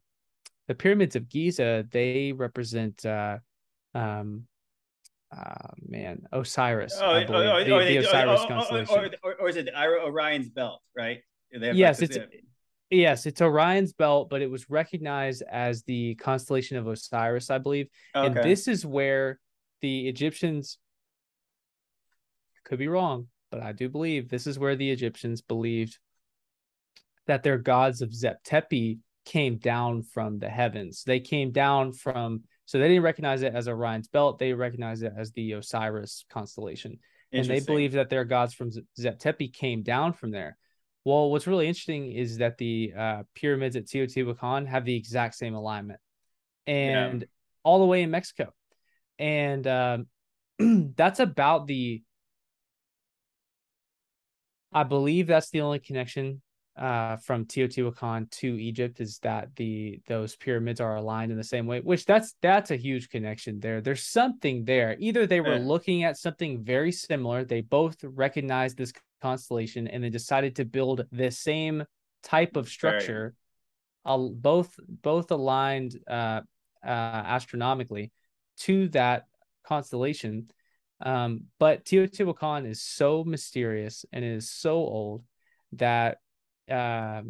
the 0.66 0.74
pyramids 0.74 1.14
of 1.14 1.28
Giza 1.28 1.86
they 1.90 2.32
represent 2.32 3.04
uh, 3.04 3.38
um 3.94 4.46
uh, 5.36 5.68
man, 5.88 6.22
Osiris. 6.32 6.98
Oh, 7.00 7.06
oh, 7.06 7.24
oh, 7.28 7.64
the, 7.64 7.72
or, 7.72 7.84
the 7.84 7.96
Osiris 7.98 8.40
oh, 8.44 8.48
constellation. 8.48 9.14
Or, 9.22 9.34
or, 9.34 9.48
is 9.48 9.56
it 9.56 9.70
Orion's 9.74 10.50
belt, 10.50 10.82
right? 10.96 11.20
Yes, 11.50 12.02
it's 12.02 12.18
yes, 12.90 13.26
it's 13.26 13.40
Orion's 13.40 13.92
belt, 13.92 14.28
but 14.30 14.42
it 14.42 14.50
was 14.50 14.68
recognized 14.68 15.42
as 15.50 15.82
the 15.84 16.14
constellation 16.16 16.76
of 16.76 16.86
Osiris, 16.86 17.50
I 17.50 17.58
believe. 17.58 17.88
Okay. 18.14 18.26
And 18.26 18.36
this 18.36 18.68
is 18.68 18.84
where 18.84 19.38
the 19.80 20.08
Egyptians 20.08 20.78
could 22.64 22.78
be 22.78 22.88
wrong, 22.88 23.28
but 23.50 23.62
I 23.62 23.72
do 23.72 23.88
believe 23.88 24.28
this 24.28 24.46
is 24.46 24.58
where 24.58 24.76
the 24.76 24.90
Egyptians 24.90 25.40
believed 25.40 25.98
that 27.26 27.42
their 27.42 27.58
gods 27.58 28.02
of 28.02 28.14
Zep 28.14 28.42
Tepi 28.44 28.98
came 29.24 29.56
down 29.56 30.02
from 30.02 30.38
the 30.38 30.48
heavens. 30.48 31.04
They 31.04 31.20
came 31.20 31.52
down 31.52 31.92
from 31.92 32.42
so 32.66 32.78
they 32.78 32.88
didn't 32.88 33.02
recognize 33.02 33.42
it 33.42 33.54
as 33.54 33.68
Orion's 33.68 34.08
belt. 34.08 34.38
They 34.38 34.52
recognized 34.52 35.02
it 35.02 35.12
as 35.16 35.32
the 35.32 35.52
Osiris 35.52 36.24
constellation. 36.30 36.98
And 37.32 37.46
they 37.46 37.60
believe 37.60 37.92
that 37.92 38.10
their 38.10 38.24
gods 38.24 38.52
from 38.52 38.70
Zep 38.70 39.18
Tepi 39.18 39.52
came 39.52 39.82
down 39.82 40.12
from 40.12 40.30
there. 40.30 40.58
Well, 41.04 41.30
what's 41.30 41.46
really 41.46 41.66
interesting 41.66 42.12
is 42.12 42.38
that 42.38 42.58
the 42.58 42.92
uh, 42.96 43.22
pyramids 43.34 43.74
at 43.74 43.86
Teotihuacan 43.86 44.66
have 44.68 44.84
the 44.84 44.94
exact 44.94 45.34
same 45.34 45.54
alignment 45.54 45.98
and 46.66 47.22
yeah. 47.22 47.26
all 47.64 47.80
the 47.80 47.86
way 47.86 48.02
in 48.02 48.10
Mexico. 48.10 48.52
And 49.18 49.66
um, 49.66 50.06
that's 50.96 51.20
about 51.20 51.66
the, 51.66 52.02
I 54.72 54.84
believe 54.84 55.26
that's 55.26 55.50
the 55.50 55.62
only 55.62 55.78
connection 55.78 56.42
uh, 56.76 57.16
from 57.16 57.44
Teotihuacan 57.44 58.30
to 58.30 58.58
Egypt 58.58 59.00
is 59.00 59.18
that 59.18 59.54
the 59.56 60.00
those 60.06 60.36
pyramids 60.36 60.80
are 60.80 60.96
aligned 60.96 61.30
in 61.30 61.36
the 61.36 61.44
same 61.44 61.66
way, 61.66 61.80
which 61.80 62.06
that's 62.06 62.34
that's 62.40 62.70
a 62.70 62.76
huge 62.76 63.10
connection 63.10 63.60
there. 63.60 63.80
There's 63.80 64.04
something 64.04 64.64
there. 64.64 64.96
Either 64.98 65.26
they 65.26 65.40
were 65.40 65.56
yeah. 65.56 65.64
looking 65.64 66.04
at 66.04 66.16
something 66.16 66.62
very 66.62 66.90
similar, 66.90 67.44
they 67.44 67.60
both 67.60 67.96
recognized 68.02 68.78
this 68.78 68.92
constellation, 69.20 69.86
and 69.86 70.02
they 70.02 70.08
decided 70.10 70.56
to 70.56 70.64
build 70.64 71.04
the 71.12 71.30
same 71.30 71.84
type 72.22 72.56
of 72.56 72.68
structure, 72.68 73.34
right. 74.06 74.14
uh, 74.14 74.18
both 74.18 74.74
both 74.88 75.30
aligned 75.30 75.98
uh, 76.08 76.40
uh, 76.82 76.88
astronomically 76.88 78.12
to 78.60 78.88
that 78.88 79.26
constellation. 79.62 80.48
Um, 81.04 81.44
but 81.58 81.84
Teotihuacan 81.84 82.66
is 82.66 82.80
so 82.80 83.24
mysterious 83.24 84.06
and 84.12 84.24
is 84.24 84.50
so 84.50 84.76
old 84.76 85.24
that 85.72 86.18
uh, 86.72 87.22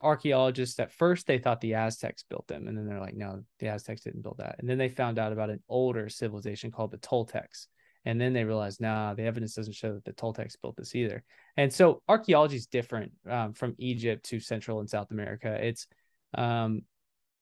archaeologists 0.00 0.78
at 0.80 0.92
first 0.92 1.26
they 1.26 1.38
thought 1.38 1.60
the 1.60 1.74
Aztecs 1.74 2.24
built 2.28 2.46
them, 2.48 2.68
and 2.68 2.76
then 2.76 2.86
they're 2.86 3.00
like, 3.00 3.16
no, 3.16 3.42
the 3.58 3.68
Aztecs 3.68 4.02
didn't 4.02 4.22
build 4.22 4.38
that. 4.38 4.56
And 4.58 4.68
then 4.68 4.78
they 4.78 4.88
found 4.88 5.18
out 5.18 5.32
about 5.32 5.50
an 5.50 5.62
older 5.68 6.08
civilization 6.08 6.70
called 6.70 6.90
the 6.90 6.98
Toltecs. 6.98 7.66
And 8.04 8.20
then 8.20 8.32
they 8.32 8.44
realized, 8.44 8.80
nah, 8.80 9.14
the 9.14 9.22
evidence 9.22 9.54
doesn't 9.54 9.74
show 9.74 9.94
that 9.94 10.04
the 10.04 10.12
Toltecs 10.12 10.56
built 10.60 10.76
this 10.76 10.94
either. 10.96 11.22
And 11.56 11.72
so 11.72 12.02
archaeology 12.08 12.56
is 12.56 12.66
different 12.66 13.12
um, 13.30 13.52
from 13.52 13.76
Egypt 13.78 14.24
to 14.26 14.40
Central 14.40 14.80
and 14.80 14.90
South 14.90 15.12
America. 15.12 15.56
It's 15.64 15.86
um, 16.34 16.82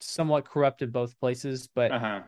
somewhat 0.01 0.45
corrupt 0.45 0.83
in 0.83 0.91
both 0.91 1.18
places, 1.18 1.68
but 1.75 1.93
uh-huh. 1.93 2.21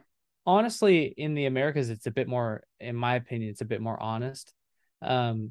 honestly, 0.46 1.12
in 1.16 1.34
the 1.34 1.44
Americas, 1.44 1.90
it's 1.90 2.06
a 2.06 2.10
bit 2.10 2.26
more, 2.26 2.62
in 2.80 2.96
my 2.96 3.16
opinion, 3.16 3.50
it's 3.50 3.60
a 3.60 3.66
bit 3.66 3.82
more 3.82 4.00
honest. 4.02 4.54
Um, 5.02 5.50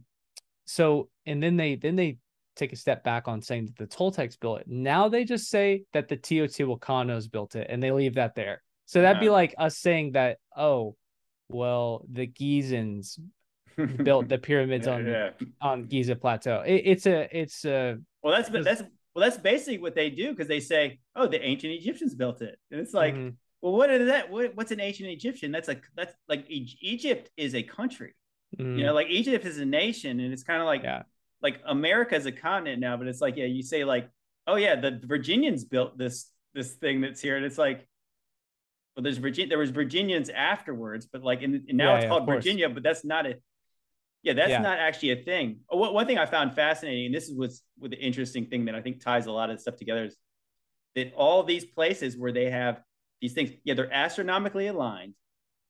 so, 0.65 1.09
and 1.25 1.43
then 1.43 1.57
they 1.57 1.75
then 1.75 1.95
they 1.95 2.17
take 2.55 2.73
a 2.73 2.75
step 2.75 3.03
back 3.03 3.27
on 3.27 3.41
saying 3.41 3.67
that 3.67 3.77
the 3.77 3.87
Toltecs 3.87 4.39
built 4.39 4.61
it. 4.61 4.67
Now 4.67 5.09
they 5.09 5.23
just 5.23 5.49
say 5.49 5.83
that 5.93 6.07
the 6.07 6.17
Teotihuacanos 6.17 7.31
built 7.31 7.55
it 7.55 7.67
and 7.69 7.81
they 7.81 7.91
leave 7.91 8.15
that 8.15 8.35
there. 8.35 8.61
So 8.85 9.01
that'd 9.01 9.21
be 9.21 9.29
like 9.29 9.55
us 9.57 9.77
saying 9.77 10.13
that, 10.13 10.37
oh, 10.55 10.95
well, 11.47 12.05
the 12.11 12.27
Gizans 12.27 13.19
built 14.03 14.27
the 14.27 14.37
pyramids 14.37 14.87
on 14.87 15.05
yeah. 15.05 15.29
on 15.61 15.85
Giza 15.85 16.15
Plateau. 16.15 16.61
It, 16.65 16.83
it's 16.85 17.05
a 17.05 17.27
it's 17.37 17.65
a 17.65 17.97
well 18.23 18.33
that's 18.33 18.49
but 18.49 18.63
that's 18.63 18.81
well 19.15 19.23
that's 19.29 19.37
basically 19.37 19.79
what 19.79 19.95
they 19.95 20.09
do 20.09 20.31
because 20.31 20.47
they 20.47 20.59
say 20.59 20.99
oh 21.15 21.27
the 21.27 21.41
ancient 21.41 21.73
Egyptians 21.73 22.15
built 22.15 22.41
it 22.41 22.57
and 22.69 22.79
it's 22.79 22.93
like 22.93 23.13
mm-hmm. 23.13 23.29
well 23.61 23.73
what 23.73 23.89
is 23.89 24.07
that 24.07 24.29
what, 24.29 24.55
what's 24.55 24.71
an 24.71 24.79
ancient 24.79 25.09
Egyptian 25.09 25.51
that's 25.51 25.67
like 25.67 25.83
that's 25.95 26.13
like 26.27 26.45
Egypt 26.49 27.29
is 27.37 27.55
a 27.55 27.63
country 27.63 28.13
mm-hmm. 28.57 28.77
you 28.77 28.85
know 28.85 28.93
like 28.93 29.07
Egypt 29.09 29.45
is 29.45 29.57
a 29.57 29.65
nation 29.65 30.19
and 30.19 30.33
it's 30.33 30.43
kind 30.43 30.61
of 30.61 30.65
like 30.65 30.83
yeah. 30.83 31.03
Like 31.41 31.61
America 31.65 32.15
is 32.15 32.25
a 32.25 32.31
continent 32.31 32.79
now 32.79 32.97
but 32.97 33.07
it's 33.07 33.21
like 33.21 33.35
yeah 33.37 33.45
you 33.45 33.63
say 33.63 33.83
like 33.83 34.09
oh 34.47 34.55
yeah 34.55 34.75
the 34.75 34.99
Virginians 35.03 35.63
built 35.63 35.97
this 35.97 36.29
this 36.53 36.71
thing 36.73 37.01
that's 37.01 37.21
here 37.21 37.37
and 37.37 37.45
it's 37.45 37.57
like 37.57 37.87
well, 38.95 39.03
there's 39.03 39.17
Virginia. 39.17 39.47
There 39.47 39.57
was 39.57 39.69
Virginians 39.69 40.29
afterwards, 40.29 41.05
but 41.05 41.23
like, 41.23 41.41
in, 41.41 41.63
and 41.69 41.77
now 41.77 41.91
yeah, 41.91 41.95
it's 41.95 42.03
yeah, 42.03 42.09
called 42.09 42.25
Virginia, 42.25 42.69
but 42.69 42.83
that's 42.83 43.05
not 43.05 43.25
a 43.25 43.35
yeah, 44.23 44.33
that's 44.33 44.49
yeah. 44.49 44.61
not 44.61 44.77
actually 44.77 45.11
a 45.11 45.23
thing. 45.23 45.61
Oh, 45.69 45.91
one 45.91 46.05
thing 46.05 46.19
I 46.19 46.25
found 46.25 46.53
fascinating, 46.53 47.07
and 47.07 47.15
this 47.15 47.27
is 47.27 47.35
what's 47.35 47.63
with 47.79 47.91
the 47.91 47.97
interesting 47.97 48.45
thing 48.45 48.65
that 48.65 48.75
I 48.75 48.81
think 48.81 49.03
ties 49.03 49.25
a 49.25 49.31
lot 49.31 49.49
of 49.49 49.59
stuff 49.59 49.77
together, 49.77 50.05
is 50.05 50.15
that 50.95 51.13
all 51.15 51.43
these 51.43 51.65
places 51.65 52.17
where 52.17 52.31
they 52.31 52.49
have 52.51 52.81
these 53.19 53.33
things, 53.33 53.51
yeah, 53.63 53.73
they're 53.73 53.91
astronomically 53.91 54.67
aligned, 54.67 55.15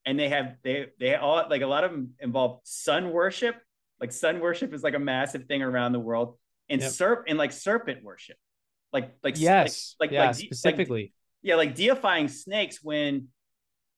and 0.05 0.19
they 0.19 0.30
have 0.30 0.55
they 0.63 0.88
they 0.99 1.15
all 1.15 1.45
like 1.49 1.61
a 1.61 1.67
lot 1.67 1.84
of 1.84 1.91
them 1.91 2.11
involve 2.19 2.59
sun 2.63 3.11
worship. 3.11 3.55
Like 4.01 4.11
sun 4.11 4.39
worship 4.39 4.73
is 4.73 4.83
like 4.83 4.95
a 4.95 4.99
massive 4.99 5.45
thing 5.45 5.61
around 5.61 5.93
the 5.93 5.99
world, 5.99 6.37
and 6.69 6.81
yep. 6.81 6.89
serp 6.89 7.23
and 7.27 7.37
like 7.37 7.51
serpent 7.51 8.03
worship, 8.03 8.35
like 8.91 9.15
like 9.23 9.39
yes, 9.39 9.95
like 9.99 10.09
like, 10.09 10.15
yeah, 10.15 10.25
like 10.25 10.35
specifically, 10.35 11.01
like, 11.01 11.11
yeah, 11.43 11.55
like 11.55 11.75
deifying 11.75 12.27
snakes 12.27 12.83
when 12.83 13.27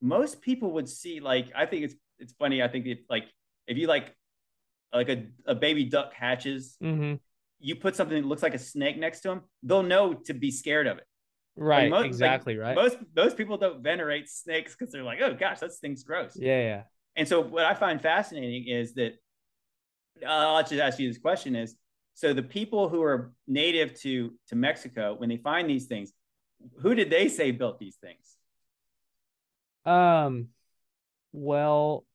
most 0.01 0.41
people 0.41 0.73
would 0.73 0.89
see 0.89 1.21
like 1.21 1.47
I 1.55 1.65
think 1.65 1.85
it's 1.85 1.95
it's 2.19 2.33
funny. 2.33 2.61
I 2.61 2.67
think 2.67 2.85
it 2.85 3.05
like 3.09 3.23
if 3.65 3.77
you 3.77 3.87
like 3.87 4.13
like 4.93 5.09
a, 5.09 5.25
a 5.45 5.55
baby 5.55 5.85
duck 5.85 6.13
hatches, 6.13 6.75
mm-hmm. 6.83 7.15
you 7.59 7.75
put 7.75 7.95
something 7.95 8.21
that 8.21 8.27
looks 8.27 8.43
like 8.43 8.53
a 8.53 8.59
snake 8.59 8.97
next 8.97 9.21
to 9.21 9.29
them, 9.29 9.41
they'll 9.63 9.83
know 9.83 10.13
to 10.13 10.33
be 10.33 10.51
scared 10.51 10.85
of 10.85 10.97
it. 10.97 11.05
Right. 11.55 11.83
Like 11.83 11.91
most, 11.91 12.05
exactly. 12.05 12.55
Like 12.57 12.63
right. 12.63 12.75
Most 12.75 12.97
most 13.15 13.37
people 13.37 13.57
don't 13.57 13.81
venerate 13.81 14.29
snakes 14.29 14.75
because 14.75 14.91
they're 14.91 15.03
like, 15.03 15.19
oh 15.21 15.33
gosh, 15.33 15.59
that 15.59 15.73
thing's 15.75 16.03
gross. 16.03 16.33
Yeah, 16.35 16.59
yeah. 16.59 16.81
And 17.15 17.27
so 17.27 17.41
what 17.41 17.65
I 17.65 17.73
find 17.73 18.01
fascinating 18.01 18.67
is 18.67 18.95
that 18.95 19.13
I'll 20.25 20.61
just 20.61 20.73
ask 20.73 20.99
you 20.99 21.07
this 21.07 21.17
question: 21.17 21.55
is 21.55 21.75
so 22.13 22.33
the 22.33 22.43
people 22.43 22.89
who 22.89 23.01
are 23.01 23.33
native 23.47 23.99
to 24.01 24.33
to 24.49 24.55
Mexico, 24.55 25.15
when 25.17 25.29
they 25.29 25.37
find 25.37 25.69
these 25.69 25.85
things, 25.87 26.13
who 26.79 26.95
did 26.95 27.09
they 27.09 27.27
say 27.27 27.51
built 27.51 27.79
these 27.79 27.97
things? 27.97 28.37
Um, 29.85 30.49
well, 31.31 32.05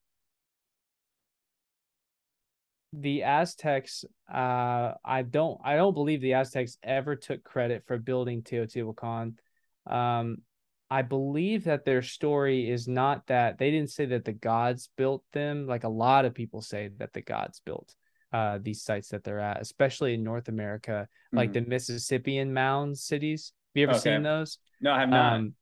the 2.93 3.25
Aztecs, 3.25 4.05
uh, 4.33 4.93
I 5.05 5.23
don't, 5.23 5.61
I 5.65 5.77
don't 5.77 5.95
believe 5.95 6.21
the 6.21 6.35
Aztecs 6.35 6.79
ever 6.83 7.17
took 7.17 7.45
credit 7.45 7.85
for 7.87 7.99
building 7.99 8.43
Teotihuacan. 8.43 9.35
Um, 9.87 10.39
I 10.91 11.03
believe 11.03 11.65
that 11.65 11.85
their 11.85 12.03
story 12.03 12.71
is 12.71 12.89
not 12.89 13.27
that 13.27 13.59
they 13.59 13.71
didn't 13.71 13.91
say 13.91 14.07
that 14.07 14.25
the 14.25 14.33
gods 14.33 14.89
built 14.97 15.23
them. 15.33 15.67
Like 15.67 15.85
a 15.85 15.89
lot 15.89 16.25
of 16.25 16.35
people 16.35 16.63
say 16.63 16.91
that 16.99 17.13
the 17.13 17.21
gods 17.21 17.61
built 17.65 17.95
uh, 18.33 18.59
these 18.61 18.83
sites 18.83 19.09
that 19.09 19.25
they're 19.25 19.41
at, 19.41 19.61
especially 19.61 20.15
in 20.15 20.23
North 20.23 20.49
America, 20.49 21.09
mm-hmm. 21.09 21.37
like 21.37 21.53
the 21.53 21.61
Mississippian 21.61 22.53
mound 22.53 22.97
cities. 22.97 23.53
Have 23.75 23.81
you 23.81 23.89
ever 23.89 23.99
okay. 23.99 24.15
seen 24.15 24.23
those? 24.23 24.59
No, 24.81 24.93
I 24.93 25.01
have 25.01 25.09
not. 25.11 25.33
Um, 25.35 25.55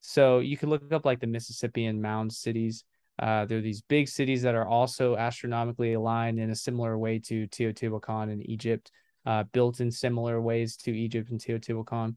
so 0.00 0.38
you 0.38 0.56
can 0.56 0.70
look 0.70 0.92
up 0.92 1.04
like 1.04 1.20
the 1.20 1.26
Mississippian 1.26 2.00
mound 2.00 2.32
cities. 2.32 2.84
Uh, 3.18 3.44
there 3.46 3.58
are 3.58 3.62
these 3.62 3.82
big 3.82 4.08
cities 4.08 4.42
that 4.42 4.54
are 4.54 4.66
also 4.66 5.16
astronomically 5.16 5.94
aligned 5.94 6.38
in 6.38 6.50
a 6.50 6.54
similar 6.54 6.96
way 6.96 7.18
to 7.18 7.48
Teotihuacan 7.48 8.32
in 8.32 8.48
Egypt, 8.48 8.92
uh, 9.26 9.42
built 9.52 9.80
in 9.80 9.90
similar 9.90 10.40
ways 10.40 10.76
to 10.76 10.96
Egypt 10.96 11.30
and 11.30 11.40
Teotihuacan. 11.40 12.14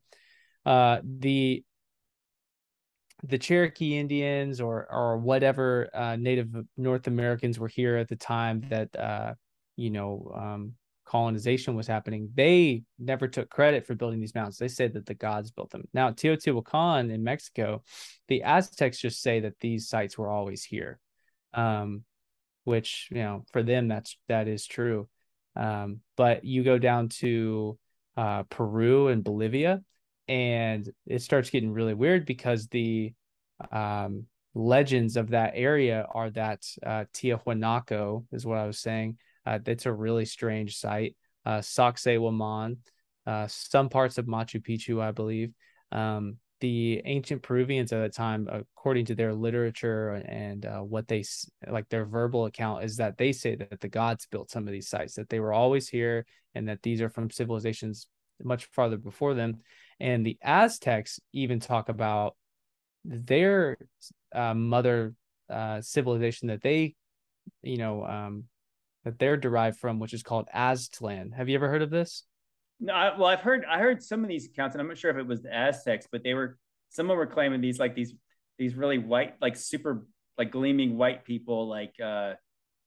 Uh, 0.63 0.99
the 1.03 1.63
the 3.23 3.37
Cherokee 3.37 3.97
Indians 3.97 4.59
or 4.59 4.87
or 4.91 5.17
whatever 5.17 5.89
uh, 5.93 6.15
Native 6.15 6.49
North 6.77 7.07
Americans 7.07 7.59
were 7.59 7.67
here 7.67 7.97
at 7.97 8.07
the 8.07 8.15
time 8.15 8.63
that 8.69 8.95
uh, 8.95 9.33
you 9.75 9.89
know 9.89 10.31
um, 10.35 10.73
colonization 11.11 11.75
was 11.75 11.87
happening, 11.87 12.29
they 12.35 12.83
never 12.97 13.27
took 13.27 13.49
credit 13.49 13.85
for 13.85 13.95
building 13.95 14.21
these 14.21 14.33
mountains. 14.33 14.57
They 14.57 14.69
said 14.69 14.93
that 14.93 15.05
the 15.05 15.13
gods 15.13 15.51
built 15.51 15.69
them. 15.69 15.83
Now, 15.93 16.11
Teotihuacan 16.11 17.11
in 17.11 17.21
Mexico, 17.21 17.83
the 18.29 18.43
Aztecs 18.43 18.97
just 18.97 19.21
say 19.21 19.41
that 19.41 19.59
these 19.59 19.89
sites 19.89 20.17
were 20.17 20.29
always 20.29 20.63
here, 20.63 20.99
um, 21.53 22.03
which 22.63 23.09
you 23.11 23.17
know 23.17 23.43
for 23.51 23.61
them 23.61 23.89
that's 23.89 24.17
that 24.29 24.47
is 24.47 24.65
true. 24.65 25.09
Um, 25.55 25.99
but 26.15 26.45
you 26.45 26.63
go 26.63 26.77
down 26.77 27.09
to 27.19 27.77
uh, 28.15 28.43
Peru 28.43 29.09
and 29.09 29.21
Bolivia, 29.21 29.81
and 30.27 30.89
it 31.05 31.21
starts 31.21 31.49
getting 31.49 31.71
really 31.71 31.93
weird 31.93 32.25
because 32.25 32.67
the 32.67 33.13
um, 33.71 34.25
legends 34.53 35.17
of 35.17 35.29
that 35.29 35.53
area 35.55 36.05
are 36.13 36.29
that 36.31 36.63
uh, 36.85 37.05
Tiahuanaco 37.13 38.25
is 38.31 38.45
what 38.45 38.57
I 38.57 38.67
was 38.67 38.79
saying 38.79 39.17
uh, 39.45 39.59
it's 39.65 39.85
a 39.85 39.93
really 39.93 40.25
strange 40.25 40.77
site. 40.77 41.15
Uh, 41.45 41.59
Sacsayhuaman, 41.59 42.77
uh, 43.25 43.47
some 43.47 43.89
parts 43.89 44.17
of 44.17 44.25
Machu 44.25 44.61
Picchu, 44.61 45.01
I 45.01 45.11
believe. 45.11 45.53
Um, 45.91 46.37
the 46.59 47.01
ancient 47.05 47.41
Peruvians 47.41 47.91
at 47.91 48.01
the 48.01 48.09
time, 48.09 48.47
according 48.51 49.05
to 49.05 49.15
their 49.15 49.33
literature 49.33 50.11
and 50.27 50.63
uh, 50.65 50.79
what 50.81 51.07
they 51.07 51.23
like, 51.67 51.89
their 51.89 52.05
verbal 52.05 52.45
account 52.45 52.83
is 52.83 52.97
that 52.97 53.17
they 53.17 53.31
say 53.31 53.55
that 53.55 53.79
the 53.79 53.89
gods 53.89 54.27
built 54.29 54.51
some 54.51 54.67
of 54.67 54.71
these 54.71 54.87
sites, 54.87 55.15
that 55.15 55.27
they 55.29 55.39
were 55.39 55.53
always 55.53 55.89
here, 55.89 56.25
and 56.53 56.69
that 56.69 56.83
these 56.83 57.01
are 57.01 57.09
from 57.09 57.31
civilizations 57.31 58.05
much 58.43 58.65
farther 58.65 58.97
before 58.97 59.33
them. 59.33 59.57
And 60.01 60.25
the 60.25 60.37
Aztecs 60.41 61.19
even 61.31 61.59
talk 61.59 61.87
about 61.87 62.35
their 63.05 63.77
uh, 64.33 64.55
mother 64.55 65.13
uh, 65.47 65.81
civilization 65.81 66.47
that 66.47 66.61
they, 66.61 66.95
you 67.61 67.77
know, 67.77 68.03
um, 68.05 68.45
that 69.05 69.19
they're 69.19 69.37
derived 69.37 69.77
from, 69.77 69.99
which 69.99 70.13
is 70.13 70.23
called 70.23 70.47
Aztlan. 70.53 71.33
Have 71.33 71.49
you 71.49 71.55
ever 71.55 71.69
heard 71.69 71.83
of 71.83 71.91
this? 71.91 72.23
No, 72.79 72.93
I, 72.93 73.15
well, 73.15 73.27
I've 73.27 73.41
heard 73.41 73.63
I 73.69 73.77
heard 73.77 74.01
some 74.01 74.23
of 74.23 74.27
these 74.27 74.47
accounts, 74.47 74.73
and 74.73 74.81
I'm 74.81 74.87
not 74.87 74.97
sure 74.97 75.11
if 75.11 75.17
it 75.17 75.27
was 75.27 75.43
the 75.43 75.55
Aztecs, 75.55 76.07
but 76.11 76.23
they 76.23 76.33
were 76.33 76.57
some 76.89 77.07
were 77.07 77.27
claiming 77.27 77.61
these 77.61 77.79
like 77.79 77.93
these 77.95 78.15
these 78.57 78.75
really 78.75 78.97
white, 78.97 79.35
like 79.39 79.55
super 79.55 80.07
like 80.37 80.51
gleaming 80.51 80.97
white 80.97 81.25
people, 81.25 81.67
like 81.67 81.93
uh 82.03 82.33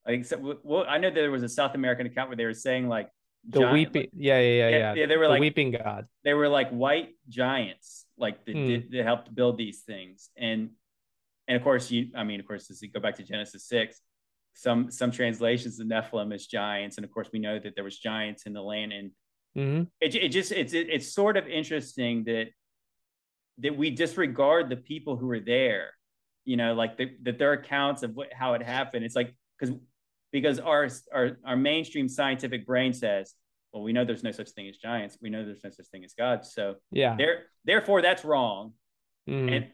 I 0.07 0.11
think 0.11 0.25
so, 0.27 0.59
well, 0.65 0.85
I 0.89 0.99
know 0.99 1.11
there 1.11 1.31
was 1.31 1.45
a 1.45 1.49
South 1.49 1.75
American 1.75 2.07
account 2.07 2.29
where 2.29 2.37
they 2.37 2.45
were 2.45 2.55
saying 2.55 2.89
like 2.89 3.09
the 3.49 3.61
giant, 3.61 3.73
weeping, 3.73 4.03
like, 4.03 4.11
yeah, 4.17 4.41
yeah, 4.41 4.49
yeah, 4.49 4.69
yeah, 4.69 4.95
yeah. 4.95 5.07
They 5.07 5.17
were 5.17 5.25
the 5.25 5.31
like 5.31 5.41
weeping 5.41 5.71
god. 5.73 6.07
They 6.25 6.35
were 6.35 6.49
like 6.49 6.71
white 6.71 7.11
giants, 7.29 8.07
like 8.17 8.45
that, 8.47 8.55
mm. 8.55 8.91
that 8.91 9.05
helped 9.05 9.35
build 9.35 9.59
these 9.59 9.81
things, 9.81 10.31
and 10.37 10.71
and 11.47 11.57
of 11.57 11.63
course 11.63 11.91
you, 11.91 12.09
I 12.15 12.25
mean, 12.25 12.41
of 12.41 12.47
course, 12.47 12.71
as 12.71 12.81
you 12.83 12.91
go 12.91 13.01
back 13.01 13.17
to 13.17 13.23
Genesis 13.23 13.67
six, 13.67 14.01
some 14.55 14.91
some 14.91 15.11
translations 15.11 15.79
of 15.81 15.87
Nephilim 15.87 16.35
as 16.35 16.47
giants, 16.47 16.97
and 16.97 17.05
of 17.05 17.13
course 17.13 17.29
we 17.33 17.39
know 17.39 17.59
that 17.59 17.75
there 17.75 17.85
was 17.85 17.99
giants 17.99 18.45
in 18.47 18.53
the 18.53 18.63
land, 18.63 18.93
and 18.93 19.11
mm-hmm. 19.57 19.83
it, 20.01 20.15
it 20.15 20.29
just 20.29 20.53
it's 20.53 20.73
it, 20.73 20.89
it's 20.91 21.13
sort 21.13 21.37
of 21.37 21.47
interesting 21.47 22.25
that 22.25 22.47
that 23.59 23.77
we 23.77 23.91
disregard 23.91 24.69
the 24.69 24.77
people 24.77 25.17
who 25.17 25.27
were 25.27 25.41
there, 25.41 25.91
you 26.45 26.57
know, 26.57 26.75
like 26.75 26.97
the, 26.97 27.11
that 27.23 27.39
their 27.39 27.53
accounts 27.53 28.03
of 28.03 28.15
what 28.15 28.33
how 28.33 28.55
it 28.55 28.63
happened. 28.63 29.05
It's 29.05 29.17
like 29.17 29.35
because 29.59 29.75
because 30.35 30.59
our 30.59 30.89
our 31.15 31.39
our 31.47 31.57
mainstream 31.57 32.09
scientific 32.09 32.67
brain 32.67 32.93
says, 32.93 33.35
well, 33.73 33.85
we 33.85 33.93
know 33.93 34.05
there's 34.05 34.25
no 34.25 34.33
such 34.33 34.51
thing 34.51 34.69
as 34.69 34.77
giants. 34.77 35.17
We 35.23 35.31
know 35.31 35.45
there's 35.45 35.63
no 35.63 35.71
such 35.71 35.87
thing 35.87 36.05
as 36.05 36.13
God. 36.19 36.45
So 36.45 36.75
yeah, 36.91 37.15
there 37.17 37.45
therefore 37.65 38.03
that's 38.03 38.25
wrong, 38.25 38.73
mm-hmm. 39.31 39.49
and 39.49 39.67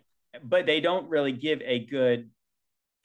but 0.44 0.66
they 0.66 0.82
don't 0.82 1.08
really 1.08 1.32
give 1.32 1.62
a 1.62 1.86
good 1.86 2.28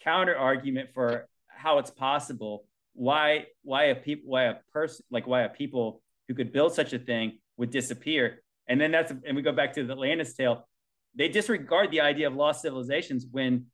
counter 0.03 0.35
argument 0.35 0.89
for 0.93 1.29
how 1.47 1.79
it's 1.79 1.89
possible 1.89 2.65
why 2.93 3.45
why 3.63 3.85
a 3.85 3.95
people 3.95 4.29
why 4.29 4.43
a 4.43 4.55
person 4.73 5.05
like 5.09 5.25
why 5.25 5.43
a 5.43 5.49
people 5.49 6.01
who 6.27 6.33
could 6.33 6.51
build 6.51 6.73
such 6.73 6.91
a 6.91 6.99
thing 6.99 7.39
would 7.55 7.69
disappear 7.71 8.43
and 8.67 8.79
then 8.79 8.91
that's 8.91 9.13
and 9.25 9.35
we 9.35 9.41
go 9.41 9.53
back 9.53 9.73
to 9.73 9.83
the 9.85 9.93
Atlantis 9.93 10.33
tale 10.33 10.67
they 11.15 11.29
disregard 11.29 11.89
the 11.89 12.01
idea 12.01 12.27
of 12.27 12.35
lost 12.35 12.61
civilizations 12.61 13.25
when 13.31 13.65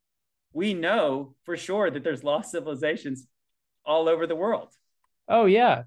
we 0.54 0.76
know 0.76 1.36
for 1.44 1.58
sure 1.58 1.90
that 1.90 2.04
there's 2.04 2.24
lost 2.24 2.52
civilizations 2.52 3.28
all 3.86 4.08
over 4.10 4.28
the 4.28 4.36
world 4.36 4.70
oh 5.28 5.46
yeah 5.46 5.80
of 5.80 5.86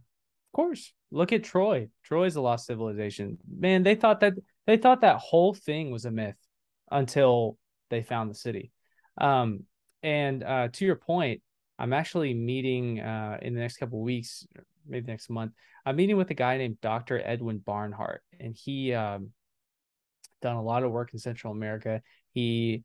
course 0.52 0.92
look 1.10 1.32
at 1.32 1.44
troy 1.44 1.88
troy's 2.04 2.36
a 2.36 2.40
lost 2.40 2.66
civilization 2.66 3.38
man 3.58 3.82
they 3.82 3.94
thought 3.94 4.20
that 4.20 4.34
they 4.66 4.76
thought 4.76 5.00
that 5.02 5.18
whole 5.18 5.54
thing 5.54 5.90
was 5.90 6.04
a 6.04 6.10
myth 6.10 6.36
until 6.90 7.58
they 7.90 8.02
found 8.02 8.30
the 8.30 8.34
city 8.34 8.70
um 9.20 9.60
and 10.02 10.42
uh 10.42 10.68
to 10.72 10.84
your 10.84 10.96
point 10.96 11.40
I'm 11.78 11.92
actually 11.92 12.34
meeting 12.34 13.00
uh, 13.00 13.38
in 13.42 13.54
the 13.54 13.60
next 13.60 13.78
couple 13.78 14.00
weeks, 14.00 14.46
maybe 14.86 15.06
next 15.06 15.28
month. 15.28 15.52
I'm 15.84 15.96
meeting 15.96 16.16
with 16.16 16.30
a 16.30 16.34
guy 16.34 16.56
named 16.56 16.80
Dr. 16.80 17.20
Edwin 17.24 17.58
Barnhart, 17.58 18.22
and 18.38 18.54
he 18.56 18.94
um, 18.94 19.30
done 20.40 20.56
a 20.56 20.62
lot 20.62 20.84
of 20.84 20.92
work 20.92 21.12
in 21.12 21.18
Central 21.18 21.52
America. 21.52 22.00
He, 22.32 22.84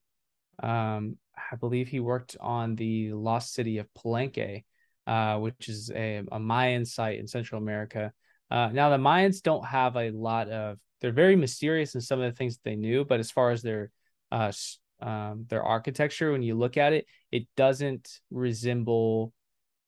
um, 0.62 1.18
I 1.52 1.56
believe, 1.56 1.88
he 1.88 2.00
worked 2.00 2.36
on 2.40 2.76
the 2.76 3.14
lost 3.14 3.54
city 3.54 3.78
of 3.78 3.88
Palenque, 3.94 4.64
uh, 5.10 5.40
which 5.40 5.70
is 5.70 5.90
a, 5.90 6.22
a, 6.32 6.40
Mayan 6.40 6.86
site 6.86 7.18
in 7.18 7.26
Central 7.26 7.60
America. 7.60 8.14
Uh, 8.52 8.70
now, 8.72 8.92
the 8.92 8.98
Mayans 8.98 9.42
don't 9.42 9.66
have 9.66 9.96
a 9.96 10.12
lot 10.12 10.50
of. 10.50 10.78
They're 11.02 11.12
very 11.12 11.36
mysterious 11.36 11.96
in 11.96 12.02
some 12.02 12.22
of 12.22 12.32
the 12.32 12.38
things 12.38 12.58
that 12.58 12.64
they 12.64 12.76
knew, 12.76 13.04
but 13.06 13.20
as 13.20 13.32
far 13.32 13.50
as 13.50 13.64
their 13.64 13.90
uh, 14.32 14.52
um, 15.02 15.46
their 15.50 15.64
architecture, 15.64 16.32
when 16.32 16.44
you 16.44 16.54
look 16.54 16.78
at 16.78 16.94
it, 16.94 17.08
it 17.32 17.48
doesn't 17.58 18.20
resemble 18.30 19.34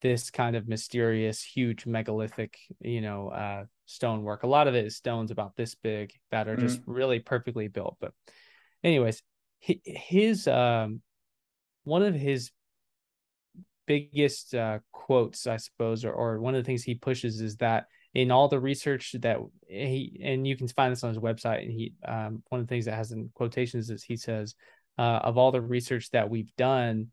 this 0.01 0.31
kind 0.31 0.55
of 0.55 0.67
mysterious, 0.67 1.43
huge 1.43 1.85
megalithic, 1.85 2.57
you 2.79 3.01
know, 3.01 3.29
uh, 3.29 3.65
stonework. 3.85 4.41
A 4.41 4.47
lot 4.47 4.67
of 4.67 4.73
it 4.73 4.85
is 4.85 4.95
stones 4.95 5.29
about 5.29 5.55
this 5.55 5.75
big 5.75 6.13
that 6.31 6.47
are 6.47 6.57
just 6.57 6.81
mm-hmm. 6.81 6.91
really 6.91 7.19
perfectly 7.19 7.67
built. 7.67 7.97
But, 8.01 8.13
anyways, 8.83 9.21
his 9.59 10.47
um, 10.47 11.01
one 11.83 12.01
of 12.01 12.15
his 12.15 12.49
biggest 13.91 14.55
uh, 14.55 14.79
quotes, 14.91 15.47
I 15.47 15.57
suppose, 15.57 16.05
or, 16.05 16.13
or 16.13 16.39
one 16.39 16.55
of 16.55 16.63
the 16.63 16.65
things 16.65 16.83
he 16.83 16.95
pushes 16.95 17.41
is 17.41 17.57
that 17.57 17.87
in 18.13 18.31
all 18.31 18.47
the 18.47 18.59
research 18.59 19.15
that 19.21 19.37
he 19.67 20.19
and 20.23 20.45
you 20.45 20.55
can 20.55 20.67
find 20.67 20.91
this 20.91 21.03
on 21.03 21.13
his 21.13 21.19
website, 21.19 21.63
and 21.63 21.71
he 21.71 21.93
um, 22.05 22.43
one 22.49 22.61
of 22.61 22.67
the 22.67 22.71
things 22.71 22.85
that 22.85 22.95
has 22.95 23.11
in 23.11 23.29
quotations 23.33 23.89
is 23.89 24.03
he 24.03 24.15
says 24.15 24.55
uh, 24.97 25.19
of 25.23 25.37
all 25.37 25.51
the 25.51 25.61
research 25.61 26.09
that 26.11 26.29
we've 26.29 26.53
done, 26.57 27.07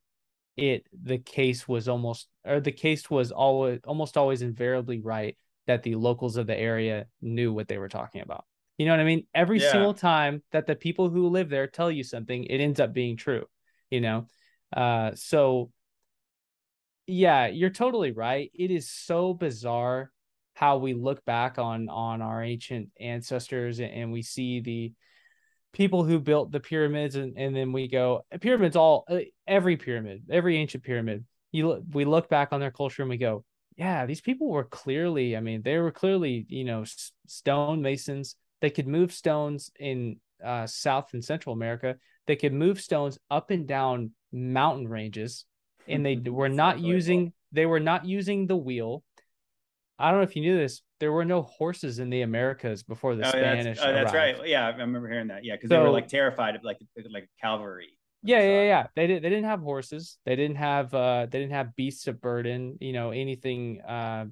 it 0.57 0.87
the 0.93 1.19
case 1.19 1.67
was 1.67 1.89
almost 1.89 2.29
or 2.45 2.61
the 2.61 2.73
case 2.73 3.11
was 3.11 3.33
always 3.33 3.81
almost 3.85 4.17
always 4.17 4.43
invariably 4.43 5.01
right 5.01 5.37
that 5.67 5.83
the 5.83 5.95
locals 5.95 6.37
of 6.37 6.47
the 6.47 6.59
area 6.59 7.07
knew 7.21 7.53
what 7.53 7.69
they 7.69 7.79
were 7.79 7.89
talking 7.89 8.23
about. 8.23 8.45
You 8.77 8.87
know 8.87 8.93
what 8.93 9.01
I 9.01 9.05
mean? 9.05 9.27
Every 9.35 9.61
yeah. 9.61 9.73
single 9.73 9.95
time 9.95 10.43
that 10.53 10.67
the 10.67 10.77
people 10.77 11.11
who 11.11 11.29
live 11.29 11.49
there 11.49 11.67
tell 11.67 11.91
you 11.91 12.05
something, 12.05 12.45
it 12.45 12.61
ends 12.61 12.81
up 12.81 12.93
being 12.93 13.17
true. 13.17 13.45
You 13.91 14.01
know, 14.01 14.27
uh, 14.77 15.13
so 15.15 15.71
yeah, 17.09 17.47
you're 17.47 17.71
totally 17.71 18.13
right. 18.13 18.51
It 18.55 18.71
is 18.71 18.91
so 18.91 19.33
bizarre 19.33 20.13
how 20.53 20.77
we 20.77 20.93
look 20.93 21.25
back 21.25 21.59
on 21.59 21.89
on 21.89 22.21
our 22.21 22.43
ancient 22.43 22.91
ancestors 23.01 23.81
and 23.81 24.13
we 24.13 24.23
see 24.23 24.61
the 24.61 24.93
people 25.73 26.05
who 26.05 26.19
built 26.19 26.53
the 26.53 26.61
pyramids 26.61 27.15
and, 27.15 27.39
and 27.39 27.57
then 27.57 27.73
we 27.73 27.89
go 27.89 28.23
pyramids 28.41 28.77
all 28.77 29.05
uh, 29.09 29.21
every 29.47 29.77
pyramid 29.77 30.25
every 30.29 30.59
ancient 30.59 30.85
pyramid. 30.85 31.25
You 31.51 31.83
we 31.93 32.05
look 32.05 32.29
back 32.29 32.49
on 32.53 32.61
their 32.61 32.71
culture 32.71 33.03
and 33.03 33.09
we 33.09 33.17
go 33.17 33.45
yeah 33.77 34.05
these 34.05 34.21
people 34.21 34.49
were 34.49 34.65
clearly 34.65 35.37
i 35.37 35.41
mean 35.41 35.63
they 35.63 35.79
were 35.79 35.93
clearly 35.93 36.45
you 36.49 36.65
know 36.65 36.85
stone 37.27 37.81
masons. 37.81 38.37
They 38.61 38.71
could 38.71 38.89
move 38.89 39.13
stones 39.13 39.71
in 39.79 40.17
uh, 40.45 40.67
south 40.67 41.15
and 41.15 41.25
central 41.25 41.55
america. 41.55 41.97
They 42.27 42.37
could 42.37 42.53
move 42.53 42.81
stones 42.81 43.19
up 43.31 43.51
and 43.51 43.67
down 43.67 44.11
mountain 44.31 44.89
ranges 44.89 45.47
and 45.89 46.05
they 46.05 46.17
were 46.31 46.49
not 46.49 46.79
using 46.79 47.33
they 47.53 47.67
were 47.67 47.81
not 47.81 48.05
using 48.05 48.47
the 48.47 48.57
wheel 48.57 49.03
I 49.99 50.11
don't 50.11 50.21
know 50.21 50.25
if 50.25 50.37
you 50.37 50.43
knew 50.43 50.57
this. 50.57 50.83
There 51.01 51.13
were 51.13 51.25
no 51.25 51.43
horses 51.43 51.99
in 51.99 52.09
the 52.09 52.23
Americas 52.23 52.83
before 52.85 53.17
the 53.17 53.27
oh, 53.27 53.31
Spanish. 53.31 53.79
That's, 53.79 53.81
oh, 53.81 53.93
that's 53.93 54.15
right. 54.15 54.37
Yeah, 54.47 54.67
I 54.67 54.71
remember 54.71 55.09
hearing 55.09 55.29
that. 55.29 55.45
Yeah, 55.45 55.57
because 55.57 55.71
so, 55.71 55.77
they 55.77 55.83
were 55.83 55.91
like 55.91 56.09
terrified 56.09 56.55
of 56.55 56.63
like 56.63 56.79
like 57.11 57.29
cavalry. 57.41 57.99
Yeah, 58.23 58.41
yeah, 58.41 58.63
yeah. 58.63 58.87
They 58.95 59.07
didn't. 59.09 59.23
They 59.23 59.29
didn't 59.29 59.47
have 59.47 59.61
horses. 59.61 60.19
They 60.25 60.37
didn't 60.37 60.57
have. 60.57 60.95
uh 60.95 61.27
They 61.27 61.41
didn't 61.41 61.53
have 61.53 61.75
beasts 61.75 62.07
of 62.07 62.21
burden. 62.21 62.79
You 62.81 62.93
know, 62.93 63.11
anything. 63.11 63.81
uh 63.81 64.27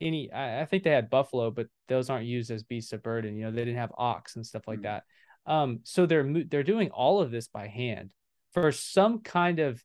Any. 0.00 0.32
I, 0.32 0.62
I 0.62 0.64
think 0.64 0.84
they 0.84 0.90
had 0.90 1.10
buffalo, 1.10 1.50
but 1.50 1.66
those 1.88 2.08
aren't 2.08 2.26
used 2.26 2.50
as 2.50 2.62
beasts 2.62 2.92
of 2.92 3.02
burden. 3.02 3.36
You 3.36 3.44
know, 3.44 3.50
they 3.50 3.64
didn't 3.64 3.78
have 3.78 3.92
ox 3.96 4.36
and 4.36 4.46
stuff 4.46 4.66
like 4.66 4.80
mm-hmm. 4.80 5.00
that. 5.46 5.52
Um. 5.52 5.80
So 5.84 6.06
they're 6.06 6.44
they're 6.48 6.62
doing 6.62 6.90
all 6.90 7.20
of 7.20 7.30
this 7.30 7.48
by 7.48 7.68
hand 7.68 8.14
for 8.52 8.72
some 8.72 9.20
kind 9.20 9.58
of 9.58 9.82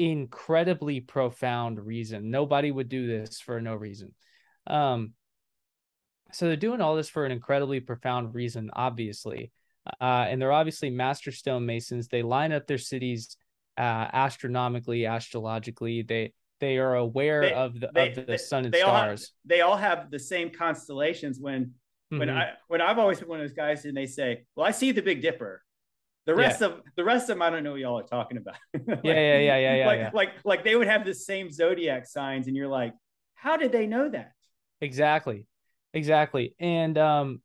incredibly 0.00 1.00
profound 1.00 1.78
reason. 1.78 2.30
Nobody 2.30 2.70
would 2.70 2.88
do 2.88 3.06
this 3.06 3.40
for 3.40 3.60
no 3.60 3.74
reason. 3.74 4.14
Um, 4.66 5.12
so 6.32 6.46
they're 6.46 6.56
doing 6.56 6.80
all 6.80 6.96
this 6.96 7.10
for 7.10 7.26
an 7.26 7.32
incredibly 7.32 7.80
profound 7.80 8.34
reason, 8.34 8.70
obviously. 8.72 9.52
Uh, 10.00 10.26
and 10.28 10.40
they're 10.40 10.52
obviously 10.52 10.88
master 10.88 11.30
stonemasons. 11.30 12.08
They 12.08 12.22
line 12.22 12.52
up 12.52 12.66
their 12.66 12.78
cities 12.78 13.36
uh, 13.76 14.06
astronomically, 14.12 15.04
astrologically. 15.04 16.02
They 16.02 16.32
they 16.60 16.76
are 16.76 16.94
aware 16.94 17.40
they, 17.40 17.52
of 17.52 17.80
the 17.80 17.90
they, 17.94 18.08
of 18.08 18.14
the 18.14 18.22
they, 18.22 18.36
sun 18.36 18.66
and 18.66 18.74
stars. 18.74 18.86
All 18.88 18.94
have, 18.94 19.20
they 19.44 19.60
all 19.62 19.76
have 19.76 20.10
the 20.10 20.18
same 20.18 20.50
constellations. 20.50 21.38
When 21.40 21.64
mm-hmm. 21.64 22.18
when 22.18 22.30
I 22.30 22.52
when 22.68 22.80
I've 22.80 22.98
always 22.98 23.20
been 23.20 23.28
one 23.28 23.40
of 23.40 23.48
those 23.48 23.56
guys, 23.56 23.84
and 23.84 23.96
they 23.96 24.06
say, 24.06 24.44
"Well, 24.54 24.66
I 24.66 24.70
see 24.70 24.92
the 24.92 25.02
Big 25.02 25.22
Dipper." 25.22 25.62
The 26.26 26.34
rest 26.34 26.60
yeah. 26.60 26.68
of 26.68 26.82
the 26.96 27.04
rest 27.04 27.24
of 27.24 27.36
them, 27.36 27.42
I 27.42 27.50
don't 27.50 27.64
know 27.64 27.72
what 27.72 27.80
y'all 27.80 27.98
are 27.98 28.02
talking 28.02 28.36
about. 28.36 28.56
like, 28.74 29.00
yeah, 29.02 29.14
yeah, 29.14 29.38
yeah, 29.38 29.58
yeah, 29.58 29.74
yeah. 29.76 29.86
Like 29.86 29.98
yeah. 29.98 30.10
like 30.12 30.30
like 30.44 30.64
they 30.64 30.76
would 30.76 30.86
have 30.86 31.04
the 31.04 31.14
same 31.14 31.50
zodiac 31.50 32.06
signs, 32.06 32.46
and 32.46 32.56
you're 32.56 32.68
like, 32.68 32.94
how 33.34 33.56
did 33.56 33.72
they 33.72 33.86
know 33.86 34.08
that? 34.08 34.32
Exactly. 34.80 35.46
Exactly. 35.94 36.54
And 36.58 36.96
um 36.98 37.40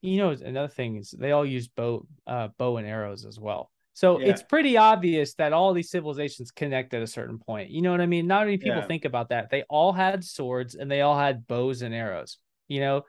you 0.00 0.16
know 0.18 0.30
another 0.30 0.68
thing 0.68 0.96
is 0.96 1.14
they 1.16 1.32
all 1.32 1.46
use 1.46 1.68
bow 1.68 2.06
uh 2.26 2.48
bow 2.58 2.76
and 2.76 2.86
arrows 2.86 3.24
as 3.24 3.38
well. 3.38 3.70
So 3.94 4.18
yeah. 4.18 4.28
it's 4.28 4.42
pretty 4.42 4.76
obvious 4.76 5.34
that 5.34 5.52
all 5.52 5.74
these 5.74 5.90
civilizations 5.90 6.50
connect 6.50 6.94
at 6.94 7.02
a 7.02 7.06
certain 7.06 7.38
point. 7.38 7.70
You 7.70 7.82
know 7.82 7.90
what 7.90 8.00
I 8.00 8.06
mean? 8.06 8.26
Not 8.26 8.46
many 8.46 8.56
people 8.56 8.78
yeah. 8.78 8.86
think 8.86 9.04
about 9.04 9.28
that. 9.28 9.50
They 9.50 9.64
all 9.68 9.92
had 9.92 10.24
swords 10.24 10.74
and 10.74 10.90
they 10.90 11.02
all 11.02 11.18
had 11.18 11.46
bows 11.46 11.82
and 11.82 11.94
arrows, 11.94 12.38
you 12.68 12.80
know, 12.80 13.02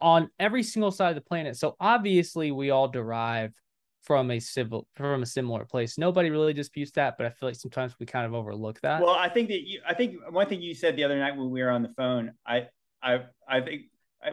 on 0.00 0.30
every 0.38 0.62
single 0.62 0.90
side 0.90 1.10
of 1.10 1.16
the 1.16 1.28
planet. 1.28 1.56
So 1.56 1.76
obviously 1.78 2.50
we 2.50 2.70
all 2.70 2.88
derive 2.88 3.52
from 4.02 4.30
a 4.30 4.40
civil 4.40 4.86
from 4.94 5.22
a 5.22 5.26
similar 5.26 5.64
place. 5.64 5.96
Nobody 5.96 6.30
really 6.30 6.52
disputes 6.52 6.90
that, 6.92 7.16
but 7.16 7.26
I 7.26 7.30
feel 7.30 7.48
like 7.48 7.56
sometimes 7.56 7.94
we 7.98 8.06
kind 8.06 8.26
of 8.26 8.34
overlook 8.34 8.80
that. 8.80 9.00
Well, 9.00 9.14
I 9.14 9.28
think 9.28 9.48
that 9.48 9.66
you 9.66 9.80
I 9.86 9.94
think 9.94 10.16
one 10.30 10.48
thing 10.48 10.60
you 10.60 10.74
said 10.74 10.96
the 10.96 11.04
other 11.04 11.18
night 11.18 11.36
when 11.36 11.50
we 11.50 11.62
were 11.62 11.70
on 11.70 11.82
the 11.82 11.92
phone, 11.96 12.32
I 12.46 12.68
I 13.02 13.20
I 13.48 13.60
think 13.60 13.82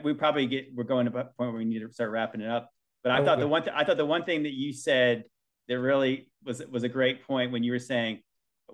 we 0.04 0.14
probably 0.14 0.48
get 0.48 0.68
we're 0.74 0.84
going 0.84 1.06
to 1.06 1.12
a 1.12 1.24
point 1.24 1.34
where 1.38 1.52
we 1.52 1.66
need 1.66 1.80
to 1.80 1.92
start 1.92 2.12
wrapping 2.12 2.42
it 2.42 2.50
up. 2.50 2.72
But 3.04 3.12
I 3.12 3.20
oh, 3.20 3.26
thought 3.26 3.40
the 3.40 3.48
one 3.48 3.64
th- 3.64 3.76
I 3.76 3.84
thought 3.84 3.98
the 3.98 4.06
one 4.06 4.24
thing 4.24 4.44
that 4.44 4.54
you 4.54 4.74
said 4.74 5.24
that 5.68 5.80
really 5.80 6.30
was 6.44 6.62
was 6.70 6.84
a 6.84 6.90
great 6.90 7.26
point 7.26 7.52
when 7.52 7.64
you 7.64 7.72
were 7.72 7.80
saying 7.80 8.22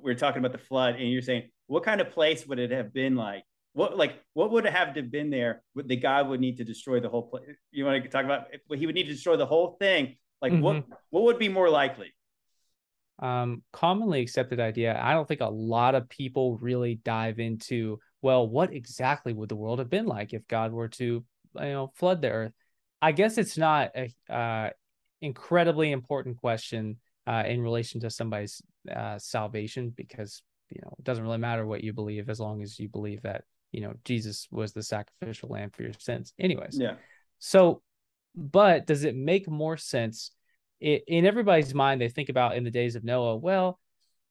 we 0.01 0.11
were 0.11 0.19
talking 0.19 0.39
about 0.39 0.51
the 0.51 0.57
flood 0.57 0.95
and 0.95 1.09
you're 1.11 1.21
saying 1.21 1.49
what 1.67 1.83
kind 1.83 2.01
of 2.01 2.11
place 2.11 2.45
would 2.47 2.59
it 2.59 2.71
have 2.71 2.93
been 2.93 3.15
like? 3.15 3.43
What 3.73 3.97
like 3.97 4.21
what 4.33 4.51
would 4.51 4.65
have 4.65 4.93
to 4.93 5.01
have 5.01 5.11
been 5.11 5.29
there? 5.29 5.61
Would 5.75 5.89
the 5.89 5.97
God 5.97 6.29
would 6.29 6.39
need 6.39 6.57
to 6.57 6.63
destroy 6.63 7.01
the 7.01 7.09
whole 7.09 7.23
place? 7.23 7.57
You 7.71 7.85
want 7.85 8.01
to 8.01 8.09
talk 8.09 8.23
about? 8.23 8.47
well, 8.69 8.79
He 8.79 8.85
would 8.85 8.95
need 8.95 9.07
to 9.07 9.13
destroy 9.13 9.35
the 9.35 9.45
whole 9.45 9.75
thing. 9.79 10.15
Like 10.45 10.53
mm-hmm. 10.53 10.61
what 10.61 10.83
what 11.09 11.23
would 11.23 11.39
be 11.39 11.49
more 11.49 11.71
likely? 11.71 12.13
Um, 13.17 13.63
commonly 13.73 14.21
accepted 14.21 14.59
idea. 14.59 14.99
I 15.01 15.13
don't 15.13 15.27
think 15.27 15.41
a 15.41 15.49
lot 15.49 15.95
of 15.95 16.07
people 16.07 16.59
really 16.59 16.99
dive 17.03 17.39
into 17.39 17.97
well, 18.21 18.47
what 18.47 18.71
exactly 18.71 19.33
would 19.33 19.49
the 19.49 19.55
world 19.55 19.79
have 19.79 19.89
been 19.89 20.05
like 20.05 20.33
if 20.33 20.47
God 20.47 20.71
were 20.71 20.87
to, 20.89 21.03
you 21.03 21.25
know, 21.55 21.91
flood 21.95 22.21
the 22.21 22.29
earth? 22.29 22.51
I 23.01 23.11
guess 23.11 23.39
it's 23.39 23.57
not 23.57 23.89
a 23.95 24.11
uh, 24.31 24.69
incredibly 25.19 25.91
important 25.91 26.37
question 26.37 26.97
uh, 27.25 27.43
in 27.47 27.59
relation 27.59 28.01
to 28.01 28.11
somebody's 28.11 28.61
uh, 28.95 29.17
salvation 29.17 29.93
because 29.95 30.43
you 30.69 30.79
know 30.83 30.93
it 30.99 31.03
doesn't 31.03 31.23
really 31.23 31.39
matter 31.39 31.65
what 31.65 31.83
you 31.83 31.91
believe 31.91 32.29
as 32.29 32.39
long 32.39 32.61
as 32.61 32.79
you 32.79 32.87
believe 32.87 33.23
that 33.23 33.45
you 33.71 33.81
know 33.81 33.93
Jesus 34.03 34.47
was 34.51 34.73
the 34.73 34.83
sacrificial 34.83 35.49
lamb 35.49 35.71
for 35.71 35.81
your 35.81 35.93
sins. 35.97 36.33
Anyways, 36.37 36.77
yeah. 36.79 36.97
So, 37.39 37.81
but 38.35 38.85
does 38.85 39.03
it 39.03 39.15
make 39.15 39.49
more 39.49 39.77
sense? 39.77 40.31
It, 40.79 41.03
in 41.07 41.25
everybody's 41.25 41.73
mind, 41.73 42.01
they 42.01 42.09
think 42.09 42.29
about 42.29 42.55
in 42.55 42.63
the 42.63 42.71
days 42.71 42.95
of 42.95 43.03
Noah. 43.03 43.37
Well, 43.37 43.79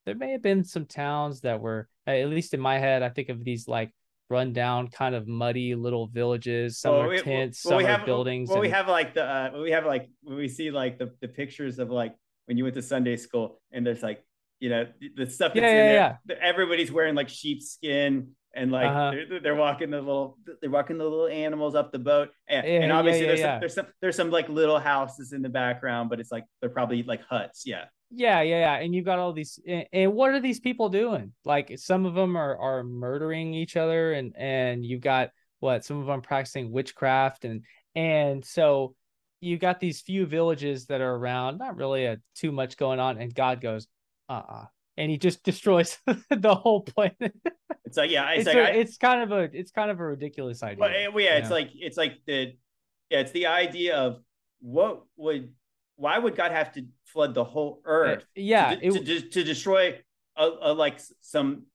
there 0.05 0.15
may 0.15 0.33
have 0.33 0.43
been 0.43 0.65
some 0.65 0.87
towns 0.87 1.41
that 1.41 1.61
were 1.61 1.89
at 2.07 2.29
least 2.29 2.55
in 2.55 2.61
my 2.61 2.79
head 2.79 3.03
i 3.03 3.09
think 3.09 3.29
of 3.29 3.43
these 3.45 3.67
like 3.69 3.91
rundown 4.31 4.89
kind 4.89 5.15
of 5.15 5.27
muddy 5.27 5.75
little 5.75 6.07
villages 6.07 6.79
some 6.79 6.93
well, 6.93 7.11
are 7.11 7.19
tents 7.19 7.65
well, 7.65 7.81
some 7.81 7.87
have, 7.87 8.03
are 8.03 8.07
buildings 8.07 8.49
well 8.49 8.57
and... 8.57 8.63
we 8.63 8.71
have 8.71 8.89
like 8.89 9.15
the 9.15 9.23
uh, 9.23 9.51
we 9.63 9.71
have 9.71 9.85
like 9.85 10.09
we 10.23 10.49
see 10.49 10.71
like 10.71 10.99
the, 10.99 11.13
the 11.21 11.29
pictures 11.29 11.79
of 11.79 11.91
like 11.91 12.15
when 12.47 12.57
you 12.57 12.65
went 12.65 12.75
to 12.75 12.83
sunday 12.83 13.17
school 13.17 13.61
and 13.71 13.87
there's 13.87 14.03
like 14.03 14.25
you 14.61 14.71
know 14.71 14.87
the 15.17 15.27
stuff 15.27 15.53
that's 15.53 15.63
yeah, 15.63 15.71
in 15.71 15.77
yeah, 15.77 16.17
there 16.25 16.39
yeah. 16.39 16.49
everybody's 16.49 16.91
wearing 16.91 17.15
like 17.15 17.29
sheepskin 17.29 18.29
and 18.55 18.71
like 18.71 18.87
uh-huh. 18.87 19.11
they're, 19.29 19.41
they're, 19.41 19.55
walking 19.55 19.91
the 19.91 19.99
little 19.99 20.39
they're 20.61 20.71
walking 20.71 20.99
the 20.99 21.05
little 21.05 21.29
animals 21.29 21.75
up 21.75 21.93
the 21.93 21.99
boat 21.99 22.31
and, 22.49 22.67
yeah, 22.67 22.81
and 22.81 22.93
obviously 22.93 23.27
there's, 23.27 23.41
Some, 23.41 23.61
there's 23.61 23.75
some 23.75 23.87
there's 24.01 24.17
some 24.17 24.31
like 24.31 24.49
little 24.49 24.79
houses 24.79 25.33
in 25.33 25.43
the 25.43 25.49
background 25.49 26.11
but 26.11 26.21
it's 26.21 26.31
like 26.31 26.45
they're 26.61 26.71
probably 26.71 27.03
like 27.03 27.23
huts 27.25 27.65
yeah 27.67 27.85
yeah, 28.17 28.43
yeah, 28.43 28.61
yeah. 28.61 28.75
And 28.77 28.95
you've 28.95 29.05
got 29.05 29.19
all 29.19 29.33
these 29.33 29.59
and 29.67 30.13
what 30.13 30.31
are 30.31 30.41
these 30.41 30.61
people 30.61 30.89
doing? 30.89 31.33
Like 31.45 31.79
some 31.79 32.07
of 32.07 32.15
them 32.15 32.37
are 32.37 32.57
are 32.57 32.85
murdering 32.85 33.55
each 33.55 33.77
other 33.77 34.13
and 34.13 34.33
and 34.37 34.85
you've 34.85 35.01
got 35.01 35.31
what 35.61 35.85
some 35.85 36.01
of 36.01 36.07
them 36.07 36.23
practicing 36.23 36.71
witchcraft 36.71 37.45
and 37.45 37.63
and 37.95 38.45
so 38.45 38.95
you 39.41 39.59
got 39.59 39.81
these 39.81 40.01
few 40.01 40.27
villages 40.27 40.87
that 40.87 41.01
are 41.01 41.15
around, 41.15 41.59
not 41.59 41.77
really 41.77 42.07
a 42.07 42.19
too 42.35 42.53
much 42.53 42.77
going 42.77 43.01
on 43.01 43.19
and 43.19 43.35
God 43.35 43.61
goes, 43.61 43.87
"Uh-uh. 44.29 44.67
And 44.97 45.11
he 45.11 45.19
just 45.19 45.43
destroys 45.43 45.99
the 46.31 46.55
whole 46.55 46.83
planet. 46.83 47.35
It's 47.85 47.97
like 47.97 48.11
yeah, 48.11 48.31
it's, 48.31 48.47
it's, 48.47 48.47
like 48.47 48.57
a, 48.57 48.73
I, 48.73 48.77
it's 48.77 48.97
kind 48.97 49.23
of 49.23 49.33
a 49.33 49.51
it's 49.53 49.71
kind 49.71 49.91
of 49.91 50.01
a 50.01 50.05
ridiculous 50.05 50.63
idea. 50.63 50.79
But 50.79 50.91
eh, 50.93 51.09
well, 51.09 51.25
yeah, 51.25 51.37
it's 51.39 51.51
know? 51.51 51.57
like 51.57 51.71
it's 51.75 51.97
like 51.97 52.19
the 52.27 52.57
yeah, 53.11 53.21
it's 53.21 53.33
the 53.33 53.47
idea 53.47 53.97
of 53.97 54.21
what 54.61 55.03
would 55.17 55.53
why 55.97 56.19
would 56.19 56.35
God 56.37 56.51
have 56.53 56.73
to 56.73 56.87
flood 57.05 57.35
the 57.35 57.45
whole 57.45 57.81
earth? 57.85 58.25
yeah, 58.35 58.75
to, 58.75 58.87
it, 58.87 59.07
to, 59.07 59.21
to 59.31 59.45
destroy 59.45 59.99
a, 60.37 60.51
a, 60.63 60.73
like 60.73 61.01
some 61.21 61.67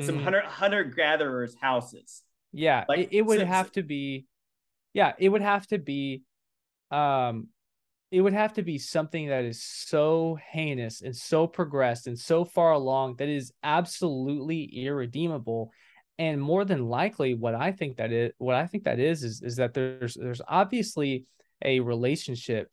some 0.00 0.18
Mhm. 0.18 0.22
hunter 0.22 0.42
hunter 0.42 0.84
gatherers' 0.84 1.54
houses. 1.60 2.22
yeah, 2.52 2.84
like, 2.88 3.00
it, 3.00 3.08
it 3.12 3.22
would 3.22 3.40
so- 3.40 3.46
have 3.46 3.70
to 3.72 3.82
be, 3.82 4.26
yeah, 4.92 5.12
it 5.18 5.28
would 5.28 5.42
have 5.42 5.66
to 5.68 5.78
be, 5.78 6.22
um, 6.90 7.48
it 8.14 8.20
would 8.20 8.32
have 8.32 8.52
to 8.52 8.62
be 8.62 8.78
something 8.78 9.26
that 9.26 9.44
is 9.44 9.60
so 9.60 10.38
heinous 10.52 11.02
and 11.02 11.16
so 11.16 11.48
progressed 11.48 12.06
and 12.06 12.16
so 12.16 12.44
far 12.44 12.70
along 12.70 13.16
that 13.16 13.28
is 13.28 13.52
absolutely 13.64 14.62
irredeemable. 14.86 15.72
And 16.16 16.40
more 16.40 16.64
than 16.64 16.88
likely, 16.88 17.34
what 17.34 17.56
I 17.56 17.72
think 17.72 17.96
that 17.96 18.12
is, 18.12 18.30
what 18.38 18.54
I 18.54 18.68
think 18.68 18.84
that 18.84 19.00
is, 19.00 19.24
is 19.24 19.42
is 19.42 19.56
that 19.56 19.74
there's 19.74 20.14
there's 20.14 20.40
obviously 20.46 21.24
a 21.64 21.80
relationship 21.80 22.70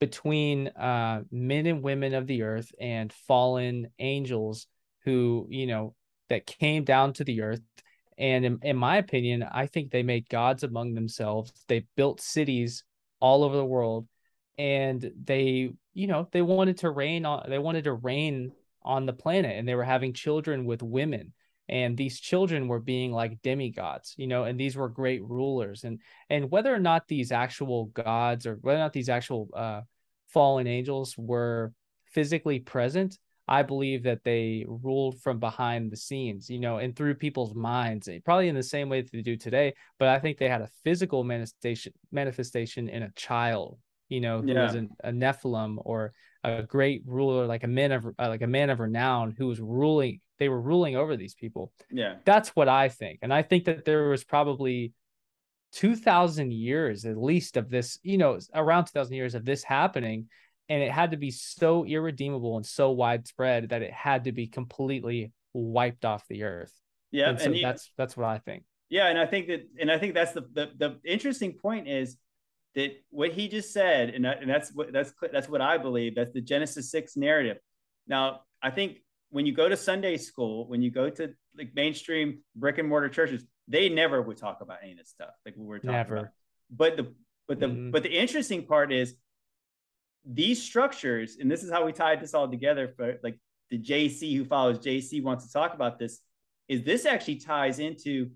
between 0.00 0.68
uh, 0.68 1.20
men 1.30 1.66
and 1.66 1.82
women 1.82 2.14
of 2.14 2.26
the 2.26 2.42
earth 2.42 2.72
and 2.80 3.12
fallen 3.12 3.88
angels 3.98 4.68
who 5.04 5.46
you 5.50 5.66
know 5.66 5.94
that 6.30 6.46
came 6.46 6.84
down 6.84 7.12
to 7.14 7.24
the 7.24 7.42
earth. 7.42 7.60
And 8.16 8.42
in, 8.46 8.58
in 8.62 8.76
my 8.76 8.96
opinion 8.96 9.44
i 9.52 9.66
think 9.66 9.90
they 9.90 10.02
made 10.02 10.30
gods 10.30 10.62
among 10.62 10.94
themselves. 10.94 11.52
They 11.68 11.84
built 11.94 12.22
cities 12.22 12.84
all 13.20 13.44
over 13.44 13.56
the 13.56 13.66
world 13.66 14.06
and 14.58 15.12
they 15.24 15.70
you 15.94 16.06
know 16.06 16.28
they 16.32 16.42
wanted 16.42 16.78
to 16.78 16.90
reign 16.90 17.24
on 17.24 17.48
they 17.48 17.58
wanted 17.58 17.84
to 17.84 17.92
reign 17.92 18.52
on 18.82 19.06
the 19.06 19.12
planet 19.12 19.56
and 19.56 19.68
they 19.68 19.74
were 19.74 19.84
having 19.84 20.12
children 20.12 20.64
with 20.64 20.82
women. 20.82 21.32
And 21.70 21.98
these 21.98 22.18
children 22.18 22.66
were 22.66 22.80
being 22.80 23.12
like 23.12 23.42
demigods 23.42 24.14
you 24.16 24.26
know 24.26 24.44
and 24.44 24.58
these 24.58 24.76
were 24.76 24.88
great 24.88 25.22
rulers. 25.22 25.84
And 25.84 26.00
and 26.28 26.50
whether 26.50 26.74
or 26.74 26.80
not 26.80 27.06
these 27.06 27.30
actual 27.30 27.86
gods 27.86 28.46
or 28.46 28.58
whether 28.62 28.78
or 28.78 28.82
not 28.82 28.92
these 28.92 29.08
actual 29.08 29.48
uh 29.54 29.82
fallen 30.28 30.66
angels 30.66 31.14
were 31.16 31.72
physically 32.06 32.58
present 32.58 33.18
i 33.46 33.62
believe 33.62 34.02
that 34.02 34.22
they 34.24 34.64
ruled 34.66 35.18
from 35.22 35.38
behind 35.38 35.90
the 35.90 35.96
scenes 35.96 36.50
you 36.50 36.58
know 36.58 36.76
and 36.78 36.94
through 36.94 37.14
people's 37.14 37.54
minds 37.54 38.08
eh, 38.08 38.18
probably 38.24 38.48
in 38.48 38.54
the 38.54 38.62
same 38.62 38.90
way 38.90 39.00
that 39.00 39.10
they 39.10 39.22
do 39.22 39.36
today. 39.36 39.72
But 39.98 40.08
i 40.08 40.18
think 40.18 40.36
they 40.36 40.48
had 40.48 40.62
a 40.62 40.70
physical 40.84 41.24
manifestation 41.24 41.92
manifestation 42.12 42.88
in 42.88 43.02
a 43.04 43.12
child 43.12 43.78
you 44.08 44.20
know 44.20 44.42
who 44.42 44.54
was 44.56 44.74
an, 44.74 44.90
a 45.04 45.10
nephilim 45.10 45.76
or 45.84 46.12
a 46.44 46.62
great 46.62 47.02
ruler 47.06 47.46
like 47.46 47.64
a 47.64 47.68
man 47.68 47.92
of 47.92 48.06
uh, 48.06 48.28
like 48.28 48.42
a 48.42 48.46
man 48.46 48.70
of 48.70 48.80
renown 48.80 49.34
who 49.36 49.46
was 49.46 49.60
ruling 49.60 50.20
they 50.38 50.48
were 50.48 50.60
ruling 50.60 50.96
over 50.96 51.16
these 51.16 51.34
people 51.34 51.72
Yeah, 51.90 52.16
that's 52.24 52.50
what 52.50 52.68
I 52.68 52.88
think. 52.88 53.20
And 53.22 53.32
I 53.32 53.42
think 53.42 53.64
that 53.64 53.84
there 53.84 54.08
was 54.08 54.24
probably 54.24 54.92
2000 55.72 56.52
years 56.52 57.04
at 57.04 57.16
least 57.16 57.56
of 57.56 57.68
this, 57.70 57.98
you 58.02 58.18
know, 58.18 58.38
around 58.54 58.86
2000 58.86 59.14
years 59.14 59.34
of 59.34 59.44
this 59.44 59.62
happening. 59.62 60.28
And 60.68 60.82
it 60.82 60.90
had 60.92 61.12
to 61.12 61.16
be 61.16 61.30
so 61.30 61.84
irredeemable 61.84 62.56
and 62.56 62.66
so 62.66 62.90
widespread 62.90 63.70
that 63.70 63.82
it 63.82 63.92
had 63.92 64.24
to 64.24 64.32
be 64.32 64.46
completely 64.46 65.32
wiped 65.54 66.04
off 66.04 66.26
the 66.28 66.42
earth. 66.42 66.72
yeah, 67.10 67.30
and 67.30 67.38
so 67.38 67.46
and 67.46 67.56
you- 67.56 67.62
that's 67.62 67.90
that's 67.96 68.16
what 68.16 68.26
I 68.26 68.38
think. 68.38 68.64
Yeah, 68.90 69.08
and 69.08 69.18
I 69.18 69.26
think 69.26 69.48
that, 69.48 69.68
and 69.80 69.90
I 69.90 69.98
think 69.98 70.14
that's 70.14 70.32
the 70.32 70.42
the, 70.52 70.70
the 70.76 71.00
interesting 71.04 71.54
point 71.54 71.88
is 71.88 72.16
that 72.74 72.92
what 73.10 73.32
he 73.32 73.48
just 73.48 73.72
said, 73.72 74.10
and, 74.10 74.24
that, 74.24 74.40
and 74.42 74.50
that's 74.50 74.72
what 74.72 74.92
that's 74.92 75.12
that's 75.32 75.48
what 75.48 75.60
I 75.60 75.78
believe. 75.78 76.14
That's 76.14 76.32
the 76.32 76.40
Genesis 76.40 76.90
six 76.90 77.16
narrative. 77.16 77.58
Now, 78.06 78.42
I 78.62 78.70
think 78.70 78.98
when 79.30 79.46
you 79.46 79.52
go 79.52 79.68
to 79.68 79.76
Sunday 79.76 80.16
school, 80.16 80.68
when 80.68 80.82
you 80.82 80.90
go 80.90 81.10
to 81.10 81.34
like 81.56 81.74
mainstream 81.74 82.40
brick 82.54 82.78
and 82.78 82.88
mortar 82.88 83.08
churches, 83.08 83.44
they 83.66 83.88
never 83.88 84.22
would 84.22 84.36
talk 84.36 84.60
about 84.60 84.78
any 84.82 84.92
of 84.92 84.98
this 84.98 85.08
stuff 85.10 85.30
like 85.44 85.54
we're 85.56 85.78
talking 85.78 85.92
Never. 85.92 86.16
about. 86.16 86.28
But 86.70 86.96
the 86.96 87.14
but 87.46 87.60
the 87.60 87.66
Mhm. 87.66 87.92
but 87.92 88.02
the 88.02 88.10
interesting 88.10 88.66
part 88.66 88.92
is 88.92 89.14
these 90.24 90.62
structures, 90.62 91.36
and 91.40 91.50
this 91.50 91.62
is 91.62 91.70
how 91.70 91.84
we 91.86 91.92
tied 91.92 92.20
this 92.20 92.34
all 92.34 92.48
together 92.48 92.88
for 92.96 93.18
like 93.22 93.38
the 93.70 93.78
JC 93.78 94.36
who 94.36 94.44
follows 94.44 94.78
JC 94.78 95.22
wants 95.22 95.46
to 95.46 95.52
talk 95.52 95.74
about 95.74 95.98
this, 95.98 96.20
is 96.68 96.82
this 96.84 97.06
actually 97.06 97.36
ties 97.36 97.78
into 97.78 98.30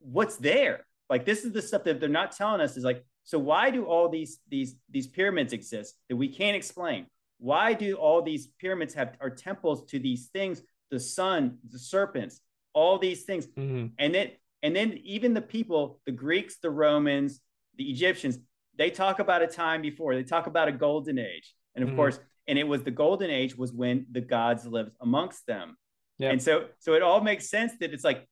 what's 0.00 0.36
there. 0.36 0.86
Like 1.10 1.24
this 1.24 1.44
is 1.44 1.52
the 1.52 1.62
stuff 1.62 1.84
that 1.84 2.00
they're 2.00 2.08
not 2.08 2.32
telling 2.32 2.60
us 2.60 2.76
is 2.76 2.84
like, 2.84 3.04
so 3.28 3.38
why 3.38 3.68
do 3.68 3.84
all 3.84 4.08
these 4.08 4.40
these 4.48 4.74
these 4.88 5.06
pyramids 5.06 5.52
exist 5.52 5.98
that 6.08 6.16
we 6.16 6.28
can't 6.28 6.56
explain? 6.56 7.04
Why 7.36 7.74
do 7.74 7.96
all 7.96 8.22
these 8.22 8.46
pyramids 8.46 8.94
have 8.94 9.10
are 9.20 9.28
temples 9.28 9.84
to 9.90 9.98
these 9.98 10.28
things, 10.28 10.62
the 10.90 10.98
sun, 10.98 11.58
the 11.70 11.78
serpents, 11.78 12.40
all 12.72 12.98
these 12.98 13.24
things? 13.24 13.46
Mhm. 13.48 13.92
And 13.98 14.14
then 14.14 14.30
and 14.62 14.74
then 14.74 14.94
even 15.04 15.34
the 15.34 15.42
people, 15.42 16.00
the 16.06 16.12
Greeks, 16.24 16.56
the 16.62 16.70
Romans, 16.70 17.42
the 17.76 17.90
Egyptians, 17.90 18.38
they 18.78 18.90
talk 18.90 19.18
about 19.18 19.42
a 19.42 19.46
time 19.46 19.82
before. 19.82 20.14
They 20.14 20.22
talk 20.22 20.46
about 20.46 20.68
a 20.68 20.72
golden 20.72 21.18
age. 21.18 21.54
And 21.74 21.84
of 21.84 21.90
Mhm. 21.90 21.96
course, 21.96 22.18
and 22.46 22.58
it 22.58 22.66
was 22.66 22.82
the 22.82 22.90
golden 23.04 23.28
age 23.28 23.58
was 23.58 23.74
when 23.74 24.06
the 24.10 24.22
gods 24.22 24.66
lived 24.66 24.92
amongst 25.00 25.46
them. 25.46 25.76
Yep. 26.16 26.32
And 26.32 26.42
so 26.42 26.70
so 26.78 26.94
it 26.94 27.02
all 27.02 27.20
makes 27.20 27.50
sense 27.50 27.76
that 27.80 27.92
it's 27.92 28.04
like 28.04 28.26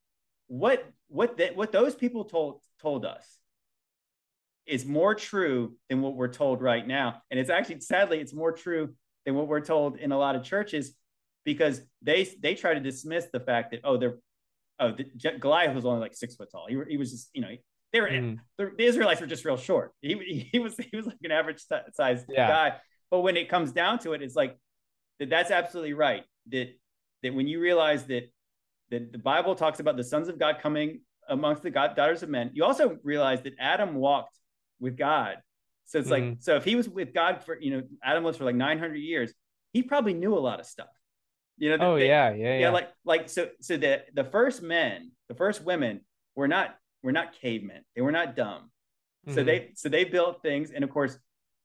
what 0.46 0.90
what 1.08 1.36
that 1.36 1.54
what 1.54 1.70
those 1.70 1.94
people 1.94 2.24
told 2.24 2.62
told 2.80 3.04
us 3.04 3.38
is 4.66 4.84
more 4.84 5.14
true 5.14 5.74
than 5.88 6.00
what 6.02 6.14
we're 6.14 6.32
told 6.32 6.60
right 6.60 6.86
now. 6.86 7.22
And 7.30 7.38
it's 7.40 7.50
actually 7.50 7.80
sadly 7.80 8.18
it's 8.20 8.34
more 8.34 8.52
true 8.52 8.94
than 9.24 9.34
what 9.34 9.46
we're 9.48 9.60
told 9.60 9.96
in 9.98 10.12
a 10.12 10.18
lot 10.18 10.36
of 10.36 10.42
churches 10.42 10.92
because 11.44 11.80
they 12.02 12.24
they 12.40 12.54
try 12.54 12.74
to 12.74 12.80
dismiss 12.80 13.26
the 13.32 13.40
fact 13.40 13.70
that 13.72 13.80
oh 13.84 13.96
they're 13.96 14.18
oh 14.80 14.92
the, 14.92 15.04
Goliath 15.38 15.74
was 15.74 15.84
only 15.86 16.00
like 16.00 16.14
six 16.14 16.34
foot 16.36 16.48
tall. 16.50 16.66
He, 16.68 16.78
he 16.88 16.96
was 16.96 17.10
just 17.12 17.30
you 17.32 17.42
know 17.42 17.50
they 17.92 18.00
were 18.00 18.08
Mhm. 18.08 18.38
the, 18.58 18.72
the 18.76 18.84
Israelites 18.84 19.20
were 19.20 19.26
just 19.26 19.44
real 19.44 19.56
short. 19.56 19.92
He, 20.02 20.48
he 20.52 20.58
was 20.58 20.76
he 20.76 20.96
was 20.96 21.06
like 21.06 21.18
an 21.22 21.30
average 21.32 21.60
st- 21.60 21.94
size 21.94 22.24
Yeah. 22.28 22.48
guy. 22.48 22.76
But 23.10 23.20
when 23.20 23.36
it 23.36 23.48
comes 23.48 23.70
down 23.72 24.00
to 24.00 24.12
it, 24.14 24.22
it's 24.22 24.34
like 24.34 24.58
that. 25.20 25.30
That's 25.30 25.50
absolutely 25.52 25.94
right. 25.94 26.24
That 26.48 26.68
that 27.22 27.32
when 27.34 27.46
you 27.46 27.60
realize 27.60 28.04
that 28.06 28.24
that 28.90 29.12
the 29.12 29.18
Bible 29.18 29.54
talks 29.54 29.78
about 29.80 29.96
the 29.96 30.04
sons 30.04 30.28
of 30.28 30.38
God 30.38 30.58
coming 30.60 31.00
amongst 31.28 31.62
the 31.62 31.70
God, 31.70 31.96
daughters 31.96 32.22
of 32.22 32.28
men, 32.28 32.50
you 32.54 32.64
also 32.64 32.98
realize 33.02 33.42
that 33.42 33.54
Adam 33.58 33.94
walked 33.94 34.38
with 34.80 34.96
God. 34.96 35.38
So 35.84 35.98
it's 35.98 36.10
like 36.10 36.22
Mhm. 36.24 36.42
so 36.42 36.56
if 36.56 36.64
he 36.64 36.74
was 36.74 36.88
with 36.88 37.14
God 37.14 37.44
for 37.44 37.58
you 37.60 37.70
know 37.70 37.82
Adam 38.02 38.24
was 38.24 38.36
for 38.36 38.44
like 38.44 38.56
nine 38.56 38.78
hundred 38.78 38.96
years, 38.98 39.32
he 39.72 39.82
probably 39.82 40.14
knew 40.14 40.34
a 40.36 40.38
lot 40.40 40.60
of 40.60 40.66
stuff. 40.66 40.88
You 41.58 41.76
know. 41.76 41.92
Oh 41.92 41.96
they- 41.98 42.08
yeah, 42.08 42.30
yeah, 42.32 42.44
yeah, 42.54 42.58
yeah. 42.58 42.70
like 42.70 42.90
like 43.04 43.28
so 43.28 43.48
so 43.60 43.76
the 43.76 44.04
the 44.14 44.24
first 44.24 44.62
men 44.62 45.12
the 45.28 45.34
first 45.34 45.62
women 45.64 46.00
were 46.34 46.48
not 46.48 46.76
were 47.02 47.12
not 47.12 47.32
cavemen 47.40 47.82
they 47.94 48.02
were 48.02 48.12
not 48.12 48.34
dumb 48.36 48.70
so 49.28 49.42
Mhm. 49.42 49.46
they 49.46 49.70
so 49.74 49.88
they 49.88 50.04
built 50.04 50.42
things 50.42 50.70
and 50.70 50.82
of 50.84 50.90
course 50.90 51.18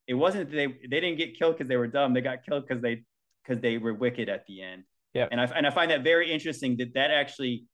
it 0.07 0.14
wasn't 0.14 0.49
that 0.49 0.56
they 0.56 0.68
they 0.68 0.99
didn't 1.02 1.18
get 1.18 1.36
killed 1.38 1.56
because 1.57 1.68
they 1.68 1.77
were 1.77 1.88
dumb 1.88 2.14
they 2.14 2.22
got 2.22 2.44
killed 2.45 2.65
because 2.68 2.81
they 2.81 3.03
because 3.44 3.60
they 3.61 3.77
were 3.77 3.94
wicked 3.94 4.30
at 4.30 4.45
the 4.45 4.61
end 4.61 4.84
Yeah. 5.14 5.27
and 5.31 5.41
i 5.41 5.45
and 5.45 5.65
i 5.68 5.72
find 5.72 5.90
that 5.91 6.03
very 6.03 6.31
interesting 6.31 6.77
that 6.77 6.94
that 6.94 7.11
actually 7.11 7.65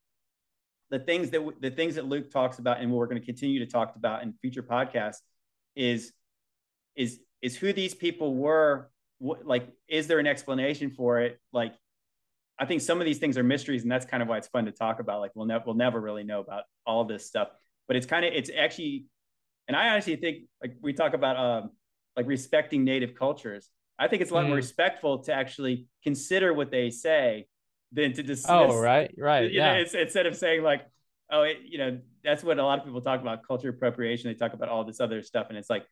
the 0.90 1.00
things 1.00 1.30
that 1.32 1.42
the 1.60 1.72
things 1.72 1.96
that 1.96 2.06
luke 2.06 2.32
talks 2.32 2.60
about 2.60 2.80
and 2.80 2.92
what 2.92 2.98
we're 2.98 3.08
going 3.08 3.20
to 3.20 3.26
continue 3.26 3.60
to 3.60 3.66
talk 3.66 3.96
about 3.96 4.24
in 4.24 4.34
future 4.42 4.64
podcasts 4.64 5.18
is 5.76 6.14
is 6.96 7.20
is 7.42 7.56
who 7.56 7.74
these 7.74 7.94
people 7.94 8.36
were 8.36 8.90
what, 9.20 9.46
like 9.46 9.68
is 9.88 10.08
there 10.08 10.20
an 10.20 10.28
explanation 10.28 10.90
for 10.92 11.20
it 11.22 11.40
like 11.52 11.74
I 12.60 12.66
think 12.66 12.82
some 12.82 13.00
of 13.00 13.06
these 13.06 13.20
things 13.20 13.38
are 13.38 13.44
mysteries, 13.44 13.84
and 13.84 13.92
that's 13.92 14.08
kind 14.08 14.24
of 14.24 14.28
why 14.30 14.38
it's 14.40 14.48
fun 14.48 14.66
to 14.66 14.72
talk 14.72 15.00
about. 15.00 15.20
Like 15.20 15.30
we'll 15.36 15.46
never 15.46 15.64
we'll 15.68 15.76
never 15.76 16.02
really 16.02 16.24
know 16.24 16.40
about 16.40 16.64
all 16.88 17.06
this 17.06 17.24
stuff, 17.24 17.50
but 17.88 17.96
it's 17.96 18.08
kind 18.08 18.26
of 18.26 18.34
it's 18.34 18.50
actually, 18.50 19.06
and 19.68 19.78
I 19.78 19.90
honestly 19.90 20.16
think 20.16 20.46
like 20.60 20.76
we 20.82 20.92
talk 20.92 21.14
about 21.14 21.38
um 21.38 21.70
like 22.16 22.26
respecting 22.26 22.84
native 22.84 23.14
cultures. 23.14 23.70
I 24.00 24.08
think 24.08 24.24
it's 24.24 24.32
a 24.32 24.34
lot 24.34 24.46
more 24.48 24.56
Mm. 24.56 24.58
respectful 24.58 25.20
to 25.26 25.34
actually 25.34 25.86
consider 26.04 26.52
what 26.52 26.72
they 26.72 26.90
say 26.90 27.46
than 27.92 28.14
to 28.14 28.24
dismiss. 28.24 28.50
Oh 28.50 28.80
right, 28.80 29.14
right. 29.18 29.52
You 29.52 29.60
know, 29.60 29.74
Yeah. 29.74 29.78
it's, 29.80 29.94
instead 29.94 30.26
of 30.26 30.36
saying 30.36 30.64
like, 30.64 30.86
oh, 31.32 31.44
it, 31.44 31.58
you 31.66 31.78
know, 31.78 32.00
that's 32.24 32.44
what 32.44 32.60
a 32.60 32.64
lot 32.64 32.80
of 32.80 32.86
people 32.86 33.02
talk 33.02 33.22
about 33.22 33.48
culture 33.48 33.70
appropriation. 33.70 34.30
They 34.30 34.36
talk 34.36 34.54
about 34.54 34.70
all 34.70 34.84
this 34.84 35.00
other 35.00 35.22
stuff, 35.22 35.48
and 35.50 35.58
it's 35.58 35.70
like, 35.70 35.86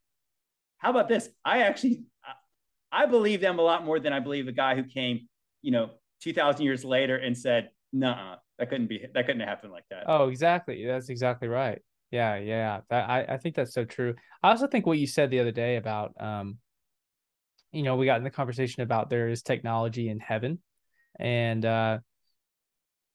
how 0.77 0.89
about 0.89 1.07
this? 1.07 1.29
I 1.43 1.61
actually, 1.61 2.03
I, 2.91 3.03
I 3.03 3.05
believe 3.05 3.41
them 3.41 3.59
a 3.59 3.61
lot 3.61 3.85
more 3.85 3.99
than 3.99 4.13
I 4.13 4.19
believe 4.19 4.45
the 4.45 4.51
guy 4.51 4.75
who 4.75 4.83
came, 4.83 5.27
you 5.61 5.71
know, 5.71 5.91
two 6.21 6.33
thousand 6.33 6.65
years 6.65 6.83
later 6.83 7.15
and 7.15 7.37
said, 7.37 7.69
"Nah, 7.93 8.35
that 8.59 8.69
couldn't 8.69 8.87
be, 8.87 9.05
that 9.13 9.25
couldn't 9.25 9.41
happen 9.47 9.71
like 9.71 9.85
that." 9.89 10.03
Oh, 10.07 10.27
exactly. 10.27 10.85
That's 10.85 11.09
exactly 11.09 11.47
right. 11.47 11.81
Yeah, 12.11 12.35
yeah. 12.37 12.81
That, 12.89 13.09
I, 13.09 13.23
I 13.23 13.37
think 13.37 13.55
that's 13.55 13.73
so 13.73 13.83
true. 13.83 14.15
I 14.43 14.51
also 14.51 14.67
think 14.67 14.85
what 14.85 14.97
you 14.97 15.07
said 15.07 15.31
the 15.31 15.39
other 15.39 15.51
day 15.51 15.77
about 15.77 16.13
um, 16.19 16.57
you 17.71 17.83
know, 17.83 17.95
we 17.97 18.05
got 18.05 18.17
in 18.17 18.23
the 18.23 18.29
conversation 18.29 18.83
about 18.83 19.09
there 19.09 19.27
is 19.27 19.41
technology 19.41 20.07
in 20.09 20.19
heaven. 20.19 20.59
And 21.19 21.65
uh 21.65 21.99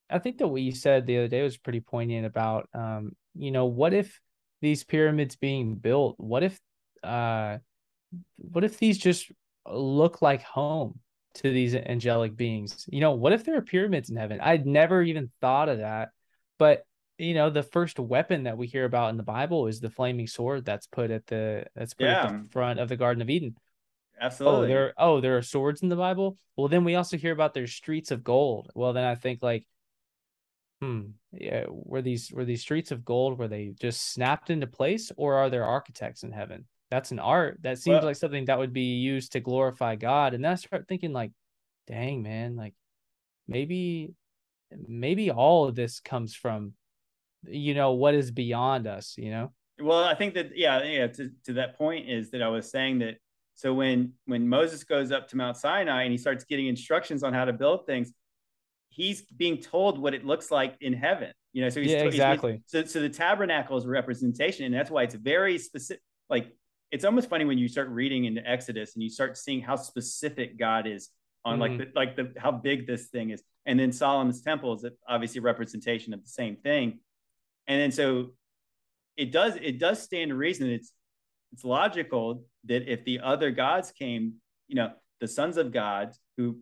I 0.08 0.18
think 0.18 0.38
that 0.38 0.48
what 0.48 0.62
you 0.62 0.72
said 0.72 1.06
the 1.06 1.18
other 1.18 1.28
day 1.28 1.42
was 1.42 1.56
pretty 1.56 1.80
poignant 1.80 2.26
about 2.26 2.68
um, 2.74 3.12
you 3.34 3.52
know, 3.52 3.66
what 3.66 3.94
if 3.94 4.20
these 4.60 4.82
pyramids 4.84 5.36
being 5.36 5.76
built, 5.76 6.16
what 6.18 6.42
if 6.42 6.58
uh 7.02 7.58
what 8.36 8.64
if 8.64 8.78
these 8.78 8.98
just 8.98 9.30
look 9.66 10.20
like 10.22 10.42
home? 10.42 11.00
to 11.34 11.50
these 11.50 11.74
angelic 11.74 12.36
beings. 12.36 12.86
You 12.90 13.00
know, 13.00 13.12
what 13.12 13.32
if 13.32 13.44
there 13.44 13.56
are 13.56 13.62
pyramids 13.62 14.10
in 14.10 14.16
heaven? 14.16 14.40
I'd 14.40 14.66
never 14.66 15.02
even 15.02 15.30
thought 15.40 15.68
of 15.68 15.78
that. 15.78 16.10
But 16.58 16.84
you 17.18 17.34
know, 17.34 17.50
the 17.50 17.62
first 17.62 17.98
weapon 17.98 18.44
that 18.44 18.56
we 18.56 18.66
hear 18.66 18.84
about 18.84 19.10
in 19.10 19.18
the 19.18 19.22
Bible 19.22 19.66
is 19.66 19.80
the 19.80 19.90
flaming 19.90 20.26
sword 20.26 20.64
that's 20.64 20.86
put 20.86 21.10
at 21.10 21.26
the 21.26 21.66
that's 21.74 21.94
put 21.94 22.06
yeah. 22.06 22.26
at 22.26 22.44
the 22.44 22.48
front 22.50 22.80
of 22.80 22.88
the 22.88 22.96
Garden 22.96 23.22
of 23.22 23.30
Eden. 23.30 23.56
Absolutely. 24.20 24.66
Oh, 24.66 24.68
there 24.68 24.94
oh, 24.98 25.20
there 25.20 25.36
are 25.38 25.42
swords 25.42 25.82
in 25.82 25.88
the 25.88 25.96
Bible. 25.96 26.36
Well, 26.56 26.68
then 26.68 26.84
we 26.84 26.94
also 26.94 27.16
hear 27.16 27.32
about 27.32 27.54
there's 27.54 27.72
streets 27.72 28.10
of 28.10 28.22
gold. 28.22 28.70
Well, 28.74 28.92
then 28.92 29.04
I 29.04 29.14
think 29.14 29.42
like 29.42 29.66
hmm, 30.80 31.02
yeah, 31.32 31.64
were 31.68 32.02
these 32.02 32.30
were 32.32 32.44
these 32.44 32.62
streets 32.62 32.90
of 32.90 33.04
gold 33.04 33.38
were 33.38 33.48
they 33.48 33.74
just 33.80 34.12
snapped 34.12 34.50
into 34.50 34.66
place 34.66 35.12
or 35.16 35.34
are 35.34 35.50
there 35.50 35.64
architects 35.64 36.22
in 36.22 36.32
heaven? 36.32 36.66
That's 36.90 37.12
an 37.12 37.18
art. 37.18 37.58
That 37.62 37.78
seems 37.78 37.96
well, 37.96 38.04
like 38.04 38.16
something 38.16 38.46
that 38.46 38.58
would 38.58 38.72
be 38.72 38.96
used 38.96 39.32
to 39.32 39.40
glorify 39.40 39.94
God. 39.94 40.34
And 40.34 40.44
then 40.44 40.52
I 40.52 40.56
start 40.56 40.88
thinking 40.88 41.12
like, 41.12 41.30
dang 41.86 42.22
man, 42.22 42.56
like 42.56 42.74
maybe 43.46 44.14
maybe 44.86 45.30
all 45.30 45.66
of 45.66 45.74
this 45.74 46.00
comes 46.00 46.34
from 46.34 46.72
you 47.46 47.74
know 47.74 47.92
what 47.92 48.14
is 48.14 48.30
beyond 48.30 48.86
us 48.86 49.14
you 49.16 49.30
know 49.30 49.50
well 49.80 50.04
i 50.04 50.14
think 50.14 50.34
that 50.34 50.56
yeah 50.56 50.82
yeah 50.84 51.06
to, 51.06 51.30
to 51.44 51.54
that 51.54 51.76
point 51.76 52.08
is 52.08 52.30
that 52.30 52.42
i 52.42 52.48
was 52.48 52.70
saying 52.70 52.98
that 52.98 53.16
so 53.60 53.74
when 53.74 54.12
when 54.26 54.48
moses 54.48 54.84
goes 54.84 55.12
up 55.12 55.28
to 55.28 55.36
mount 55.36 55.56
sinai 55.56 56.02
and 56.02 56.12
he 56.12 56.18
starts 56.18 56.44
getting 56.44 56.66
instructions 56.66 57.22
on 57.22 57.32
how 57.32 57.44
to 57.44 57.52
build 57.52 57.86
things 57.86 58.12
he's 58.88 59.22
being 59.22 59.58
told 59.58 59.98
what 59.98 60.14
it 60.14 60.24
looks 60.24 60.50
like 60.50 60.76
in 60.80 60.92
heaven 60.92 61.32
you 61.52 61.62
know 61.62 61.68
so 61.68 61.80
he's 61.80 61.90
yeah, 61.90 62.04
exactly 62.04 62.52
he's, 62.52 62.62
so, 62.66 62.84
so 62.84 63.00
the 63.00 63.08
tabernacle 63.08 63.76
is 63.76 63.84
a 63.84 63.88
representation 63.88 64.64
and 64.64 64.74
that's 64.74 64.90
why 64.90 65.02
it's 65.02 65.14
very 65.14 65.58
specific 65.58 66.02
like 66.28 66.54
it's 66.90 67.04
almost 67.04 67.28
funny 67.28 67.44
when 67.44 67.58
you 67.58 67.68
start 67.68 67.88
reading 67.88 68.24
into 68.24 68.46
exodus 68.48 68.94
and 68.94 69.02
you 69.02 69.10
start 69.10 69.36
seeing 69.36 69.60
how 69.60 69.76
specific 69.76 70.58
god 70.58 70.86
is 70.86 71.10
on 71.44 71.58
mm-hmm. 71.58 71.78
like 71.78 71.78
the, 71.78 71.86
like 71.94 72.34
the 72.34 72.40
how 72.40 72.52
big 72.52 72.86
this 72.86 73.06
thing 73.06 73.30
is. 73.30 73.42
And 73.66 73.78
then 73.78 73.92
solomon's 73.92 74.42
temple 74.42 74.74
is 74.74 74.84
obviously 75.08 75.38
a 75.38 75.42
representation 75.42 76.14
of 76.14 76.22
the 76.22 76.28
same 76.28 76.56
thing. 76.56 77.00
And 77.66 77.80
then 77.80 77.92
so 77.92 78.30
it 79.16 79.32
does 79.32 79.56
it 79.56 79.78
does 79.78 80.02
stand 80.02 80.30
to 80.30 80.34
reason 80.34 80.68
it's 80.68 80.92
it's 81.52 81.64
logical 81.64 82.44
that 82.64 82.90
if 82.90 83.04
the 83.04 83.20
other 83.20 83.50
gods 83.50 83.92
came 83.92 84.34
you 84.68 84.76
know 84.76 84.90
the 85.20 85.28
sons 85.28 85.56
of 85.56 85.72
god 85.72 86.12
who 86.36 86.56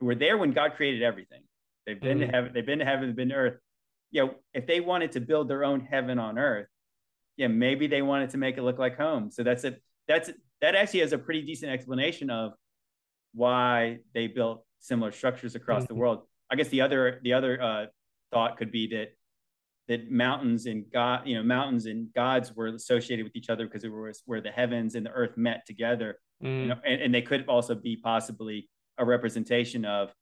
who 0.00 0.06
were 0.06 0.14
there 0.14 0.38
when 0.38 0.52
god 0.52 0.74
created 0.74 1.02
everything 1.02 1.42
they've 1.86 2.00
been 2.00 2.18
mm-hmm. 2.18 2.30
to 2.30 2.36
heaven 2.36 2.52
they've 2.52 2.66
been 2.66 2.78
to 2.78 2.84
heaven 2.84 3.06
they've 3.06 3.16
been 3.16 3.28
to 3.28 3.34
earth 3.34 3.58
you 4.10 4.24
know 4.24 4.34
if 4.54 4.66
they 4.66 4.80
wanted 4.80 5.12
to 5.12 5.20
build 5.20 5.48
their 5.48 5.64
own 5.64 5.80
heaven 5.80 6.18
on 6.18 6.38
earth 6.38 6.68
yeah 7.36 7.48
maybe 7.48 7.86
they 7.86 8.02
wanted 8.02 8.30
to 8.30 8.38
make 8.38 8.56
it 8.56 8.62
look 8.62 8.78
like 8.78 8.96
home 8.96 9.30
so 9.30 9.42
that's 9.42 9.64
it 9.64 9.82
that's 10.08 10.30
that 10.60 10.74
actually 10.74 11.00
has 11.00 11.12
a 11.12 11.18
pretty 11.18 11.42
decent 11.42 11.72
explanation 11.72 12.30
of 12.30 12.52
why 13.34 13.98
they 14.14 14.26
built 14.26 14.64
similar 14.80 15.12
structures 15.12 15.54
across 15.54 15.84
mm-hmm. 15.84 15.94
the 15.94 15.98
world 16.00 16.22
i 16.50 16.56
guess 16.56 16.68
the 16.68 16.80
other 16.80 17.20
the 17.22 17.32
other 17.32 17.60
uh, 17.62 17.86
thought 18.32 18.56
could 18.56 18.72
be 18.72 18.88
that 18.88 19.14
that 19.88 20.10
mountains 20.10 20.66
and 20.66 20.84
God, 20.92 21.26
you 21.26 21.36
know, 21.36 21.42
mountains 21.42 21.86
and 21.86 22.12
gods 22.14 22.54
were 22.54 22.68
associated 22.68 23.24
with 23.24 23.34
each 23.34 23.50
other 23.50 23.66
because 23.66 23.84
it 23.84 23.92
was 23.92 24.22
where 24.26 24.40
the 24.40 24.50
heavens 24.50 24.94
and 24.94 25.04
the 25.04 25.10
earth 25.10 25.36
met 25.36 25.66
together. 25.66 26.18
Mm. 26.42 26.60
You 26.60 26.66
know, 26.66 26.76
and, 26.86 27.02
and 27.02 27.14
they 27.14 27.22
could 27.22 27.46
also 27.48 27.74
be 27.74 27.96
possibly 27.96 28.68
a 28.98 29.04
representation 29.04 29.84
of 29.84 30.12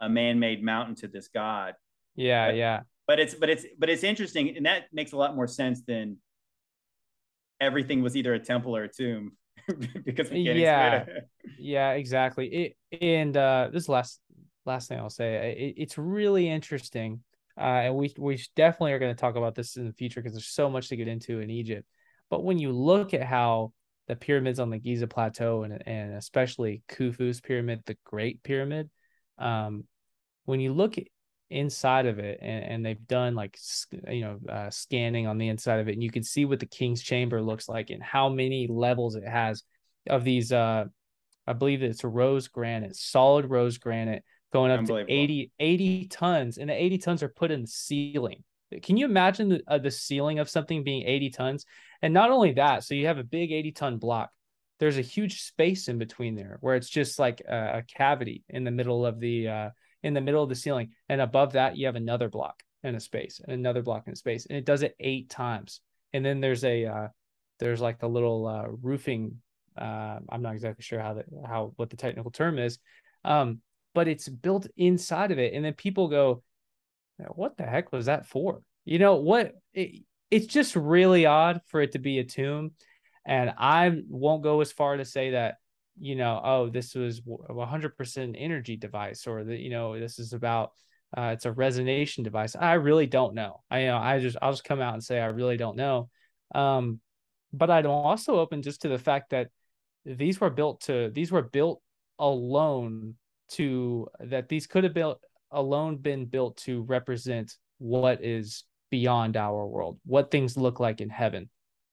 a 0.00 0.08
man-made 0.08 0.62
mountain 0.62 0.94
to 0.96 1.08
this 1.08 1.28
god. 1.28 1.74
Yeah, 2.16 2.48
but, 2.48 2.56
yeah. 2.56 2.80
But 3.06 3.20
it's 3.20 3.34
but 3.34 3.50
it's 3.50 3.66
but 3.78 3.90
it's 3.90 4.04
interesting, 4.04 4.56
and 4.56 4.66
that 4.66 4.84
makes 4.92 5.12
a 5.12 5.16
lot 5.16 5.34
more 5.34 5.48
sense 5.48 5.82
than 5.86 6.18
everything 7.60 8.02
was 8.02 8.16
either 8.16 8.34
a 8.34 8.38
temple 8.38 8.76
or 8.76 8.84
a 8.84 8.88
tomb 8.88 9.32
because 10.04 10.30
yeah, 10.30 11.04
yeah, 11.58 11.92
exactly. 11.92 12.46
It, 12.46 13.02
and 13.02 13.36
uh, 13.36 13.68
this 13.72 13.88
last 13.88 14.20
last 14.64 14.88
thing 14.88 14.98
I'll 14.98 15.10
say, 15.10 15.56
it, 15.58 15.74
it's 15.76 15.98
really 15.98 16.48
interesting 16.48 17.20
uh, 17.60 17.82
and 17.84 17.94
we 17.94 18.12
we 18.18 18.42
definitely 18.56 18.92
are 18.92 18.98
going 18.98 19.14
to 19.14 19.20
talk 19.20 19.36
about 19.36 19.54
this 19.54 19.76
in 19.76 19.86
the 19.86 19.92
future 19.92 20.20
because 20.20 20.32
there's 20.32 20.46
so 20.46 20.70
much 20.70 20.88
to 20.88 20.96
get 20.96 21.08
into 21.08 21.40
in 21.40 21.50
Egypt. 21.50 21.86
But 22.30 22.42
when 22.42 22.58
you 22.58 22.72
look 22.72 23.12
at 23.12 23.22
how 23.22 23.72
the 24.08 24.16
pyramids 24.16 24.58
on 24.58 24.70
the 24.70 24.78
Giza 24.78 25.06
Plateau 25.06 25.62
and 25.62 25.82
and 25.86 26.14
especially 26.14 26.82
Khufu's 26.88 27.40
pyramid, 27.40 27.82
the 27.84 27.98
Great 28.04 28.42
Pyramid, 28.42 28.88
um, 29.38 29.84
when 30.46 30.60
you 30.60 30.72
look 30.72 30.96
inside 31.50 32.06
of 32.06 32.18
it 32.20 32.38
and, 32.40 32.64
and 32.64 32.86
they've 32.86 33.06
done 33.08 33.34
like 33.34 33.58
you 34.08 34.22
know 34.22 34.38
uh, 34.48 34.70
scanning 34.70 35.26
on 35.26 35.36
the 35.36 35.48
inside 35.48 35.80
of 35.80 35.88
it, 35.88 35.92
and 35.92 36.02
you 36.02 36.10
can 36.10 36.22
see 36.22 36.46
what 36.46 36.60
the 36.60 36.66
King's 36.66 37.02
Chamber 37.02 37.42
looks 37.42 37.68
like 37.68 37.90
and 37.90 38.02
how 38.02 38.30
many 38.30 38.66
levels 38.68 39.16
it 39.16 39.28
has 39.28 39.62
of 40.08 40.24
these. 40.24 40.50
Uh, 40.50 40.86
I 41.46 41.52
believe 41.52 41.82
it's 41.82 42.04
rose 42.04 42.48
granite, 42.48 42.96
solid 42.96 43.50
rose 43.50 43.78
granite 43.78 44.24
going 44.52 44.70
up 44.72 44.84
to 44.86 45.04
80, 45.08 45.52
80 45.58 46.06
tons, 46.06 46.58
and 46.58 46.70
the 46.70 46.74
80 46.74 46.98
tons 46.98 47.22
are 47.22 47.28
put 47.28 47.50
in 47.50 47.62
the 47.62 47.66
ceiling. 47.66 48.42
Can 48.82 48.96
you 48.96 49.04
imagine 49.04 49.48
the, 49.48 49.62
uh, 49.66 49.78
the 49.78 49.90
ceiling 49.90 50.38
of 50.38 50.48
something 50.48 50.84
being 50.84 51.02
80 51.06 51.30
tons? 51.30 51.66
And 52.02 52.14
not 52.14 52.30
only 52.30 52.52
that, 52.52 52.84
so 52.84 52.94
you 52.94 53.06
have 53.06 53.18
a 53.18 53.24
big 53.24 53.52
80 53.52 53.72
ton 53.72 53.98
block. 53.98 54.30
There's 54.78 54.98
a 54.98 55.02
huge 55.02 55.42
space 55.42 55.88
in 55.88 55.98
between 55.98 56.34
there 56.34 56.58
where 56.60 56.74
it's 56.74 56.88
just 56.88 57.18
like 57.18 57.42
a, 57.46 57.78
a 57.78 57.82
cavity 57.82 58.44
in 58.48 58.64
the 58.64 58.70
middle 58.70 59.04
of 59.04 59.20
the 59.20 59.48
uh, 59.48 59.70
in 60.02 60.14
the 60.14 60.20
middle 60.20 60.42
of 60.42 60.48
the 60.48 60.54
ceiling, 60.54 60.92
and 61.08 61.20
above 61.20 61.52
that 61.52 61.76
you 61.76 61.86
have 61.86 61.96
another 61.96 62.30
block 62.30 62.62
and 62.82 62.96
a 62.96 63.00
space, 63.00 63.40
and 63.42 63.52
another 63.52 63.82
block 63.82 64.04
in 64.06 64.14
space, 64.14 64.46
and 64.46 64.56
it 64.56 64.64
does 64.64 64.82
it 64.82 64.96
eight 64.98 65.28
times. 65.28 65.80
And 66.14 66.24
then 66.24 66.40
there's 66.40 66.64
a 66.64 66.86
uh, 66.86 67.08
there's 67.58 67.80
like 67.80 68.02
a 68.02 68.08
little 68.08 68.46
uh, 68.46 68.68
roofing. 68.80 69.42
Uh, 69.76 70.20
I'm 70.30 70.42
not 70.42 70.54
exactly 70.54 70.82
sure 70.82 71.00
how 71.00 71.14
that 71.14 71.26
how 71.46 71.72
what 71.76 71.90
the 71.90 71.96
technical 71.96 72.30
term 72.30 72.58
is, 72.58 72.78
um, 73.24 73.60
but 73.94 74.08
it's 74.08 74.28
built 74.28 74.66
inside 74.76 75.30
of 75.30 75.38
it. 75.38 75.54
And 75.54 75.64
then 75.64 75.74
people 75.74 76.08
go, 76.08 76.42
what 77.28 77.56
the 77.56 77.64
heck 77.64 77.92
was 77.92 78.06
that 78.06 78.26
for? 78.26 78.62
You 78.84 78.98
know, 78.98 79.16
what 79.16 79.52
it, 79.74 80.02
it's 80.30 80.46
just 80.46 80.76
really 80.76 81.26
odd 81.26 81.60
for 81.66 81.80
it 81.82 81.92
to 81.92 81.98
be 81.98 82.18
a 82.18 82.24
tomb. 82.24 82.72
And 83.26 83.52
I 83.58 84.00
won't 84.08 84.42
go 84.42 84.60
as 84.60 84.72
far 84.72 84.96
to 84.96 85.04
say 85.04 85.30
that, 85.30 85.56
you 85.98 86.16
know, 86.16 86.40
oh, 86.42 86.70
this 86.70 86.94
was 86.94 87.18
a 87.18 87.52
100% 87.52 88.36
energy 88.38 88.76
device 88.76 89.26
or 89.26 89.44
that, 89.44 89.58
you 89.58 89.70
know, 89.70 89.98
this 89.98 90.18
is 90.18 90.32
about, 90.32 90.72
uh, 91.16 91.30
it's 91.34 91.44
a 91.44 91.52
resonation 91.52 92.24
device. 92.24 92.56
I 92.56 92.74
really 92.74 93.06
don't 93.06 93.34
know. 93.34 93.60
I, 93.70 93.80
you 93.80 93.86
know, 93.88 93.98
I 93.98 94.18
just, 94.20 94.36
I'll 94.40 94.52
just 94.52 94.64
come 94.64 94.80
out 94.80 94.94
and 94.94 95.04
say, 95.04 95.20
I 95.20 95.26
really 95.26 95.56
don't 95.56 95.76
know. 95.76 96.08
Um, 96.54 97.00
but 97.52 97.70
I'm 97.70 97.86
also 97.86 98.38
open 98.38 98.62
just 98.62 98.82
to 98.82 98.88
the 98.88 98.98
fact 98.98 99.30
that 99.30 99.48
these 100.04 100.40
were 100.40 100.50
built 100.50 100.82
to, 100.82 101.10
these 101.12 101.30
were 101.30 101.42
built 101.42 101.82
alone 102.18 103.16
to 103.50 104.08
that 104.20 104.48
these 104.48 104.66
could 104.66 104.84
have 104.84 104.94
built 104.94 105.20
alone 105.50 105.96
been 105.96 106.26
built 106.26 106.56
to 106.58 106.82
represent 106.82 107.56
what 107.78 108.24
is 108.24 108.64
beyond 108.90 109.36
our 109.36 109.66
world, 109.66 109.98
what 110.04 110.30
things 110.30 110.56
look 110.56 110.80
like 110.80 111.00
in 111.00 111.08
heaven. 111.08 111.48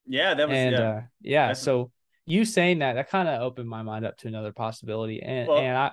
Yeah, 0.05 0.33
that 0.33 0.47
was 0.47 0.57
and, 0.57 0.71
yeah. 0.73 0.89
Uh, 0.89 1.01
yeah. 1.21 1.53
So 1.53 1.91
you 2.25 2.45
saying 2.45 2.79
that 2.79 2.93
that 2.93 3.09
kind 3.09 3.27
of 3.27 3.41
opened 3.41 3.69
my 3.69 3.81
mind 3.81 4.05
up 4.05 4.17
to 4.17 4.27
another 4.27 4.51
possibility, 4.51 5.21
and 5.21 5.47
well, 5.47 5.59
and 5.59 5.77
I, 5.77 5.91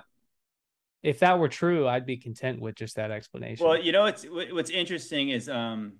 if 1.03 1.19
that 1.19 1.39
were 1.39 1.49
true, 1.49 1.87
I'd 1.87 2.05
be 2.05 2.17
content 2.17 2.59
with 2.59 2.75
just 2.75 2.95
that 2.95 3.11
explanation. 3.11 3.65
Well, 3.65 3.79
you 3.79 3.91
know 3.91 4.03
what's 4.03 4.23
what's 4.25 4.69
interesting 4.69 5.29
is 5.29 5.49
um, 5.49 5.93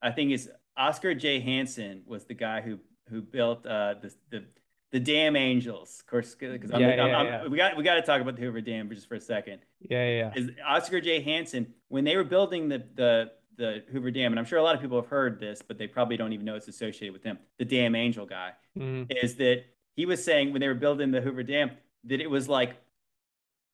I 0.00 0.10
think 0.10 0.32
is 0.32 0.50
Oskar 0.76 1.14
J. 1.14 1.40
Hansen 1.40 2.02
was 2.06 2.24
the 2.24 2.34
guy 2.34 2.60
who 2.60 2.78
who 3.08 3.22
built 3.22 3.66
uh 3.66 3.94
the 4.00 4.14
the 4.30 4.44
the 4.92 5.00
dam 5.00 5.36
Angels, 5.36 6.00
of 6.00 6.06
course, 6.06 6.34
because 6.34 6.70
yeah, 6.70 6.78
yeah, 6.78 7.22
yeah. 7.22 7.46
we 7.48 7.56
got 7.56 7.76
we 7.76 7.82
got 7.82 7.94
to 7.94 8.02
talk 8.02 8.20
about 8.20 8.36
the 8.36 8.42
Hoover 8.42 8.60
Dam 8.60 8.90
just 8.90 9.08
for 9.08 9.14
a 9.14 9.20
second. 9.20 9.60
Yeah, 9.80 10.06
yeah. 10.06 10.32
Is 10.36 10.50
Oskar 10.66 11.00
J. 11.00 11.22
Hansen 11.22 11.72
when 11.88 12.04
they 12.04 12.14
were 12.14 12.24
building 12.24 12.68
the 12.68 12.84
the 12.94 13.32
the 13.56 13.82
Hoover 13.90 14.10
Dam, 14.10 14.32
and 14.32 14.38
I'm 14.38 14.44
sure 14.44 14.58
a 14.58 14.62
lot 14.62 14.74
of 14.74 14.82
people 14.82 15.00
have 15.00 15.08
heard 15.08 15.40
this, 15.40 15.62
but 15.66 15.78
they 15.78 15.86
probably 15.86 16.18
don't 16.18 16.32
even 16.34 16.44
know 16.44 16.56
it's 16.56 16.68
associated 16.68 17.12
with 17.14 17.22
him. 17.22 17.38
The 17.58 17.64
dam 17.64 17.94
Angel 17.94 18.26
guy 18.26 18.52
mm-hmm. 18.78 19.10
is 19.10 19.36
that 19.36 19.64
he 19.96 20.06
was 20.06 20.22
saying 20.22 20.52
when 20.52 20.60
they 20.60 20.68
were 20.68 20.74
building 20.74 21.10
the 21.10 21.20
Hoover 21.22 21.42
Dam 21.42 21.70
that 22.04 22.20
it 22.20 22.28
was 22.28 22.48
like 22.48 22.76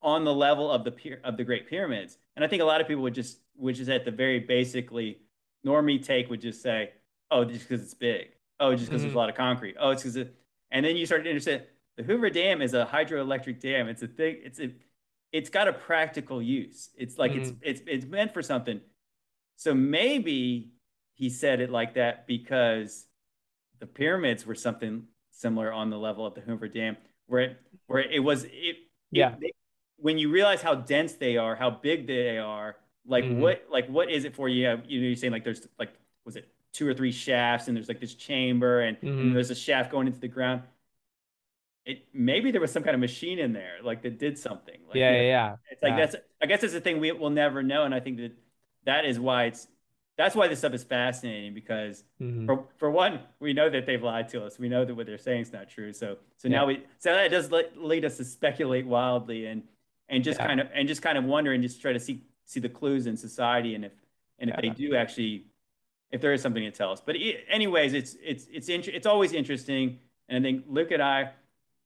on 0.01 0.23
the 0.23 0.33
level 0.33 0.71
of 0.71 0.85
the 0.85 0.91
pier- 0.91 1.21
of 1.25 1.35
the 1.35 1.43
Great 1.43 1.67
Pyramids, 1.69 2.17
and 2.37 2.45
I 2.45 2.47
think 2.47 2.61
a 2.61 2.65
lot 2.65 2.79
of 2.79 2.87
people 2.87 3.03
would 3.03 3.13
just, 3.13 3.39
which 3.55 3.81
is 3.81 3.89
at 3.89 4.05
the 4.05 4.11
very 4.11 4.39
basically 4.39 5.19
normie 5.67 6.01
take, 6.01 6.29
would 6.29 6.41
just 6.41 6.61
say, 6.61 6.91
"Oh, 7.29 7.43
just 7.43 7.67
because 7.67 7.83
it's 7.83 7.93
big. 7.93 8.29
Oh, 8.57 8.73
just 8.73 8.85
because 8.85 9.01
mm-hmm. 9.01 9.07
there's 9.07 9.15
a 9.15 9.17
lot 9.17 9.29
of 9.29 9.35
concrete. 9.35 9.75
Oh, 9.77 9.89
it's 9.89 10.03
because 10.03 10.15
it." 10.15 10.35
And 10.71 10.85
then 10.85 10.95
you 10.95 11.05
start 11.05 11.23
to 11.23 11.29
understand 11.29 11.63
the 11.97 12.03
Hoover 12.03 12.29
Dam 12.29 12.61
is 12.61 12.73
a 12.73 12.85
hydroelectric 12.85 13.59
dam. 13.59 13.87
It's 13.87 14.01
a 14.01 14.07
thing. 14.07 14.37
It's 14.43 14.59
a, 14.59 14.71
it's 15.31 15.49
got 15.49 15.67
a 15.67 15.73
practical 15.73 16.41
use. 16.41 16.89
It's 16.95 17.17
like 17.17 17.31
mm-hmm. 17.31 17.41
it's 17.41 17.51
it's 17.61 17.81
it's 17.87 18.05
meant 18.05 18.33
for 18.33 18.41
something. 18.41 18.81
So 19.57 19.73
maybe 19.73 20.71
he 21.15 21.29
said 21.29 21.59
it 21.59 21.69
like 21.69 21.95
that 21.95 22.25
because 22.25 23.05
the 23.79 23.85
pyramids 23.85 24.45
were 24.45 24.55
something 24.55 25.03
similar 25.31 25.71
on 25.73 25.89
the 25.89 25.97
level 25.97 26.25
of 26.25 26.35
the 26.35 26.41
Hoover 26.41 26.67
Dam, 26.67 26.97
where 27.27 27.41
it 27.41 27.61
where 27.87 28.01
it 28.01 28.23
was 28.23 28.45
it 28.45 28.77
yeah. 29.11 29.35
It, 29.41 29.55
when 29.97 30.17
you 30.17 30.29
realize 30.31 30.61
how 30.61 30.75
dense 30.75 31.13
they 31.13 31.35
are, 31.35 31.55
how 31.55 31.69
big 31.69 32.07
they 32.07 32.37
are, 32.37 32.77
like 33.05 33.25
mm-hmm. 33.25 33.41
what 33.41 33.65
like 33.69 33.87
what 33.89 34.09
is 34.09 34.23
it 34.23 34.35
for 34.35 34.47
you? 34.47 34.61
You 34.87 35.01
know, 35.01 35.07
you're 35.07 35.15
saying 35.15 35.33
like 35.33 35.43
there's 35.43 35.67
like 35.77 35.93
was 36.25 36.35
it 36.35 36.47
two 36.73 36.87
or 36.87 36.93
three 36.93 37.11
shafts 37.11 37.67
and 37.67 37.75
there's 37.75 37.87
like 37.87 37.99
this 37.99 38.13
chamber 38.13 38.81
and, 38.81 38.97
mm-hmm. 38.97 39.07
and 39.07 39.35
there's 39.35 39.51
a 39.51 39.55
shaft 39.55 39.91
going 39.91 40.07
into 40.07 40.19
the 40.19 40.27
ground 40.27 40.61
it 41.89 42.05
maybe 42.13 42.51
there 42.51 42.61
was 42.61 42.71
some 42.71 42.83
kind 42.83 42.93
of 42.93 42.99
machine 42.99 43.39
in 43.39 43.51
there 43.51 43.77
like 43.83 44.03
that 44.03 44.19
did 44.19 44.37
something. 44.37 44.77
Like, 44.87 44.95
yeah, 44.95 45.11
yeah, 45.11 45.21
yeah. 45.21 45.55
It's 45.71 45.81
like 45.81 45.91
yeah. 45.91 45.97
that's 45.97 46.15
I 46.41 46.45
guess 46.45 46.63
it's 46.63 46.75
a 46.75 46.79
thing 46.79 46.99
we 46.99 47.11
will 47.11 47.31
never 47.31 47.63
know, 47.63 47.83
and 47.83 47.95
I 47.95 47.99
think 47.99 48.17
that 48.17 48.31
that 48.85 49.05
is 49.05 49.19
why 49.19 49.45
it's 49.45 49.67
that's 50.15 50.35
why 50.35 50.47
this 50.47 50.59
stuff 50.59 50.73
is 50.73 50.83
fascinating 50.83 51.55
because 51.55 52.03
mm-hmm. 52.21 52.45
for 52.45 52.65
for 52.77 52.91
one, 52.91 53.19
we 53.39 53.53
know 53.53 53.71
that 53.71 53.87
they've 53.87 54.03
lied 54.03 54.29
to 54.29 54.45
us. 54.45 54.59
We 54.59 54.69
know 54.69 54.85
that 54.85 54.93
what 54.93 55.07
they're 55.07 55.17
saying 55.17 55.41
is 55.41 55.53
not 55.53 55.67
true. 55.67 55.91
So 55.91 56.17
so 56.37 56.47
yeah. 56.47 56.57
now 56.57 56.65
we 56.67 56.83
so 56.99 57.11
that 57.11 57.31
does 57.31 57.51
lead 57.75 58.05
us 58.05 58.17
to 58.17 58.23
speculate 58.23 58.85
wildly 58.85 59.47
and 59.47 59.63
and 60.09 60.23
just 60.23 60.39
yeah. 60.39 60.45
kind 60.45 60.59
of 60.59 60.67
and 60.75 60.87
just 60.87 61.01
kind 61.01 61.17
of 61.17 61.23
wonder 61.23 61.53
and 61.53 61.63
just 61.63 61.81
try 61.81 61.91
to 61.91 61.99
see 61.99 62.21
see 62.45 62.59
the 62.59 62.69
clues 62.69 63.07
in 63.07 63.17
society 63.17 63.73
and 63.73 63.85
if 63.85 63.93
and 64.37 64.51
if 64.51 64.57
they 64.61 64.69
do 64.69 64.95
actually 64.95 65.45
if 66.11 66.21
there 66.21 66.33
is 66.33 66.41
something 66.41 66.63
to 66.63 66.71
tell 66.71 66.91
us. 66.91 67.01
But 67.05 67.15
anyways, 67.49 67.93
it's 67.93 68.15
it's 68.23 68.47
it's 68.51 68.69
it's 68.69 69.05
always 69.05 69.33
interesting, 69.33 69.99
and 70.27 70.45
I 70.45 70.47
think 70.47 70.65
Luke 70.67 70.91
and 70.91 71.01
I 71.01 71.31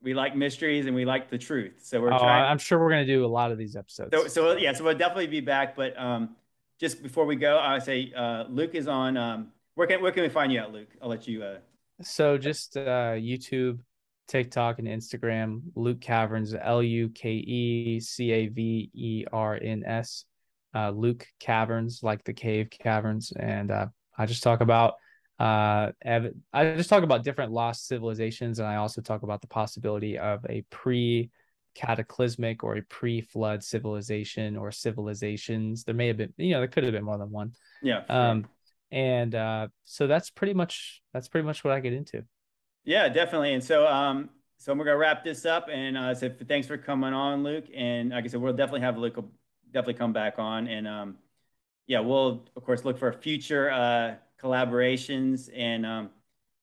we 0.04 0.14
like 0.14 0.36
mysteries 0.36 0.86
and 0.86 0.94
we 0.94 1.06
like 1.06 1.30
the 1.30 1.38
truth. 1.38 1.80
So 1.82 2.02
we're 2.02 2.14
oh, 2.14 2.20
trying. 2.20 2.46
I'm 2.46 2.58
sure 2.58 2.78
we're 2.78 2.90
gonna 2.90 3.06
do 3.06 3.26
a 3.26 3.28
lot 3.28 3.52
of 3.52 3.58
these 3.58 3.76
episodes. 3.76 4.12
So, 4.14 4.28
so 4.28 4.58
yeah, 4.58 4.74
so 4.74 4.84
we'll 4.84 4.98
definitely 4.98 5.28
be 5.28 5.40
back. 5.40 5.76
But 5.76 5.98
um, 6.00 6.36
just 6.80 7.02
before 7.02 7.26
we 7.26 7.36
go, 7.36 7.58
I 7.58 7.74
would 7.74 7.84
say 7.84 8.12
uh, 8.16 8.44
Luke 8.50 8.76
is 8.76 8.88
on. 8.88 9.18
Um, 9.18 9.48
where 9.76 9.88
can 9.88 10.02
where 10.02 10.12
can 10.12 10.24
we 10.24 10.30
find 10.30 10.52
you 10.52 10.60
at, 10.60 10.72
Luke? 10.72 10.90
I'll 11.02 11.10
let 11.10 11.28
you. 11.28 11.44
Uh... 11.44 11.58
So 12.02 12.38
just 12.38 12.76
uh, 12.76 13.16
YouTube, 13.16 13.80
TikTok, 14.28 14.80
and 14.80 14.88
Instagram. 14.88 15.62
Luke 15.76 16.02
Caverns, 16.02 16.54
L 16.54 16.84
U 16.84 17.10
K 17.10 17.32
E 17.32 18.00
C 18.00 18.32
A 18.32 18.48
V 18.48 18.92
E 18.94 19.26
R 19.32 19.58
N 19.62 19.84
S. 19.86 20.26
Uh, 20.76 20.90
Luke 20.90 21.26
Caverns, 21.40 22.02
like 22.02 22.24
the 22.24 22.34
cave 22.34 22.70
caverns, 22.72 23.32
and 23.34 23.70
uh, 23.70 23.86
I 24.18 24.26
just 24.26 24.44
talk 24.44 24.62
about 24.62 24.96
uh, 25.40 25.92
I 26.06 26.32
just 26.76 26.90
talk 26.90 27.04
about 27.04 27.24
different 27.24 27.52
lost 27.52 27.88
civilizations, 27.88 28.60
and 28.60 28.68
I 28.68 28.76
also 28.76 29.02
talk 29.02 29.24
about 29.24 29.42
the 29.42 29.48
possibility 29.48 30.18
of 30.18 30.46
a 30.48 30.64
pre 30.70 31.32
cataclysmic 31.76 32.64
or 32.64 32.76
a 32.76 32.82
pre-flood 32.84 33.64
civilization 33.64 34.56
or 34.56 34.72
civilizations. 34.72 35.84
There 35.84 35.96
may 35.96 36.08
have 36.08 36.18
been, 36.18 36.34
you 36.38 36.52
know, 36.52 36.60
there 36.60 36.68
could 36.68 36.84
have 36.84 36.94
been 36.94 37.04
more 37.04 37.18
than 37.18 37.32
one. 37.32 37.54
Yeah. 37.82 38.04
Um, 38.10 38.46
and 38.92 39.34
uh, 39.34 39.68
so 39.84 40.06
that's 40.06 40.30
pretty 40.30 40.54
much 40.54 41.02
that's 41.14 41.28
pretty 41.28 41.46
much 41.46 41.64
what 41.64 41.74
I 41.74 41.80
get 41.80 41.94
into. 41.94 42.24
Yeah, 42.86 43.10
definitely. 43.10 43.54
And 43.54 43.64
so, 43.64 43.88
um, 43.88 44.30
so 44.58 44.74
we're 44.74 44.86
gonna 44.86 44.98
wrap 44.98 45.24
this 45.24 45.46
up. 45.46 45.68
And 45.72 45.98
uh, 45.98 46.14
so 46.14 46.30
thanks 46.48 46.68
for 46.68 46.78
coming 46.78 47.14
on, 47.14 47.44
Luke. 47.44 47.66
And 47.76 48.12
like 48.12 48.26
I 48.26 48.28
said, 48.28 48.40
we'll 48.40 48.54
definitely 48.54 48.82
have 48.82 48.98
Luke 48.98 49.18
definitely 49.72 49.96
come 49.96 50.14
back 50.14 50.38
on. 50.38 50.68
And 50.68 50.88
um, 50.88 51.18
yeah, 51.88 52.00
we'll 52.00 52.46
of 52.56 52.64
course 52.64 52.86
look 52.86 52.98
for 52.98 53.12
future 53.12 53.70
uh, 53.72 54.16
collaborations 54.42 55.50
and 55.56 55.86
um, 55.86 56.10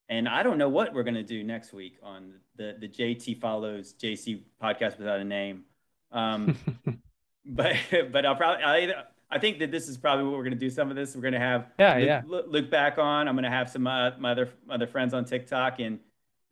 and 0.08 0.28
I 0.28 0.42
don't 0.42 0.58
know 0.58 0.68
what 0.68 0.92
we're 0.92 1.02
gonna 1.02 1.22
do 1.22 1.42
next 1.44 1.72
week 1.72 1.98
on 2.02 2.34
the 2.56 2.76
the 2.78 2.88
JT 2.88 3.40
follows 3.40 3.94
JC 3.94 4.42
podcast 4.62 4.98
without 4.98 5.20
a 5.20 5.24
name. 5.24 5.64
Um, 6.12 6.56
but 7.44 7.76
but 8.12 8.26
I'll 8.26 8.36
probably 8.36 8.64
I, 8.64 9.04
I 9.30 9.38
think 9.38 9.58
that 9.60 9.70
this 9.70 9.88
is 9.88 9.96
probably 9.96 10.24
what 10.24 10.36
we're 10.36 10.44
gonna 10.44 10.56
do. 10.56 10.70
Some 10.70 10.90
of 10.90 10.96
this 10.96 11.14
we're 11.14 11.22
gonna 11.22 11.38
have 11.38 11.68
yeah 11.78 11.94
look, 12.26 12.46
yeah 12.46 12.52
look 12.52 12.70
back 12.70 12.98
on. 12.98 13.28
I'm 13.28 13.34
gonna 13.34 13.50
have 13.50 13.70
some 13.70 13.86
uh, 13.86 14.12
my 14.18 14.32
other 14.32 14.50
other 14.68 14.86
friends 14.86 15.14
on 15.14 15.24
TikTok 15.24 15.80
and 15.80 16.00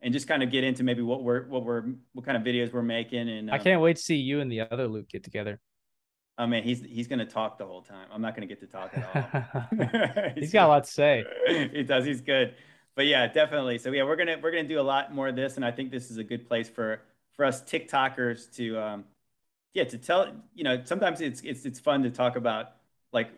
and 0.01 0.13
just 0.13 0.27
kind 0.27 0.43
of 0.43 0.51
get 0.51 0.63
into 0.63 0.83
maybe 0.83 1.01
what 1.01 1.23
we're 1.23 1.45
what 1.47 1.63
we're 1.65 1.83
what 2.13 2.25
kind 2.25 2.37
of 2.37 2.43
videos 2.43 2.71
we're 2.71 2.81
making. 2.81 3.27
And 3.27 3.49
um, 3.49 3.53
I 3.53 3.57
can't 3.57 3.81
wait 3.81 3.97
to 3.97 4.01
see 4.01 4.15
you 4.15 4.39
and 4.39 4.51
the 4.51 4.61
other 4.61 4.87
Luke 4.87 5.09
get 5.09 5.23
together. 5.23 5.59
Oh 6.39 6.47
man, 6.47 6.63
he's 6.63 6.81
he's 6.81 7.07
gonna 7.07 7.25
talk 7.25 7.59
the 7.59 7.65
whole 7.65 7.83
time. 7.83 8.07
I'm 8.11 8.21
not 8.21 8.33
gonna 8.33 8.47
get 8.47 8.61
to 8.61 8.67
talk 8.67 8.91
at 8.95 9.63
all. 9.71 10.31
he's 10.35 10.51
got 10.51 10.65
a 10.65 10.69
lot 10.69 10.85
to 10.85 10.91
say. 10.91 11.23
he 11.71 11.83
does. 11.83 12.05
He's 12.05 12.21
good 12.21 12.55
but 12.99 13.05
yeah, 13.05 13.27
definitely. 13.27 13.77
So 13.77 13.91
yeah, 13.91 14.03
we're 14.03 14.17
gonna 14.17 14.37
we're 14.43 14.51
gonna 14.51 14.67
do 14.67 14.77
a 14.77 14.81
lot 14.81 15.15
more 15.15 15.29
of 15.29 15.35
this, 15.37 15.55
and 15.55 15.63
I 15.63 15.71
think 15.71 15.89
this 15.89 16.11
is 16.11 16.17
a 16.17 16.23
good 16.23 16.45
place 16.45 16.67
for 16.67 17.01
for 17.31 17.45
us 17.45 17.61
TikTokers 17.61 18.53
to 18.57 18.77
um, 18.77 19.05
yeah 19.73 19.85
to 19.85 19.97
tell 19.97 20.33
you 20.53 20.65
know 20.65 20.81
sometimes 20.83 21.21
it's 21.21 21.39
it's 21.39 21.65
it's 21.65 21.79
fun 21.79 22.03
to 22.03 22.09
talk 22.09 22.35
about 22.35 22.71
like 23.13 23.29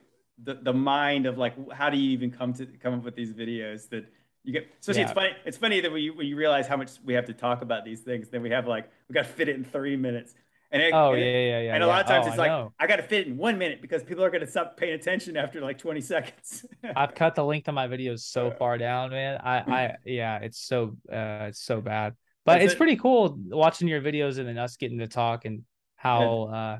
the 0.43 0.55
the 0.55 0.73
mind 0.73 1.27
of 1.27 1.37
like 1.37 1.53
how 1.71 1.91
do 1.91 1.97
you 1.97 2.09
even 2.09 2.31
come 2.31 2.53
to 2.55 2.65
come 2.65 2.95
up 2.95 3.03
with 3.03 3.15
these 3.15 3.33
videos 3.33 3.87
that 3.89 4.11
you 4.43 4.51
get 4.51 4.67
especially 4.79 5.01
yeah. 5.01 5.05
it's 5.05 5.13
funny 5.13 5.29
it's 5.45 5.57
funny 5.57 5.79
that 5.79 5.91
when 5.91 6.01
you, 6.01 6.15
when 6.15 6.25
you 6.25 6.35
realize 6.35 6.65
how 6.65 6.75
much 6.75 6.93
we 7.05 7.13
have 7.13 7.25
to 7.25 7.33
talk 7.33 7.61
about 7.61 7.85
these 7.85 7.99
things 7.99 8.29
then 8.29 8.41
we 8.41 8.49
have 8.49 8.65
like 8.65 8.89
we 9.07 9.13
got 9.13 9.27
to 9.27 9.31
fit 9.31 9.47
it 9.47 9.55
in 9.55 9.63
three 9.63 9.95
minutes 9.95 10.33
and 10.71 10.81
it, 10.81 10.93
oh 10.93 11.13
and, 11.13 11.21
yeah, 11.21 11.27
yeah, 11.27 11.59
yeah. 11.61 11.75
And 11.75 11.83
a 11.83 11.87
lot 11.87 12.01
of 12.01 12.07
times 12.07 12.25
oh, 12.25 12.29
it's 12.29 12.39
I 12.39 12.41
like 12.41 12.49
know. 12.49 12.73
I 12.79 12.87
got 12.87 12.97
to 12.97 13.03
fit 13.03 13.27
in 13.27 13.37
one 13.37 13.57
minute 13.57 13.81
because 13.81 14.03
people 14.03 14.23
are 14.23 14.29
going 14.29 14.45
to 14.45 14.49
stop 14.49 14.77
paying 14.77 14.93
attention 14.93 15.35
after 15.35 15.59
like 15.61 15.77
20 15.77 16.01
seconds. 16.01 16.65
I've 16.95 17.13
cut 17.13 17.35
the 17.35 17.43
length 17.43 17.67
of 17.67 17.75
my 17.75 17.87
videos 17.87 18.19
so 18.19 18.51
far 18.51 18.77
down, 18.77 19.11
man. 19.11 19.39
I, 19.43 19.57
I, 19.57 19.95
yeah, 20.05 20.39
it's 20.39 20.59
so, 20.59 20.97
uh, 21.11 21.47
it's 21.49 21.61
so 21.61 21.81
bad. 21.81 22.15
But 22.45 22.53
That's 22.53 22.65
it's 22.65 22.73
it. 22.73 22.77
pretty 22.77 22.95
cool 22.95 23.37
watching 23.49 23.87
your 23.87 24.01
videos 24.01 24.39
and 24.39 24.47
then 24.47 24.57
us 24.57 24.77
getting 24.77 24.99
to 24.99 25.07
talk 25.07 25.45
and 25.45 25.63
how, 25.95 26.49
yeah. 26.49 26.57
uh, 26.57 26.79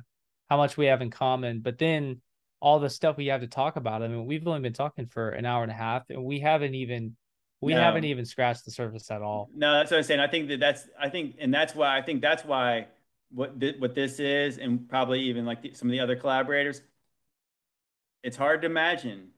how 0.50 0.58
much 0.58 0.78
we 0.78 0.88
have 0.88 1.02
in 1.02 1.12
common. 1.12 1.60
But 1.60 1.78
then 1.78 2.22
all 2.62 2.80
the 2.80 2.90
stuff 2.90 3.18
we 3.18 3.28
have 3.28 3.42
to 3.42 3.48
talk 3.48 3.76
about. 3.76 4.04
I 4.04 4.08
mean, 4.08 4.26
we've 4.26 4.48
only 4.48 4.62
been 4.62 4.74
talking 4.74 5.08
for 5.08 5.30
an 5.30 5.46
hour 5.46 5.64
and 5.64 5.72
a 5.72 5.76
half, 5.76 6.04
and 6.10 6.24
we 6.24 6.40
haven't 6.40 6.76
even 6.76 7.16
we 7.60 7.74
no. 7.74 7.82
haven't 7.82 8.06
even 8.06 8.26
scratched 8.26 8.66
the 8.66 8.72
surface 8.72 9.10
at 9.12 9.22
all. 9.22 9.50
No, 9.54 9.74
that's 9.74 9.92
what 9.92 9.98
I'm 9.98 10.04
saying. 10.04 10.20
I 10.20 10.28
think 10.28 10.48
that 10.50 10.60
that's 10.60 10.88
I 11.00 11.10
think, 11.10 11.36
and 11.40 11.54
that's 11.54 11.76
why 11.76 11.98
I 11.98 12.02
think 12.02 12.22
that's 12.22 12.46
why 12.46 12.88
what 13.34 13.60
th- 13.60 13.78
what 13.80 13.96
this 13.96 14.20
is, 14.20 14.58
and 14.58 14.88
probably 14.90 15.22
even 15.22 15.46
like 15.46 15.62
the, 15.62 15.74
some 15.74 15.88
of 15.88 15.92
the 15.92 16.00
other 16.00 16.16
collaborators, 16.16 16.82
it's 18.24 18.38
hard 18.38 18.62
to 18.62 18.68
imagine 18.68 19.30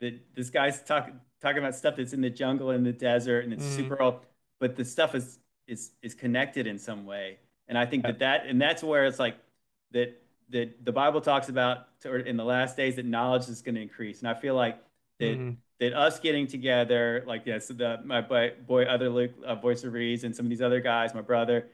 that 0.00 0.34
this 0.34 0.50
guy's 0.50 0.82
talking 0.82 1.20
talking 1.40 1.58
about 1.58 1.74
stuff 1.74 1.96
that's 1.96 2.12
in 2.12 2.20
the 2.20 2.30
jungle 2.30 2.70
in 2.70 2.82
the 2.82 2.92
desert 2.92 3.44
and 3.44 3.52
it's 3.52 3.64
mm-hmm. 3.64 3.76
super 3.76 4.00
old, 4.00 4.20
but 4.58 4.76
the 4.76 4.84
stuff 4.84 5.14
is 5.14 5.38
is 5.66 5.92
is 6.02 6.14
connected 6.14 6.66
in 6.66 6.78
some 6.78 7.06
way. 7.06 7.38
And 7.68 7.76
I 7.76 7.86
think 7.86 8.04
that 8.04 8.20
that 8.20 8.46
and 8.46 8.60
that's 8.60 8.82
where 8.82 9.06
it's 9.06 9.18
like 9.18 9.36
that 9.92 10.20
that 10.50 10.84
the 10.84 10.92
Bible 10.92 11.20
talks 11.20 11.48
about 11.48 12.00
to, 12.00 12.14
in 12.14 12.36
the 12.36 12.44
last 12.44 12.76
days 12.76 12.96
that 12.96 13.04
knowledge 13.04 13.48
is 13.48 13.62
going 13.62 13.74
to 13.74 13.80
increase. 13.80 14.20
And 14.20 14.28
I 14.28 14.34
feel 14.34 14.54
like 14.54 14.78
that 15.18 15.38
mm-hmm. 15.38 15.50
that 15.80 15.92
us 15.92 16.20
getting 16.20 16.46
together, 16.46 17.24
like 17.26 17.42
yes, 17.44 17.68
the 17.68 18.00
my 18.04 18.20
boy, 18.20 18.52
boy 18.66 18.84
other 18.84 19.08
Luke, 19.08 19.32
uh, 19.44 19.54
Voice 19.56 19.84
of 19.84 19.92
Reeds, 19.92 20.24
and 20.24 20.34
some 20.34 20.46
of 20.46 20.50
these 20.50 20.62
other 20.62 20.80
guys, 20.80 21.14
my 21.14 21.20
brother, 21.20 21.66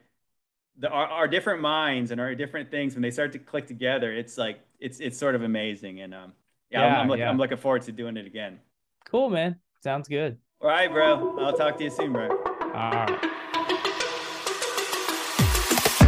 the, 0.78 0.88
our, 0.88 1.06
our 1.06 1.28
different 1.28 1.60
minds 1.60 2.10
and 2.10 2.20
our 2.20 2.34
different 2.34 2.70
things 2.70 2.94
when 2.94 3.02
they 3.02 3.10
start 3.10 3.32
to 3.32 3.38
click 3.38 3.66
together 3.66 4.12
it's 4.12 4.38
like 4.38 4.60
it's 4.80 5.00
it's 5.00 5.18
sort 5.18 5.34
of 5.34 5.42
amazing. 5.42 6.00
And 6.00 6.14
um 6.14 6.32
yeah, 6.70 6.80
yeah, 6.80 6.86
I'm, 6.86 7.00
I'm, 7.00 7.08
look, 7.08 7.18
yeah. 7.18 7.28
I'm 7.28 7.38
looking 7.38 7.58
forward 7.58 7.82
to 7.82 7.92
doing 7.92 8.16
it 8.16 8.26
again. 8.26 8.58
Cool 9.04 9.30
man. 9.30 9.56
Sounds 9.82 10.08
good. 10.08 10.38
All 10.60 10.68
right 10.68 10.90
bro. 10.90 11.38
I'll 11.38 11.56
talk 11.56 11.78
to 11.78 11.84
you 11.84 11.90
soon 11.90 12.12
bro. 12.12 12.28
All 12.28 12.90
right. 12.92 13.20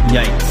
Yikes 0.09 0.44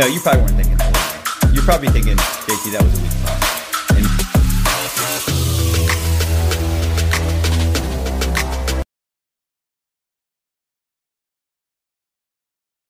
No, 0.00 0.06
you 0.06 0.18
probably 0.18 0.40
weren't 0.40 0.56
thinking 0.56 0.78
that. 0.78 1.50
You're 1.52 1.62
probably 1.62 1.88
thinking, 1.88 2.16
JT, 2.16 2.72
that 2.72 2.82
was 2.82 3.09